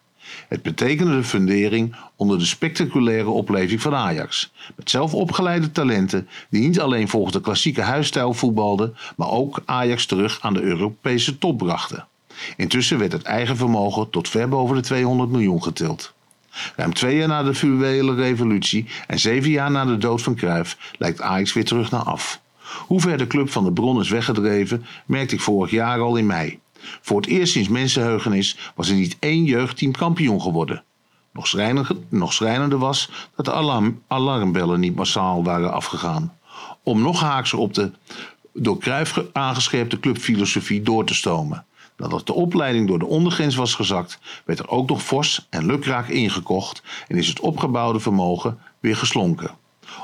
Het 0.48 0.62
betekende 0.62 1.16
de 1.16 1.24
fundering 1.24 1.96
onder 2.16 2.40
de 2.40 2.46
spectaculaire 2.46 3.30
opleving 3.30 3.82
van 3.82 3.96
Ajax. 3.96 4.52
Met 4.76 4.90
zelf 4.90 5.14
opgeleide 5.14 5.72
talenten 5.72 6.28
die 6.50 6.62
niet 6.62 6.80
alleen 6.80 7.08
volgens 7.08 7.34
de 7.34 7.42
klassieke 7.42 7.82
huisstijl 7.82 8.34
voetbalden, 8.34 8.96
maar 9.16 9.30
ook 9.30 9.62
Ajax 9.66 10.06
terug 10.06 10.40
aan 10.42 10.54
de 10.54 10.62
Europese 10.62 11.38
top 11.38 11.58
brachten. 11.58 12.08
Intussen 12.58 12.98
werd 12.98 13.12
het 13.12 13.24
eigen 13.24 13.58
vermogen 13.58 14.10
tot 14.10 14.30
ver 14.30 14.50
boven 14.50 14.76
de 14.76 14.82
200 14.82 15.30
miljoen 15.30 15.64
getild. 15.64 16.14
Ruim 16.76 16.94
twee 16.94 17.18
jaar 17.18 17.28
na 17.28 17.44
de 17.44 17.54
fluwele 17.54 18.16
revolutie 18.16 18.86
en 19.08 19.20
zeven 19.20 19.50
jaar 19.50 19.72
na 19.72 19.86
de 19.86 19.98
dood 19.98 20.22
van 20.22 20.36
Cruijff 20.36 20.78
lijkt 20.98 21.22
Ajax 21.22 21.54
weer 21.54 21.66
terug 21.66 21.92
naar 21.92 22.04
af. 22.04 22.40
Hoe 22.86 23.02
ver 23.02 23.18
de 23.18 23.28
club 23.28 23.50
van 23.50 23.64
de 23.64 23.72
bron 23.72 24.00
is 24.00 24.10
weggedreven, 24.10 24.86
merkte 25.06 25.36
ik 25.36 25.42
vorig 25.42 25.72
jaar 25.72 26.00
al 26.00 26.16
in 26.16 26.26
mei. 26.26 26.60
Voor 27.02 27.22
het 27.22 27.30
eerst 27.30 27.54
sinds 27.54 27.70
mensenheugenis 27.70 28.72
was 28.76 28.90
er 28.90 28.96
niet 28.96 29.18
één 29.20 29.44
jeugdteam 29.44 29.92
kampioen 29.92 30.42
geworden. 30.42 30.84
Nog, 31.34 31.48
schrijnender, 31.48 31.96
nog 32.10 32.34
schrijnender 32.34 32.78
was 32.78 33.10
dat 33.36 33.46
de 33.46 33.54
alarm, 33.54 34.02
alarmbellen 34.08 34.80
niet 34.80 34.96
massaal 34.96 35.44
waren 35.44 35.74
afgegaan. 35.74 36.38
Om 36.84 37.02
nog 37.02 37.20
haakser 37.20 37.60
op 37.60 37.74
de 37.74 37.92
door 38.54 38.78
Cruijff 38.78 39.22
aangescherpte 39.34 40.00
clubfilosofie 40.00 40.82
door 40.82 41.06
te 41.06 41.14
stomen. 41.14 41.66
Nadat 41.98 42.26
de 42.26 42.34
opleiding 42.34 42.88
door 42.88 43.00
de 43.00 43.06
ondergrens 43.06 43.56
was 43.56 43.74
gezakt, 43.74 44.20
werd 44.46 44.60
er 44.60 44.70
ook 44.70 44.90
nog 44.90 45.04
fors 45.04 45.48
en 45.50 45.66
lukraak 45.66 46.08
ingekocht 46.08 46.84
en 47.08 47.18
is 47.18 47.28
het 47.28 47.40
opgebouwde 47.40 48.00
vermogen 48.00 48.60
weer 48.80 48.96
geslonken. 48.96 49.52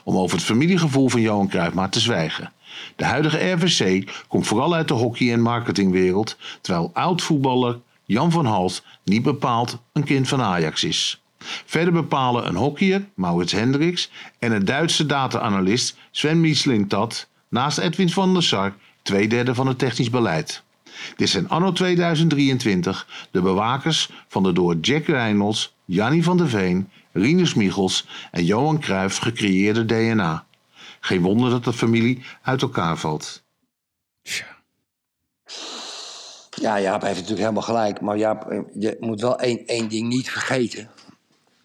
Om 0.03 0.17
over 0.17 0.37
het 0.37 0.45
familiegevoel 0.45 1.09
van 1.09 1.21
Johan 1.21 1.47
Cruijff 1.47 1.73
maar 1.75 1.89
te 1.89 1.99
zwijgen. 1.99 2.51
De 2.95 3.05
huidige 3.05 3.51
RVC 3.51 4.11
komt 4.27 4.47
vooral 4.47 4.73
uit 4.73 4.87
de 4.87 4.93
hockey- 4.93 5.31
en 5.31 5.41
marketingwereld, 5.41 6.37
terwijl 6.61 6.91
oud-voetballer 6.93 7.79
Jan 8.05 8.31
van 8.31 8.45
Hals 8.45 8.83
niet 9.03 9.23
bepaald 9.23 9.79
een 9.93 10.03
kind 10.03 10.27
van 10.27 10.41
Ajax 10.41 10.83
is. 10.83 11.21
Verder 11.65 11.93
bepalen 11.93 12.47
een 12.47 12.55
hockeyer, 12.55 13.05
Maurits 13.15 13.51
Hendricks, 13.51 14.11
en 14.39 14.51
een 14.51 14.65
Duitse 14.65 15.05
data-analyst 15.05 15.97
Sven 16.11 16.41
Mislintat 16.41 17.27
naast 17.49 17.77
Edwin 17.77 18.09
van 18.09 18.33
der 18.33 18.43
Sar 18.43 18.73
twee 19.01 19.27
derde 19.27 19.55
van 19.55 19.67
het 19.67 19.79
technisch 19.79 20.09
beleid. 20.09 20.63
Dit 21.15 21.29
zijn 21.29 21.49
anno 21.49 21.71
2023 21.71 23.07
de 23.31 23.41
bewakers 23.41 24.09
van 24.27 24.43
de 24.43 24.53
door 24.53 24.75
Jack 24.75 25.05
Reynolds, 25.05 25.75
Jannie 25.85 26.23
van 26.23 26.37
der 26.37 26.49
Veen, 26.49 26.89
Rinus 27.11 27.53
Michels 27.53 28.07
en 28.31 28.45
Johan 28.45 28.79
Cruijff 28.79 29.17
gecreëerde 29.17 29.85
DNA. 29.85 30.45
Geen 31.03 31.21
wonder 31.21 31.49
dat 31.49 31.63
de 31.63 31.73
familie 31.73 32.25
uit 32.41 32.61
elkaar 32.61 32.97
valt. 32.97 33.43
Ja, 36.49 36.79
Jaap 36.79 37.01
heeft 37.01 37.13
natuurlijk 37.13 37.39
helemaal 37.39 37.61
gelijk. 37.61 38.01
Maar 38.01 38.17
Jaap, 38.17 38.49
eh, 38.49 38.59
je 38.73 38.97
moet 38.99 39.21
wel 39.21 39.39
één, 39.39 39.65
één 39.65 39.89
ding 39.89 40.07
niet 40.07 40.31
vergeten. 40.31 40.89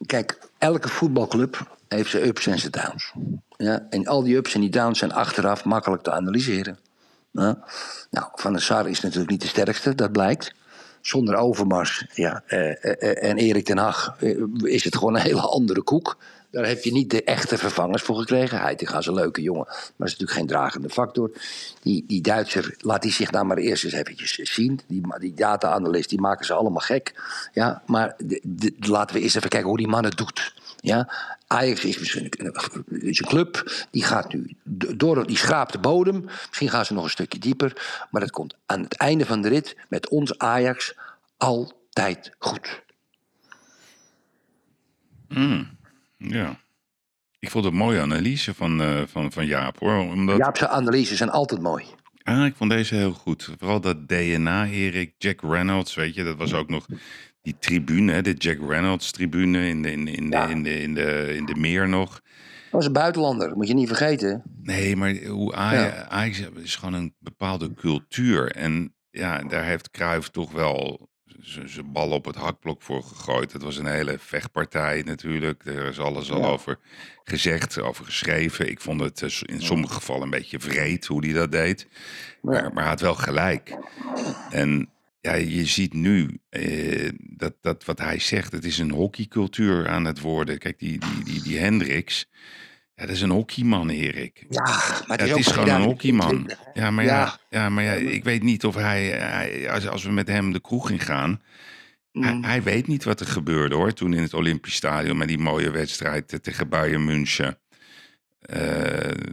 Kijk, 0.07 0.51
elke 0.59 0.89
voetbalclub 0.89 1.77
heeft 1.89 2.11
zijn 2.11 2.27
ups 2.27 2.47
en 2.47 2.59
zijn 2.59 2.73
downs. 2.73 3.13
Ja, 3.57 3.87
en 3.91 4.07
al 4.07 4.23
die 4.23 4.37
ups 4.37 4.55
en 4.55 4.61
die 4.61 4.71
downs 4.71 4.99
zijn 4.99 5.13
achteraf 5.13 5.65
makkelijk 5.65 6.03
te 6.03 6.13
analyseren. 6.13 6.79
Ja. 7.31 7.65
Nou, 8.11 8.27
Van 8.35 8.53
der 8.53 8.63
Sar 8.63 8.89
is 8.89 9.01
natuurlijk 9.01 9.31
niet 9.31 9.43
de 9.43 9.49
sterkste, 9.49 9.95
dat 9.95 10.13
blijkt. 10.13 10.55
Zonder 11.01 11.37
Overmars 11.37 12.07
ja, 12.15 12.43
eh, 12.47 12.71
eh, 12.85 13.03
eh, 13.03 13.31
en 13.31 13.37
Erik 13.37 13.65
ten 13.65 13.79
Hag 13.79 14.17
eh, 14.21 14.37
is 14.63 14.85
het 14.85 14.97
gewoon 14.97 15.15
een 15.15 15.21
hele 15.21 15.41
andere 15.41 15.83
koek. 15.83 16.19
Daar 16.59 16.67
heb 16.67 16.85
je 16.85 16.93
niet 16.93 17.11
de 17.11 17.25
echte 17.25 17.59
vervangers 17.59 18.03
voor 18.03 18.17
gekregen. 18.17 18.61
Heitinga 18.61 18.99
is 18.99 19.07
een 19.07 19.15
leuke 19.15 19.43
jongen, 19.43 19.65
maar 19.67 20.07
is 20.07 20.13
natuurlijk 20.13 20.33
geen 20.33 20.47
dragende 20.47 20.89
factor. 20.89 21.31
Die, 21.83 22.05
die 22.07 22.21
Duitser, 22.21 22.75
laat 22.79 23.03
die 23.03 23.13
zich 23.13 23.31
nou 23.31 23.45
maar 23.45 23.57
eerst 23.57 23.85
eens 23.85 23.93
eventjes 23.93 24.35
zien. 24.35 24.81
Die, 24.87 25.03
die 25.19 25.35
data-analyst, 25.35 26.09
die 26.09 26.21
maken 26.21 26.47
ze 26.47 26.53
allemaal 26.53 26.81
gek. 26.81 27.15
Ja, 27.53 27.83
maar 27.87 28.15
de, 28.43 28.73
laten 28.79 29.17
we 29.17 29.23
eerst 29.23 29.37
even 29.37 29.49
kijken 29.49 29.69
hoe 29.69 29.79
die 29.79 29.89
man 29.89 30.05
het 30.05 30.17
doet. 30.17 30.55
Ja, 30.81 31.13
Ajax 31.47 31.85
is 31.85 31.99
misschien 31.99 32.31
een, 32.31 33.01
is 33.01 33.21
een 33.21 33.27
club, 33.27 33.87
die 33.91 34.05
gaat 34.05 34.33
nu 34.33 34.57
door, 34.97 35.27
die 35.27 35.37
schraapt 35.37 35.73
de 35.73 35.79
bodem. 35.79 36.25
Misschien 36.47 36.71
gaan 36.71 36.85
ze 36.85 36.95
nog 36.95 37.05
een 37.05 37.11
stukje 37.11 37.39
dieper. 37.39 38.07
Maar 38.11 38.23
het 38.23 38.31
komt 38.31 38.55
aan 38.67 38.83
het 38.83 38.97
einde 38.97 39.27
van 39.27 39.43
de 39.43 39.49
rit 39.49 39.77
met 39.89 40.09
ons 40.09 40.39
Ajax 40.39 40.95
altijd 41.37 42.33
goed. 42.39 42.83
Ja. 46.19 46.61
Ik 47.39 47.51
vond 47.51 47.65
het 47.65 47.73
een 47.73 47.79
mooie 47.79 48.01
analyse 48.01 48.55
van, 48.55 48.81
eh, 48.81 49.03
van, 49.07 49.33
van 49.33 49.47
Jaap 49.47 49.79
hoor. 49.79 49.99
Omdat, 49.99 50.39
Jaapse 50.39 50.69
analyses 50.69 51.19
zijn 51.19 51.31
altijd 51.31 51.61
mooi. 51.61 51.85
Ah, 52.23 52.45
ik 52.45 52.57
vond 52.57 52.71
deze 52.71 52.95
heel 52.95 53.13
goed. 53.13 53.51
Vooral 53.59 53.81
dat 53.81 54.09
DNA, 54.09 54.67
Erik, 54.67 55.15
Jack 55.19 55.41
Reynolds, 55.41 55.95
weet 55.95 56.15
je, 56.15 56.25
dat 56.25 56.37
was 56.37 56.55
ook 56.55 56.69
nog 56.69 56.87
die 57.43 57.57
tribune, 57.59 58.13
hè, 58.13 58.23
de 58.23 58.33
Jack 58.33 58.59
Reynolds 58.69 59.11
tribune 59.11 59.69
in 59.69 59.83
de, 59.83 59.91
in 59.91 60.05
de, 60.05 60.11
in 60.11 60.31
de, 60.31 60.49
in 60.49 60.63
de, 60.63 60.83
in 60.83 60.95
de, 60.95 61.35
in 61.37 61.45
de 61.47 61.55
meer 61.55 61.89
nog. 61.89 62.11
Dat 62.11 62.71
was 62.71 62.87
een 62.87 62.93
buitenlander, 62.93 63.57
moet 63.57 63.69
je 63.69 63.75
niet 63.75 63.87
vergeten. 63.87 64.43
Nee, 64.63 64.97
maar 64.97 65.17
hoe 65.17 65.55
Ajax, 65.55 66.41
is 66.63 66.77
gewoon 66.77 66.95
een 66.95 67.15
bepaalde 67.19 67.75
cultuur. 67.75 68.53
En 68.53 68.95
ja, 69.11 69.39
daar 69.43 69.65
heeft 69.65 69.91
Cruijff 69.91 70.29
toch 70.29 70.53
wel 70.53 71.08
zijn 71.41 71.93
bal 71.93 72.11
op 72.11 72.25
het 72.25 72.37
hakblok 72.37 72.83
voor 72.83 73.03
gegooid. 73.03 73.53
Het 73.53 73.63
was 73.63 73.77
een 73.77 73.87
hele 73.87 74.17
vechtpartij 74.19 75.03
natuurlijk. 75.07 75.63
Er 75.67 75.87
is 75.87 75.99
alles 75.99 76.31
al 76.31 76.41
Ja. 76.41 76.47
over 76.47 76.79
gezegd, 77.25 77.81
over 77.81 78.05
geschreven. 78.05 78.69
Ik 78.69 78.81
vond 78.81 79.01
het 79.01 79.23
eh, 79.23 79.31
in 79.55 79.63
sommige 79.63 79.93
gevallen 79.95 80.23
een 80.23 80.31
beetje 80.31 80.61
vreed 80.61 81.07
hoe 81.07 81.25
hij 81.25 81.35
dat 81.35 81.53
deed. 81.53 81.87
Maar, 82.43 82.63
maar 82.73 82.83
hij 82.83 82.93
had 82.93 83.01
wel 83.01 83.15
gelijk. 83.15 83.77
En 84.51 84.89
ja, 85.21 85.35
je 85.35 85.65
ziet 85.67 85.93
nu 85.93 86.41
eh, 86.49 87.11
dat, 87.21 87.55
dat 87.61 87.85
wat 87.85 87.99
hij 87.99 88.19
zegt, 88.19 88.53
het 88.53 88.65
is 88.65 88.79
een 88.79 88.91
hockeycultuur 88.91 89.89
aan 89.89 90.05
het 90.05 90.21
worden. 90.21 90.59
Kijk, 90.59 90.79
die, 90.79 90.99
die, 90.99 91.25
die, 91.25 91.43
die 91.43 91.59
Hendricks, 91.59 92.27
Ja, 92.99 93.07
dat 93.07 93.15
is 93.15 93.21
een 93.21 93.31
hockeyman, 93.31 93.89
Erik. 93.91 94.47
Ja, 94.49 94.63
maar 95.07 95.27
Ja, 95.27 95.27
het 95.27 95.39
is, 95.39 95.47
gewoon 95.47 95.69
een 95.69 95.75
2023. 95.75 95.85
hockeyman. 95.85 96.51
Ja, 96.75 96.91
maar 96.91 97.05
ja, 97.05 97.17
Ja. 97.21 97.39
ja, 97.51 97.69
maar 97.69 97.85
ja, 97.85 97.93
ik 97.93 98.25
weet 98.25 98.43
niet 98.43 98.65
of 98.65 98.75
hij, 98.75 99.05
hij 99.07 99.71
als, 99.71 99.89
als 99.89 100.05
we 100.05 100.11
met 100.11 100.29
hem 100.29 100.53
de 100.53 100.61
kroeg 100.61 100.91
in 100.91 100.99
gaan, 101.01 101.43
hij, 102.13 102.33
Mm. 102.33 102.45
hij 102.45 102.63
weet 102.63 102.87
niet 102.87 103.05
wat 103.05 103.21
er 103.21 103.27
gebeurde 103.27 103.75
hoor. 103.75 103.93
Toen 103.93 104.15
in 104.15 104.23
het 104.23 104.35
Olympisch 104.35 104.75
Stadion 104.75 105.17
met 105.17 105.29
die 105.29 105.39
mooie 105.39 105.71
wedstrijd 105.71 106.39
tegen 106.43 106.69
Bayern 106.69 107.05
München. 107.05 107.59
Eh, 108.41 108.59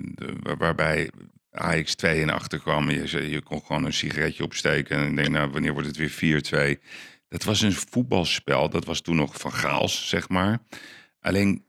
de- 0.01 0.55
waarbij 0.57 1.09
Ajax 1.51 1.95
2 1.95 2.19
in 2.21 2.29
achter 2.29 2.59
kwam. 2.59 2.89
Je, 2.89 3.29
je 3.29 3.41
kon 3.41 3.61
gewoon 3.65 3.85
een 3.85 3.93
sigaretje 3.93 4.43
opsteken. 4.43 4.97
En 4.97 5.07
ik 5.09 5.15
denk, 5.15 5.29
nou, 5.29 5.51
wanneer 5.51 5.73
wordt 5.73 5.87
het 5.87 5.97
weer 5.97 6.09
4-2? 6.09 6.79
Dat 7.27 7.43
was 7.43 7.61
een 7.61 7.73
voetbalspel. 7.73 8.69
Dat 8.69 8.85
was 8.85 9.01
toen 9.01 9.15
nog 9.15 9.39
van 9.39 9.53
Gaals, 9.53 10.09
zeg 10.09 10.29
maar. 10.29 10.59
Alleen 11.19 11.63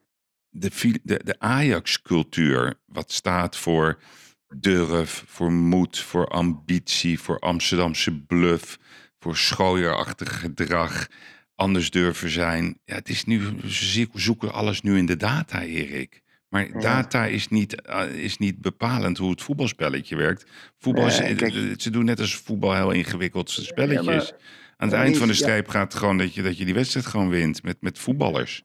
de, 0.59 1.01
de, 1.03 1.21
de 1.25 1.39
Ajax-cultuur, 1.39 2.75
wat 2.87 3.13
staat 3.13 3.57
voor 3.57 3.99
durf, 4.59 5.25
voor 5.27 5.53
moed, 5.53 5.99
voor 5.99 6.29
ambitie, 6.29 7.21
voor 7.21 7.39
Amsterdamse 7.39 8.21
bluff, 8.21 8.79
voor 9.19 9.37
schooierachtig 9.37 10.41
gedrag, 10.41 11.07
anders 11.55 11.91
durven 11.91 12.31
zijn. 12.31 12.79
Ja, 12.85 12.95
het 12.95 13.09
is 13.09 13.25
nu, 13.25 13.43
ze 13.69 14.09
zoeken 14.15 14.53
alles 14.53 14.81
nu 14.81 14.99
in 14.99 15.07
de 15.07 15.17
data, 15.17 15.63
Erik. 15.63 16.25
Maar 16.49 16.81
data 16.81 17.27
is 17.27 17.49
niet, 17.49 17.81
eh, 17.83 18.09
is 18.15 18.39
niet 18.39 18.61
bepalend 18.61 19.19
hoe 19.19 19.31
het 19.31 19.43
voetbalspelletje 19.43 20.17
werkt. 20.17 20.45
Voetbal 20.79 21.07
is, 21.07 21.19
Nee, 21.19 21.35
kijk- 21.35 21.55
eh, 21.55 21.61
ze 21.77 21.91
doen 21.91 22.05
net 22.05 22.21
als 22.21 22.37
voetbal 22.37 22.75
heel 22.75 22.91
ingewikkeld 22.91 23.51
spelletjes. 23.51 24.05
maar- 24.05 24.15
Aan 24.79 24.89
het 24.89 24.97
maar 24.97 25.05
eind 25.05 25.17
van 25.17 25.29
de 25.29 25.35
streep 25.35 25.69
gaat 25.69 25.93
het 25.93 26.01
gewoon 26.03 26.19
dat 26.19 26.35
je, 26.35 26.43
dat 26.43 26.59
je 26.59 26.65
die 26.65 26.75
wedstrijd 26.75 27.07
gewoon 27.07 27.29
wint 27.29 27.63
met, 27.63 27.77
met 27.81 27.99
voetballers. 27.99 28.63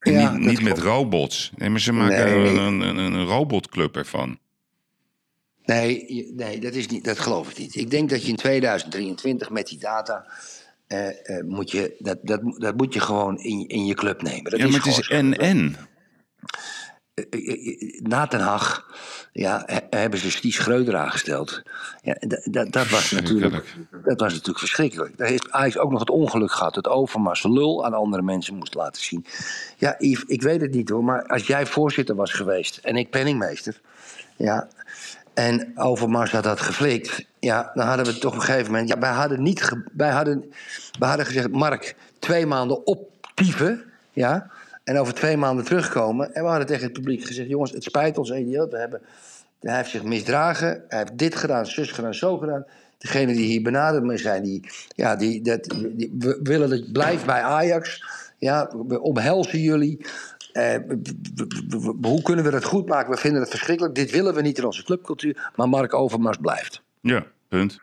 Ja, 0.00 0.36
niet, 0.36 0.62
met 0.62 0.78
robots. 0.78 1.50
Nee, 1.56 1.68
maar 1.70 1.80
ze 1.80 1.92
maken 1.92 2.24
Nee. 2.24 2.58
een, 2.58 2.80
een, 2.80 2.96
een, 2.96 3.24
robotclub 3.24 3.96
ervan. 3.96 4.38
Nee, 5.64 6.32
nee 6.36 6.60
dat, 6.60 6.74
is 6.74 6.86
niet, 6.86 7.04
dat 7.04 7.18
geloof 7.18 7.50
ik 7.50 7.58
niet. 7.58 7.74
Ik 7.74 7.90
denk 7.90 8.10
dat 8.10 8.22
je 8.22 8.28
in 8.28 8.36
2023 8.36 9.50
met 9.50 9.66
die 9.66 9.78
data. 9.78 10.26
eh, 10.86 11.38
eh, 11.38 11.44
moet 11.44 11.70
je, 11.70 11.94
dat, 11.98 12.18
dat, 12.22 12.40
dat 12.58 12.76
moet 12.76 12.94
je 12.94 13.00
gewoon 13.00 13.38
in, 13.38 13.66
in 13.68 13.86
je 13.86 13.94
club 13.94 14.22
nemen. 14.22 14.50
Dat 14.50 14.60
ja, 14.60 14.68
maar 14.68 14.76
het 14.76 14.86
is 14.86 15.08
en-en. 15.08 15.76
Na 18.02 18.26
Den 18.26 18.40
Haag 18.40 18.86
ja, 19.32 19.62
he- 19.66 19.98
hebben 19.98 20.18
ze 20.18 20.30
Sties 20.30 20.54
Schreuder 20.54 20.96
aangesteld. 20.96 21.62
Ja, 22.02 22.16
dat, 22.70 22.88
was 22.88 23.10
natuurlijk, 23.10 23.64
dat 24.04 24.20
was 24.20 24.32
natuurlijk 24.32 24.58
verschrikkelijk. 24.58 25.18
Daar 25.18 25.28
heeft 25.28 25.52
Ajax 25.52 25.78
ook 25.78 25.90
nog 25.90 26.00
het 26.00 26.10
ongeluk 26.10 26.52
gehad 26.52 26.74
dat 26.74 26.88
Overmars 26.88 27.42
lul 27.42 27.84
aan 27.84 27.94
andere 27.94 28.22
mensen 28.22 28.54
moest 28.54 28.74
laten 28.74 29.02
zien. 29.02 29.26
Ja, 29.76 29.94
Yves, 29.98 30.24
ik 30.24 30.42
weet 30.42 30.60
het 30.60 30.74
niet 30.74 30.88
hoor, 30.88 31.04
maar 31.04 31.26
als 31.26 31.46
jij 31.46 31.66
voorzitter 31.66 32.14
was 32.14 32.32
geweest 32.32 32.76
en 32.76 32.96
ik 32.96 33.10
penningmeester, 33.10 33.80
ja, 34.36 34.68
en 35.34 35.72
Overmars 35.74 36.30
had 36.30 36.44
dat 36.44 36.60
geflikt, 36.60 37.24
ja, 37.38 37.70
dan 37.74 37.86
hadden 37.86 38.06
we 38.06 38.18
toch 38.18 38.32
op 38.32 38.38
een 38.38 38.44
gegeven 38.44 38.72
moment, 38.72 38.88
ja, 38.88 38.98
wij 38.98 39.12
hadden 39.12 39.42
niet, 39.42 39.72
wij 39.92 40.10
hadden, 40.10 40.52
wij 40.98 41.08
hadden 41.08 41.26
gezegd, 41.26 41.50
Mark, 41.50 41.96
twee 42.18 42.46
maanden 42.46 42.86
optieven, 42.86 43.84
ja, 44.12 44.50
en 44.88 44.98
over 44.98 45.14
twee 45.14 45.36
maanden 45.36 45.64
terugkomen. 45.64 46.34
En 46.34 46.42
we 46.42 46.48
hadden 46.48 46.66
tegen 46.66 46.84
het 46.84 46.92
publiek 46.92 47.24
gezegd, 47.24 47.48
jongens, 47.48 47.70
het 47.72 47.84
spijt 47.84 48.18
ons, 48.18 48.30
idioot, 48.30 48.70
we 48.70 48.78
hebben, 48.78 49.00
hij 49.60 49.76
heeft 49.76 49.90
zich 49.90 50.02
misdragen, 50.02 50.84
hij 50.88 50.98
heeft 50.98 51.18
dit 51.18 51.36
gedaan, 51.36 51.66
zus 51.66 51.90
gedaan, 51.90 52.14
zo 52.14 52.38
gedaan. 52.38 52.64
Degene 52.98 53.32
die 53.32 53.46
hier 53.46 53.62
benaderd 53.62 54.04
mee 54.04 54.18
zijn, 54.18 54.42
die, 54.42 54.70
ja, 54.88 55.16
die, 55.16 55.42
dat, 55.42 55.74
die, 55.92 56.14
we 56.18 56.40
willen 56.42 56.70
dat 56.70 56.92
blijft 56.92 57.26
bij 57.26 57.42
Ajax. 57.42 58.04
Ja, 58.38 58.70
we 58.86 59.00
omhelzen 59.00 59.58
jullie. 59.60 60.06
Eh, 60.52 60.74
hoe 62.02 62.22
kunnen 62.22 62.44
we 62.44 62.50
dat 62.50 62.64
goed 62.64 62.88
maken? 62.88 63.10
We 63.10 63.16
vinden 63.16 63.40
het 63.40 63.50
verschrikkelijk. 63.50 63.94
Dit 63.94 64.10
willen 64.10 64.34
we 64.34 64.42
niet 64.42 64.58
in 64.58 64.64
onze 64.64 64.84
clubcultuur. 64.84 65.50
Maar 65.56 65.68
Mark 65.68 65.94
Overmars 65.94 66.36
blijft. 66.36 66.82
Ja, 67.00 67.26
punt. 67.48 67.80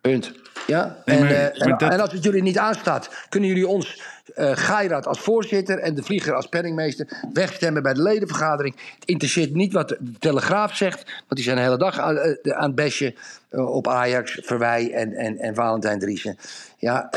Punt. 0.00 0.32
Ja? 0.66 1.02
Nee, 1.04 1.18
en, 1.18 1.26
eh, 1.26 1.44
en, 1.44 1.68
maar 1.68 1.78
dat- 1.78 1.92
en 1.92 2.00
als 2.00 2.12
het 2.12 2.24
jullie 2.24 2.42
niet 2.42 2.58
aanstaat, 2.58 3.26
kunnen 3.28 3.48
jullie 3.48 3.66
ons, 3.66 4.02
Geirat 4.34 5.06
als 5.06 5.20
voorzitter 5.20 5.78
en 5.78 5.94
de 5.94 6.02
Vlieger 6.02 6.34
als 6.34 6.46
penningmeester, 6.46 7.06
wegstemmen 7.32 7.82
bij 7.82 7.94
de 7.94 8.02
ledenvergadering. 8.02 8.74
Het 8.94 9.08
interesseert 9.08 9.54
niet 9.54 9.72
wat 9.72 9.88
de 9.88 9.98
Telegraaf 10.18 10.76
zegt, 10.76 11.04
want 11.04 11.26
die 11.28 11.42
zijn 11.42 11.56
de 11.56 11.62
hele 11.62 11.78
dag 11.78 11.98
aan, 11.98 12.16
eh, 12.16 12.36
het 12.42 12.74
besje 12.74 13.14
eh, 13.48 13.74
op 13.74 13.88
Ajax, 13.88 14.38
Verwij 14.42 14.92
en, 14.92 15.12
en, 15.12 15.38
en 15.38 15.54
Valentijn 15.54 15.98
Driessen. 15.98 16.36
Ja, 16.76 17.10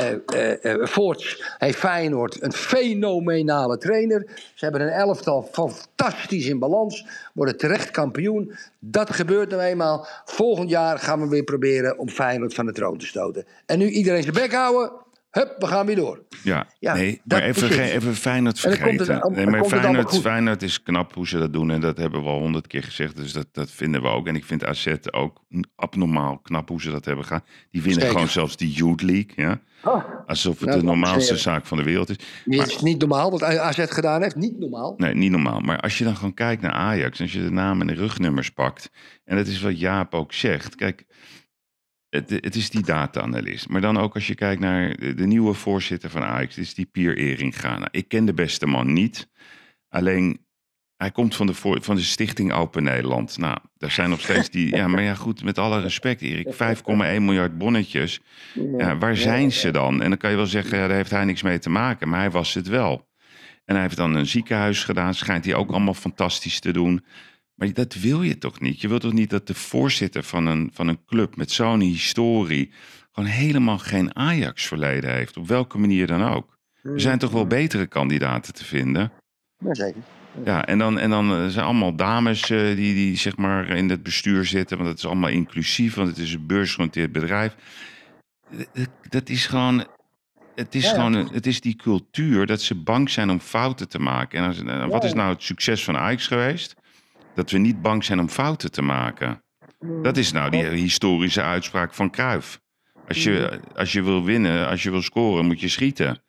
Voorts 0.81 1.55
heeft 1.57 1.77
Feyenoord 1.77 2.41
een 2.41 2.53
fenomenale 2.53 3.77
trainer. 3.77 4.25
Ze 4.53 4.65
hebben 4.65 4.81
een 4.81 4.89
elftal 4.89 5.49
fantastisch 5.51 6.47
in 6.47 6.59
balans, 6.59 7.05
worden 7.33 7.57
terecht 7.57 7.91
kampioen. 7.91 8.53
Dat 8.79 9.09
gebeurt 9.13 9.49
nou 9.49 9.61
eenmaal. 9.61 10.07
Volgend 10.25 10.69
jaar 10.69 10.99
gaan 10.99 11.21
we 11.21 11.27
weer 11.27 11.43
proberen 11.43 11.97
om 11.97 12.09
Feyenoord 12.09 12.53
van 12.53 12.65
de 12.65 12.71
troon 12.71 12.97
te 12.97 13.05
stoten. 13.05 13.45
En 13.65 13.77
nu 13.79 13.89
iedereen 13.89 14.23
zijn 14.23 14.33
bek 14.33 14.53
houden. 14.53 14.91
Hup, 15.33 15.55
we 15.59 15.67
gaan 15.67 15.85
weer 15.85 15.95
door. 15.95 16.23
Ja, 16.43 16.67
Ja, 16.79 16.93
nee, 16.93 17.21
maar 17.23 17.41
even, 17.41 17.63
het. 17.67 17.73
ge- 17.73 17.91
even 17.91 18.15
Feyenoord 18.15 18.61
het- 18.61 18.75
vergeten. 18.77 19.31
nee, 19.31 19.45
maar 19.45 19.59
het 19.59 19.67
Feyenoord. 19.67 20.17
Feyenoord 20.19 20.61
is 20.61 20.83
knap 20.83 21.13
hoe 21.13 21.27
ze 21.27 21.37
dat 21.37 21.53
doen. 21.53 21.71
En 21.71 21.81
dat 21.81 21.97
hebben 21.97 22.23
we 22.23 22.29
al 22.29 22.39
honderd 22.39 22.67
keer 22.67 22.83
gezegd. 22.83 23.15
Dus 23.15 23.33
dat, 23.33 23.47
dat 23.51 23.71
vinden 23.71 24.01
we 24.01 24.07
ook. 24.07 24.27
En 24.27 24.35
ik 24.35 24.45
vind 24.45 24.65
AZ 24.65 24.93
ook 25.11 25.41
abnormaal 25.75 26.37
knap 26.37 26.69
hoe 26.69 26.81
ze 26.81 26.91
dat 26.91 27.05
hebben 27.05 27.23
gedaan. 27.25 27.43
Die 27.71 27.81
winnen 27.81 27.99
Zeker. 27.99 28.15
gewoon 28.15 28.31
zelfs 28.31 28.57
die 28.57 28.71
Youth 28.71 29.01
League. 29.01 29.31
Ja? 29.35 29.61
Alsof 30.27 30.59
het 30.59 30.67
Nou, 30.67 30.79
de 30.79 30.85
normaalste 30.85 31.37
zaak 31.37 31.65
van 31.65 31.77
de 31.77 31.83
wereld 31.83 32.09
is. 32.09 32.15
Dit 32.45 32.67
is 32.67 32.81
niet 32.81 32.99
normaal 32.99 33.31
wat 33.31 33.43
AZ 33.43 33.83
gedaan 33.87 34.21
heeft. 34.21 34.35
Niet 34.35 34.59
normaal. 34.59 34.93
Nee, 34.97 35.13
niet 35.13 35.31
normaal. 35.31 35.59
Maar 35.59 35.79
als 35.79 35.97
je 35.97 36.03
dan 36.03 36.15
gewoon 36.15 36.33
kijkt 36.33 36.61
naar 36.61 36.71
Ajax, 36.71 37.21
als 37.21 37.33
je 37.33 37.41
de 37.43 37.51
namen 37.51 37.87
en 37.89 37.95
de 37.95 38.01
rugnummers 38.01 38.49
pakt, 38.51 38.91
en 39.25 39.35
dat 39.37 39.47
is 39.47 39.61
wat 39.61 39.79
Jaap 39.79 40.13
ook 40.13 40.33
zegt. 40.33 40.75
Kijk, 40.75 41.05
het, 42.13 42.29
het 42.29 42.55
is 42.55 42.69
die 42.69 42.83
data-analyst. 42.83 43.69
Maar 43.69 43.81
dan 43.81 43.97
ook 43.97 44.13
als 44.13 44.27
je 44.27 44.35
kijkt 44.35 44.61
naar 44.61 44.97
de, 44.97 45.13
de 45.13 45.25
nieuwe 45.25 45.53
voorzitter 45.53 46.09
van 46.09 46.23
Ajax, 46.23 46.57
is 46.57 46.73
die 46.73 46.85
Pier 46.85 47.17
Eringa. 47.17 47.77
Nou, 47.77 47.87
ik 47.91 48.07
ken 48.07 48.25
de 48.25 48.33
beste 48.33 48.65
man 48.65 48.93
niet. 48.93 49.29
Alleen, 49.89 50.45
hij 50.97 51.11
komt 51.11 51.35
van 51.35 51.47
de, 51.47 51.53
van 51.81 51.95
de 51.95 52.01
stichting 52.01 52.53
Open 52.53 52.83
Nederland. 52.83 53.37
Nou, 53.37 53.57
daar 53.77 53.91
zijn 53.91 54.09
nog 54.09 54.21
steeds 54.21 54.49
die... 54.49 54.75
Ja, 54.75 54.87
maar 54.87 55.03
ja, 55.03 55.13
goed, 55.13 55.43
met 55.43 55.57
alle 55.57 55.81
respect, 55.81 56.21
Erik. 56.21 56.53
5,1 56.53 56.91
miljard 57.21 57.57
bonnetjes. 57.57 58.19
Ja, 58.77 58.97
waar 58.97 59.15
zijn 59.15 59.51
ze 59.51 59.71
dan? 59.71 60.01
En 60.01 60.09
dan 60.09 60.17
kan 60.17 60.29
je 60.29 60.35
wel 60.35 60.45
zeggen, 60.45 60.77
ja, 60.77 60.87
daar 60.87 60.95
heeft 60.95 61.11
hij 61.11 61.25
niks 61.25 61.41
mee 61.41 61.59
te 61.59 61.69
maken. 61.69 62.09
Maar 62.09 62.19
hij 62.19 62.31
was 62.31 62.53
het 62.53 62.67
wel. 62.67 63.07
En 63.65 63.73
hij 63.73 63.83
heeft 63.83 63.97
dan 63.97 64.15
een 64.15 64.27
ziekenhuis 64.27 64.83
gedaan. 64.83 65.13
Schijnt 65.13 65.45
hij 65.45 65.55
ook 65.55 65.69
allemaal 65.69 65.93
fantastisch 65.93 66.59
te 66.59 66.71
doen. 66.71 67.05
Maar 67.55 67.73
dat 67.73 67.93
wil 67.93 68.21
je 68.21 68.37
toch 68.37 68.59
niet? 68.59 68.81
Je 68.81 68.87
wilt 68.87 69.01
toch 69.01 69.13
niet 69.13 69.29
dat 69.29 69.47
de 69.47 69.53
voorzitter 69.53 70.23
van 70.23 70.45
een, 70.45 70.69
van 70.73 70.87
een 70.87 71.05
club 71.05 71.35
met 71.35 71.51
zo'n 71.51 71.79
historie... 71.79 72.71
gewoon 73.11 73.29
helemaal 73.29 73.77
geen 73.77 74.15
Ajax-verleden 74.15 75.13
heeft. 75.13 75.37
Op 75.37 75.47
welke 75.47 75.77
manier 75.77 76.07
dan 76.07 76.23
ook. 76.23 76.57
Er 76.83 77.01
zijn 77.01 77.19
toch 77.19 77.31
wel 77.31 77.47
betere 77.47 77.87
kandidaten 77.87 78.53
te 78.53 78.65
vinden? 78.65 79.11
Ja, 79.57 79.73
zeker. 79.73 80.01
Ja, 80.45 80.65
en 80.65 80.77
dan, 80.77 80.99
en 80.99 81.09
dan 81.09 81.31
eh, 81.33 81.47
zijn 81.47 81.65
allemaal 81.65 81.95
dames 81.95 82.49
eh, 82.49 82.59
die, 82.75 82.93
die 82.93 83.15
zeg 83.17 83.37
maar 83.37 83.67
in 83.69 83.89
het 83.89 84.03
bestuur 84.03 84.45
zitten. 84.45 84.77
Want 84.77 84.89
het 84.89 84.97
is 84.97 85.05
allemaal 85.05 85.29
inclusief, 85.29 85.95
want 85.95 86.07
het 86.07 86.17
is 86.17 86.33
een 86.33 86.45
beursgenoteerd 86.47 87.11
bedrijf. 87.11 87.55
Eh, 88.73 88.83
Dat 89.09 89.29
is 89.29 89.45
gewoon... 89.45 89.85
Het 90.55 90.75
is 90.75 90.83
Ja, 90.83 90.89
ja. 90.89 90.95
gewoon, 90.95 91.13
een- 91.13 91.29
het 91.33 91.45
is 91.47 91.61
die 91.61 91.75
cultuur 91.75 92.45
dat 92.45 92.61
ze 92.61 92.75
bang 92.75 93.09
zijn 93.09 93.29
om 93.29 93.39
fouten 93.39 93.89
te 93.89 93.99
maken. 93.99 94.39
En 94.39 94.47
als, 94.47 94.87
wat 94.89 95.03
is 95.03 95.13
nou 95.13 95.33
het 95.33 95.43
succes 95.43 95.83
van 95.83 95.97
Ajax 95.97 96.27
geweest? 96.27 96.75
Dat 97.35 97.51
we 97.51 97.57
niet 97.57 97.81
bang 97.81 98.03
zijn 98.03 98.19
om 98.19 98.29
fouten 98.29 98.71
te 98.71 98.81
maken. 98.81 99.43
Dat 100.01 100.17
is 100.17 100.31
nou 100.31 100.49
die 100.49 100.63
historische 100.63 101.41
uitspraak 101.41 101.93
van 101.93 102.11
Cruijff. 102.11 102.61
Als 103.07 103.23
je, 103.23 103.59
als 103.75 103.91
je 103.91 104.03
wil 104.03 104.23
winnen, 104.23 104.67
als 104.67 104.83
je 104.83 104.91
wil 104.91 105.01
scoren, 105.01 105.45
moet 105.45 105.59
je 105.59 105.67
schieten. 105.67 106.21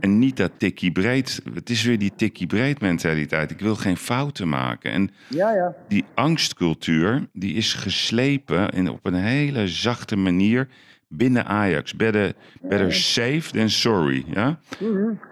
En 0.00 0.18
niet 0.18 0.36
dat 0.36 0.52
tikkie 0.56 0.92
breed. 0.92 1.42
Het 1.54 1.70
is 1.70 1.82
weer 1.82 1.98
die 1.98 2.12
tikkie 2.16 2.46
breed 2.46 2.80
mentaliteit. 2.80 3.50
Ik 3.50 3.60
wil 3.60 3.76
geen 3.76 3.96
fouten 3.96 4.48
maken. 4.48 4.92
En 4.92 5.10
Ja, 5.28 5.52
ja. 5.52 5.74
die 5.88 6.04
angstcultuur, 6.14 7.28
die 7.32 7.54
is 7.54 7.74
geslepen 7.74 8.68
in, 8.68 8.88
op 8.88 9.06
een 9.06 9.14
hele 9.14 9.68
zachte 9.68 10.16
manier 10.16 10.68
binnen 11.08 11.46
Ajax. 11.46 11.94
Better, 11.94 12.32
better 12.60 12.94
safe 12.94 13.50
than 13.52 13.68
sorry. 13.68 14.24
Ja? 14.34 14.58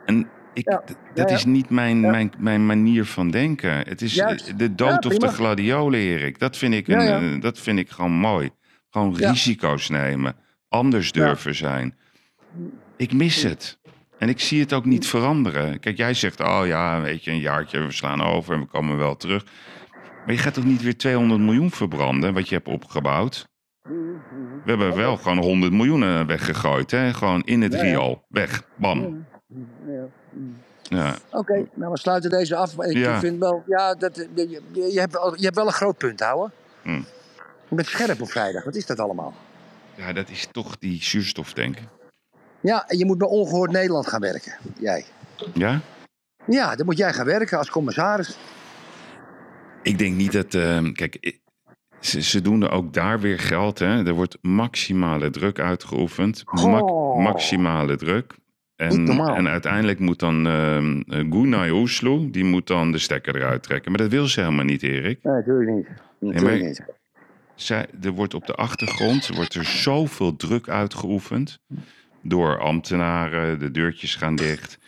En 0.07 0.29
ik, 0.57 0.71
Ja, 0.71 0.83
dat 1.15 1.31
is 1.31 1.45
niet 1.45 1.71
mijn, 1.71 2.01
mijn, 2.01 2.33
mijn 2.39 2.67
manier 2.67 3.05
van 3.05 3.31
denken. 3.31 3.71
Het 3.71 4.03
is 4.03 4.15
Juist. 4.15 4.59
de 4.59 4.75
dood 4.75 5.07
of 5.07 5.17
de 5.17 5.29
gladiolen, 5.29 6.01
Erik. 6.01 6.39
Dat 6.39 6.57
vind 6.57 6.75
ik, 6.75 6.89
een, 6.89 7.01
eh, 7.01 7.41
dat 7.41 7.59
vind 7.59 7.79
ik 7.79 7.91
gewoon 7.91 8.13
mooi. 8.13 8.51
Gewoon 8.91 9.17
risico's 9.17 9.89
nemen. 9.89 10.37
Anders 10.69 11.13
durven 11.13 11.55
zijn. 11.55 11.97
Ik 12.97 13.13
mis 13.13 13.43
het. 13.43 13.79
En 14.19 14.29
ik 14.29 14.41
zie 14.41 14.61
het 14.61 14.73
ook 14.73 14.85
niet 14.85 15.07
veranderen. 15.07 15.81
Kijk, 15.81 15.97
jij 15.97 16.15
zegt, 16.15 16.41
oh 16.41 16.63
ja, 16.67 17.01
weet 17.01 17.25
je, 17.25 17.31
een 17.31 17.39
jaartje, 17.39 17.81
we 17.81 17.93
slaan 17.93 18.23
over 18.23 18.55
en 18.55 18.61
we 18.61 18.67
komen 18.67 18.97
wel 18.97 19.17
terug. 19.17 19.45
Maar 20.25 20.35
je 20.35 20.41
gaat 20.41 20.55
toch 20.55 20.65
niet 20.65 20.83
weer 20.83 20.97
200 20.97 21.41
miljoen 21.41 21.71
verbranden, 21.71 22.35
wat 22.35 22.49
je 22.49 22.55
hebt 22.55 22.69
opgebouwd? 22.69 23.49
We 23.83 24.73
hebben 24.73 24.97
wel 24.97 25.17
gewoon 25.17 25.39
100 25.39 25.73
miljoen 25.73 26.03
eh, 26.03 26.27
weggegooid, 26.27 26.91
hè? 26.91 27.15
Gewoon 27.15 27.43
in 27.43 27.63
het 27.63 27.75
riool. 27.75 28.25
Weg, 28.29 28.69
bam. 28.77 29.27
Ja. 30.83 31.17
Oké, 31.31 31.67
nou 31.75 31.93
we 31.93 31.99
sluiten 31.99 32.31
deze 32.31 32.57
af. 32.57 32.79
Ik 32.79 32.97
Ja. 32.97 33.19
vind 33.21 33.39
wel, 33.39 33.63
ja, 33.67 33.95
dat, 33.95 34.17
je, 34.35 34.93
hebt 34.95 35.13
wel, 35.13 35.37
je 35.37 35.45
hebt 35.45 35.57
wel 35.57 35.67
een 35.67 35.73
groot 35.73 35.97
punt, 35.99 36.21
houden. 36.21 36.53
Hm. 36.83 36.91
Je 37.69 37.75
bent 37.75 37.87
scherp 37.89 38.21
op 38.21 38.31
vrijdag. 38.31 38.65
Wat 38.65 38.75
is 38.75 38.87
dat 38.87 38.99
allemaal? 39.01 39.35
ja, 39.95 40.13
dat 40.13 40.29
is 40.29 40.49
toch 40.53 40.79
die 40.79 41.03
zuurstoftank. 41.03 41.77
Ja, 42.61 42.89
en 42.89 42.99
je 42.99 43.05
moet 43.05 43.19
bij 43.19 43.29
Ongehoord 43.29 43.71
Nederland 43.71 44.07
gaan 44.07 44.21
werken. 44.21 44.53
Jij. 44.79 45.05
Ja? 45.55 45.81
Ja, 46.47 46.77
dan 46.77 46.87
moet 46.87 46.97
jij 46.97 47.13
gaan 47.13 47.27
werken 47.27 47.59
als 47.59 47.71
commissaris. 47.71 48.37
Ik 49.83 49.99
denk 49.99 50.17
niet 50.17 50.33
dat. 50.33 50.55
ehm, 50.55 50.93
kijk, 50.93 51.39
ze, 52.01 52.23
ze 52.23 52.41
doen 52.41 52.63
er 52.63 52.71
ook 52.71 52.93
daar 52.93 53.21
weer 53.21 53.39
geld. 53.39 53.79
Hè? 53.79 54.07
Er 54.07 54.15
wordt 54.15 54.39
maximale 54.41 55.31
druk 55.31 55.59
uitgeoefend. 55.59 56.43
Ma- 56.47 56.81
Oh. 56.81 57.23
maximale 57.23 57.97
druk. 57.97 58.35
Niet 58.77 59.09
En, 59.09 59.19
en 59.35 59.49
uiteindelijk 59.49 59.99
moet 59.99 60.19
dan 60.19 60.47
eh, 60.47 60.77
Gunay 61.31 61.71
Oesloe, 61.71 62.31
die 62.31 62.45
moet 62.45 62.67
dan 62.67 62.93
de 62.93 62.99
stekker 62.99 63.37
eruit 63.37 63.63
trekken. 63.63 63.91
Maar 63.91 64.01
dat 64.01 64.11
wil 64.11 64.27
ze 64.27 64.41
helemaal 64.41 64.65
niet, 64.65 64.83
Erik. 64.83 65.19
Nee, 65.23 65.35
natuurlijk 65.35 65.71
niet. 65.71 65.89
Natuurlijk 66.21 66.63
maar- 66.79 66.87
Zij, 67.55 67.87
er 68.03 68.11
wordt 68.11 68.35
op 68.35 68.47
de 68.47 68.55
achtergrond 68.55 69.29
wordt 69.29 69.55
er 69.55 69.65
zoveel 69.65 70.37
druk 70.37 70.69
uitgeoefend. 70.69 71.59
Door 72.23 72.59
ambtenaren, 72.61 73.59
de 73.59 73.71
deurtjes 73.71 74.15
gaan 74.15 74.37
dicht. 74.37 74.79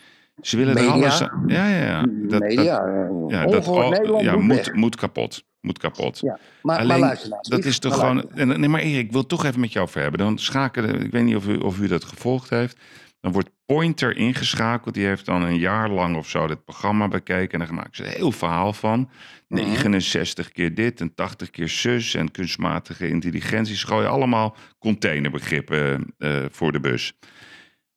Ze 0.41 0.57
willen 0.57 0.77
er 0.77 0.87
alles 0.87 1.21
aan. 1.23 1.43
Ja, 1.47 1.67
ja, 1.69 1.83
ja. 1.85 2.01
Dat, 2.01 2.29
dat, 2.29 2.39
Media. 2.41 2.85
eh, 2.85 3.09
ja, 3.27 3.45
dat 3.45 3.67
al- 3.67 3.89
Nederland 3.89 4.23
ja, 4.23 4.35
moet 4.35 4.73
moet, 4.73 4.95
kapot. 4.95 5.43
Moet 5.61 5.77
kapot. 5.77 6.19
Ja, 6.19 6.39
maar, 6.61 6.75
Alleen, 6.77 6.87
maar 6.87 6.99
luister 6.99 7.29
nou. 7.29 7.41
dat 7.49 7.65
is 7.65 7.79
toch 7.79 8.01
maar 8.01 8.23
gewoon. 8.23 8.59
Nee, 8.59 8.69
maar 8.69 8.81
Erik, 8.81 9.05
ik 9.05 9.11
wil 9.11 9.19
het 9.19 9.29
toch 9.29 9.45
even 9.45 9.59
met 9.59 9.71
jou 9.73 9.85
over 9.87 10.01
hebben. 10.01 10.19
Dan 10.19 10.37
schakelen. 10.37 11.01
Ik 11.01 11.11
weet 11.11 11.23
niet 11.23 11.35
of 11.35 11.47
u, 11.47 11.55
of 11.57 11.79
u 11.79 11.87
dat 11.87 12.03
gevolgd 12.03 12.49
heeft. 12.49 12.77
Dan 13.21 13.31
wordt 13.31 13.49
Pointer 13.65 14.17
ingeschakeld. 14.17 14.93
Die 14.93 15.05
heeft 15.05 15.25
dan 15.25 15.41
een 15.41 15.57
jaar 15.57 15.89
lang 15.89 16.15
of 16.15 16.29
zo 16.29 16.47
dit 16.47 16.63
programma 16.63 17.07
bekeken. 17.07 17.59
En 17.59 17.65
dan 17.65 17.75
maken 17.75 17.95
ze 17.95 18.03
een 18.03 18.09
heel 18.09 18.31
verhaal 18.31 18.73
van. 18.73 19.09
Mhm. 19.47 19.61
69 19.61 20.51
keer 20.51 20.75
dit 20.75 21.01
en 21.01 21.15
80 21.15 21.49
keer 21.49 21.69
zus. 21.69 22.13
En 22.13 22.31
kunstmatige 22.31 23.07
intelligentie. 23.07 23.75
Gooien 23.75 24.09
allemaal 24.09 24.55
containerbegrippen 24.79 26.13
eh, 26.17 26.45
voor 26.49 26.71
de 26.71 26.79
bus. 26.79 27.13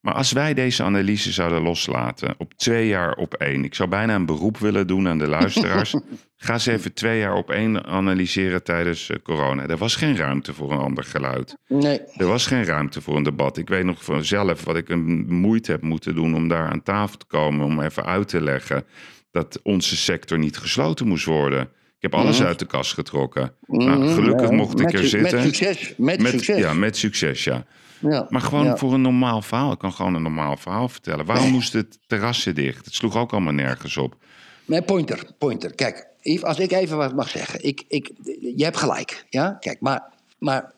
Maar 0.03 0.15
als 0.15 0.33
wij 0.33 0.55
deze 0.55 0.83
analyse 0.83 1.33
zouden 1.33 1.63
loslaten 1.63 2.35
op 2.39 2.55
twee 2.55 2.87
jaar 2.89 3.15
op 3.15 3.35
één. 3.35 3.65
Ik 3.65 3.75
zou 3.75 3.89
bijna 3.89 4.15
een 4.15 4.27
beroep 4.27 4.59
willen 4.59 4.87
doen 4.87 5.09
aan 5.09 5.19
de 5.19 5.29
luisteraars. 5.29 5.95
Ga 6.37 6.59
ze 6.59 6.73
even 6.73 6.95
twee 6.95 7.19
jaar 7.19 7.35
op 7.35 7.51
één 7.51 7.85
analyseren 7.85 8.63
tijdens 8.63 9.11
eh, 9.11 9.17
corona. 9.23 9.67
Er 9.67 9.77
was 9.77 9.97
geen 9.97 10.17
ruimte 10.17 10.55
voor 10.55 10.73
een 10.73 10.79
ander 10.79 11.05
geluid. 11.05 11.57
Nee. 11.69 12.01
Er 12.17 12.27
was 12.27 12.47
geen 12.47 12.65
ruimte 12.65 13.01
voor 13.01 13.17
een 13.17 13.23
debat. 13.23 13.57
Ik 13.57 13.69
weet 13.69 13.85
nog 13.85 14.05
vanzelf 14.05 14.65
wat 14.65 14.77
ik 14.77 14.89
een 14.89 15.27
moeite 15.35 15.71
heb 15.71 15.83
moeten 15.83 16.15
doen 16.15 16.35
om 16.35 16.49
daar 16.49 16.69
aan 16.71 16.83
tafel 16.83 17.17
te 17.17 17.27
komen. 17.27 17.67
Om 17.67 17.81
even 17.81 18.05
uit 18.05 18.29
te 18.29 18.41
leggen 18.41 18.85
dat 19.31 19.61
onze 19.63 19.97
sector 19.97 20.39
niet 20.39 20.57
gesloten 20.57 21.09
moest 21.09 21.25
worden. 21.25 21.61
Ik 21.97 22.11
heb 22.11 22.15
alles 22.15 22.43
uit 22.43 22.59
de 22.59 22.67
kast 22.67 22.93
getrokken. 22.95 23.55
Nou, 23.67 24.09
gelukkig 24.13 24.47
Mhm. 24.47 24.51
Ja, 24.51 24.57
mocht 24.63 24.79
ik 24.81 24.85
met 24.85 24.95
er 24.95 25.09
zitten. 25.09 25.35
Met 25.45 25.55
succes. 25.55 25.95
Met, 25.97 26.23
Met- 26.23 26.31
succes. 26.33 26.59
Ja, 26.59 26.73
met 26.75 26.97
succes, 26.97 27.45
ja. 27.45 27.65
Ja. 28.03 28.27
Maar 28.29 28.41
gewoon 28.41 28.65
Ja. 28.65 28.77
voor 28.77 28.93
een 28.95 29.01
normaal 29.01 29.43
verhaal. 29.43 29.73
Ik 29.73 29.79
kan 29.79 29.93
gewoon 29.93 30.15
een 30.15 30.23
normaal 30.23 30.57
verhaal 30.57 30.89
vertellen. 30.89 31.25
Waarom 31.27 31.51
moest 31.51 31.73
het 31.73 31.99
terrassen 32.07 32.55
dicht? 32.55 32.85
Het 32.85 32.95
sloeg 32.95 33.17
ook 33.17 33.33
allemaal 33.33 33.53
nergens 33.53 33.97
op. 33.97 34.17
Nee, 34.65 34.83
pointer, 34.83 35.27
pointer. 35.39 35.75
Kijk, 35.75 36.07
als 36.43 36.59
ik 36.59 36.73
even 36.73 36.97
wat 36.97 37.15
mag 37.15 37.29
zeggen. 37.29 37.65
Ik, 37.65 37.83
ik, 37.89 38.11
je 38.57 38.65
hebt 38.65 38.77
gelijk, 38.77 39.27
ja? 39.31 39.51
Kijk, 39.61 39.81
maar, 39.81 40.03
maar 40.39 40.73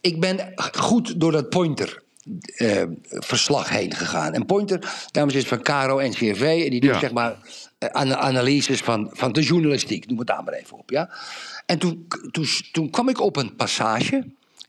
ik 0.00 0.20
ben 0.20 0.52
goed 0.56 1.20
door 1.20 1.32
dat 1.32 1.48
pointer... 1.48 2.02
eh, 2.56 2.82
verslag 3.10 3.68
heen 3.68 3.94
gegaan. 3.94 4.32
En 4.34 4.46
Pointer, 4.46 4.92
dames 5.10 5.34
is 5.34 5.46
van 5.46 5.62
Caro 5.62 6.00
NCRV... 6.08 6.62
en 6.64 6.70
die 6.70 6.80
doet 6.80 6.90
Ja. 6.90 6.98
zeg 6.98 7.12
maar 7.12 7.36
eh, 7.78 7.88
ana- 7.88 8.16
analyses 8.16 8.80
van, 8.80 9.10
van 9.12 9.32
de 9.32 9.42
journalistiek. 9.42 10.06
Noem 10.08 10.18
het 10.18 10.26
daar 10.26 10.44
maar 10.44 10.54
even 10.54 10.78
op, 10.78 10.90
ja? 10.90 11.10
En 11.66 11.78
toen, 11.78 12.06
toen, 12.30 12.46
toen 12.72 12.90
kwam 12.90 13.08
ik 13.08 13.20
op 13.20 13.36
een 13.36 13.56
passage... 13.56 14.24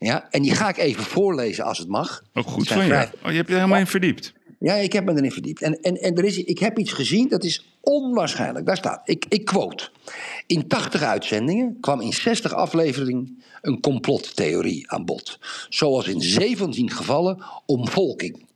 Ja, 0.06 0.30
en 0.30 0.42
die 0.42 0.54
ga 0.54 0.68
ik 0.68 0.76
even 0.76 1.04
voorlezen 1.04 1.64
als 1.64 1.78
het 1.78 1.88
mag. 1.88 2.22
Oh, 2.34 2.44
goed 2.44 2.68
van 2.68 2.86
je. 2.86 3.08
Oh, 3.24 3.30
je 3.30 3.36
hebt 3.36 3.48
je 3.48 3.54
helemaal 3.54 3.78
in 3.78 3.86
verdiept. 3.86 4.32
ja, 4.58 4.74
ik 4.74 4.92
heb 4.92 5.04
me 5.04 5.12
erin 5.16 5.32
verdiept. 5.32 5.62
En, 5.62 5.80
en, 5.80 6.00
en 6.00 6.16
er 6.16 6.24
is, 6.24 6.36
ik 6.36 6.58
heb 6.58 6.78
iets 6.78 6.92
gezien, 6.92 7.28
dat 7.28 7.44
is 7.44 7.76
onwaarschijnlijk. 7.80 8.66
Daar 8.66 8.76
staat, 8.76 9.08
ik, 9.08 9.24
ik 9.28 9.44
quote. 9.44 9.88
In 10.46 10.68
80 10.68 11.02
uitzendingen 11.02 11.76
kwam 11.80 12.00
in 12.00 12.12
60 12.12 12.54
afleveringen 12.54 13.42
een 13.62 13.80
complottheorie 13.80 14.90
aan 14.90 15.04
bod. 15.04 15.38
Zoals 15.68 16.08
in 16.08 16.20
17 16.20 16.90
gevallen 16.90 17.44
omvolking. 17.66 18.48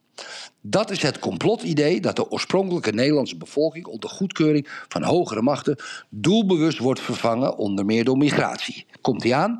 Dat 0.67 0.91
is 0.91 1.03
het 1.03 1.19
complotidee 1.19 2.01
dat 2.01 2.17
de 2.17 2.31
oorspronkelijke 2.31 2.93
Nederlandse 2.93 3.37
bevolking 3.37 3.87
onder 3.87 4.11
goedkeuring 4.11 4.69
van 4.89 5.03
hogere 5.03 5.43
machten 5.43 5.77
doelbewust 6.09 6.79
wordt 6.79 7.01
vervangen, 7.01 7.57
onder 7.57 7.85
meer 7.85 8.05
door 8.05 8.17
migratie. 8.17 8.87
Komt 9.01 9.23
hij 9.23 9.35
aan? 9.35 9.59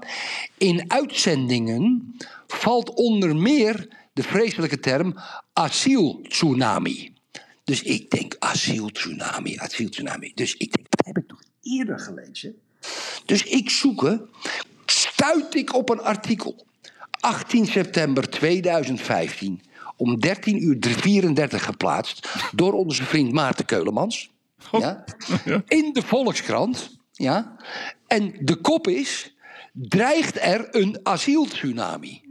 In 0.59 0.91
uitzendingen 0.91 2.15
valt 2.47 2.95
onder 2.95 3.37
meer 3.37 3.89
de 4.13 4.23
vreselijke 4.23 4.81
term 4.81 5.15
asieltsunami. 5.53 7.13
Dus 7.65 7.83
ik 7.83 8.11
denk 8.11 8.37
asieltsunami, 8.39 9.57
asieltsunami. 9.57 10.33
Dus 10.35 10.55
ik 10.55 10.73
denk, 10.73 10.87
dat 10.91 11.07
heb 11.07 11.17
ik 11.17 11.29
toch 11.29 11.43
eerder 11.63 11.99
gelezen? 11.99 12.55
Dus 13.25 13.45
ik 13.45 13.71
zoeken, 13.71 14.29
stuit 14.87 15.55
ik 15.55 15.75
op 15.75 15.91
een 15.91 16.01
artikel. 16.01 16.67
18 17.21 17.67
september 17.67 18.31
2015, 18.31 19.63
om 19.97 20.21
13 20.21 20.63
uur 20.63 20.77
34 20.81 21.65
geplaatst 21.65 22.29
door 22.53 22.73
onze 22.73 23.05
vriend 23.05 23.33
Maarten 23.33 23.65
Keulemans. 23.65 24.33
Ja? 24.71 25.05
In 25.67 25.93
de 25.93 26.03
Volkskrant. 26.03 26.99
Ja? 27.13 27.57
En 28.07 28.35
de 28.41 28.57
kop 28.57 28.89
is, 28.89 29.37
dreigt 29.73 30.39
er 30.41 30.69
een 30.71 31.01
asieltsunami. 31.03 32.23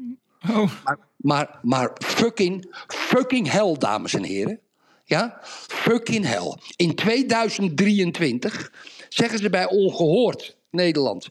Oh. 0.50 0.72
Maar, 0.84 0.98
maar, 1.18 1.60
maar 1.62 1.92
fucking, 2.06 2.76
fucking 2.88 3.52
hell, 3.52 3.76
dames 3.78 4.14
en 4.14 4.24
heren. 4.24 4.60
Ja? 5.06 5.40
Fucking 5.68 6.26
hell. 6.26 6.58
In 6.76 6.96
2023 6.96 8.72
zeggen 9.10 9.40
ze 9.40 9.50
bij 9.50 9.70
Ongehoord 9.70 10.58
Nederland 10.70 11.28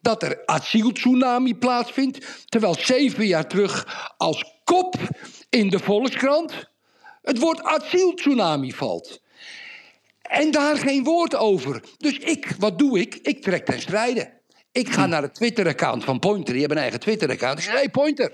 dat 0.00 0.22
er 0.22 0.42
asieltsunami 0.44 1.54
plaatsvindt, 1.54 2.26
terwijl 2.44 2.74
zeven 2.74 3.26
jaar 3.26 3.48
terug 3.48 3.86
als 4.16 4.44
kop 4.64 4.94
in 5.56 5.68
de 5.68 5.78
Volkskrant 5.78 6.70
het 7.22 7.38
woord 7.38 7.62
asieltsunami 7.62 8.72
valt. 8.72 9.20
En 10.22 10.50
daar 10.50 10.76
geen 10.76 11.04
woord 11.04 11.34
over. 11.34 11.82
Dus 11.98 12.18
ik, 12.18 12.54
wat 12.58 12.78
doe 12.78 13.00
ik? 13.00 13.14
Ik 13.14 13.42
trek 13.42 13.64
ten 13.64 13.80
strijde. 13.80 14.32
Ik 14.72 14.92
ga 14.92 15.06
naar 15.06 15.22
het 15.22 15.34
Twitter-account 15.34 16.04
van 16.04 16.18
Pointer. 16.18 16.52
Die 16.52 16.58
hebben 16.58 16.76
een 16.76 16.82
eigen 16.82 17.00
Twitter-account. 17.00 17.58
Ik 17.58 17.64
zeg, 17.64 17.74
hey 17.74 17.88
Pointer, 17.88 18.32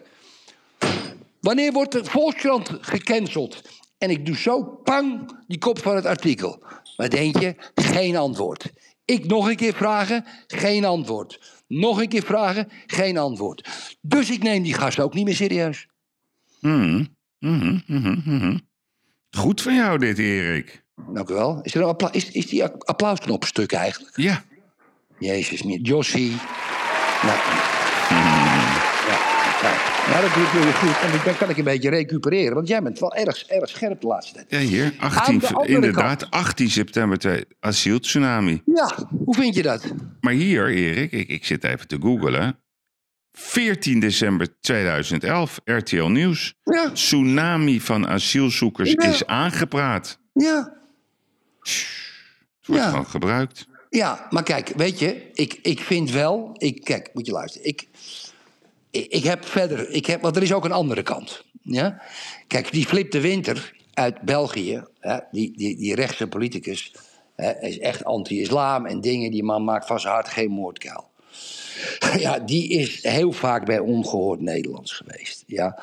wanneer 1.41 1.73
wordt 1.73 1.93
de 1.93 2.05
Volkskrant 2.05 2.71
gecanceld? 2.81 3.63
En 3.99 4.11
ik 4.11 4.27
doe 4.27 4.37
zo, 4.37 4.63
pang, 4.63 5.39
die 5.47 5.59
kop 5.59 5.79
van 5.79 5.97
het 5.97 6.07
artikel. 6.07 6.63
Wat 6.97 7.11
denk 7.11 7.39
je? 7.39 7.55
Geen 7.75 8.17
antwoord. 8.17 8.71
Ik 9.05 9.27
nog 9.27 9.49
een 9.49 9.57
keer 9.57 9.75
vragen, 9.75 10.25
geen 10.47 10.85
antwoord. 10.85 11.63
Nog 11.67 12.01
een 12.01 12.09
keer 12.09 12.23
vragen, 12.23 12.69
geen 12.87 13.19
antwoord. 13.19 13.69
Dus 14.01 14.31
ik 14.31 14.43
neem 14.43 14.63
die 14.63 14.75
gast 14.75 15.01
ook 15.01 15.15
niet 15.15 15.25
meer 15.25 15.35
serieus. 15.35 15.87
Mhm, 16.63 17.05
mhm, 17.39 17.79
mhm. 17.87 18.57
Goed 19.31 19.63
van 19.63 19.75
jou 19.75 19.99
dit, 19.99 20.19
Erik. 20.19 20.85
Dank 21.15 21.29
u 21.31 21.35
wel. 21.35 21.61
Is, 21.63 21.75
er 21.75 21.81
een 21.81 21.87
appla- 21.89 22.13
is, 22.13 22.31
is 22.31 22.47
die 22.47 22.65
applausknop 22.65 23.45
stuk 23.45 23.73
eigenlijk? 23.73 24.17
Ja. 24.17 24.45
Jezus, 25.19 25.63
meer. 25.63 25.79
Jossie. 25.81 26.31
Nou, 27.23 27.39
ja, 30.11 30.21
dat 30.21 30.35
doe 30.35 30.43
je 30.43 30.73
goed. 30.75 30.97
En 31.11 31.25
dan 31.25 31.37
kan 31.37 31.51
ik 31.51 31.57
een 31.57 31.65
beetje 31.65 31.91
recupereren. 31.91 32.55
Want 32.55 32.69
jij 32.69 32.83
bent 32.83 32.99
wel 32.99 33.15
erg, 33.15 33.47
erg 33.47 33.69
scherp 33.69 34.01
de 34.01 34.07
laatste 34.07 34.35
tijd. 34.35 34.47
Ja, 34.51 34.59
hier. 34.69 34.95
Aan 34.99 35.11
18, 35.11 35.39
de 35.39 35.47
andere 35.47 35.75
inderdaad, 35.75 36.19
kant. 36.29 36.31
18 36.33 36.71
september, 36.71 37.19
twee- 37.19 37.45
asieltsunami. 37.61 38.63
Ja, 38.65 39.09
hoe 39.25 39.35
vind 39.35 39.55
je 39.55 39.63
dat? 39.63 39.93
Maar 40.21 40.33
hier, 40.33 40.69
Erik, 40.71 41.13
ik, 41.13 41.29
ik 41.29 41.45
zit 41.45 41.65
even 41.65 41.89
te 41.89 41.97
googelen. 42.01 42.62
14 43.33 44.01
december 44.01 44.49
2011, 44.61 45.61
RTL 45.65 46.05
Nieuws. 46.05 46.55
Ja, 46.65 46.91
Tsunami 46.93 47.81
van 47.81 48.09
asielzoekers 48.09 48.91
Ja. 48.91 49.03
is 49.03 49.27
aangepraat. 49.27 50.19
ja. 50.33 50.81
Het 51.61 52.67
wordt 52.71 52.83
Ja. 52.83 52.89
gewoon 52.91 53.07
gebruikt. 53.07 53.67
Ja, 53.91 54.27
maar 54.31 54.43
kijk, 54.43 54.73
weet 54.77 54.99
je, 54.99 55.31
ik, 55.33 55.59
ik 55.63 55.81
vind 55.81 56.11
wel. 56.11 56.55
Ik, 56.59 56.85
kijk, 56.85 57.11
moet 57.13 57.27
je 57.27 57.33
luisteren. 57.33 57.67
Ik, 57.69 57.89
ik, 58.91 59.07
ik 59.07 59.25
heb 59.25 59.45
verder. 59.47 59.91
Ik 59.91 60.07
heb, 60.07 60.23
want 60.23 60.37
er 60.37 60.43
is 60.43 60.53
ook 60.53 60.65
een 60.65 60.73
andere 60.73 61.03
kant. 61.03 61.45
Ja? 61.63 62.03
Kijk, 62.47 62.73
die 62.73 62.87
Flip 62.87 63.11
de 63.11 63.21
Winter 63.21 63.75
uit 63.95 64.21
België, 64.21 64.83
hè, 65.01 65.19
die, 65.31 65.57
die, 65.57 65.77
die 65.77 65.95
rechtse 65.95 66.27
politicus, 66.27 66.95
hè, 67.37 67.61
is 67.61 67.79
echt 67.79 68.05
anti-islam 68.05 68.87
en 68.87 69.01
dingen. 69.01 69.31
Die 69.31 69.43
man 69.43 69.65
maakt 69.65 69.87
van 69.87 70.01
zijn 70.01 70.15
hart 70.15 70.29
geen 70.29 70.51
moordkuil. 70.51 71.11
Ja, 72.19 72.39
die 72.39 72.69
is 72.69 73.03
heel 73.03 73.33
vaak 73.33 73.65
bij 73.65 73.79
ongehoord 73.79 74.41
Nederlands 74.41 74.93
geweest. 74.93 75.45
Ja, 75.47 75.83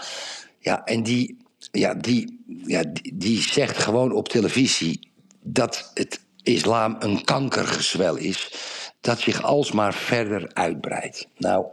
ja 0.59 0.85
en 0.85 1.03
die, 1.03 1.37
ja, 1.71 1.93
die, 1.93 2.39
ja, 2.65 2.83
die, 3.13 3.41
zegt 3.41 3.77
gewoon 3.77 4.11
op 4.11 4.29
televisie 4.29 4.99
dat 5.41 5.91
het 5.93 6.19
islam 6.43 6.95
een 6.99 7.23
kankergezwel 7.23 8.15
is 8.15 8.51
dat 9.01 9.19
zich 9.19 9.43
alsmaar 9.43 9.93
verder 9.93 10.49
uitbreidt. 10.53 11.27
Nou, 11.37 11.65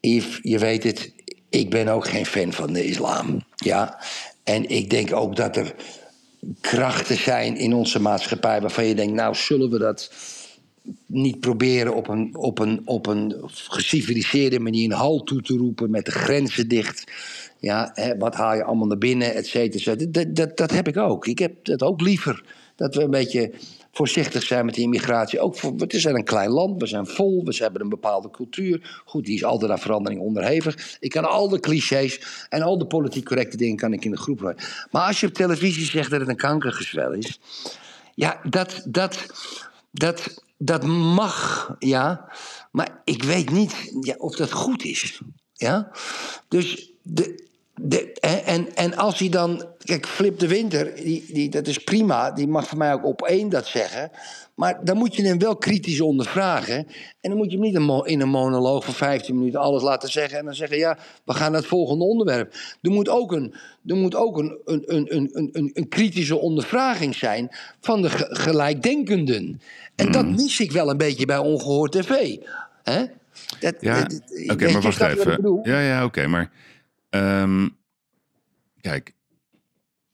Yves, 0.00 0.38
je 0.42 0.58
weet 0.58 0.82
het, 0.82 1.12
ik 1.48 1.70
ben 1.70 1.88
ook 1.88 2.08
geen 2.08 2.26
fan 2.26 2.52
van 2.52 2.72
de 2.72 2.84
islam. 2.84 3.44
Ja, 3.56 3.98
en 4.44 4.68
ik 4.68 4.90
denk 4.90 5.14
ook 5.14 5.36
dat 5.36 5.56
er 5.56 5.74
krachten 6.60 7.16
zijn 7.16 7.56
in 7.56 7.74
onze 7.74 8.00
maatschappij 8.00 8.60
waarvan 8.60 8.84
je 8.84 8.94
denkt, 8.94 9.14
nou 9.14 9.34
zullen 9.34 9.70
we 9.70 9.78
dat 9.78 10.10
niet 11.06 11.40
proberen 11.40 11.94
op 11.94 12.08
een, 12.08 12.36
op 12.36 12.58
een, 12.58 12.82
op 12.84 13.06
een 13.06 13.34
geciviliseerde 13.46 14.60
manier 14.60 14.84
een 14.84 14.96
halt 14.96 15.26
toe 15.26 15.42
te 15.42 15.56
roepen 15.56 15.90
met 15.90 16.04
de 16.04 16.10
grenzen 16.10 16.68
dicht. 16.68 17.04
Ja, 17.58 17.90
hè, 17.94 18.16
wat 18.16 18.34
haal 18.34 18.54
je 18.54 18.64
allemaal 18.64 18.86
naar 18.86 18.98
binnen, 18.98 19.34
et 19.34 19.46
cetera. 19.46 19.92
et 19.92 20.00
cetera. 20.00 20.10
Dat, 20.10 20.36
dat, 20.36 20.56
dat 20.56 20.70
heb 20.70 20.88
ik 20.88 20.96
ook. 20.96 21.26
Ik 21.26 21.38
heb 21.38 21.64
dat 21.64 21.82
ook 21.82 22.00
liever. 22.00 22.44
Dat 22.76 22.94
we 22.94 23.02
een 23.02 23.10
beetje 23.10 23.52
voorzichtig 23.92 24.42
zijn 24.42 24.64
met 24.64 24.74
de 24.74 24.80
immigratie. 24.80 25.40
Ook 25.40 25.56
voor, 25.56 25.72
het 25.76 25.92
is 25.92 26.04
een 26.04 26.24
klein 26.24 26.50
land, 26.50 26.80
we 26.80 26.86
zijn 26.86 27.06
vol, 27.06 27.44
we 27.44 27.56
hebben 27.56 27.80
een 27.80 27.88
bepaalde 27.88 28.30
cultuur. 28.30 29.02
Goed, 29.04 29.24
die 29.24 29.34
is 29.34 29.44
altijd 29.44 29.70
aan 29.70 29.78
verandering 29.78 30.20
onderhevig. 30.20 30.96
Ik 31.00 31.10
kan 31.10 31.24
al 31.24 31.48
de 31.48 31.60
clichés 31.60 32.20
en 32.48 32.62
al 32.62 32.78
de 32.78 32.86
politiek 32.86 33.24
correcte 33.24 33.56
dingen 33.56 33.76
kan 33.76 33.92
ik 33.92 34.04
in 34.04 34.10
de 34.10 34.16
groep 34.16 34.40
gooien. 34.40 34.58
Maar 34.90 35.06
als 35.06 35.20
je 35.20 35.26
op 35.26 35.32
televisie 35.32 35.84
zegt 35.84 36.10
dat 36.10 36.20
het 36.20 36.28
een 36.28 36.36
kankergezwel 36.36 37.12
is... 37.12 37.40
Ja, 38.14 38.40
dat, 38.48 38.82
dat, 38.88 39.26
dat, 39.90 40.44
dat 40.64 40.84
mag, 40.86 41.74
ja. 41.78 42.32
Maar 42.70 43.00
ik 43.04 43.22
weet 43.22 43.50
niet 43.50 43.74
ja, 44.00 44.14
of 44.18 44.36
dat 44.36 44.52
goed 44.52 44.84
is. 44.84 45.20
Ja? 45.52 45.90
Dus 46.48 46.92
de, 47.02 47.48
de, 47.84 48.12
en, 48.44 48.74
en 48.74 48.96
als 48.96 49.18
hij 49.18 49.28
dan. 49.28 49.64
Kijk, 49.84 50.06
Flip 50.06 50.38
de 50.38 50.48
Winter, 50.48 50.94
die, 50.94 51.24
die, 51.32 51.48
dat 51.48 51.66
is 51.66 51.78
prima. 51.78 52.30
Die 52.30 52.48
mag 52.48 52.66
voor 52.68 52.78
mij 52.78 52.92
ook 52.92 53.04
op 53.04 53.22
één 53.22 53.48
dat 53.48 53.66
zeggen. 53.66 54.10
Maar 54.54 54.84
dan 54.84 54.96
moet 54.96 55.16
je 55.16 55.26
hem 55.26 55.38
wel 55.38 55.56
kritisch 55.56 56.00
ondervragen. 56.00 56.76
En 57.20 57.30
dan 57.30 57.36
moet 57.36 57.50
je 57.50 57.58
hem 57.58 57.66
niet 57.66 58.06
in 58.06 58.20
een 58.20 58.28
monoloog 58.28 58.84
van 58.84 58.94
15 58.94 59.38
minuten 59.38 59.60
alles 59.60 59.82
laten 59.82 60.10
zeggen. 60.10 60.38
En 60.38 60.44
dan 60.44 60.54
zeggen: 60.54 60.78
ja, 60.78 60.98
we 61.24 61.32
gaan 61.32 61.50
naar 61.50 61.60
het 61.60 61.68
volgende 61.68 62.04
onderwerp. 62.04 62.54
Er 62.82 62.90
moet 62.90 63.08
ook 63.08 63.32
een, 63.32 63.54
er 63.86 63.96
moet 63.96 64.14
ook 64.14 64.38
een, 64.38 64.58
een, 64.64 64.82
een, 64.86 65.16
een, 65.16 65.48
een, 65.52 65.70
een 65.74 65.88
kritische 65.88 66.36
ondervraging 66.38 67.14
zijn 67.14 67.48
van 67.80 68.02
de 68.02 68.10
gelijkdenkenden. 68.18 69.60
En 69.96 70.12
dat 70.12 70.26
mis 70.26 70.60
ik 70.60 70.72
wel 70.72 70.90
een 70.90 70.96
beetje 70.96 71.26
bij 71.26 71.38
Ongehoord 71.38 71.92
TV. 71.92 72.36
Hè? 72.82 73.04
Dat, 73.60 73.74
ja, 73.80 74.06
oké, 74.46 74.70
maar 74.70 74.82
wacht 74.82 75.00
even. 75.00 75.60
Ja, 75.62 75.80
ja, 75.80 76.04
oké, 76.04 76.26
maar 76.26 76.50
Ehm, 77.12 77.68
kijk, 78.80 79.12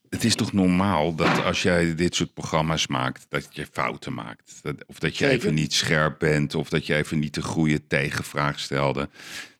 het 0.08 0.24
is 0.24 0.34
toch 0.34 0.52
normaal 0.52 1.14
dat 1.14 1.44
als 1.44 1.62
jij 1.62 1.94
dit 1.94 2.14
soort 2.14 2.34
programma's 2.34 2.86
maakt, 2.86 3.26
dat 3.28 3.48
je 3.50 3.66
fouten 3.72 4.14
maakt. 4.14 4.60
of 4.86 4.98
dat 4.98 5.16
je 5.16 5.28
even 5.28 5.54
niet 5.54 5.72
scherp 5.72 6.18
bent, 6.18 6.54
of 6.54 6.68
dat 6.68 6.86
je 6.86 6.94
even 6.94 7.18
niet 7.18 7.34
de 7.34 7.42
goede 7.42 7.86
tegenvraag 7.86 8.58
stelde. 8.60 9.08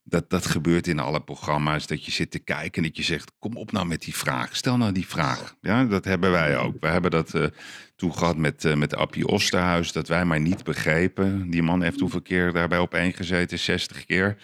Dat, 0.05 0.31
dat 0.31 0.47
gebeurt 0.47 0.87
in 0.87 0.99
alle 0.99 1.21
programma's, 1.21 1.87
dat 1.87 2.05
je 2.05 2.11
zit 2.11 2.31
te 2.31 2.39
kijken 2.39 2.83
en 2.83 2.89
dat 2.89 2.97
je 2.97 3.03
zegt, 3.03 3.33
kom 3.39 3.57
op 3.57 3.73
nou 3.73 3.87
met 3.87 4.03
die 4.03 4.17
vraag, 4.17 4.57
stel 4.57 4.77
nou 4.77 4.93
die 4.93 5.07
vraag. 5.07 5.57
Ja, 5.61 5.85
dat 5.85 6.05
hebben 6.05 6.31
wij 6.31 6.59
ook. 6.59 6.77
We 6.81 6.87
hebben 6.87 7.11
dat 7.11 7.35
uh, 7.35 7.47
toen 7.97 8.15
gehad 8.15 8.37
met, 8.37 8.65
uh, 8.65 8.75
met 8.75 8.97
Appie 8.97 9.27
Osterhuis, 9.27 9.93
dat 9.93 10.09
wij 10.09 10.25
maar 10.25 10.41
niet 10.41 10.65
begrepen. 10.65 11.51
Die 11.51 11.63
man 11.63 11.83
heeft 11.83 12.01
hoeveel 12.01 12.23
keer 12.23 12.53
daarbij 12.53 12.79
op 12.79 12.95
één 12.95 13.13
gezeten? 13.13 13.59
60 13.59 14.05
keer. 14.05 14.37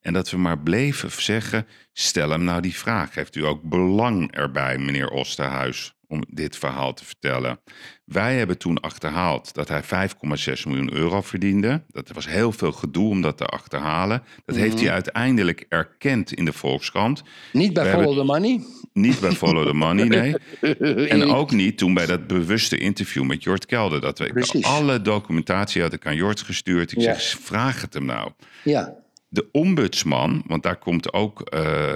En 0.00 0.12
dat 0.12 0.30
we 0.30 0.36
maar 0.36 0.58
bleven 0.58 1.10
zeggen: 1.10 1.66
stel 1.92 2.30
hem 2.30 2.44
nou 2.44 2.60
die 2.60 2.76
vraag. 2.76 3.14
Heeft 3.14 3.36
u 3.36 3.44
ook 3.44 3.62
belang 3.62 4.32
erbij, 4.32 4.78
meneer 4.78 5.08
Osterhuis, 5.08 5.94
om 6.06 6.24
dit 6.28 6.56
verhaal 6.56 6.94
te 6.94 7.04
vertellen? 7.04 7.60
Wij 8.04 8.36
hebben 8.36 8.58
toen 8.58 8.80
achterhaald 8.80 9.54
dat 9.54 9.68
hij 9.68 9.82
5,6 9.82 10.62
miljoen 10.66 10.94
euro 10.94 11.22
verdiende. 11.22 11.82
Dat 11.88 12.10
was 12.12 12.28
heel 12.28 12.52
veel 12.52 12.72
gedoe 12.72 13.08
om 13.08 13.20
dat 13.20 13.36
te 13.36 13.44
achterhalen. 13.44 14.22
Dat 14.44 14.56
heeft 14.56 14.74
hij 14.74 14.84
mhm. 14.84 14.92
uiteindelijk 14.92 15.66
erkend 15.68 16.32
in 16.32 16.44
de 16.44 16.52
Volkskrant. 16.52 17.22
Niet 17.52 17.72
bij 17.72 17.90
Follow 17.90 18.18
the 18.18 18.24
Money? 18.24 18.60
Niet 18.92 19.20
bij 19.20 19.32
Follow 19.32 19.66
the 19.66 19.74
Money, 19.74 20.04
nee. 20.18 21.08
en 21.08 21.22
ook 21.22 21.50
niet 21.50 21.78
toen 21.78 21.94
bij 21.94 22.06
dat 22.06 22.26
bewuste 22.26 22.78
interview 22.78 23.24
met 23.24 23.42
Jort 23.42 23.66
Kelder. 23.66 24.00
Dat 24.00 24.18
we 24.18 24.58
alle 24.62 25.02
documentatie 25.02 25.82
had 25.82 25.92
ik 25.92 26.06
aan 26.06 26.16
Jort 26.16 26.40
gestuurd. 26.40 26.92
Ik 26.92 27.02
zeg, 27.02 27.20
vraag 27.22 27.80
het 27.80 27.94
hem 27.94 28.04
nou. 28.04 28.30
Ja 28.64 29.06
de 29.28 29.48
ombudsman, 29.52 30.42
want 30.46 30.62
daar 30.62 30.78
komt 30.78 31.12
ook 31.12 31.54
uh, 31.54 31.92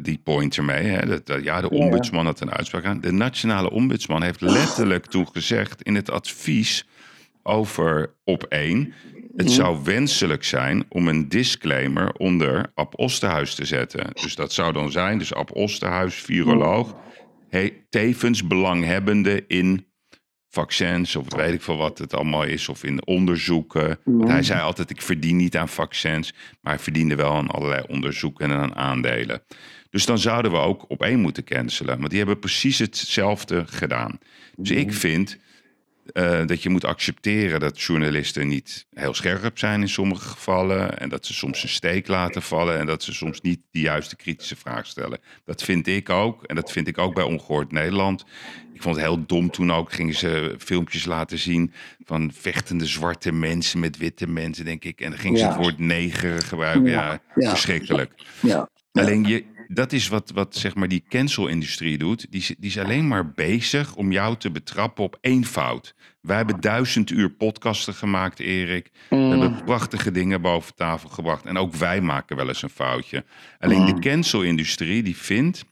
die 0.00 0.20
pointer 0.24 0.64
mee. 0.64 0.84
Hè, 0.84 1.06
dat, 1.06 1.44
ja, 1.44 1.60
de 1.60 1.70
ombudsman 1.70 2.24
had 2.24 2.40
een 2.40 2.52
uitspraak 2.52 2.84
aan. 2.84 3.00
De 3.00 3.12
nationale 3.12 3.70
ombudsman 3.70 4.22
heeft 4.22 4.40
letterlijk 4.40 5.06
toen 5.06 5.28
gezegd 5.32 5.82
in 5.82 5.94
het 5.94 6.10
advies 6.10 6.86
over 7.42 8.14
op 8.24 8.42
één. 8.42 8.92
Het 9.36 9.50
zou 9.50 9.78
wenselijk 9.84 10.44
zijn 10.44 10.84
om 10.88 11.08
een 11.08 11.28
disclaimer 11.28 12.12
onder 12.12 12.70
Ab 12.74 12.98
Osterhuis 12.98 13.54
te 13.54 13.64
zetten. 13.64 14.10
Dus 14.12 14.34
dat 14.34 14.52
zou 14.52 14.72
dan 14.72 14.90
zijn, 14.90 15.18
dus 15.18 15.34
Ab 15.34 15.56
Osterhuis, 15.56 16.14
viroloog, 16.14 16.96
tevens 17.88 18.46
belanghebbende 18.46 19.44
in 19.46 19.86
vaccins 20.56 21.16
of 21.16 21.34
weet 21.34 21.54
ik 21.54 21.62
veel 21.62 21.76
wat 21.76 21.98
het 21.98 22.14
allemaal 22.14 22.44
is, 22.44 22.68
of 22.68 22.84
in 22.84 23.06
onderzoeken. 23.06 23.98
Hij 24.26 24.42
zei 24.42 24.60
altijd, 24.60 24.90
ik 24.90 25.02
verdien 25.02 25.36
niet 25.36 25.56
aan 25.56 25.68
vaccins, 25.68 26.32
maar 26.60 26.72
hij 26.72 26.82
verdiende 26.82 27.14
wel 27.14 27.32
aan 27.32 27.50
allerlei 27.50 27.82
onderzoeken 27.88 28.50
en 28.50 28.56
aan 28.56 28.74
aandelen. 28.74 29.42
Dus 29.90 30.06
dan 30.06 30.18
zouden 30.18 30.50
we 30.50 30.58
ook 30.58 30.84
op 30.88 31.02
één 31.02 31.20
moeten 31.20 31.44
cancelen, 31.44 31.98
want 31.98 32.08
die 32.08 32.18
hebben 32.18 32.38
precies 32.38 32.78
hetzelfde 32.78 33.64
gedaan. 33.66 34.18
Dus 34.56 34.70
ik 34.70 34.92
vind 34.92 35.38
uh, 36.12 36.46
dat 36.46 36.62
je 36.62 36.68
moet 36.68 36.84
accepteren 36.84 37.60
dat 37.60 37.80
journalisten 37.80 38.48
niet 38.48 38.86
heel 38.94 39.14
scherp 39.14 39.58
zijn 39.58 39.80
in 39.80 39.88
sommige 39.88 40.28
gevallen. 40.28 40.98
En 40.98 41.08
dat 41.08 41.26
ze 41.26 41.34
soms 41.34 41.62
een 41.62 41.68
steek 41.68 42.06
laten 42.06 42.42
vallen. 42.42 42.78
En 42.78 42.86
dat 42.86 43.02
ze 43.02 43.14
soms 43.14 43.40
niet 43.40 43.60
de 43.70 43.80
juiste 43.80 44.16
kritische 44.16 44.56
vraag 44.56 44.86
stellen. 44.86 45.18
Dat 45.44 45.62
vind 45.62 45.86
ik 45.86 46.10
ook. 46.10 46.44
En 46.44 46.54
dat 46.54 46.72
vind 46.72 46.88
ik 46.88 46.98
ook 46.98 47.14
bij 47.14 47.24
Ongehoord 47.24 47.72
Nederland. 47.72 48.24
Ik 48.72 48.82
vond 48.82 48.96
het 48.96 49.04
heel 49.04 49.26
dom 49.26 49.50
toen 49.50 49.72
ook. 49.72 49.92
Gingen 49.92 50.14
ze 50.14 50.54
filmpjes 50.58 51.04
laten 51.04 51.38
zien 51.38 51.72
van 52.04 52.32
vechtende 52.34 52.86
zwarte 52.86 53.32
mensen 53.32 53.80
met 53.80 53.96
witte 53.96 54.28
mensen, 54.28 54.64
denk 54.64 54.84
ik. 54.84 55.00
En 55.00 55.10
dan 55.10 55.18
gingen 55.18 55.38
ze 55.38 55.46
het 55.46 55.56
woord 55.56 55.78
neger 55.78 56.42
gebruiken. 56.42 56.90
Ja, 56.90 57.20
ja. 57.34 57.48
verschrikkelijk. 57.50 58.12
Ja. 58.42 58.68
Alleen 58.92 59.24
je, 59.24 59.44
dat 59.68 59.92
is 59.92 60.08
wat, 60.08 60.30
wat 60.30 60.56
zeg 60.56 60.74
maar 60.74 60.88
die 60.88 61.04
cancel-industrie 61.08 61.98
doet. 61.98 62.26
Die, 62.30 62.44
die 62.58 62.70
is 62.70 62.78
alleen 62.78 63.08
maar 63.08 63.32
bezig 63.32 63.94
om 63.94 64.12
jou 64.12 64.36
te 64.36 64.50
betrappen 64.50 65.04
op 65.04 65.18
één 65.20 65.44
fout. 65.44 65.94
Wij 66.20 66.36
hebben 66.36 66.60
duizend 66.60 67.10
uur 67.10 67.30
podcasten 67.30 67.94
gemaakt, 67.94 68.40
Erik. 68.40 68.90
We 69.10 69.16
mm. 69.16 69.30
hebben 69.30 69.64
prachtige 69.64 70.10
dingen 70.10 70.40
boven 70.40 70.74
tafel 70.74 71.08
gebracht. 71.08 71.44
En 71.44 71.56
ook 71.56 71.74
wij 71.74 72.00
maken 72.00 72.36
wel 72.36 72.48
eens 72.48 72.62
een 72.62 72.70
foutje. 72.70 73.24
Alleen 73.58 73.84
de 73.84 73.92
mm. 73.92 74.00
cancel-industrie 74.00 75.02
die 75.02 75.16
vindt 75.16 75.64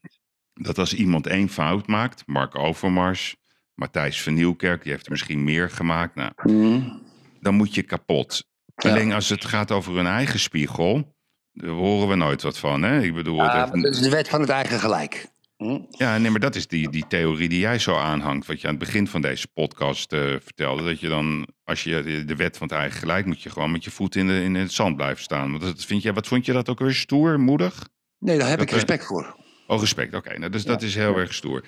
dat 0.55 0.79
als 0.79 0.95
iemand 0.95 1.27
één 1.27 1.49
fout 1.49 1.87
maakt... 1.87 2.27
Mark 2.27 2.59
Overmars, 2.59 3.37
Matthijs 3.75 4.23
van 4.23 4.35
Nieuwkerk... 4.35 4.83
die 4.83 4.93
heeft 4.93 5.07
er 5.07 5.13
misschien 5.13 5.45
meer 5.45 5.71
gemaakt. 5.71 6.15
Nou, 6.15 6.33
mm. 6.43 7.03
Dan 7.41 7.55
moet 7.55 7.75
je 7.75 7.83
kapot. 7.83 8.47
Alleen 8.75 9.13
als 9.13 9.29
het 9.29 9.45
gaat 9.45 9.71
over 9.71 9.95
hun 9.95 10.07
eigen 10.07 10.39
spiegel 10.39 11.14
daar 11.55 11.71
horen 11.71 12.09
we 12.09 12.15
nooit 12.15 12.43
wat 12.43 12.59
van. 12.59 12.83
Hè? 12.83 13.03
Ik 13.03 13.15
bedoel, 13.15 13.37
dat... 13.37 13.75
is 13.75 13.99
de 13.99 14.11
wet 14.11 14.29
van 14.29 14.41
het 14.41 14.51
eigen 14.51 14.79
gelijk. 14.81 15.27
Hm? 15.57 15.79
Ja, 15.91 16.19
nee, 16.19 16.31
maar 16.31 16.41
dat 16.41 16.55
is 16.55 16.67
die, 16.67 16.91
die 16.91 17.05
theorie 17.09 17.49
die 17.49 17.59
jij 17.59 17.79
zo 17.79 17.97
aanhangt. 17.97 18.47
Wat 18.47 18.61
je 18.61 18.67
aan 18.67 18.75
het 18.75 18.85
begin 18.85 19.09
van 19.09 19.21
deze 19.21 19.49
podcast 19.49 20.13
uh, 20.13 20.21
vertelde. 20.21 20.85
Dat 20.85 21.01
je 21.01 21.09
dan, 21.09 21.49
als 21.65 21.85
je 21.85 22.25
de 22.27 22.37
wet 22.37 22.57
van 22.57 22.69
het 22.69 22.77
eigen 22.77 22.99
gelijk, 22.99 23.27
moet 23.27 23.43
je 23.43 23.51
gewoon 23.51 23.71
met 23.71 23.85
je 23.85 23.91
voet 23.91 24.17
in, 24.17 24.27
de, 24.27 24.43
in 24.43 24.55
het 24.55 24.73
zand 24.73 24.97
blijven 24.97 25.23
staan. 25.23 25.51
Want 25.51 25.63
dat 25.63 25.85
vind 25.85 26.03
je, 26.03 26.13
wat 26.13 26.27
vond 26.27 26.47
je 26.47 26.53
dat 26.53 26.69
ook 26.69 26.79
weer 26.79 26.95
stoer, 26.95 27.41
moedig? 27.41 27.89
Nee, 28.19 28.39
daar 28.39 28.49
heb 28.49 28.61
ik 28.61 28.71
respect 28.71 29.07
voor. 29.07 29.37
Oh, 29.67 29.81
respect. 29.81 30.15
Oké, 30.15 30.39
nou, 30.39 30.51
dus 30.51 30.65
dat 30.65 30.83
is 30.83 30.95
heel 30.95 31.17
erg 31.17 31.35
stoer. 31.35 31.65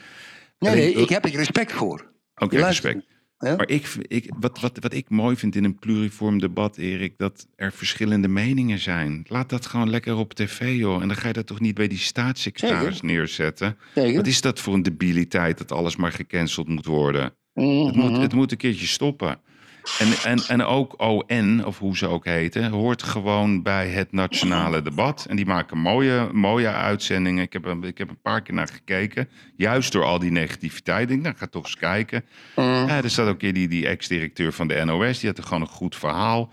Nee, 0.58 0.74
nee, 0.74 0.92
ik 0.92 1.08
heb 1.08 1.26
ik 1.26 1.34
respect 1.34 1.72
voor. 1.72 2.12
Oké, 2.34 2.56
respect. 2.56 3.04
Maar 3.38 3.68
ik, 3.68 3.94
ik, 4.02 4.32
wat, 4.38 4.60
wat, 4.60 4.78
wat 4.80 4.94
ik 4.94 5.10
mooi 5.10 5.36
vind 5.36 5.56
in 5.56 5.64
een 5.64 5.78
pluriform 5.78 6.38
debat, 6.38 6.76
Erik, 6.76 7.18
dat 7.18 7.46
er 7.56 7.72
verschillende 7.72 8.28
meningen 8.28 8.78
zijn. 8.78 9.24
Laat 9.28 9.48
dat 9.48 9.66
gewoon 9.66 9.90
lekker 9.90 10.16
op 10.16 10.34
tv, 10.34 10.76
joh. 10.76 11.02
En 11.02 11.08
dan 11.08 11.16
ga 11.16 11.26
je 11.26 11.32
dat 11.32 11.46
toch 11.46 11.60
niet 11.60 11.74
bij 11.74 11.88
die 11.88 11.98
staatssecretaris 11.98 13.00
neerzetten. 13.00 13.76
Wat 13.94 14.26
is 14.26 14.40
dat 14.40 14.60
voor 14.60 14.74
een 14.74 14.82
debiliteit 14.82 15.58
dat 15.58 15.72
alles 15.72 15.96
maar 15.96 16.12
gecanceld 16.12 16.68
moet 16.68 16.86
worden? 16.86 17.34
het, 17.54 17.96
moet, 17.96 18.10
mhm. 18.10 18.20
het 18.20 18.32
moet 18.32 18.50
een 18.50 18.56
keertje 18.56 18.86
stoppen. 18.86 19.40
En, 19.98 20.12
en, 20.30 20.38
en 20.48 20.62
ook 20.62 21.02
ON, 21.02 21.64
of 21.64 21.78
hoe 21.78 21.96
ze 21.96 22.06
ook 22.06 22.24
heten, 22.24 22.70
hoort 22.70 23.02
gewoon 23.02 23.62
bij 23.62 23.88
het 23.88 24.12
nationale 24.12 24.82
debat. 24.82 25.26
En 25.28 25.36
die 25.36 25.46
maken 25.46 25.78
mooie, 25.78 26.28
mooie 26.32 26.68
uitzendingen. 26.68 27.42
Ik 27.42 27.52
heb, 27.52 27.84
ik 27.84 27.98
heb 27.98 28.08
een 28.08 28.20
paar 28.22 28.42
keer 28.42 28.54
naar 28.54 28.68
gekeken. 28.68 29.28
Juist 29.56 29.92
door 29.92 30.04
al 30.04 30.18
die 30.18 30.30
negativiteit. 30.30 31.02
Ik 31.02 31.08
denk, 31.08 31.22
nou, 31.22 31.36
ga 31.36 31.46
toch 31.46 31.64
eens 31.64 31.76
kijken. 31.76 32.24
Mm. 32.56 32.64
Ja, 32.64 33.02
er 33.02 33.10
staat 33.10 33.28
ook 33.28 33.40
hier 33.40 33.52
die, 33.52 33.68
die 33.68 33.86
ex-directeur 33.86 34.52
van 34.52 34.68
de 34.68 34.84
NOS. 34.84 35.18
Die 35.18 35.28
had 35.28 35.38
er 35.38 35.44
gewoon 35.44 35.62
een 35.62 35.68
goed 35.68 35.96
verhaal. 35.96 36.52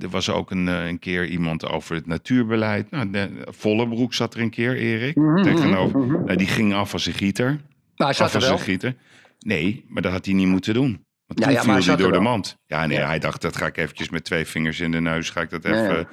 Er 0.00 0.08
was 0.10 0.30
ook 0.30 0.50
een, 0.50 0.68
eh, 0.68 0.86
een 0.86 0.98
keer 0.98 1.26
iemand 1.26 1.68
over 1.68 1.94
het 1.94 2.06
natuurbeleid. 2.06 2.90
Nou, 2.90 3.10
de, 3.10 3.30
Vollebroek 3.44 4.14
zat 4.14 4.34
er 4.34 4.40
een 4.40 4.50
keer, 4.50 4.76
Erik. 4.76 5.16
Mm 5.16 5.34
-hmm, 5.34 5.42
tegenover. 5.42 6.00
Mm 6.00 6.10
-hmm. 6.10 6.24
nou, 6.24 6.36
die 6.36 6.46
ging 6.46 6.74
af 6.74 6.92
als 6.92 7.06
een 7.06 7.12
gieter. 7.12 7.46
Nou, 7.46 7.60
hij 7.96 8.12
zat 8.12 8.26
af 8.26 8.34
als 8.34 8.48
een 8.48 8.58
gieter. 8.58 8.96
Nee, 9.38 9.84
maar 9.88 10.02
dat 10.02 10.12
had 10.12 10.24
hij 10.24 10.34
niet 10.34 10.48
moeten 10.48 10.74
doen. 10.74 11.04
Want 11.26 11.38
Ja, 11.40 11.44
toen 11.46 11.54
ja, 11.54 11.62
maar 11.64 11.82
viel 11.82 11.94
hij 11.94 12.02
door 12.02 12.12
de 12.12 12.20
mand. 12.20 12.56
Ja, 12.66 12.86
nee, 12.86 12.98
Ja. 12.98 13.06
hij 13.06 13.18
dacht, 13.18 13.40
dat 13.42 13.56
ga 13.56 13.66
ik 13.66 13.76
eventjes 13.76 14.10
met 14.10 14.24
twee 14.24 14.46
vingers 14.46 14.80
in 14.80 14.90
de 14.90 15.00
neus, 15.00 15.30
ga 15.30 15.40
ik 15.40 15.50
dat 15.50 15.62
Ja, 15.62 15.70
even... 15.70 15.96
ja. 15.98 16.06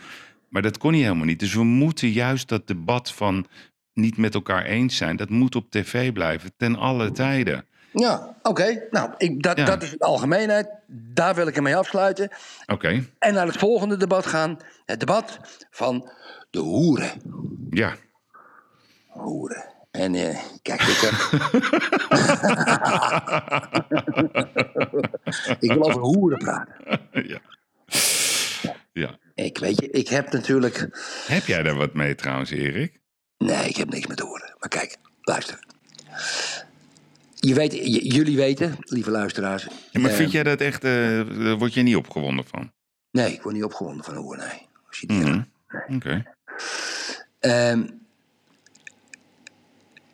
Maar 0.50 0.62
dat 0.62 0.78
kon 0.78 0.92
hij 0.94 1.02
helemaal 1.02 1.26
niet. 1.26 1.40
Dus 1.40 1.54
we 1.54 1.64
moeten 1.64 2.10
juist 2.10 2.48
dat 2.50 2.68
debat 2.68 3.12
van 3.12 3.48
niet 3.94 4.18
met 4.18 4.34
elkaar 4.34 4.66
eens 4.66 4.98
zijn, 4.98 5.16
dat 5.16 5.30
moet 5.30 5.56
op 5.56 5.70
tv 5.72 6.12
blijven, 6.12 6.52
ten 6.58 6.76
alle 6.76 7.12
tijden. 7.12 7.66
Ja, 7.94 8.36
oké. 8.42 8.88
Nou, 8.90 9.12
ik, 9.18 9.44
dat, 9.44 9.58
Ja. 9.58 9.66
dat 9.66 9.84
is 9.84 9.92
de 9.92 10.06
algemeenheid. 10.06 10.70
Daar 10.88 11.36
wil 11.36 11.48
ik 11.48 11.56
hem 11.56 11.64
mee 11.64 11.76
afsluiten. 11.76 12.30
Oké, 12.66 13.04
En 13.20 13.34
naar 13.34 13.46
het 13.48 13.58
volgende 13.58 13.98
debat 13.98 14.26
gaan. 14.26 14.58
Het 14.86 15.00
debat 15.00 15.40
van 15.70 16.12
de 16.50 16.60
hoeren. 16.60 17.10
ja. 17.70 17.94
Hoeren. 19.08 19.66
En 19.92 20.16
eh, 20.16 20.38
kijk, 20.62 20.82
ik 20.82 20.98
heb... 20.98 21.14
ik 25.60 25.72
wil 25.72 25.84
over 25.84 26.02
hoeren 26.02 26.38
praten. 26.38 26.76
ja. 27.28 27.40
Ja. 28.94 29.18
Ik 29.36 29.58
weet 29.58 29.80
je, 29.82 29.90
ik 29.90 30.08
heb 30.08 30.32
natuurlijk... 30.32 30.90
Heb 31.28 31.46
jij 31.46 31.64
daar 31.64 31.76
wat 31.76 31.94
mee 31.94 32.16
trouwens, 32.16 32.50
Erik? 32.50 33.00
Nee, 33.38 33.68
ik 33.70 33.76
heb 33.76 33.90
niks 33.90 34.08
met 34.08 34.20
hoeren. 34.20 34.56
Maar 34.60 34.70
kijk, 34.70 34.98
luister. 35.22 35.60
Je 37.36 37.54
weet, 37.54 37.74
jullie 38.14 38.38
weten, 38.38 38.76
lieve 38.80 39.12
luisteraars... 39.12 39.68
Ja, 39.92 40.00
maar 40.00 40.12
eh, 40.12 40.18
vind 40.18 40.32
jij 40.32 40.44
dat 40.44 40.62
echt, 40.62 40.84
eh, 40.84 40.92
daar 40.92 41.58
word 41.58 41.74
je 41.74 41.82
niet 41.82 41.96
opgewonden 41.96 42.46
van? 42.46 42.72
Nee, 43.12 43.34
ik 43.34 43.42
word 43.42 43.56
niet 43.56 43.64
opgewonden 43.64 44.04
van 44.04 44.16
hoeren, 44.16 44.48
nee. 44.48 44.68
Als 44.88 45.00
je 45.00 45.08
die 45.08 45.18
Mhm. 45.18 45.42
Oké. 45.96 46.24
Ehm, 47.40 47.88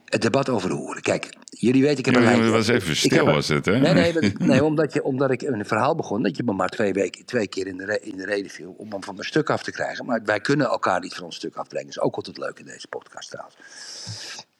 het 0.07 0.21
debat 0.21 0.49
over 0.49 0.69
hoeren. 0.71 1.01
Kijk, 1.01 1.33
jullie 1.49 1.81
weten, 1.81 1.97
ik 1.99 2.05
heb 2.05 2.15
een 2.15 2.21
lijntje. 2.23 2.43
het 2.43 2.51
was 2.53 2.67
even 2.67 2.95
stil, 2.95 3.27
een- 3.27 3.33
was 3.33 3.47
het, 3.47 3.65
hè? 3.65 3.79
Nee, 3.79 3.93
nee, 3.93 4.13
dat- 4.13 4.37
nee 4.39 4.63
omdat, 4.63 4.93
je, 4.93 5.03
omdat 5.03 5.31
ik 5.31 5.41
een 5.41 5.65
verhaal 5.65 5.95
begon 5.95 6.23
dat 6.23 6.37
je 6.37 6.43
me 6.43 6.53
maar 6.53 6.69
twee, 6.69 6.93
weken, 6.93 7.25
twee 7.25 7.47
keer 7.47 7.67
in 7.67 7.77
de, 7.77 7.85
re- 7.85 7.99
in 8.01 8.17
de 8.17 8.25
reden 8.25 8.51
viel 8.51 8.75
om 8.77 8.91
hem 8.91 9.03
van 9.03 9.15
mijn 9.15 9.27
stuk 9.27 9.49
af 9.49 9.63
te 9.63 9.71
krijgen. 9.71 10.05
Maar 10.05 10.21
wij 10.23 10.39
kunnen 10.39 10.67
elkaar 10.67 10.99
niet 10.99 11.13
van 11.13 11.23
ons 11.23 11.35
stuk 11.35 11.55
afbrengen. 11.55 11.87
Dat 11.87 11.95
is 11.97 12.01
ook 12.03 12.15
altijd 12.15 12.37
leuk 12.37 12.59
in 12.59 12.65
deze 12.65 12.87
podcast 12.87 13.29
trouwens. 13.29 13.55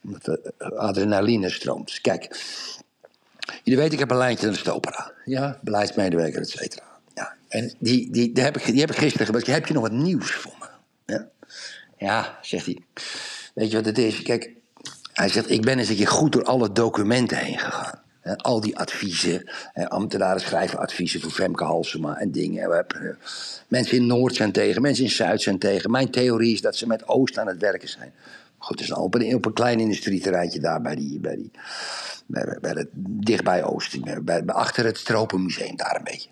Omdat 0.03 0.23
de 0.23 0.53
adrenaline 0.75 1.49
stroomt. 1.49 1.99
Kijk, 2.01 2.41
jullie 3.63 3.79
weten, 3.79 3.93
ik 3.93 3.99
heb 3.99 4.11
een 4.11 4.17
lijntje 4.17 4.45
naar 4.45 4.53
de 4.53 4.59
Stopera. 4.59 5.11
Ja, 5.25 5.59
beleidsmedewerker, 5.61 6.41
et 6.41 6.49
cetera. 6.49 6.83
Ja, 7.15 7.33
en 7.47 7.73
die, 7.79 8.11
die, 8.11 8.31
die, 8.31 8.43
heb 8.43 8.57
ik, 8.57 8.65
die 8.65 8.79
heb 8.79 8.89
ik 8.91 8.97
gisteren 8.97 9.25
gebeld. 9.25 9.47
Heb 9.47 9.65
je 9.67 9.73
nog 9.73 9.83
wat 9.83 9.91
nieuws 9.91 10.31
voor 10.31 10.53
me? 10.59 10.65
Ja, 11.13 11.27
ja 11.97 12.37
zegt 12.41 12.65
hij. 12.65 12.77
Weet 13.53 13.69
je 13.71 13.75
wat 13.77 13.85
het 13.85 13.97
is? 13.97 14.21
Kijk, 14.21 14.51
hij 15.17 15.29
zegt, 15.29 15.49
ik 15.49 15.61
ben 15.61 15.79
eens 15.79 15.89
een 15.89 15.95
keer 15.95 16.07
goed 16.07 16.31
door 16.31 16.43
alle 16.43 16.71
documenten 16.71 17.37
heen 17.37 17.59
gegaan. 17.59 17.99
Al 18.37 18.61
die 18.61 18.77
adviezen, 18.77 19.49
ambtenaren 19.73 20.41
schrijven 20.41 20.79
adviezen 20.79 21.21
voor 21.21 21.31
Femke 21.31 21.63
Halsema 21.63 22.17
en 22.17 22.31
dingen. 22.31 22.69
We 22.69 22.75
hebben, 22.75 23.01
eh, 23.01 23.15
mensen 23.67 23.97
in 23.97 24.05
Noord 24.05 24.35
zijn 24.35 24.51
tegen, 24.51 24.81
mensen 24.81 25.03
in 25.03 25.09
Zuid 25.09 25.41
zijn 25.41 25.59
tegen. 25.59 25.91
Mijn 25.91 26.11
theorie 26.11 26.53
is 26.53 26.61
dat 26.61 26.75
ze 26.75 26.87
met 26.87 27.07
Oost 27.07 27.37
aan 27.37 27.47
het 27.47 27.57
werken 27.57 27.89
zijn. 27.89 28.13
Goed, 28.57 28.79
het 28.79 28.89
is 28.89 28.95
op 28.95 29.15
een, 29.15 29.35
op 29.35 29.45
een 29.45 29.53
klein 29.53 29.79
industrieterreintje 29.79 30.59
daar 30.59 30.81
bij 30.81 30.95
die, 30.95 31.19
bij 31.19 31.35
die, 31.35 31.51
bij, 32.25 32.57
bij 32.61 32.71
het, 32.71 32.87
dichtbij 33.19 33.63
Oost, 33.63 34.03
bij, 34.03 34.23
bij, 34.23 34.45
achter 34.45 34.85
het 34.85 35.05
Tropenmuseum 35.05 35.75
daar 35.75 35.95
een 35.95 36.03
beetje. 36.03 36.29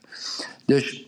Dus 0.66 1.08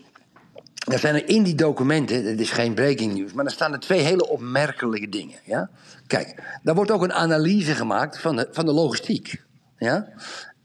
er 0.88 0.98
zijn 0.98 1.14
er 1.14 1.28
in 1.28 1.42
die 1.42 1.54
documenten, 1.54 2.24
het 2.24 2.40
is 2.40 2.50
geen 2.50 2.74
breaking 2.74 3.14
news, 3.14 3.32
maar 3.32 3.44
er 3.44 3.50
staan 3.50 3.72
er 3.72 3.80
twee 3.80 4.00
hele 4.00 4.28
opmerkelijke 4.28 5.08
dingen. 5.08 5.38
Ja? 5.44 5.70
Kijk, 6.06 6.58
daar 6.62 6.74
wordt 6.74 6.90
ook 6.90 7.02
een 7.02 7.12
analyse 7.12 7.74
gemaakt 7.74 8.18
van 8.18 8.36
de, 8.36 8.48
van 8.50 8.66
de 8.66 8.72
logistiek. 8.72 9.42
Ja? 9.78 10.08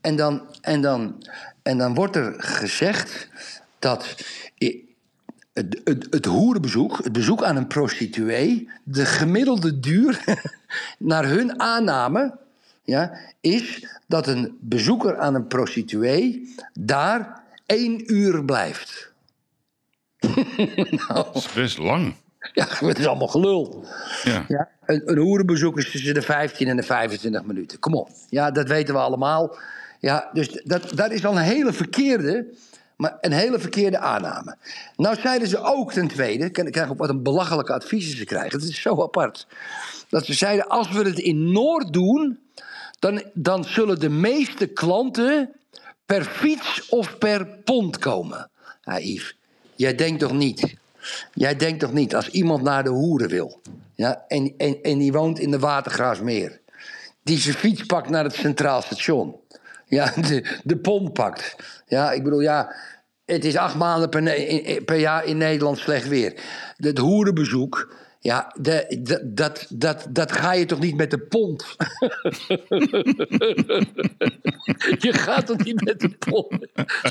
En, 0.01 0.15
dan, 0.15 0.41
en, 0.61 0.81
dan, 0.81 1.25
en 1.61 1.77
dan 1.77 1.93
wordt 1.93 2.15
er 2.15 2.33
gezegd 2.37 3.29
dat 3.79 4.15
het, 5.53 5.81
het, 5.83 6.07
het 6.09 6.25
hoerenbezoek, 6.25 6.97
het 7.03 7.13
bezoek 7.13 7.43
aan 7.43 7.55
een 7.55 7.67
prostituee, 7.67 8.69
de 8.83 9.05
gemiddelde 9.05 9.79
duur 9.79 10.23
naar 10.97 11.25
hun 11.25 11.59
aanname 11.59 12.41
ja, 12.83 13.17
is 13.41 13.87
dat 14.07 14.27
een 14.27 14.57
bezoeker 14.59 15.17
aan 15.17 15.35
een 15.35 15.47
prostituee 15.47 16.55
daar 16.73 17.41
één 17.65 18.13
uur 18.13 18.45
blijft. 18.45 19.12
nou, 21.07 21.13
Dat 21.13 21.35
is 21.35 21.51
best 21.51 21.77
lang. 21.77 22.15
ja, 22.53 22.67
het 22.79 22.99
is 22.99 23.07
allemaal 23.07 23.27
gelul. 23.27 23.85
Ja. 24.23 24.45
Ja, 24.47 24.69
een, 24.85 25.01
een 25.05 25.17
hoerenbezoek 25.17 25.77
is 25.77 25.91
tussen 25.91 26.13
de 26.13 26.21
15 26.21 26.67
en 26.67 26.75
de 26.75 26.83
25 26.83 27.43
minuten. 27.43 27.79
Kom 27.79 27.93
op. 27.93 28.09
Ja, 28.29 28.51
dat 28.51 28.67
weten 28.67 28.93
we 28.93 28.99
allemaal. 28.99 29.57
Ja, 29.99 30.29
dus 30.33 30.61
dat, 30.63 30.91
dat 30.95 31.11
is 31.11 31.25
al 31.25 31.31
een 31.37 31.43
hele 31.43 31.73
verkeerde, 31.73 32.53
maar 32.97 33.17
een 33.21 33.31
hele 33.31 33.59
verkeerde 33.59 33.97
aanname. 33.97 34.57
Nou 34.95 35.15
zeiden 35.19 35.47
ze 35.47 35.59
ook 35.59 35.93
ten 35.93 36.07
tweede, 36.07 36.45
ik 36.45 36.53
krijg 36.53 36.89
ook 36.89 36.97
wat 36.97 37.09
een 37.09 37.23
belachelijke 37.23 37.73
adviezen 37.73 38.17
ze 38.17 38.25
krijgen. 38.25 38.59
Het 38.59 38.69
is 38.69 38.81
zo 38.81 39.01
apart. 39.03 39.47
Dat 40.09 40.25
ze 40.25 40.33
zeiden, 40.33 40.67
als 40.67 40.91
we 40.91 41.03
het 41.03 41.19
in 41.19 41.51
Noord 41.51 41.93
doen, 41.93 42.39
dan, 42.99 43.23
dan 43.33 43.63
zullen 43.63 43.99
de 43.99 44.09
meeste 44.09 44.65
klanten 44.67 45.49
per 46.05 46.23
fiets 46.23 46.89
of 46.89 47.17
per 47.17 47.47
pond 47.47 47.97
komen. 47.97 48.49
Ja, 48.81 48.99
Yves, 48.99 49.37
jij 49.75 49.95
denkt 49.95 50.19
toch 50.19 50.31
niet? 50.31 50.73
Jij 51.33 51.55
denkt 51.55 51.79
toch 51.79 51.93
niet, 51.93 52.15
als 52.15 52.29
iemand 52.29 52.61
naar 52.61 52.83
de 52.83 52.89
hoeren 52.89 53.29
wil... 53.29 53.61
Ja, 53.95 54.23
en, 54.27 54.53
en, 54.57 54.81
en 54.81 54.97
die 54.97 55.11
woont 55.11 55.39
in 55.39 55.51
de 55.51 55.59
Watergraafsmeer... 55.59 56.59
die 57.23 57.37
zijn 57.37 57.55
fiets 57.55 57.83
pakt 57.83 58.09
naar 58.09 58.23
het 58.23 58.33
Centraal 58.33 58.81
Station... 58.81 59.35
Ja, 59.85 60.13
de, 60.27 60.59
de 60.63 60.77
pont 60.77 61.13
pakt. 61.13 61.55
Ja, 61.87 62.11
ik 62.11 62.23
bedoel, 62.23 62.41
ja... 62.41 62.75
Het 63.25 63.45
is 63.45 63.55
acht 63.55 63.75
maanden 63.75 64.09
per, 64.09 64.23
per 64.85 64.99
jaar 64.99 65.25
in 65.25 65.37
Nederland 65.37 65.77
slecht 65.77 66.07
weer. 66.07 66.33
Het 66.77 66.97
hoerenbezoek... 66.97 68.01
Ja, 68.23 68.53
de, 68.61 68.99
de- 69.03 69.31
dat, 69.33 69.65
dat, 69.69 70.05
dat 70.09 70.31
ga 70.31 70.53
je 70.53 70.65
toch 70.65 70.79
niet 70.79 70.95
met 70.95 71.11
de 71.11 71.17
pont? 71.19 71.75
je 75.05 75.13
gaat 75.13 75.45
toch 75.45 75.63
niet 75.63 75.83
met 75.83 75.99
de 75.99 76.09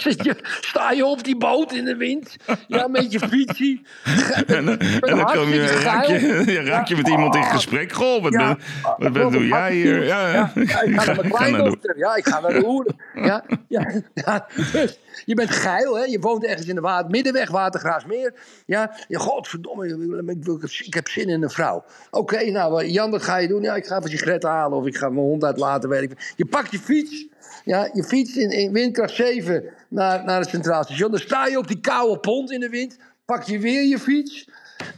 je, 0.01 0.37
sta 0.61 0.91
je 0.93 1.05
op 1.05 1.25
die 1.25 1.37
boot 1.37 1.73
in 1.73 1.85
de 1.85 1.97
wind? 1.97 2.37
Ja, 2.69 2.89
met 2.89 3.13
je 3.13 3.19
fietsie? 3.19 3.83
Ga- 4.05 4.43
En, 4.45 4.65
dan- 4.65 4.77
met 4.77 5.05
en 5.07 5.17
dan 5.17 5.25
kom 5.25 5.49
je, 5.53 5.67
raak, 5.67 6.05
je, 6.07 6.43
ja, 6.47 6.63
raak 6.63 6.87
je 6.89 6.97
met 6.97 7.09
iemand 7.09 7.35
in 7.35 7.45
gesprek. 7.45 7.93
Goh, 7.93 8.23
wat, 8.23 8.33
Ja. 8.33 8.59
ben, 8.99 9.13
wat, 9.13 9.33
doe 9.33 9.47
jij 9.47 9.73
hier? 9.75 10.05
Ja, 10.05 10.33
ja. 10.33 10.53
Ja, 10.55 10.83
ik 10.83 11.01
ga 11.01 11.05
naar 11.05 11.17
mijn 11.17 11.31
kleindochter. 11.31 11.99
Ja, 11.99 12.15
ik 12.15 12.27
ga 12.27 12.41
naar 12.41 12.53
de 12.53 12.61
hoeren. 12.65 12.97
Ja, 13.15 13.45
ja, 13.69 13.91
ja, 14.15 14.47
dus 14.73 14.99
je 15.25 15.35
bent 15.35 15.51
geil, 15.51 15.97
hè? 15.97 16.05
Je 16.05 16.19
woont 16.19 16.45
ergens 16.45 16.67
in 16.67 16.75
de 16.75 16.81
water, 16.81 17.11
middenweg, 17.11 17.51
Watergraafsmeer. 17.51 18.35
Ja, 18.67 18.97
godverdomme, 19.11 19.87
ik, 19.87 19.95
wil- 19.97 20.19
ik, 20.29 20.45
wil- 20.45 20.61
ik 20.85 20.95
heb 21.03 21.13
zin 21.13 21.29
in 21.29 21.43
een 21.43 21.51
vrouw. 21.51 21.85
Oké, 22.11 22.51
nou, 22.51 22.87
Jan, 22.87 23.11
wat 23.11 23.23
ga 23.23 23.37
je 23.37 23.49
doen? 23.49 23.63
Ja, 23.63 23.75
ik 23.75 23.87
ga 23.87 23.99
even 23.99 24.11
sigaretten 24.11 24.51
halen 24.51 24.79
of 24.79 24.87
ik 24.87 24.97
ga 24.97 25.09
mijn 25.09 25.27
hond 25.27 25.45
uitlaten. 25.45 25.89
Weet 25.89 26.03
ik. 26.03 26.09
veel. 26.09 26.33
Je 26.37 26.47
pakt 26.47 26.71
je 26.71 26.79
fiets. 26.79 27.27
Ja, 27.65 27.91
je 27.93 28.05
fiets 28.05 28.37
in, 28.37 28.51
in 28.51 28.73
windkracht 28.73 29.15
7 29.15 29.65
naar, 29.89 30.25
naar 30.25 30.41
het 30.41 30.49
Centraal 30.49 30.85
Station. 30.85 31.11
Dan 31.11 31.21
sta 31.21 31.47
je 31.47 31.59
op 31.59 31.69
die 31.69 31.81
koude 31.81 32.19
pont 32.19 32.51
in 32.51 32.61
de 32.61 32.69
wind. 32.69 32.99
Pak 33.25 33.43
je 33.43 33.59
weer 33.59 33.83
je 33.83 33.99
fiets. 33.99 34.49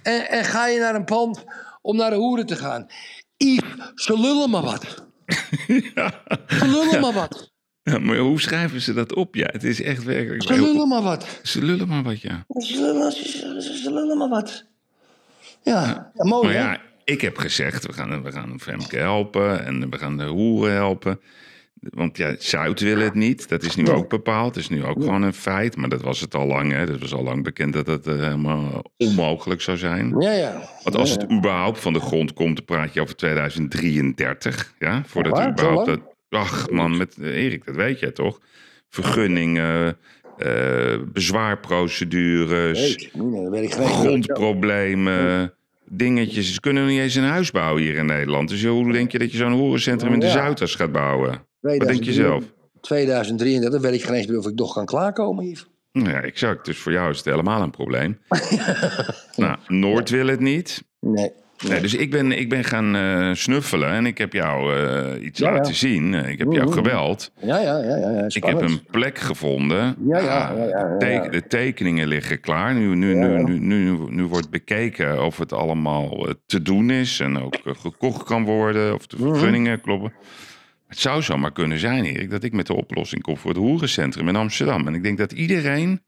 En, 0.02 0.28
en 0.28 0.44
ga 0.44 0.66
je 0.66 0.78
naar 0.78 0.94
een 0.94 1.04
pand 1.04 1.44
om 1.82 1.96
naar 1.96 2.10
de 2.10 2.16
hoeren 2.16 2.46
te 2.46 2.56
gaan. 2.56 2.86
Yves, 3.36 3.92
ze 3.94 4.20
lullen 4.20 4.50
maar 4.50 4.62
wat. 4.62 4.82
Ze 6.46 6.68
lullen 6.68 7.00
maar 7.00 7.12
wat. 7.12 7.52
Ja, 7.82 7.98
maar 7.98 8.16
hoe 8.16 8.40
schrijven 8.40 8.80
ze 8.80 8.92
dat 8.92 9.14
op? 9.14 9.34
Ja, 9.34 9.48
het 9.52 9.64
is 9.64 9.82
echt 9.82 10.04
werkelijk... 10.04 10.42
Ze 10.42 10.60
lullen 10.60 10.88
maar 10.88 11.02
wat. 11.02 11.40
Ze 11.42 11.64
lullen 11.64 11.88
maar 11.88 12.02
wat, 12.02 12.20
ja. 12.20 12.44
Ze 12.48 12.80
lullen, 12.80 13.12
ze 13.62 13.90
lullen 13.92 14.18
maar 14.18 14.28
wat. 14.28 14.66
Ja, 15.64 16.10
ja 16.14 16.24
mooi 16.24 16.44
Maar 16.44 16.52
hè? 16.54 16.60
ja, 16.60 16.80
ik 17.04 17.20
heb 17.20 17.36
gezegd, 17.36 17.86
we 17.86 17.92
gaan, 17.92 18.22
we 18.22 18.32
gaan 18.32 18.60
Femke 18.60 18.96
helpen 18.96 19.64
en 19.64 19.90
we 19.90 19.98
gaan 19.98 20.16
de 20.16 20.24
hoeren 20.24 20.72
helpen. 20.72 21.20
Want 21.90 22.16
ja, 22.16 22.34
Zuid 22.38 22.80
wil 22.80 22.98
het 22.98 23.14
niet. 23.14 23.48
Dat 23.48 23.62
is 23.62 23.76
nu 23.76 23.90
ook 23.90 24.08
bepaald. 24.08 24.54
Dat 24.54 24.62
is 24.62 24.68
nu 24.68 24.84
ook 24.84 25.02
gewoon 25.02 25.22
een 25.22 25.34
feit. 25.34 25.76
Maar 25.76 25.88
dat 25.88 26.02
was 26.02 26.20
het 26.20 26.34
al 26.34 26.46
lang. 26.46 26.72
Hè. 26.72 26.86
Dat 26.86 27.00
was 27.00 27.14
al 27.14 27.22
lang 27.22 27.42
bekend 27.42 27.72
dat 27.72 27.86
dat 27.86 28.06
eh, 28.06 28.14
helemaal 28.14 28.84
onmogelijk 28.96 29.60
zou 29.60 29.76
zijn. 29.76 30.14
Ja, 30.18 30.32
ja. 30.32 30.70
Want 30.82 30.96
als 30.96 31.10
het 31.10 31.30
überhaupt 31.30 31.80
van 31.80 31.92
de 31.92 32.00
grond 32.00 32.32
komt, 32.32 32.56
dan 32.56 32.64
praat 32.64 32.94
je 32.94 33.00
over 33.00 33.16
2033. 33.16 34.74
Ja, 34.78 35.02
voordat 35.06 35.32
waar? 35.32 35.44
er 35.44 35.50
überhaupt... 35.52 35.86
Dat, 35.86 36.00
ach 36.28 36.70
man, 36.70 36.96
met 36.96 37.16
eh, 37.20 37.44
Erik, 37.44 37.64
dat 37.64 37.74
weet 37.74 38.00
jij 38.00 38.10
toch? 38.10 38.40
Vergunningen, 38.88 39.96
eh, 40.38 40.98
bezwaarprocedures, 41.12 42.80
Weet, 42.80 43.10
nee, 43.14 43.42
dat 43.42 43.52
weet 43.52 43.62
ik 43.62 43.74
geen. 43.74 43.86
grondproblemen, 43.88 45.54
dingetjes. 45.88 46.54
Ze 46.54 46.60
kunnen 46.60 46.86
niet 46.86 47.00
eens 47.00 47.14
een 47.14 47.24
huis 47.24 47.50
bouwen 47.50 47.82
hier 47.82 47.94
in 47.94 48.06
Nederland. 48.06 48.48
Dus 48.48 48.64
hoe 48.64 48.92
denk 48.92 49.12
je 49.12 49.18
dat 49.18 49.30
je 49.32 49.36
zo'n 49.36 49.52
horencentrum 49.52 50.12
in 50.12 50.20
de. 50.20 50.28
Zuidas 50.28 50.74
gaat 50.74 50.92
bouwen? 50.92 51.28
Wat 51.60 51.78
denk 51.78 52.04
je 52.04 52.12
2033, 52.12 52.14
zelf? 52.14 52.44
2033, 52.80 53.80
weet 53.80 53.94
ik 53.94 54.02
geen 54.02 54.14
eens 54.14 54.26
meer 54.26 54.38
of 54.38 54.46
ik 54.46 54.54
nog 54.54 54.74
kan 54.74 54.84
klaarkomen, 54.84 55.44
Yves. 55.44 55.66
Ja, 55.92 56.22
exact. 56.22 56.64
Dus 56.64 56.78
voor 56.78 56.92
jou 56.92 57.10
is 57.10 57.16
het 57.16 57.26
helemaal 57.26 57.62
een 57.62 57.70
probleem. 57.70 58.18
nou, 59.36 59.56
Noord 59.68 60.10
wil 60.10 60.26
het 60.26 60.40
niet. 60.40 60.84
Nee. 61.00 61.30
Nee, 61.68 61.80
dus 61.80 61.94
ik 61.94 62.10
ben, 62.10 62.38
ik 62.38 62.48
ben 62.48 62.64
gaan 62.64 62.96
eh, 62.96 63.30
snuffelen 63.32 63.90
en 63.90 64.06
ik 64.06 64.18
heb 64.18 64.32
jou 64.32 64.74
eh, 64.76 65.24
iets 65.24 65.38
Ja, 65.40 65.48
ja. 65.48 65.54
laten 65.54 65.74
zien. 65.74 66.14
Eh, 66.14 66.30
Ik 66.30 66.38
heb 66.38 66.52
jou 66.52 66.72
gebeld. 66.72 67.32
Ja, 67.40 67.58
ja, 67.58 67.78
ja. 67.78 67.96
ja, 67.96 68.10
ja 68.10 68.24
Ik 68.28 68.44
heb 68.44 68.60
een 68.60 68.80
plek 68.90 69.18
gevonden. 69.18 69.96
Ja, 70.08 70.18
ja, 70.18 70.52
ja, 70.56 70.64
ja, 70.64 70.96
teken- 70.98 71.30
de 71.32 71.46
tekeningen 71.46 72.08
liggen 72.08 72.40
klaar. 72.40 72.74
Nu, 72.74 72.94
nu, 72.94 73.14
nu, 73.14 73.42
nu, 73.42 73.58
nu, 73.58 73.98
nu 74.08 74.24
wordt 74.24 74.50
bekeken 74.50 75.24
of 75.24 75.38
het 75.38 75.52
allemaal 75.52 76.26
te 76.46 76.62
doen 76.62 76.90
is 76.90 77.20
en 77.20 77.38
ook 77.42 77.56
gekocht 77.64 78.22
kan 78.24 78.44
worden 78.44 78.94
of 78.94 79.06
de 79.06 79.16
Mhm. 79.18 79.28
vergunningen 79.28 79.80
kloppen. 79.80 80.12
Het 80.86 80.98
zou 80.98 81.22
zomaar 81.22 81.52
kunnen 81.52 81.78
zijn, 81.78 82.04
Erik, 82.04 82.30
dat 82.30 82.42
ik 82.42 82.52
met 82.52 82.66
de 82.66 82.74
oplossing 82.74 83.22
kom 83.22 83.36
voor 83.36 83.50
het 83.50 83.58
hoerencentrum 83.58 84.28
in 84.28 84.36
Amsterdam. 84.36 84.86
En 84.86 84.94
ik 84.94 85.02
denk 85.02 85.18
dat 85.18 85.32
iedereen 85.32 86.02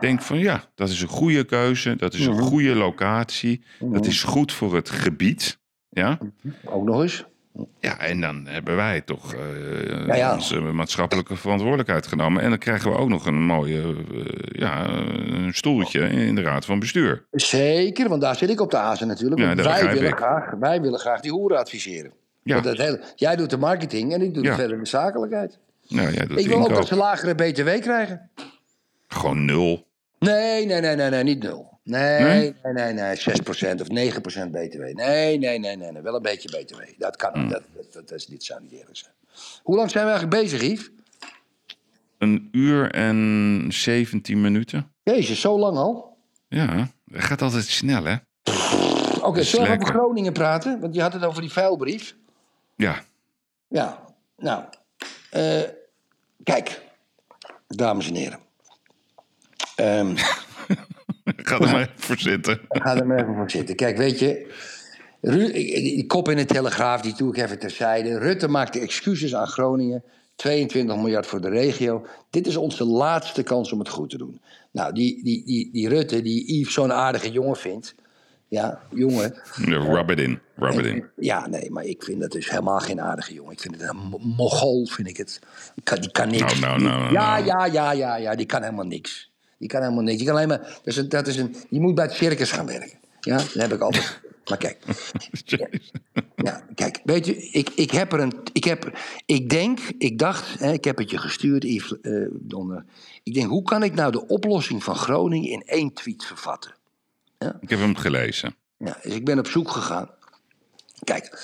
denkt 0.00 0.24
van 0.24 0.38
ja, 0.38 0.64
dat 0.74 0.88
is 0.88 1.02
een 1.02 1.08
goede 1.08 1.44
keuze, 1.44 1.96
dat 1.96 2.14
is 2.14 2.26
een 2.26 2.38
goede 2.38 2.74
locatie, 2.74 3.64
dat 3.80 4.06
is 4.06 4.22
goed 4.22 4.52
voor 4.52 4.74
het 4.74 4.90
gebied. 4.90 5.58
Ja? 5.88 6.18
Ook 6.64 6.84
nog 6.84 7.02
eens. 7.02 7.26
Ja, 7.80 7.98
en 7.98 8.20
dan 8.20 8.46
hebben 8.46 8.76
wij 8.76 9.00
toch 9.00 9.34
eh, 9.34 10.16
Ja, 10.16 10.34
onze 10.34 10.60
maatschappelijke 10.60 11.36
verantwoordelijkheid 11.36 12.06
genomen. 12.06 12.42
En 12.42 12.48
dan 12.48 12.58
krijgen 12.58 12.90
we 12.90 12.96
ook 12.96 13.08
nog 13.08 13.26
een 13.26 13.42
mooie 13.42 13.82
eh, 13.82 14.60
ja, 14.60 14.88
een 14.88 15.54
stoeltje 15.54 16.00
in 16.08 16.34
de 16.34 16.42
raad 16.42 16.64
van 16.64 16.78
bestuur. 16.78 17.26
Zeker, 17.30 18.08
want 18.08 18.20
daar 18.20 18.36
zit 18.36 18.50
ik 18.50 18.60
op 18.60 18.70
de 18.70 18.76
azen 18.76 19.06
natuurlijk. 19.06 19.40
Want 19.40 19.62
wij, 19.62 19.92
willen 19.92 20.16
graag, 20.16 20.50
wij 20.60 20.80
willen 20.80 20.98
graag 20.98 21.20
die 21.20 21.30
hoeren 21.30 21.58
adviseren. 21.58 22.12
Ja, 22.46 22.52
Want 22.54 22.64
dat 22.64 22.76
hele, 22.76 23.00
jij 23.14 23.36
doet 23.36 23.50
de 23.50 23.56
marketing 23.56 24.12
en 24.12 24.22
ik 24.22 24.34
doe 24.34 24.44
Ja. 24.44 24.56
de 24.56 24.78
zakelijkheid. 24.82 25.58
nou, 25.88 26.12
jij 26.12 26.26
doet 26.26 26.38
Ik 26.38 26.46
wil 26.46 26.58
ook 26.62 26.68
dat 26.74 26.86
ze 26.86 26.96
lagere 26.96 27.34
BTW 27.34 27.80
krijgen. 27.80 28.30
Gewoon 29.08 29.44
nul. 29.44 29.86
Nee, 30.18 30.66
nee, 30.66 30.80
nee, 30.80 30.96
nee, 30.96 31.10
nee 31.10 31.22
niet 31.22 31.42
nul. 31.42 31.78
Nee, 31.82 32.20
Nee? 32.22 32.54
nee, 32.62 32.72
nee, 32.72 32.92
nee, 32.92 33.16
6% 33.16 33.80
of 33.80 33.88
9% 33.88 34.50
BTW. 34.50 34.80
Nee, 34.80 35.38
nee, 35.38 35.38
nee, 35.38 35.58
nee, 35.58 35.92
nee, 35.92 36.02
wel 36.02 36.14
een 36.14 36.22
beetje 36.22 36.48
BTW. 36.48 36.80
Dat 36.98 37.16
kan, 37.16 37.30
Hmm. 37.32 37.48
dat, 37.48 37.62
dat, 37.74 37.92
dat, 37.92 38.12
is, 38.12 38.26
dit 38.26 38.44
zou 38.44 38.62
niet 38.62 38.72
eerlijk 38.72 38.96
zijn. 38.96 39.12
Hoe 39.62 39.76
lang 39.76 39.90
zijn 39.90 40.04
we 40.04 40.10
eigenlijk 40.10 40.42
bezig, 40.42 40.62
Yves? 40.62 40.90
Een 42.18 42.48
uur 42.52 42.90
en 42.90 43.64
17 43.68 44.40
minuten. 44.40 44.92
Jezus, 45.02 45.40
zo 45.40 45.58
lang 45.58 45.76
al? 45.76 46.16
Ja, 46.48 46.88
dat 47.04 47.22
gaat 47.24 47.42
altijd 47.42 47.64
snel, 47.64 48.04
hè? 48.04 48.14
Oké, 49.22 49.42
zullen 49.42 49.66
we 49.68 49.72
over 49.74 49.86
Groningen 49.94 50.32
praten? 50.32 50.80
Want 50.80 50.94
je 50.94 51.00
had 51.00 51.12
het 51.12 51.24
over 51.24 51.40
die 51.40 51.52
vuilbrief. 51.52 52.16
Ja, 52.76 53.04
Ja, 53.68 54.04
nou. 54.36 54.64
eh, 55.30 55.62
kijk, 56.44 56.80
dames 57.68 58.08
en 58.08 58.14
heren. 58.14 58.38
Ehm, 59.76 60.16
ga 61.48 61.58
er 61.58 61.70
maar 61.70 61.80
even 61.80 61.92
voor 61.96 62.18
zitten. 62.18 62.60
ga 62.68 62.96
er 62.96 63.06
maar 63.06 63.20
even 63.20 63.34
voor 63.34 63.50
zitten. 63.50 63.76
Kijk, 63.76 63.96
weet 63.96 64.18
je. 64.18 64.54
Ru- 65.20 65.52
die 65.52 66.06
kop 66.06 66.28
in 66.28 66.36
de 66.36 66.44
Telegraaf, 66.44 67.00
die 67.00 67.14
doe 67.16 67.34
ik 67.36 67.42
even 67.42 67.58
terzijde. 67.58 68.18
Rutte 68.18 68.48
maakte 68.48 68.80
excuses 68.80 69.34
aan 69.34 69.46
Groningen. 69.46 70.02
22 70.36 70.96
miljard 70.96 71.26
voor 71.26 71.40
de 71.40 71.48
regio. 71.48 72.06
Dit 72.30 72.46
is 72.46 72.56
onze 72.56 72.84
laatste 72.84 73.42
kans 73.42 73.72
om 73.72 73.78
het 73.78 73.88
goed 73.88 74.10
te 74.10 74.18
doen. 74.18 74.40
Nou, 74.70 74.92
die, 74.94 75.24
die, 75.24 75.44
die, 75.44 75.72
die 75.72 75.88
Rutte, 75.88 76.22
die 76.22 76.58
Yves 76.60 76.72
zo'n 76.74 76.92
aardige 76.92 77.30
jongen 77.30 77.56
vindt. 77.56 77.94
Ja, 78.48 78.80
jongen. 78.90 79.34
Rub 79.54 80.10
it 80.10 80.18
in, 80.18 80.40
rub 80.56 80.78
it 80.78 80.86
in. 80.86 81.04
Ja, 81.16 81.46
nee, 81.46 81.70
maar 81.70 81.84
ik 81.84 82.02
vind 82.02 82.20
dat 82.20 82.30
dus 82.30 82.50
helemaal 82.50 82.78
geen 82.78 83.00
aardige 83.00 83.34
jongen. 83.34 83.52
Ik 83.52 83.60
vind 83.60 83.80
het 83.80 83.90
een 83.90 83.96
mo- 83.96 84.18
mogol, 84.18 84.86
vind 84.86 85.08
ik 85.08 85.16
het. 85.16 85.40
Die 86.00 86.10
kan, 86.10 86.28
niks. 86.28 86.40
Nou, 86.40 86.60
nou, 86.60 86.82
nou, 86.82 87.00
nou, 87.00 87.12
ja, 87.12 87.38
nou. 87.38 87.44
ja, 87.46 87.66
ja, 87.66 87.92
ja, 87.92 88.16
ja, 88.16 88.34
die 88.34 88.46
kan 88.46 88.62
helemaal 88.62 88.86
niks. 88.86 89.30
Die 89.58 89.68
kan 89.68 89.82
helemaal 89.82 90.02
niks. 90.02 90.16
Die, 90.16 90.26
kan 90.26 90.36
alleen 90.36 90.48
maar, 90.48 90.58
dat 90.58 90.80
is 90.84 90.96
een, 90.96 91.08
dat 91.08 91.26
is 91.26 91.36
een, 91.36 91.56
die 91.70 91.80
moet 91.80 91.94
bij 91.94 92.04
het 92.04 92.14
circus 92.14 92.52
gaan 92.52 92.66
werken. 92.66 92.98
Ja, 93.20 93.36
dat 93.36 93.52
heb 93.52 93.72
ik 93.72 93.80
altijd. 93.80 94.20
Maar 94.48 94.58
kijk, 94.58 94.78
ja, 96.36 96.64
kijk, 96.74 97.00
weet 97.04 97.26
je, 97.26 97.36
ik, 97.36 97.70
ik 97.74 97.90
heb 97.90 98.12
er 98.12 98.20
een. 98.20 98.32
Ik, 98.52 98.64
heb, 98.64 98.98
ik 99.26 99.50
denk, 99.50 99.78
ik 99.98 100.18
dacht, 100.18 100.58
hè, 100.58 100.72
ik 100.72 100.84
heb 100.84 100.98
het 100.98 101.10
je 101.10 101.18
gestuurd, 101.18 101.62
Yves, 101.64 102.00
eh. 102.00 102.12
Ik 103.22 103.34
denk, 103.34 103.48
hoe 103.48 103.62
kan 103.62 103.82
ik 103.82 103.94
nou 103.94 104.12
de 104.12 104.26
oplossing 104.26 104.84
van 104.84 104.94
Groningen 104.94 105.50
in 105.50 105.62
één 105.62 105.92
tweet 105.92 106.24
vervatten? 106.24 106.75
Ik 107.38 107.70
heb 107.70 107.78
hem 107.78 107.96
gelezen. 107.96 108.56
Ja, 108.78 108.96
dus 109.02 109.14
ik 109.14 109.24
ben 109.24 109.38
op 109.38 109.46
zoek 109.46 109.70
gegaan. 109.70 110.10
Kijk, 111.04 111.40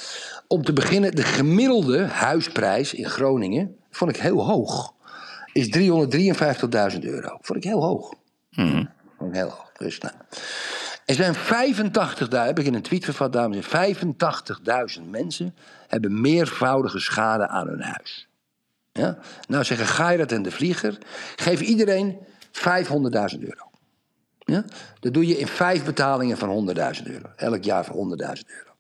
om 0.47 0.65
te 0.65 0.73
beginnen, 0.73 1.15
de 1.15 1.23
gemiddelde 1.23 2.07
huisprijs 2.07 2.95
in 2.95 3.09
Groningen 3.09 3.77
vond 3.91 4.11
ik 4.11 4.23
heel 4.23 4.45
hoog. 4.45 4.95
Is 5.53 5.77
353.000 6.95 6.99
euro. 7.01 7.39
Vond 7.41 7.59
ik 7.59 7.65
heel 7.65 7.83
hoog. 7.83 8.15
Mhm. 8.51 8.85
Vond 9.19 9.31
ik 9.31 9.37
heel 9.37 9.49
hoog. 9.49 9.73
Dus, 9.77 9.99
nou. 9.99 10.15
Er 11.05 11.15
zijn 11.15 11.35
85.000, 11.35 12.29
heb 12.29 12.59
ik 12.59 12.67
in 12.67 12.75
een 12.75 12.83
tweet 12.83 13.05
vervat, 13.05 13.33
dames 13.33 13.57
en 13.57 13.81
heren. 13.81 13.97
85.000 15.05 15.11
mensen 15.11 15.55
hebben 15.89 16.21
meervoudige 16.21 16.99
schade 16.99 17.49
aan 17.49 17.69
hun 17.69 17.83
huis. 17.83 18.29
Ja? 18.93 19.19
Nou 19.49 19.65
zeggen 19.65 19.87
Geirat 19.87 20.33
en 20.33 20.43
de 20.43 20.51
Vlieger, 20.51 20.99
geef 21.37 21.61
iedereen 21.61 22.19
500.000 22.53 23.41
euro. 23.41 23.71
Ja? 24.45 24.65
Dat 25.01 25.15
doe 25.15 25.27
je 25.27 25.39
in 25.39 25.47
vijf 25.47 25.85
betalingen 25.85 26.39
van 26.39 26.69
100.000 26.77 27.03
euro. 27.05 27.29
Elk 27.37 27.65
jaar 27.65 27.85
voor 27.85 28.17
100.000 28.19 28.27
euro. 28.27 28.71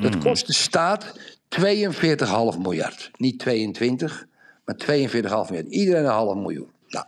Dat 0.00 0.18
kost 0.18 0.46
de 0.46 0.52
staat 0.52 1.12
42,5 1.48 2.58
miljard. 2.58 3.10
Niet 3.16 3.38
22, 3.38 4.26
maar 4.64 4.76
42,5 4.76 4.86
miljard. 4.88 5.68
Iedereen 5.68 6.04
een 6.04 6.10
half 6.10 6.34
miljoen. 6.34 6.70
Nou, 6.88 7.06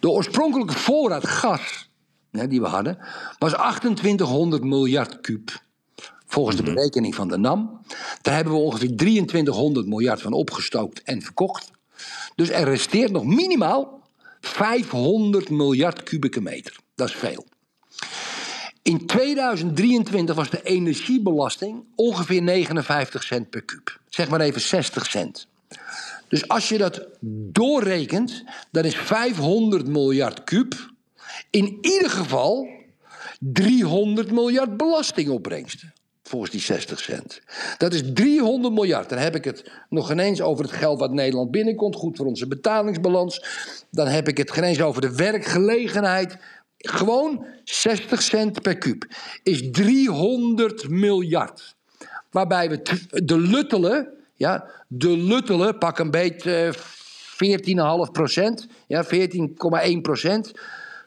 de 0.00 0.08
oorspronkelijke 0.10 0.74
voorraad 0.74 1.26
gas 1.26 1.90
hè, 2.30 2.48
die 2.48 2.60
we 2.60 2.66
hadden, 2.66 2.98
was 3.38 3.52
2800 3.52 4.64
miljard 4.64 5.20
kuub. 5.20 5.62
Volgens 6.26 6.56
de 6.56 6.62
berekening 6.62 7.14
van 7.14 7.28
de 7.28 7.38
NAM. 7.38 7.80
Daar 8.22 8.34
hebben 8.34 8.52
we 8.52 8.58
ongeveer 8.58 8.96
2300 8.96 9.86
miljard 9.86 10.20
van 10.20 10.32
opgestookt 10.32 11.02
en 11.02 11.22
verkocht. 11.22 11.70
Dus 12.34 12.50
er 12.50 12.64
resteert 12.64 13.12
nog 13.12 13.24
minimaal 13.24 14.02
500 14.40 15.50
miljard 15.50 16.02
kubieke 16.02 16.40
meter. 16.40 16.76
Dat 16.94 17.08
is 17.08 17.14
veel. 17.14 17.46
In 18.82 19.06
2023 19.06 20.34
was 20.34 20.50
de 20.50 20.62
energiebelasting 20.62 21.84
ongeveer 21.94 22.42
59 22.42 23.22
cent 23.22 23.50
per 23.50 23.62
kuub. 23.62 24.00
Zeg 24.08 24.28
maar 24.28 24.40
even 24.40 24.60
60 24.60 25.06
cent. 25.06 25.46
Dus 26.28 26.48
als 26.48 26.68
je 26.68 26.78
dat 26.78 27.06
doorrekent, 27.52 28.44
dan 28.70 28.84
is 28.84 28.96
500 28.96 29.86
miljard 29.86 30.44
kuub 30.44 30.90
in 31.50 31.78
ieder 31.80 32.10
geval 32.10 32.68
300 33.38 34.30
miljard 34.30 34.76
belastingopbrengsten. 34.76 35.92
Volgens 36.22 36.50
die 36.50 36.60
60 36.60 37.00
cent. 37.00 37.40
Dat 37.78 37.94
is 37.94 38.02
300 38.14 38.74
miljard. 38.74 39.08
Dan 39.08 39.18
heb 39.18 39.34
ik 39.34 39.44
het 39.44 39.70
nog 39.88 40.10
ineens 40.10 40.40
over 40.40 40.64
het 40.64 40.74
geld 40.74 40.98
wat 40.98 41.12
Nederland 41.12 41.50
binnenkomt. 41.50 41.96
Goed 41.96 42.16
voor 42.16 42.26
onze 42.26 42.46
betalingsbalans. 42.46 43.44
Dan 43.90 44.06
heb 44.06 44.28
ik 44.28 44.36
het 44.36 44.50
geen 44.50 44.64
eens 44.64 44.80
over 44.80 45.00
de 45.00 45.14
werkgelegenheid. 45.14 46.36
Gewoon 46.88 47.46
60 47.64 48.22
cent 48.22 48.62
per 48.62 48.78
kuub. 48.78 49.04
Is 49.42 49.70
300 49.70 50.88
miljard. 50.88 51.76
Waarbij 52.30 52.68
we 52.68 52.82
de 53.24 53.38
luttelen, 53.38 54.08
ja, 54.34 54.70
de 54.88 55.16
luttelen, 55.16 55.78
pak 55.78 55.98
een 55.98 56.10
beetje 56.10 56.74
eh, 57.40 58.06
14,5 58.06 58.12
procent, 58.12 58.66
ja, 58.86 59.04
14,1 59.04 60.00
procent. 60.02 60.52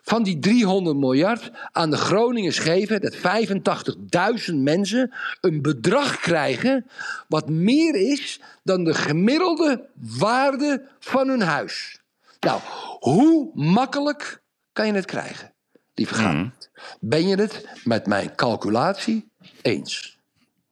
Van 0.06 0.24
die 0.24 0.40
300 0.40 0.98
miljard 0.98 1.52
aan 1.72 1.90
de 1.90 1.98
Groningers 1.98 2.60
geven 2.60 3.02
dat 3.02 3.16
85.000 3.16 4.56
mensen 4.56 5.14
een 5.42 5.62
bedrag 5.62 6.20
krijgen. 6.20 6.86
wat 7.28 7.50
meer 7.50 7.96
is 7.96 8.40
dan 8.64 8.84
de 8.84 8.94
gemiddelde 8.94 9.90
waarde 10.18 10.90
van 11.00 11.28
hun 11.28 11.42
huis. 11.42 12.02
Nou, 12.40 12.60
hoe 13.00 13.52
makkelijk 13.54 14.42
kan 14.74 14.88
je 14.88 14.94
het 14.94 15.06
krijgen, 15.06 15.53
lieve 15.94 16.14
Gaat? 16.14 16.70
Ben 17.00 17.28
je 17.28 17.36
het 17.36 17.70
met 17.84 18.08
mijn 18.08 18.36
calculatie 18.36 19.32
eens? 19.62 20.18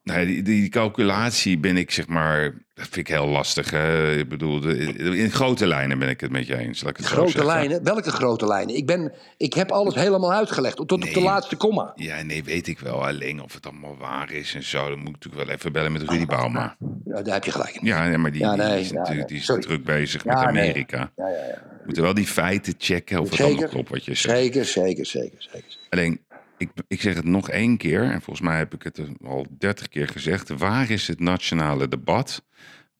Nee, 0.04 0.26
die, 0.26 0.42
die 0.42 0.70
calculatie 0.70 1.58
ben 1.58 1.78
ik 1.78 1.92
zeg 1.92 2.08
maar, 2.08 2.54
dat 2.82 2.90
vind 2.94 3.08
ik 3.10 3.16
heel 3.16 3.28
lastig. 3.28 3.70
Hè? 3.70 4.12
Ik 4.18 4.30
bedoel, 4.30 4.60
de- 4.60 4.78
in 5.18 5.32
grote 5.32 5.68
lijnen 5.68 6.00
ben 6.00 6.10
ik 6.10 6.22
het 6.22 6.32
met 6.32 6.48
je 6.48 6.58
eens. 6.58 6.82
Laat 6.82 6.90
ik 6.92 6.98
het 6.98 7.06
zo 7.06 7.14
Grote 7.16 7.46
lijnen? 7.46 7.84
Welke 7.84 8.12
grote 8.12 8.48
lijnen? 8.48 8.76
Ik, 8.76 8.86
ben, 8.86 9.14
ik 9.38 9.54
heb 9.54 9.72
alles 9.72 9.96
helemaal 9.96 10.34
uitgelegd, 10.34 10.76
tot 10.76 10.92
op 10.92 11.02
de 11.14 11.22
laatste 11.22 11.56
komma. 11.56 11.92
Ja, 11.96 12.22
nee, 12.22 12.44
weet 12.44 12.68
ik 12.68 12.80
wel. 12.80 13.06
Alleen 13.08 13.42
of 13.42 13.54
het 13.54 13.66
allemaal 13.66 13.98
waar 13.98 14.32
is 14.32 14.56
en 14.56 14.64
zo. 14.64 14.90
Dan 14.90 14.98
moet 15.00 15.08
ik 15.08 15.14
natuurlijk 15.14 15.46
wel 15.48 15.56
even 15.56 15.72
bellen 15.72 15.92
met 15.92 16.02
Rudy 16.02 16.26
Bauma. 16.26 16.76
Ja, 17.06 17.22
daar 17.22 17.34
heb 17.34 17.44
je 17.44 17.52
gelijk 17.52 17.76
in. 17.76 17.86
Ja, 17.88 18.08
nee, 18.08 18.18
maar 18.18 18.32
die, 18.32 18.42
Ja, 18.42 18.56
die 18.56 18.80
is 18.80 18.92
natuurlijk 18.92 19.28
die 19.28 19.38
is 19.38 19.46
druk 19.46 19.84
bezig 19.84 20.26
met. 20.26 20.36
Amerika. 20.36 21.12
Ja, 21.16 21.28
ja, 21.28 21.34
ja. 21.36 21.70
We 21.70 21.88
moeten 21.88 22.04
wel 22.04 22.14
die 22.14 22.28
feiten 22.28 22.74
checken 22.78 23.20
of 23.20 23.30
het 23.30 23.42
allemaal 23.42 23.68
klopt 23.70 23.90
wat 23.90 24.06
je 24.06 24.14
zegt. 24.16 24.38
Zeker, 24.38 24.66
zeker, 24.66 25.06
zeker, 25.06 25.38
zeker. 25.52 25.78
Alleen, 25.90 26.20
ik, 26.62 26.70
ik 26.88 27.02
zeg 27.02 27.16
het 27.16 27.26
nog 27.26 27.50
één 27.50 27.78
keer, 27.78 28.04
en 28.04 28.22
volgens 28.22 28.48
mij 28.48 28.58
heb 28.58 28.74
ik 28.74 28.84
het 28.84 29.02
al 29.24 29.46
dertig 29.58 29.88
keer 29.88 30.08
gezegd. 30.08 30.50
Waar 30.50 30.90
is 30.90 31.08
het 31.08 31.20
nationale 31.20 31.88
debat 31.88 32.46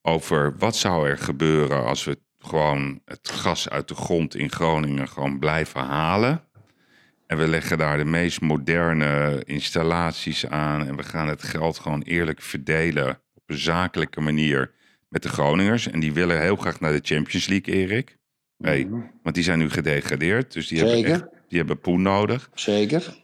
over 0.02 0.58
wat 0.58 0.76
zou 0.76 1.10
er 1.10 1.18
gebeuren 1.18 1.86
als 1.86 2.04
we 2.04 2.20
gewoon 2.40 3.02
het 3.06 3.30
gas 3.30 3.70
uit 3.70 3.88
de 3.88 3.96
grond 3.96 4.36
in 4.36 4.52
Groningen 4.52 5.08
gewoon 5.08 5.40
blijven 5.40 5.82
halen? 5.82 6.44
En 7.28 7.38
we 7.38 7.48
leggen 7.48 7.78
daar 7.78 7.98
de 7.98 8.06
meest 8.06 8.42
moderne 8.42 9.42
installaties 9.46 10.48
aan. 10.48 10.88
En 10.88 10.96
we 10.96 11.04
gaan 11.04 11.28
het 11.28 11.44
geld 11.44 11.80
gewoon 11.80 12.02
eerlijk 12.02 12.42
verdelen. 12.42 13.10
Op 13.34 13.44
een 13.46 13.58
zakelijke 13.58 14.22
manier 14.22 14.72
met 15.10 15.24
de 15.24 15.30
Groningers. 15.30 15.88
En 15.88 16.00
die 16.00 16.14
willen 16.14 16.42
heel 16.42 16.56
graag 16.56 16.80
naar 16.80 16.92
de 16.92 17.02
Champions 17.04 17.48
League, 17.48 17.74
Erik. 17.74 18.18
Hey, 18.58 18.88
want 19.24 19.36
die 19.36 19.44
zijn 19.44 19.60
nu 19.60 19.70
gedegradeerd. 19.70 20.54
Dus 20.54 20.68
die 20.68 20.78
hebben, 20.78 20.98
Zeker. 20.98 21.12
echt, 21.12 21.26
die 21.48 21.58
hebben 21.58 21.80
poen 21.80 22.02
nodig. 22.02 22.50
Zeker. 22.54 23.21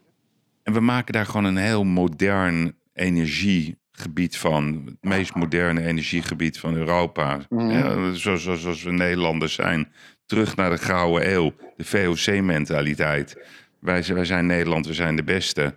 En 0.68 0.74
we 0.74 0.80
maken 0.80 1.14
daar 1.14 1.26
gewoon 1.26 1.44
een 1.46 1.58
heel 1.58 1.84
modern 1.84 2.76
energiegebied 2.94 4.38
van. 4.38 4.82
Het 4.86 4.96
meest 5.02 5.36
moderne 5.36 5.82
energiegebied 5.82 6.60
van 6.60 6.76
Europa. 6.76 7.40
Ja, 7.50 8.14
zoals, 8.14 8.44
zoals, 8.44 8.62
zoals 8.62 8.84
we 8.84 8.92
Nederlanders 8.92 9.54
zijn. 9.54 9.88
Terug 10.26 10.56
naar 10.56 10.70
de 10.70 10.78
gouden 10.78 11.32
eeuw. 11.34 11.54
De 11.78 11.84
VOC-mentaliteit. 11.86 13.38
Wij, 13.80 14.02
zijn- 14.04 14.18
wij 14.18 14.26
zijn 14.26 14.46
Nederland, 14.46 14.88
we 14.88 14.94
zijn 14.94 15.16
de 15.16 15.24
beste. 15.24 15.74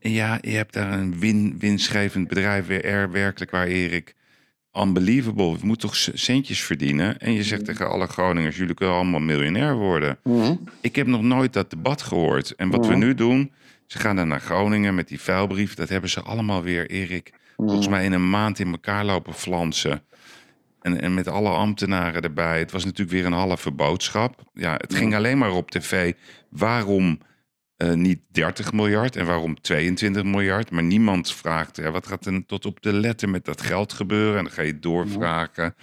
En 0.00 0.10
ja, 0.10 0.38
je 0.40 0.50
hebt 0.50 0.72
daar 0.72 0.92
een 0.92 1.18
win, 1.18 1.56
winstgevend 1.58 2.28
bedrijf 2.28 2.66
weer 2.66 2.84
er, 2.84 3.10
werkelijk 3.10 3.50
waar, 3.50 3.66
Erik. 3.66 4.14
Unbelievable. 4.72 5.58
We 5.58 5.66
moeten 5.66 5.88
toch 5.88 5.96
centjes 6.14 6.62
verdienen. 6.62 7.18
En 7.18 7.32
je 7.32 7.42
zegt 7.42 7.64
tegen 7.64 7.88
alle 7.90 8.06
Groningers, 8.06 8.56
jullie 8.56 8.74
kunnen 8.74 8.94
allemaal 8.94 9.20
miljonair 9.20 9.74
worden. 9.76 10.18
Ik 10.80 10.96
heb 10.96 11.06
nog 11.06 11.22
nooit 11.22 11.52
dat 11.52 11.70
debat 11.70 12.02
gehoord. 12.02 12.54
En 12.54 12.70
wat 12.70 12.86
we 12.86 12.94
nu 12.94 13.14
doen, 13.14 13.52
ze 13.86 13.98
gaan 13.98 14.16
dan 14.16 14.28
naar 14.28 14.40
Groningen 14.40 14.94
met 14.94 15.08
die 15.08 15.20
vuilbrief. 15.20 15.74
Dat 15.74 15.88
hebben 15.88 16.10
ze 16.10 16.20
allemaal 16.20 16.62
weer, 16.62 16.90
Erik, 16.90 17.32
volgens 17.56 17.88
mij 17.88 18.04
in 18.04 18.12
een 18.12 18.30
maand 18.30 18.58
in 18.58 18.70
elkaar 18.70 19.04
lopen 19.04 19.34
flansen. 19.34 20.02
En, 20.80 21.00
en 21.00 21.14
met 21.14 21.28
alle 21.28 21.50
ambtenaren 21.50 22.22
erbij. 22.22 22.58
Het 22.58 22.70
was 22.70 22.84
natuurlijk 22.84 23.16
weer 23.16 23.26
een 23.26 23.32
halve 23.32 23.70
boodschap. 23.70 24.42
Ja, 24.52 24.74
het 24.74 24.94
ging 24.94 25.14
alleen 25.14 25.38
maar 25.38 25.52
op 25.52 25.70
tv. 25.70 26.12
Waarom 26.50 27.18
eh, 27.76 27.92
niet 27.92 28.20
30 28.30 28.72
miljard 28.72 29.16
en 29.16 29.26
waarom 29.26 29.60
22 29.60 30.22
miljard? 30.24 30.70
Maar 30.70 30.82
niemand 30.82 31.32
vraagt, 31.32 31.76
hè, 31.76 31.90
wat 31.90 32.06
gaat 32.06 32.26
er 32.26 32.46
tot 32.46 32.66
op 32.66 32.82
de 32.82 32.92
letter 32.92 33.28
met 33.28 33.44
dat 33.44 33.62
geld 33.62 33.92
gebeuren? 33.92 34.38
En 34.38 34.44
dan 34.44 34.52
ga 34.52 34.62
je 34.62 34.78
doorvragen. 34.78 35.64
En 35.64 35.74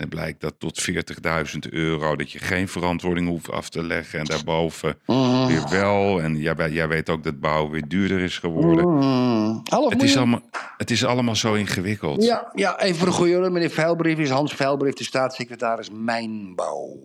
dan 0.00 0.08
blijkt 0.08 0.40
dat 0.40 0.54
tot 0.58 0.90
40.000 0.90 1.58
euro, 1.70 2.16
dat 2.16 2.30
je 2.32 2.38
geen 2.38 2.68
verantwoording 2.68 3.28
hoeft 3.28 3.50
af 3.50 3.68
te 3.68 3.82
leggen. 3.82 4.18
En 4.18 4.24
daarboven 4.24 4.98
weer 5.46 5.68
wel. 5.70 6.22
En 6.22 6.36
jij, 6.36 6.70
jij 6.70 6.88
weet 6.88 7.10
ook 7.10 7.24
dat 7.24 7.40
bouwen 7.40 7.70
weer 7.70 7.88
duurder 7.88 8.20
is 8.20 8.38
geworden. 8.38 8.88
Mm. 8.88 9.62
Het 9.88 10.02
is, 10.02 10.16
allemaal, 10.16 10.42
het 10.76 10.90
is 10.90 11.04
allemaal 11.04 11.36
zo 11.36 11.54
ingewikkeld. 11.54 12.22
Ja, 12.22 12.50
ja, 12.54 12.80
even 12.80 12.96
voor 12.96 13.06
de 13.06 13.12
goede 13.12 13.36
orde. 13.36 13.50
Meneer 13.50 13.70
Veilbrief 13.70 14.18
is 14.18 14.30
Hans 14.30 14.54
Veilbrief, 14.54 14.94
de 14.94 15.04
staatssecretaris 15.04 15.90
Mijnbouw. 15.90 16.98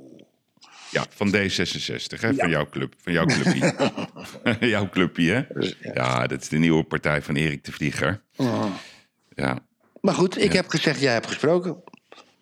Ja, 0.91 1.05
van 1.09 1.35
D66, 1.35 2.19
hè? 2.19 2.33
Van 2.33 2.49
jouw 2.49 2.69
club. 2.69 2.93
Van 3.01 3.13
jouw 3.13 3.25
clubje. 3.25 3.73
jouw 4.75 4.89
clubje, 4.89 5.31
hè? 5.31 5.43
Ja, 5.93 6.27
dat 6.27 6.41
is 6.41 6.49
de 6.49 6.57
nieuwe 6.57 6.83
partij 6.83 7.21
van 7.21 7.35
Erik 7.35 7.63
de 7.63 7.71
Vlieger. 7.71 8.21
Ja. 9.35 9.59
Maar 10.01 10.13
goed, 10.13 10.41
ik 10.41 10.53
heb 10.53 10.67
gezegd, 10.67 10.99
jij 10.99 11.13
hebt 11.13 11.27
gesproken. 11.27 11.83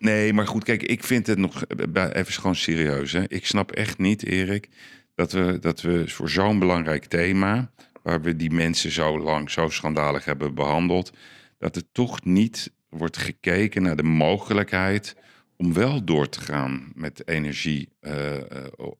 Nee, 0.04 0.32
maar 0.32 0.46
goed, 0.46 0.64
kijk, 0.64 0.82
ik 0.82 1.04
vind 1.04 1.26
het 1.26 1.38
nog 1.38 1.64
eh, 1.64 2.06
even 2.12 2.32
gewoon 2.32 2.54
serieus. 2.54 3.12
Hè? 3.12 3.22
Ik 3.28 3.46
snap 3.46 3.72
echt 3.72 3.98
niet, 3.98 4.24
Erik, 4.26 4.68
dat 5.14 5.32
we, 5.32 5.58
dat 5.60 5.80
we 5.80 6.08
voor 6.08 6.30
zo'n 6.30 6.58
belangrijk 6.58 7.04
thema, 7.04 7.70
waar 8.02 8.22
we 8.22 8.36
die 8.36 8.50
mensen 8.50 8.90
zo 8.90 9.18
lang, 9.18 9.50
zo 9.50 9.68
schandalig 9.68 10.24
hebben 10.24 10.54
behandeld, 10.54 11.12
dat 11.58 11.76
er 11.76 11.82
toch 11.92 12.24
niet 12.24 12.72
wordt 12.88 13.16
gekeken 13.16 13.82
naar 13.82 13.96
de 13.96 14.02
mogelijkheid 14.02 15.16
om 15.56 15.72
wel 15.74 16.04
door 16.04 16.28
te 16.28 16.40
gaan 16.40 16.92
met 16.94 17.28
energie 17.28 17.88
eh, 18.00 18.36
eh, 18.36 18.44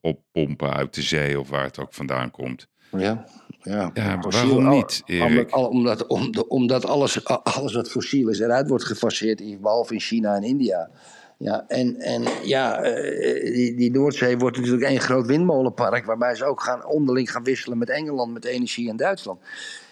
oppompen 0.01 0.73
uit 0.73 0.93
de 0.93 1.01
zee 1.01 1.39
of 1.39 1.49
waar 1.49 1.63
het 1.63 1.79
ook 1.79 1.93
vandaan 1.93 2.31
komt. 2.31 2.67
Ja, 2.97 3.25
ja. 3.65 3.91
Ja, 3.93 4.19
waarom 4.29 4.69
niet, 4.69 5.01
Erik? 5.05 5.55
Omdat, 5.57 6.07
om- 6.07 6.31
omdat 6.47 6.85
alles, 6.85 7.25
alles 7.43 7.73
wat 7.73 7.89
fossiel 7.89 8.29
is 8.29 8.39
eruit 8.39 8.69
wordt 8.69 8.83
gefaseerd, 8.83 9.61
behalve 9.61 9.93
in 9.93 9.99
China 9.99 10.35
en 10.35 10.43
India. 10.43 10.89
Ja, 11.37 11.65
en, 11.67 11.95
en 11.99 12.23
ja, 12.43 12.81
eh, 12.81 13.53
die, 13.53 13.75
die 13.75 13.91
Noordzee 13.91 14.37
wordt 14.37 14.57
natuurlijk 14.57 14.83
één 14.83 14.99
groot 14.99 15.25
windmolenpark, 15.25 16.05
waarbij 16.05 16.35
ze 16.35 16.45
ook 16.45 16.61
gaan, 16.61 16.85
onderling 16.85 17.31
gaan 17.31 17.43
wisselen 17.43 17.77
met 17.77 17.89
Engeland, 17.89 18.33
met 18.33 18.45
energie 18.45 18.89
en 18.89 18.95
Duitsland. 18.97 19.39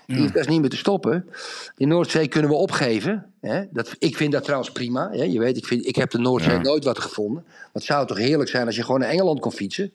Die, 0.05 0.25
dat 0.31 0.35
is 0.41 0.47
niet 0.47 0.61
meer 0.61 0.69
te 0.69 0.77
stoppen. 0.77 1.29
Die 1.75 1.87
Noordzee 1.87 2.27
kunnen 2.27 2.49
we 2.49 2.55
opgeven. 2.55 3.25
Hè? 3.41 3.63
Dat, 3.71 3.95
ik 3.99 4.17
vind 4.17 4.31
dat 4.31 4.43
trouwens 4.43 4.71
prima. 4.71 5.09
Hè? 5.11 5.23
Je 5.23 5.39
weet, 5.39 5.57
ik, 5.57 5.65
vind, 5.65 5.85
ik 5.87 5.95
heb 5.95 6.11
de 6.11 6.17
Noordzee 6.17 6.53
Ja. 6.53 6.61
nooit 6.61 6.83
wat 6.83 6.99
gevonden. 6.99 7.43
Maar 7.45 7.69
het 7.73 7.83
zou 7.83 8.07
toch 8.07 8.17
heerlijk 8.17 8.49
zijn 8.49 8.65
als 8.65 8.75
je 8.75 8.83
gewoon 8.83 8.99
naar 8.99 9.09
Engeland 9.09 9.39
kon 9.39 9.51
fietsen. 9.51 9.91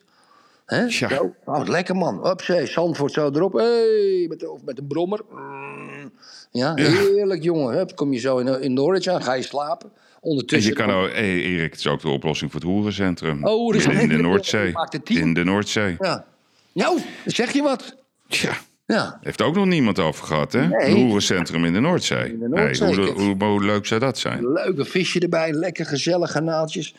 Hè? 0.69 0.89
Zo. 0.89 1.35
Oh, 1.45 1.67
lekker 1.67 1.95
man. 1.95 2.23
Opzee, 2.23 2.65
Zandvoort 2.65 3.11
zo 3.11 3.29
erop. 3.33 3.53
Hey, 3.53 4.25
met, 4.29 4.47
of 4.47 4.63
met 4.65 4.77
een 4.77 4.87
brommer. 4.87 5.21
Mm. 5.31 6.11
Ja, 6.51 6.71
Ja. 6.75 6.83
heerlijk 6.89 7.43
jongen. 7.43 7.77
Hup, 7.77 7.95
kom 7.95 8.13
je 8.13 8.19
zo 8.19 8.37
in, 8.37 8.61
in 8.61 8.73
Norwich 8.73 9.07
aan, 9.07 9.23
ga 9.23 9.33
je 9.33 9.41
slapen. 9.41 9.89
En 9.89 10.17
Ondertussen... 10.21 10.71
je 10.71 10.77
kan 10.77 10.91
ook, 10.91 11.09
hey, 11.11 11.41
Erik, 11.41 11.69
het 11.71 11.79
is 11.79 11.87
ook 11.87 12.01
de 12.01 12.09
oplossing 12.09 12.51
voor 12.51 12.59
het 12.59 12.69
hoerencentrum. 12.69 13.45
Oh, 13.45 13.75
in, 13.75 13.91
in 13.91 14.09
de 14.09 14.17
Noordzee. 14.17 14.73
In 15.05 15.33
de 15.33 15.43
Noordzee. 15.43 15.95
Ja. 15.99 16.25
Nou, 16.73 16.99
zeg 17.25 17.51
je 17.53 17.61
wat. 17.61 17.95
Tja, 18.27 18.51
Ja. 18.85 19.19
heeft 19.21 19.41
ook 19.41 19.55
nog 19.55 19.65
niemand 19.65 19.99
over 19.99 20.25
gehad, 20.25 20.51
hè? 20.51 20.67
Nee. 20.67 20.87
Een 20.89 21.01
hoerencentrum 21.01 21.65
in 21.65 21.73
de 21.73 21.79
Noordzee. 21.79 22.31
In 22.31 22.39
de 22.39 22.47
Noordzee, 22.47 22.87
hoe, 22.95 23.05
kijk. 23.05 23.17
hoe, 23.17 23.43
hoe 23.43 23.63
leuk 23.63 23.85
zou 23.85 23.99
dat 23.99 24.17
zijn? 24.17 24.51
Leuke 24.51 24.85
visje 24.85 25.19
erbij, 25.19 25.51
lekker 25.51 25.85
gezellig 25.85 26.31
garnaaltjes. 26.31 26.95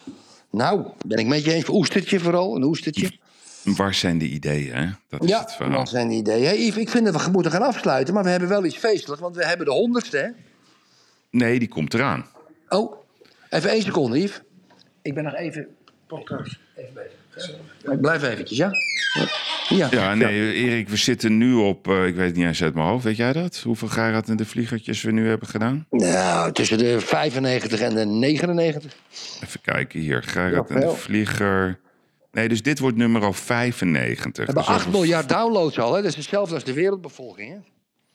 Nou, 0.51 0.83
ben 1.07 1.19
ik 1.19 1.27
met 1.27 1.45
je 1.45 1.53
eens. 1.53 1.69
Oestertje 1.69 2.21
vooral, 2.21 2.57
een 2.57 2.63
oestertje. 2.65 3.11
Waar 3.65 3.95
zijn 3.95 4.19
de 4.19 4.25
ideeën, 4.29 4.75
hè? 4.75 4.87
Dat 5.09 5.23
is 5.23 5.29
Ja, 5.29 5.41
het 5.41 5.53
verhaal. 5.53 5.79
dat 5.79 5.89
zijn 5.89 6.09
die 6.09 6.19
ideeën. 6.19 6.61
Yves, 6.67 6.77
ik 6.77 6.89
vind 6.89 7.05
dat 7.13 7.25
we 7.25 7.31
moeten 7.31 7.53
gaan 7.53 7.63
afsluiten, 7.63 8.15
maar 8.15 8.25
we 8.25 8.31
hebben 8.31 8.49
wel 8.49 8.65
iets 8.65 8.77
feestelijks, 8.77 9.23
want 9.23 9.37
we 9.37 9.47
hebben 9.47 9.67
de 9.67 9.73
honderdste, 9.73 10.17
hè? 10.17 10.29
Nee, 11.31 11.59
die 11.59 11.69
komt 11.69 11.95
eraan. 11.95 12.27
Oh, 12.69 12.95
even 13.51 13.71
één 13.71 13.83
seconde, 13.83 14.19
Yves. 14.23 14.41
Ik 15.03 15.15
ben 15.15 15.25
nog 15.25 15.35
even... 15.35 15.67
Podcast. 16.07 16.59
Even 16.77 16.93
bezig. 16.95 17.51
Maar 17.85 17.95
Ik 17.95 18.01
blijf 18.01 18.23
eventjes, 18.23 18.59
ja? 18.59 18.71
Ja. 19.69 19.89
Ja, 19.91 20.15
nee, 20.15 20.53
Erik, 20.53 20.89
we 20.89 20.97
zitten 20.97 21.39
nu 21.39 21.55
op, 21.55 21.89
eh, 21.89 22.07
ik 22.07 22.15
weet 22.15 22.27
het 22.27 22.37
niet 22.37 22.47
eens 22.47 22.63
uit 22.63 22.75
mijn 22.75 22.87
hoofd, 22.87 23.05
weet 23.05 23.17
jij 23.17 23.33
dat? 23.33 23.61
Hoeveel 23.65 23.89
Gerard 23.89 24.29
en 24.29 24.37
de 24.37 24.45
vliegertjes 24.45 25.03
we 25.03 25.11
nu 25.11 25.29
hebben 25.29 25.49
gedaan? 25.49 25.87
Nou, 25.91 26.53
tussen 26.53 26.79
de 26.79 27.01
95 27.01 27.81
en 27.81 27.95
de 27.95 28.05
99. 28.05 28.97
Even 29.45 29.61
kijken 29.61 30.01
hier, 30.01 30.23
Gerard 30.23 30.71
en 30.71 30.81
de 30.81 30.91
vlieger. 30.91 31.79
Nee, 32.33 32.49
dus 32.49 32.63
dit 32.63 32.79
wordt 32.79 32.97
nummer 32.97 33.23
al 33.23 33.33
95. 33.33 34.37
We 34.37 34.43
hebben 34.43 34.55
Dus 34.55 34.67
8 34.67 34.79
over- 34.79 34.91
miljard 34.91 35.29
downloads 35.29 35.79
al, 35.79 35.95
hè? 35.95 36.03
Dat 36.03 36.11
is 36.11 36.17
hetzelfde 36.17 36.55
als 36.55 36.65
de 36.65 36.73
wereldbevolking, 36.73 37.51
hè? 37.53 37.59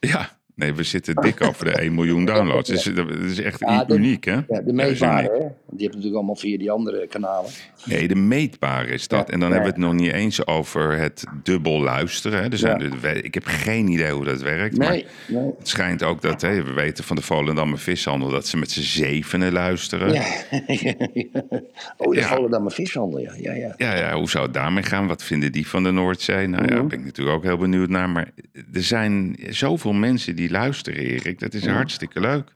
Ja, 0.09 0.37
nee, 0.55 0.73
we 0.73 0.83
zitten 0.83 1.15
dik 1.15 1.41
over 1.43 1.65
de 1.65 1.71
1 1.71 1.93
miljoen 1.95 2.25
downloads. 2.25 2.69
Dus 2.69 2.83
dat 2.83 3.09
is 3.11 3.41
echt 3.41 3.59
Ja, 3.59 3.83
u- 3.83 3.87
de- 3.87 3.95
uniek, 3.95 4.23
hè? 4.25 4.31
Ja, 4.33 4.41
de 4.47 4.63
is 4.65 4.71
meetbare, 4.71 5.21
hè? 5.27 5.37
Die 5.37 5.47
heb 5.69 5.79
je 5.79 5.85
natuurlijk 5.87 6.15
allemaal 6.15 6.35
via 6.35 6.57
die 6.57 6.71
andere 6.71 7.07
kanalen. 7.07 7.51
Nee, 7.85 8.07
de 8.07 8.15
meetbare 8.15 8.87
is 8.87 9.07
dat. 9.07 9.27
Ja, 9.27 9.33
en 9.33 9.39
dan 9.39 9.51
hebben 9.51 9.69
we 9.69 9.75
het 9.75 9.85
nog 9.85 9.93
niet 9.93 10.11
eens 10.11 10.47
over 10.47 10.97
het 10.99 11.23
dubbel 11.43 11.81
luisteren. 11.81 12.39
Hè. 12.39 12.47
Ja. 12.57 12.75
de- 12.77 13.21
ik 13.21 13.33
heb 13.33 13.43
geen 13.45 13.87
idee 13.87 14.11
hoe 14.11 14.25
dat 14.25 14.41
werkt. 14.41 14.77
Maar 14.77 14.89
Nee, 14.89 15.05
nee. 15.27 15.51
het 15.57 15.67
schijnt 15.67 16.03
ook 16.03 16.21
dat, 16.21 16.41
hè, 16.41 16.63
we 16.63 16.73
weten 16.73 17.03
van 17.03 17.15
de 17.15 17.21
Volendammer 17.21 17.79
vishandel... 17.79 18.29
dat 18.29 18.47
ze 18.47 18.57
met 18.57 18.71
z'n 18.71 18.81
zevenen 18.81 19.51
luisteren. 19.51 20.13
Ja. 20.13 20.23
oh, 21.97 22.11
de 22.11 22.15
Ja. 22.19 22.27
Volendammer 22.27 22.71
vishandel, 22.71 23.19
ja. 23.19 23.33
ja, 23.37 23.53
ja. 23.53 23.73
Ja, 23.77 23.95
ja, 23.95 24.13
hoe 24.15 24.29
zou 24.29 24.43
het 24.45 24.53
daarmee 24.53 24.83
gaan? 24.83 25.07
Wat 25.07 25.23
vinden 25.23 25.51
die 25.51 25.67
van 25.67 25.83
de 25.83 25.91
Noordzee? 25.91 26.47
Nou 26.47 26.63
ja, 26.63 26.69
daar 26.75 26.85
ben 26.87 26.99
ik 26.99 27.05
natuurlijk 27.05 27.37
ook 27.37 27.43
heel 27.43 27.57
benieuwd 27.57 27.89
naar. 27.89 28.09
Maar 28.09 28.29
er 28.73 28.83
zijn 28.83 29.37
zoveel 29.49 29.93
mensen 29.93 30.35
die 30.35 30.44
luisteren, 30.51 30.99
Erik. 30.99 31.39
Dat 31.39 31.53
is 31.53 31.67
hartstikke 31.67 32.19
leuk. 32.19 32.55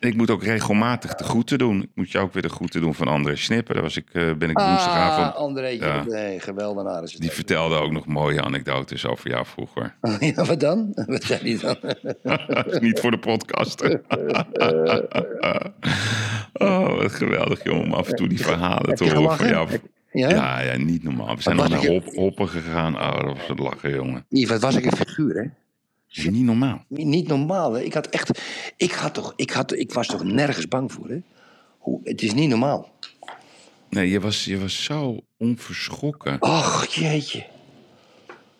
En 0.00 0.10
ik 0.10 0.16
moet 0.16 0.30
ook 0.30 0.42
regelmatig 0.42 1.14
de 1.14 1.24
groeten 1.24 1.58
doen. 1.58 1.82
Ik 1.82 1.88
moet 1.94 2.10
je 2.10 2.18
ook 2.18 2.32
weer 2.32 2.42
de 2.42 2.48
groeten 2.48 2.80
doen 2.80 2.94
van 2.94 3.08
André 3.08 3.36
Snipper. 3.36 3.74
Daar 3.74 3.82
was 3.82 3.96
ik, 3.96 4.08
eh, 4.12 4.32
ben 4.32 4.50
ik 4.50 4.58
woensdagavond. 4.58 5.34
Ah, 5.34 5.40
Andreetje, 5.40 5.86
Ja. 5.86 6.04
nee, 6.04 6.40
geweldenaar 6.40 7.02
is 7.02 7.12
het. 7.12 7.20
Die 7.20 7.30
vertelde 7.30 7.74
ook 7.76 7.92
nog 7.92 8.06
mooie 8.06 8.42
anekdotes 8.42 9.06
over 9.06 9.30
jou 9.30 9.46
vroeger. 9.46 9.94
Ja, 10.34 10.44
wat 10.44 10.60
dan? 10.60 10.92
Wat 11.06 11.24
zei 11.24 11.58
hij 11.58 11.74
dan? 11.74 11.94
Niet 12.86 13.00
voor 13.00 13.10
de 13.10 13.18
podcast. 13.18 13.82
oh, 16.52 16.96
wat 16.98 17.12
geweldig, 17.12 17.64
jongen. 17.64 17.84
Om 17.84 17.92
af 17.94 18.08
en 18.08 18.16
toe 18.16 18.28
die 18.28 18.40
verhalen 18.44 18.94
te 18.94 19.14
horen 19.14 19.36
van 19.36 19.48
jou. 19.48 19.68
Ja? 20.12 20.28
Ja, 20.28 20.60
ja, 20.60 20.76
niet 20.76 21.02
normaal. 21.02 21.36
We 21.36 21.42
zijn 21.42 21.56
nog 21.56 21.68
naar 21.68 21.86
hop, 21.86 22.04
hoppen 22.14 22.48
gegaan. 22.48 22.94
Oh, 22.96 23.14
dat 23.24 23.36
was 23.36 23.46
het 23.48 23.58
lachen, 23.58 23.94
jongen. 23.94 24.24
Yves, 24.28 24.48
wat 24.50 24.60
was 24.60 24.76
ik 24.76 24.84
een 24.84 24.96
figuur, 24.96 25.34
hè? 25.34 25.48
Is 26.14 26.24
niet 26.24 26.44
normaal. 26.44 26.84
Niet 26.88 27.28
normaal, 27.28 27.72
hè? 27.72 27.82
Ik 27.82 27.94
had 27.94 28.06
echt... 28.06 28.40
Ik, 28.76 28.92
had 28.92 29.14
toch, 29.14 29.32
ik, 29.36 29.50
had, 29.50 29.72
ik 29.72 29.92
was 29.92 30.06
toch 30.06 30.24
nergens 30.24 30.68
bang 30.68 30.92
voor, 30.92 31.08
hè? 31.08 31.22
Hoe, 31.78 32.00
het 32.04 32.22
is 32.22 32.34
niet 32.34 32.48
normaal. 32.48 32.92
Nee, 33.90 34.10
je 34.10 34.20
was, 34.20 34.44
je 34.44 34.58
was 34.58 34.84
zo 34.84 35.20
onverschrokken. 35.36 36.42
Och, 36.42 36.86
jeetje. 36.86 37.46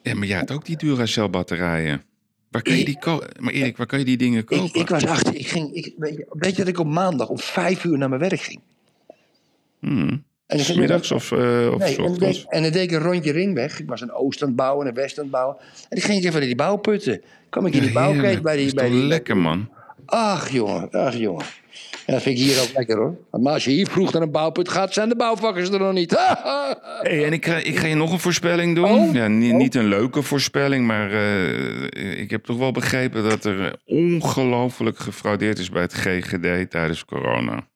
Ja, 0.03 0.15
maar 0.15 0.27
jij 0.27 0.39
had 0.39 0.51
ook 0.51 0.65
die 0.65 0.77
Duracell 0.77 1.31
batterijen. 1.31 2.03
Waar 2.51 2.63
kan 2.63 2.77
je 2.77 2.85
die 2.85 2.99
kopen? 2.99 3.29
Maar 3.39 3.53
Erik, 3.53 3.77
waar 3.77 3.87
kan 3.87 3.99
je 3.99 4.05
die 4.05 4.17
dingen 4.17 4.45
kopen? 4.45 4.65
Ik, 4.65 4.75
ik 4.75 4.89
was 4.89 5.07
achter... 5.07 5.35
Ik 5.35 5.47
ging, 5.47 5.73
ik, 5.73 5.95
weet, 5.97 6.15
je, 6.15 6.27
weet 6.31 6.51
je 6.51 6.57
dat 6.57 6.69
ik 6.69 6.79
op 6.79 6.87
maandag 6.87 7.29
om 7.29 7.39
vijf 7.39 7.85
uur 7.85 7.99
naar 7.99 8.09
mijn 8.09 8.21
werk 8.21 8.41
ging? 8.41 8.61
Hmm. 9.79 10.25
En 10.47 10.59
ging- 10.61 10.79
Middags 10.79 11.13
of, 11.13 11.33
eh 11.33 11.39
of 11.73 11.79
Nee, 11.79 11.97
en, 11.97 12.15
deed, 12.15 12.45
en 12.49 12.63
dan 12.63 12.73
deed 12.73 12.83
ik 12.83 12.91
een 12.93 13.03
rondje 13.03 13.33
ringweg. 13.33 13.81
Ik 13.81 13.89
was 13.89 14.01
een 14.01 14.13
oost 14.13 14.43
aan 14.43 14.49
het 14.49 14.57
bouwen 14.57 14.83
en 14.87 14.89
een 14.89 14.95
west 15.01 15.17
aan 15.19 15.23
het 15.25 15.33
bouwen. 15.33 15.57
En 15.59 15.87
dan 15.89 16.01
ging 16.01 16.19
ik 16.19 16.25
even 16.25 16.39
naar 16.39 16.47
die 16.47 16.55
bouwputten. 16.57 17.23
kwam 17.51 17.67
ik 17.67 17.75
in 17.75 17.81
die 17.81 17.93
bouwkeet 17.93 18.43
bij 18.43 18.53
Dat 18.53 18.55
die... 18.57 18.65
is 18.67 18.73
Bij 18.75 18.89
die 18.89 19.03
lekker, 19.05 19.37
man. 19.37 19.69
Ach 20.07 20.51
jongen, 20.51 20.91
ach 20.91 21.17
jongen. 21.17 21.45
Ja, 22.07 22.13
dat 22.13 22.23
vind 22.23 22.39
ik 22.39 22.45
hier 22.45 22.61
ook 22.63 22.71
lekker 22.77 22.97
hoor. 22.97 23.17
Maar 23.41 23.53
als 23.53 23.65
je 23.65 23.71
hier 23.71 23.87
vroeg 23.87 24.13
naar 24.13 24.23
een 24.23 24.31
bouwput 24.31 24.69
gaat, 24.69 24.93
zijn 24.93 25.09
de 25.09 25.17
bouwvakkers 25.17 25.69
er 25.71 25.79
nog 25.79 25.93
niet. 25.93 26.13
Hey, 27.01 27.25
en 27.25 27.33
ik 27.33 27.47
ga, 27.47 27.57
ik 27.57 27.77
ga 27.79 27.87
je 27.87 27.95
nog 27.95 28.13
een 28.13 28.19
voorspelling 28.19 28.75
doen. 28.75 28.91
Oh? 28.91 29.15
Ja, 29.15 29.29
niet, 29.29 29.53
Oh. 29.53 29.59
niet 29.59 29.75
een 29.75 29.87
leuke 29.89 30.23
voorspelling, 30.23 30.87
maar 30.87 31.11
eh, 31.13 32.21
ik 32.21 32.31
heb 32.31 32.45
toch 32.45 32.59
wel 32.59 32.73
begrepen 32.73 33.23
dat 33.29 33.45
er 33.45 33.77
ongelooflijk 33.85 34.99
gefraudeerd 34.99 35.59
is 35.59 35.71
bij 35.71 35.83
het 35.83 35.95
GGD 35.95 36.71
tijdens 36.71 37.05
corona. 37.05 37.67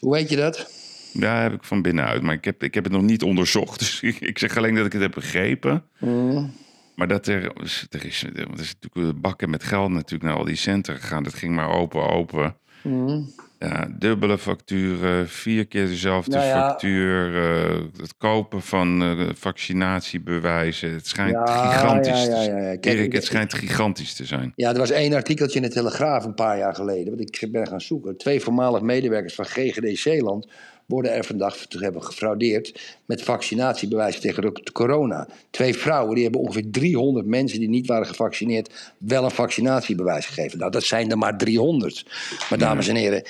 Hoe 0.00 0.12
weet 0.12 0.28
je 0.30 0.36
dat? 0.36 0.70
Daar 1.14 1.42
heb 1.42 1.52
ik 1.52 1.64
van 1.64 1.82
binnenuit, 1.82 2.22
maar 2.22 2.34
ik 2.34 2.44
heb, 2.44 2.62
ik 2.62 2.74
heb 2.74 2.84
het 2.84 2.92
nog 2.92 3.02
niet 3.02 3.22
onderzocht. 3.22 3.78
Dus 3.84 4.00
ik, 4.00 4.20
ik 4.20 4.38
zeg 4.38 4.56
alleen 4.56 4.74
dat 4.74 4.86
ik 4.86 4.92
het 4.92 5.02
heb 5.02 5.12
begrepen. 5.14 5.84
Mm. 5.98 6.52
Maar 6.94 7.08
dat 7.08 7.26
er, 7.26 7.52
er 7.90 8.04
is, 8.04 8.24
er 8.34 8.46
is 8.58 8.74
natuurlijk 8.80 9.20
bakken 9.20 9.50
met 9.50 9.64
geld 9.64 9.90
natuurlijk 9.90 10.22
naar 10.30 10.38
al 10.38 10.44
die 10.44 10.56
centra 10.56 10.94
gegaan. 10.94 11.22
Dat 11.22 11.34
ging 11.34 11.54
maar 11.54 11.68
open, 11.68 12.08
open. 12.08 12.56
Mm. 12.82 13.32
Ja, 13.58 13.88
dubbele 13.98 14.38
facturen, 14.38 15.28
vier 15.28 15.66
keer 15.66 15.86
dezelfde 15.86 16.30
Nou 16.36 16.44
ja. 16.46 16.68
factuur. 16.68 17.36
eh, 17.36 17.82
het 17.96 18.14
kopen 18.18 18.62
van 18.62 19.02
eh, 19.02 19.28
vaccinatiebewijzen. 19.34 20.92
Het 20.92 21.06
schijnt 21.06 21.32
Ja, 21.32 21.46
gigantisch 21.46 22.24
ja, 22.24 22.24
te 22.24 22.30
ja, 22.30 22.42
ja, 22.42 22.58
ja. 22.58 22.76
Kijk, 22.76 22.84
Erik, 22.84 23.12
het 23.12 23.24
schijnt 23.24 23.54
gigantisch 23.54 24.14
te 24.14 24.24
zijn. 24.24 24.52
Ja, 24.54 24.70
er 24.72 24.78
was 24.78 24.90
één 24.90 25.14
artikeltje 25.14 25.60
in 25.60 25.66
de 25.68 25.72
Telegraaf 25.72 26.24
een 26.24 26.34
paar 26.34 26.58
jaar 26.58 26.74
geleden. 26.74 27.16
Want 27.16 27.20
ik 27.20 27.52
ben 27.52 27.66
gaan 27.66 27.80
zoeken. 27.80 28.16
Twee 28.16 28.40
voormalig 28.40 28.80
medewerkers 28.80 29.34
van 29.34 29.44
GGD 29.44 29.98
Zeeland 29.98 30.48
worden 30.86 31.12
er 31.12 31.24
vandaag 31.24 31.56
te 31.56 31.78
hebben 31.78 32.02
gefraudeerd 32.02 32.96
met 33.04 33.22
vaccinatiebewijs 33.22 34.20
tegen 34.20 34.42
de 34.42 34.72
corona. 34.72 35.28
Twee 35.50 35.74
vrouwen 35.74 36.14
die 36.14 36.22
hebben 36.22 36.40
ongeveer 36.40 36.70
300 36.70 37.26
mensen 37.26 37.58
die 37.58 37.68
niet 37.68 37.86
waren 37.86 38.06
gevaccineerd 38.06 38.94
wel 38.98 39.24
een 39.24 39.30
vaccinatiebewijs 39.30 40.26
gegeven. 40.26 40.58
Nou, 40.58 40.70
dat 40.70 40.82
zijn 40.82 41.10
er 41.10 41.18
maar 41.18 41.38
300. 41.38 42.06
Maar 42.48 42.58
dames 42.58 42.88
en 42.88 42.96
heren, 42.96 43.22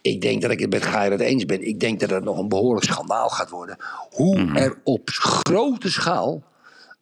ik 0.00 0.20
denk 0.20 0.42
dat 0.42 0.50
ik 0.50 0.60
het 0.60 0.70
met 0.70 0.82
Geirat 0.82 1.20
eens 1.20 1.46
ben. 1.46 1.66
Ik 1.66 1.80
denk 1.80 2.00
dat 2.00 2.10
het 2.10 2.24
nog 2.24 2.38
een 2.38 2.48
behoorlijk 2.48 2.86
schandaal 2.86 3.28
gaat 3.28 3.50
worden. 3.50 3.76
Hoe 4.10 4.52
er 4.54 4.78
op 4.84 5.08
grote 5.12 5.90
schaal 5.90 6.42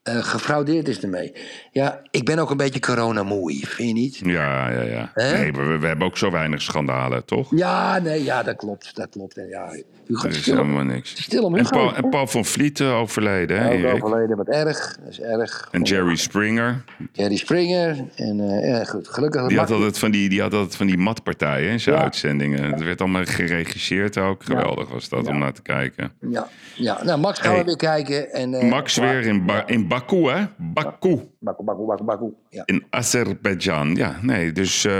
eh, 0.08 0.22
gefraudeerd 0.24 0.88
is 0.88 1.00
ermee. 1.00 1.32
Ja, 1.72 2.00
ik 2.10 2.24
ben 2.24 2.38
ook 2.38 2.50
een 2.50 2.56
beetje 2.56 2.80
corona-moe, 2.80 3.52
vind 3.66 3.88
je 3.88 3.94
niet? 3.94 4.20
Ja, 4.24 4.70
ja, 4.70 4.82
ja. 4.82 5.10
Nee, 5.14 5.52
we, 5.52 5.78
we 5.78 5.86
hebben 5.86 6.06
ook 6.06 6.16
zo 6.16 6.30
weinig 6.30 6.62
schandalen, 6.62 7.24
toch? 7.24 7.56
Ja, 7.56 7.98
nee, 7.98 8.24
ja, 8.24 8.42
dat 8.42 8.56
klopt. 8.56 8.96
Dat 8.96 9.08
klopt. 9.10 9.36
En 9.36 9.48
ja, 9.48 9.68
Hugo, 10.06 10.28
Er 10.28 10.36
is 10.36 10.46
helemaal 10.46 10.84
niks. 10.84 11.22
stil 11.22 11.42
om 11.44 11.56
En. 11.56 11.68
Paul, 11.68 11.94
en 11.94 12.08
Paul 12.08 12.26
van 12.26 12.44
Vliet 12.44 12.80
eh, 12.80 12.98
overleden, 12.98 13.60
hè, 13.60 13.68
Erik? 13.70 14.04
overleden, 14.04 14.36
wat 14.36 14.48
erg. 14.48 14.96
Dat 15.02 15.10
is 15.12 15.20
erg. 15.20 15.68
En 15.70 15.82
Jerry 15.82 16.16
Springer. 16.16 16.84
Jerry 17.12 17.36
Springer. 17.36 17.96
En 18.16 18.40
eh, 18.40 18.68
ja, 18.68 18.84
goed, 18.84 19.08
gelukkig. 19.08 19.46
Die 19.48 19.58
had 19.58 19.70
altijd 19.70 19.98
van 19.98 20.10
die, 20.10 20.28
die, 20.28 20.40
had 20.40 20.54
altijd 20.54 20.76
van 20.76 20.86
die 20.86 20.98
matpartijen 20.98 21.70
in 21.70 21.80
zijn 21.80 21.96
Ja. 21.96 22.02
uitzendingen. 22.02 22.62
Het 22.70 22.82
werd 22.82 23.00
allemaal 23.00 23.24
geregisseerd 23.24 24.18
ook. 24.18 24.44
Geweldig 24.44 24.88
was 24.88 25.08
dat 25.08 25.26
om 25.26 25.38
naar 25.38 25.52
te 25.52 25.62
kijken. 25.62 26.12
Ja, 26.30 26.48
ja, 26.74 27.04
nou, 27.04 27.20
Max 27.20 27.38
gaan 27.38 27.50
Hey. 27.50 27.58
we 27.60 27.64
weer 27.64 27.76
kijken. 27.76 28.32
En, 28.32 28.66
Max 28.68 28.96
weer 28.96 29.20
in, 29.26 29.44
ba 29.46 29.66
in 29.66 29.88
Baku, 29.98 30.28
hè? 30.30 30.46
Baku. 30.58 31.30
Baku, 31.40 31.64
Baku, 31.64 31.86
Baku, 31.86 32.04
Baku. 32.04 32.32
Ja. 32.50 32.62
In 32.66 32.84
Azerbeidzjan. 32.90 33.94
Ja, 33.94 34.18
nee. 34.22 34.52
Dus 34.52 34.84
eh, 34.84 34.92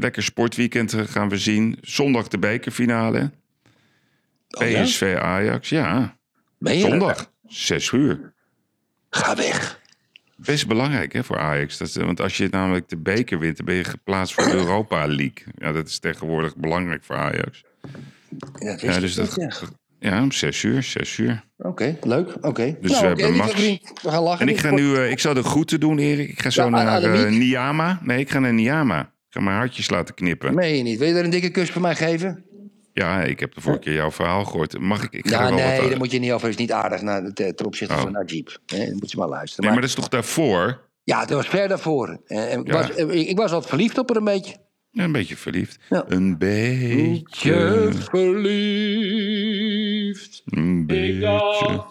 lekker 0.00 0.22
sportweekend 0.22 0.92
eh, 0.92 1.00
gaan 1.06 1.28
we 1.28 1.36
zien. 1.38 1.78
Zondag 1.80 2.28
de 2.28 2.38
bekerfinale. 2.38 3.30
Oh, 4.50 4.68
ja? 4.70 4.82
PSV 4.82 5.16
Ajax. 5.20 5.68
Ja, 5.68 6.16
zondag. 6.60 7.30
Zes 7.46 7.90
uur. 7.92 8.32
Ga 9.10 9.36
weg. 9.36 9.80
Best 10.36 10.66
belangrijk 10.66 11.12
hè, 11.12 11.24
voor 11.24 11.38
Ajax. 11.38 11.78
Dat, 11.78 11.88
is- 11.88 11.96
want 11.96 12.20
als 12.20 12.36
je 12.36 12.48
namelijk 12.50 12.88
de 12.88 12.96
beker 12.96 13.38
wint, 13.38 13.56
dan 13.56 13.66
ben 13.66 13.74
je 13.74 13.84
geplaatst 13.84 14.34
voor 14.34 14.44
de 14.44 14.54
Europa 14.54 15.06
League. 15.06 15.44
Ja, 15.58 15.72
dat 15.72 15.86
is 15.88 15.98
tegenwoordig 15.98 16.56
belangrijk 16.56 17.04
voor 17.04 17.16
Ajax. 17.16 17.64
Dat 18.30 18.50
Ja, 18.58 18.76
wist 18.76 19.00
dus 19.00 19.14
dat, 19.14 19.38
ja. 20.10 20.22
om 20.22 20.32
zes 20.32 20.62
uur, 20.62 20.82
zes 20.82 21.16
uur. 21.18 21.44
Oké, 21.58 21.96
leuk. 22.02 22.36
Oké. 22.40 22.76
Dus 22.80 22.90
nou, 22.90 23.04
we 23.06 23.10
oké, 23.12 23.20
hebben 23.22 23.36
Max. 23.36 23.54
we 24.02 24.10
gaan 24.10 24.22
lachen. 24.22 24.40
En 24.46 24.52
ik 24.52 24.58
ga 24.60 24.70
nu, 24.70 24.96
eh, 24.96 25.10
ik 25.10 25.18
zal 25.18 25.34
de 25.34 25.42
groeten 25.42 25.80
doen, 25.80 25.98
Erik. 25.98 26.28
Ik 26.28 26.40
ga 26.42 26.50
zo 26.50 26.62
Ja, 26.62 26.68
naar 26.68 26.86
eh, 26.86 26.92
Annemiek. 26.94 27.38
Niama. 27.38 27.98
Nee, 28.02 28.18
ik 28.18 28.30
ga 28.30 28.38
naar 28.38 28.52
Niama. 28.52 29.00
Ik 29.00 29.38
ga 29.38 29.40
mijn 29.40 29.56
hartjes 29.56 29.90
laten 29.90 30.14
knippen. 30.14 30.54
Meen 30.54 30.76
je 30.76 30.82
niet? 30.82 30.98
Wil 30.98 31.08
je 31.08 31.14
er 31.14 31.24
een 31.24 31.30
dikke 31.30 31.50
kus 31.50 31.70
voor 31.70 31.82
mij 31.82 31.94
geven? 31.94 32.44
Ja, 32.92 33.22
ik 33.22 33.40
heb 33.40 33.54
de 33.54 33.60
vorige 33.60 33.80
keer 33.80 33.94
jouw 33.94 34.10
verhaal 34.10 34.44
gehoord. 34.44 34.78
Mag 34.78 35.02
ik? 35.04 35.12
Ik 35.12 35.28
ga 35.28 35.42
Ja, 35.42 35.48
wel 35.48 35.54
nee, 35.66 35.80
wat, 35.80 35.88
daar 35.88 35.98
moet 35.98 36.10
je 36.10 36.18
niet 36.18 36.32
over. 36.32 36.48
Is 36.48 36.56
niet 36.56 36.72
aardig 36.72 37.02
naar, 37.02 37.32
ten, 37.32 37.64
opzichte 37.64 37.94
Oh. 37.94 38.00
van 38.00 38.12
Najib. 38.12 38.48
Hè, 38.66 38.84
dan 38.86 38.96
moet 38.98 39.10
je 39.10 39.16
maar 39.16 39.28
luisteren. 39.28 39.64
Nee, 39.64 39.70
maar 39.72 39.80
Maar- 39.80 39.80
dat 39.80 39.90
is 39.90 39.94
toch 39.94 40.08
daarvoor? 40.08 40.90
Ja, 41.04 41.20
dat 41.20 41.30
was 41.36 41.48
ver 41.48 41.68
daarvoor. 41.68 42.20
Eh, 42.26 42.52
en 42.52 42.60
ik, 42.60 42.66
Ja. 42.66 42.72
was, 42.72 42.94
eh, 42.94 43.28
ik 43.28 43.36
was 43.36 43.50
altijd 43.50 43.68
verliefd 43.68 43.98
op 43.98 44.08
haar 44.08 44.16
een 44.18 44.24
beetje. 44.24 44.56
Een 44.92 45.12
beetje 45.12 45.36
verliefd. 45.36 45.78
Ja. 45.88 46.04
Een 46.08 46.38
beetje. 46.38 47.88
verliefd. 48.10 49.22
Een 50.44 50.86
beetje. 50.86 51.26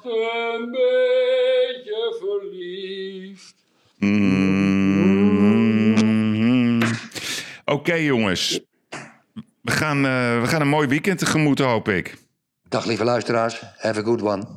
een 0.03 0.71
beetje 0.71 2.17
verliefd. 2.19 3.55
Mm. 3.97 4.41
Oké, 7.65 7.93
jongens. 7.93 8.59
We 9.61 9.71
gaan, 9.71 10.05
eh, 10.05 10.41
we 10.41 10.47
gaan 10.47 10.61
een 10.61 10.67
mooi 10.67 10.87
weekend 10.87 11.19
tegemoet, 11.19 11.59
hoop 11.59 11.89
ik. 11.89 12.17
Dag 12.69 12.85
lieve 12.85 13.03
luisteraars, 13.03 13.61
have 13.77 13.99
a 13.99 14.03
good 14.03 14.21
one. 14.21 14.47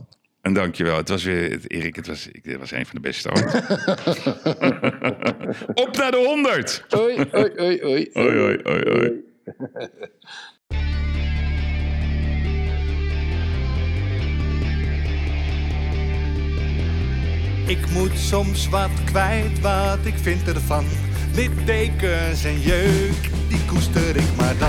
En 0.44 0.52
dankjewel. 0.52 0.96
Het 0.96 1.08
was 1.08 1.24
weer, 1.24 1.50
het- 1.50 1.70
Erik, 1.70 1.96
het 1.96 2.06
was, 2.06 2.28
ik- 2.32 2.44
dit 2.44 2.58
was 2.58 2.70
een 2.70 2.86
van 2.86 2.94
de 2.94 3.00
beste 3.00 3.28
ooit. 3.30 3.54
Op 5.84 5.96
naar 5.96 6.10
de 6.10 6.22
100! 6.26 6.84
Hoi, 6.88 7.16
hoi, 7.30 7.50
hoi, 7.56 7.80
hoi. 7.82 8.08
Hoi, 8.12 8.38
hoi, 8.38 8.58
hoi, 8.62 8.82
hoi. 8.90 9.12
Ik 17.66 17.90
moet 17.90 18.18
soms 18.18 18.68
wat 18.68 18.90
kwijt, 19.04 19.60
wat 19.60 19.98
ik 20.02 20.14
vind 20.22 20.48
ervan. 20.48 20.84
Littekens 21.34 22.44
en 22.44 22.60
jeuk, 22.60 23.30
die 23.48 23.64
koester 23.66 24.16
ik 24.16 24.36
maar 24.36 24.54
dan. 24.58 24.68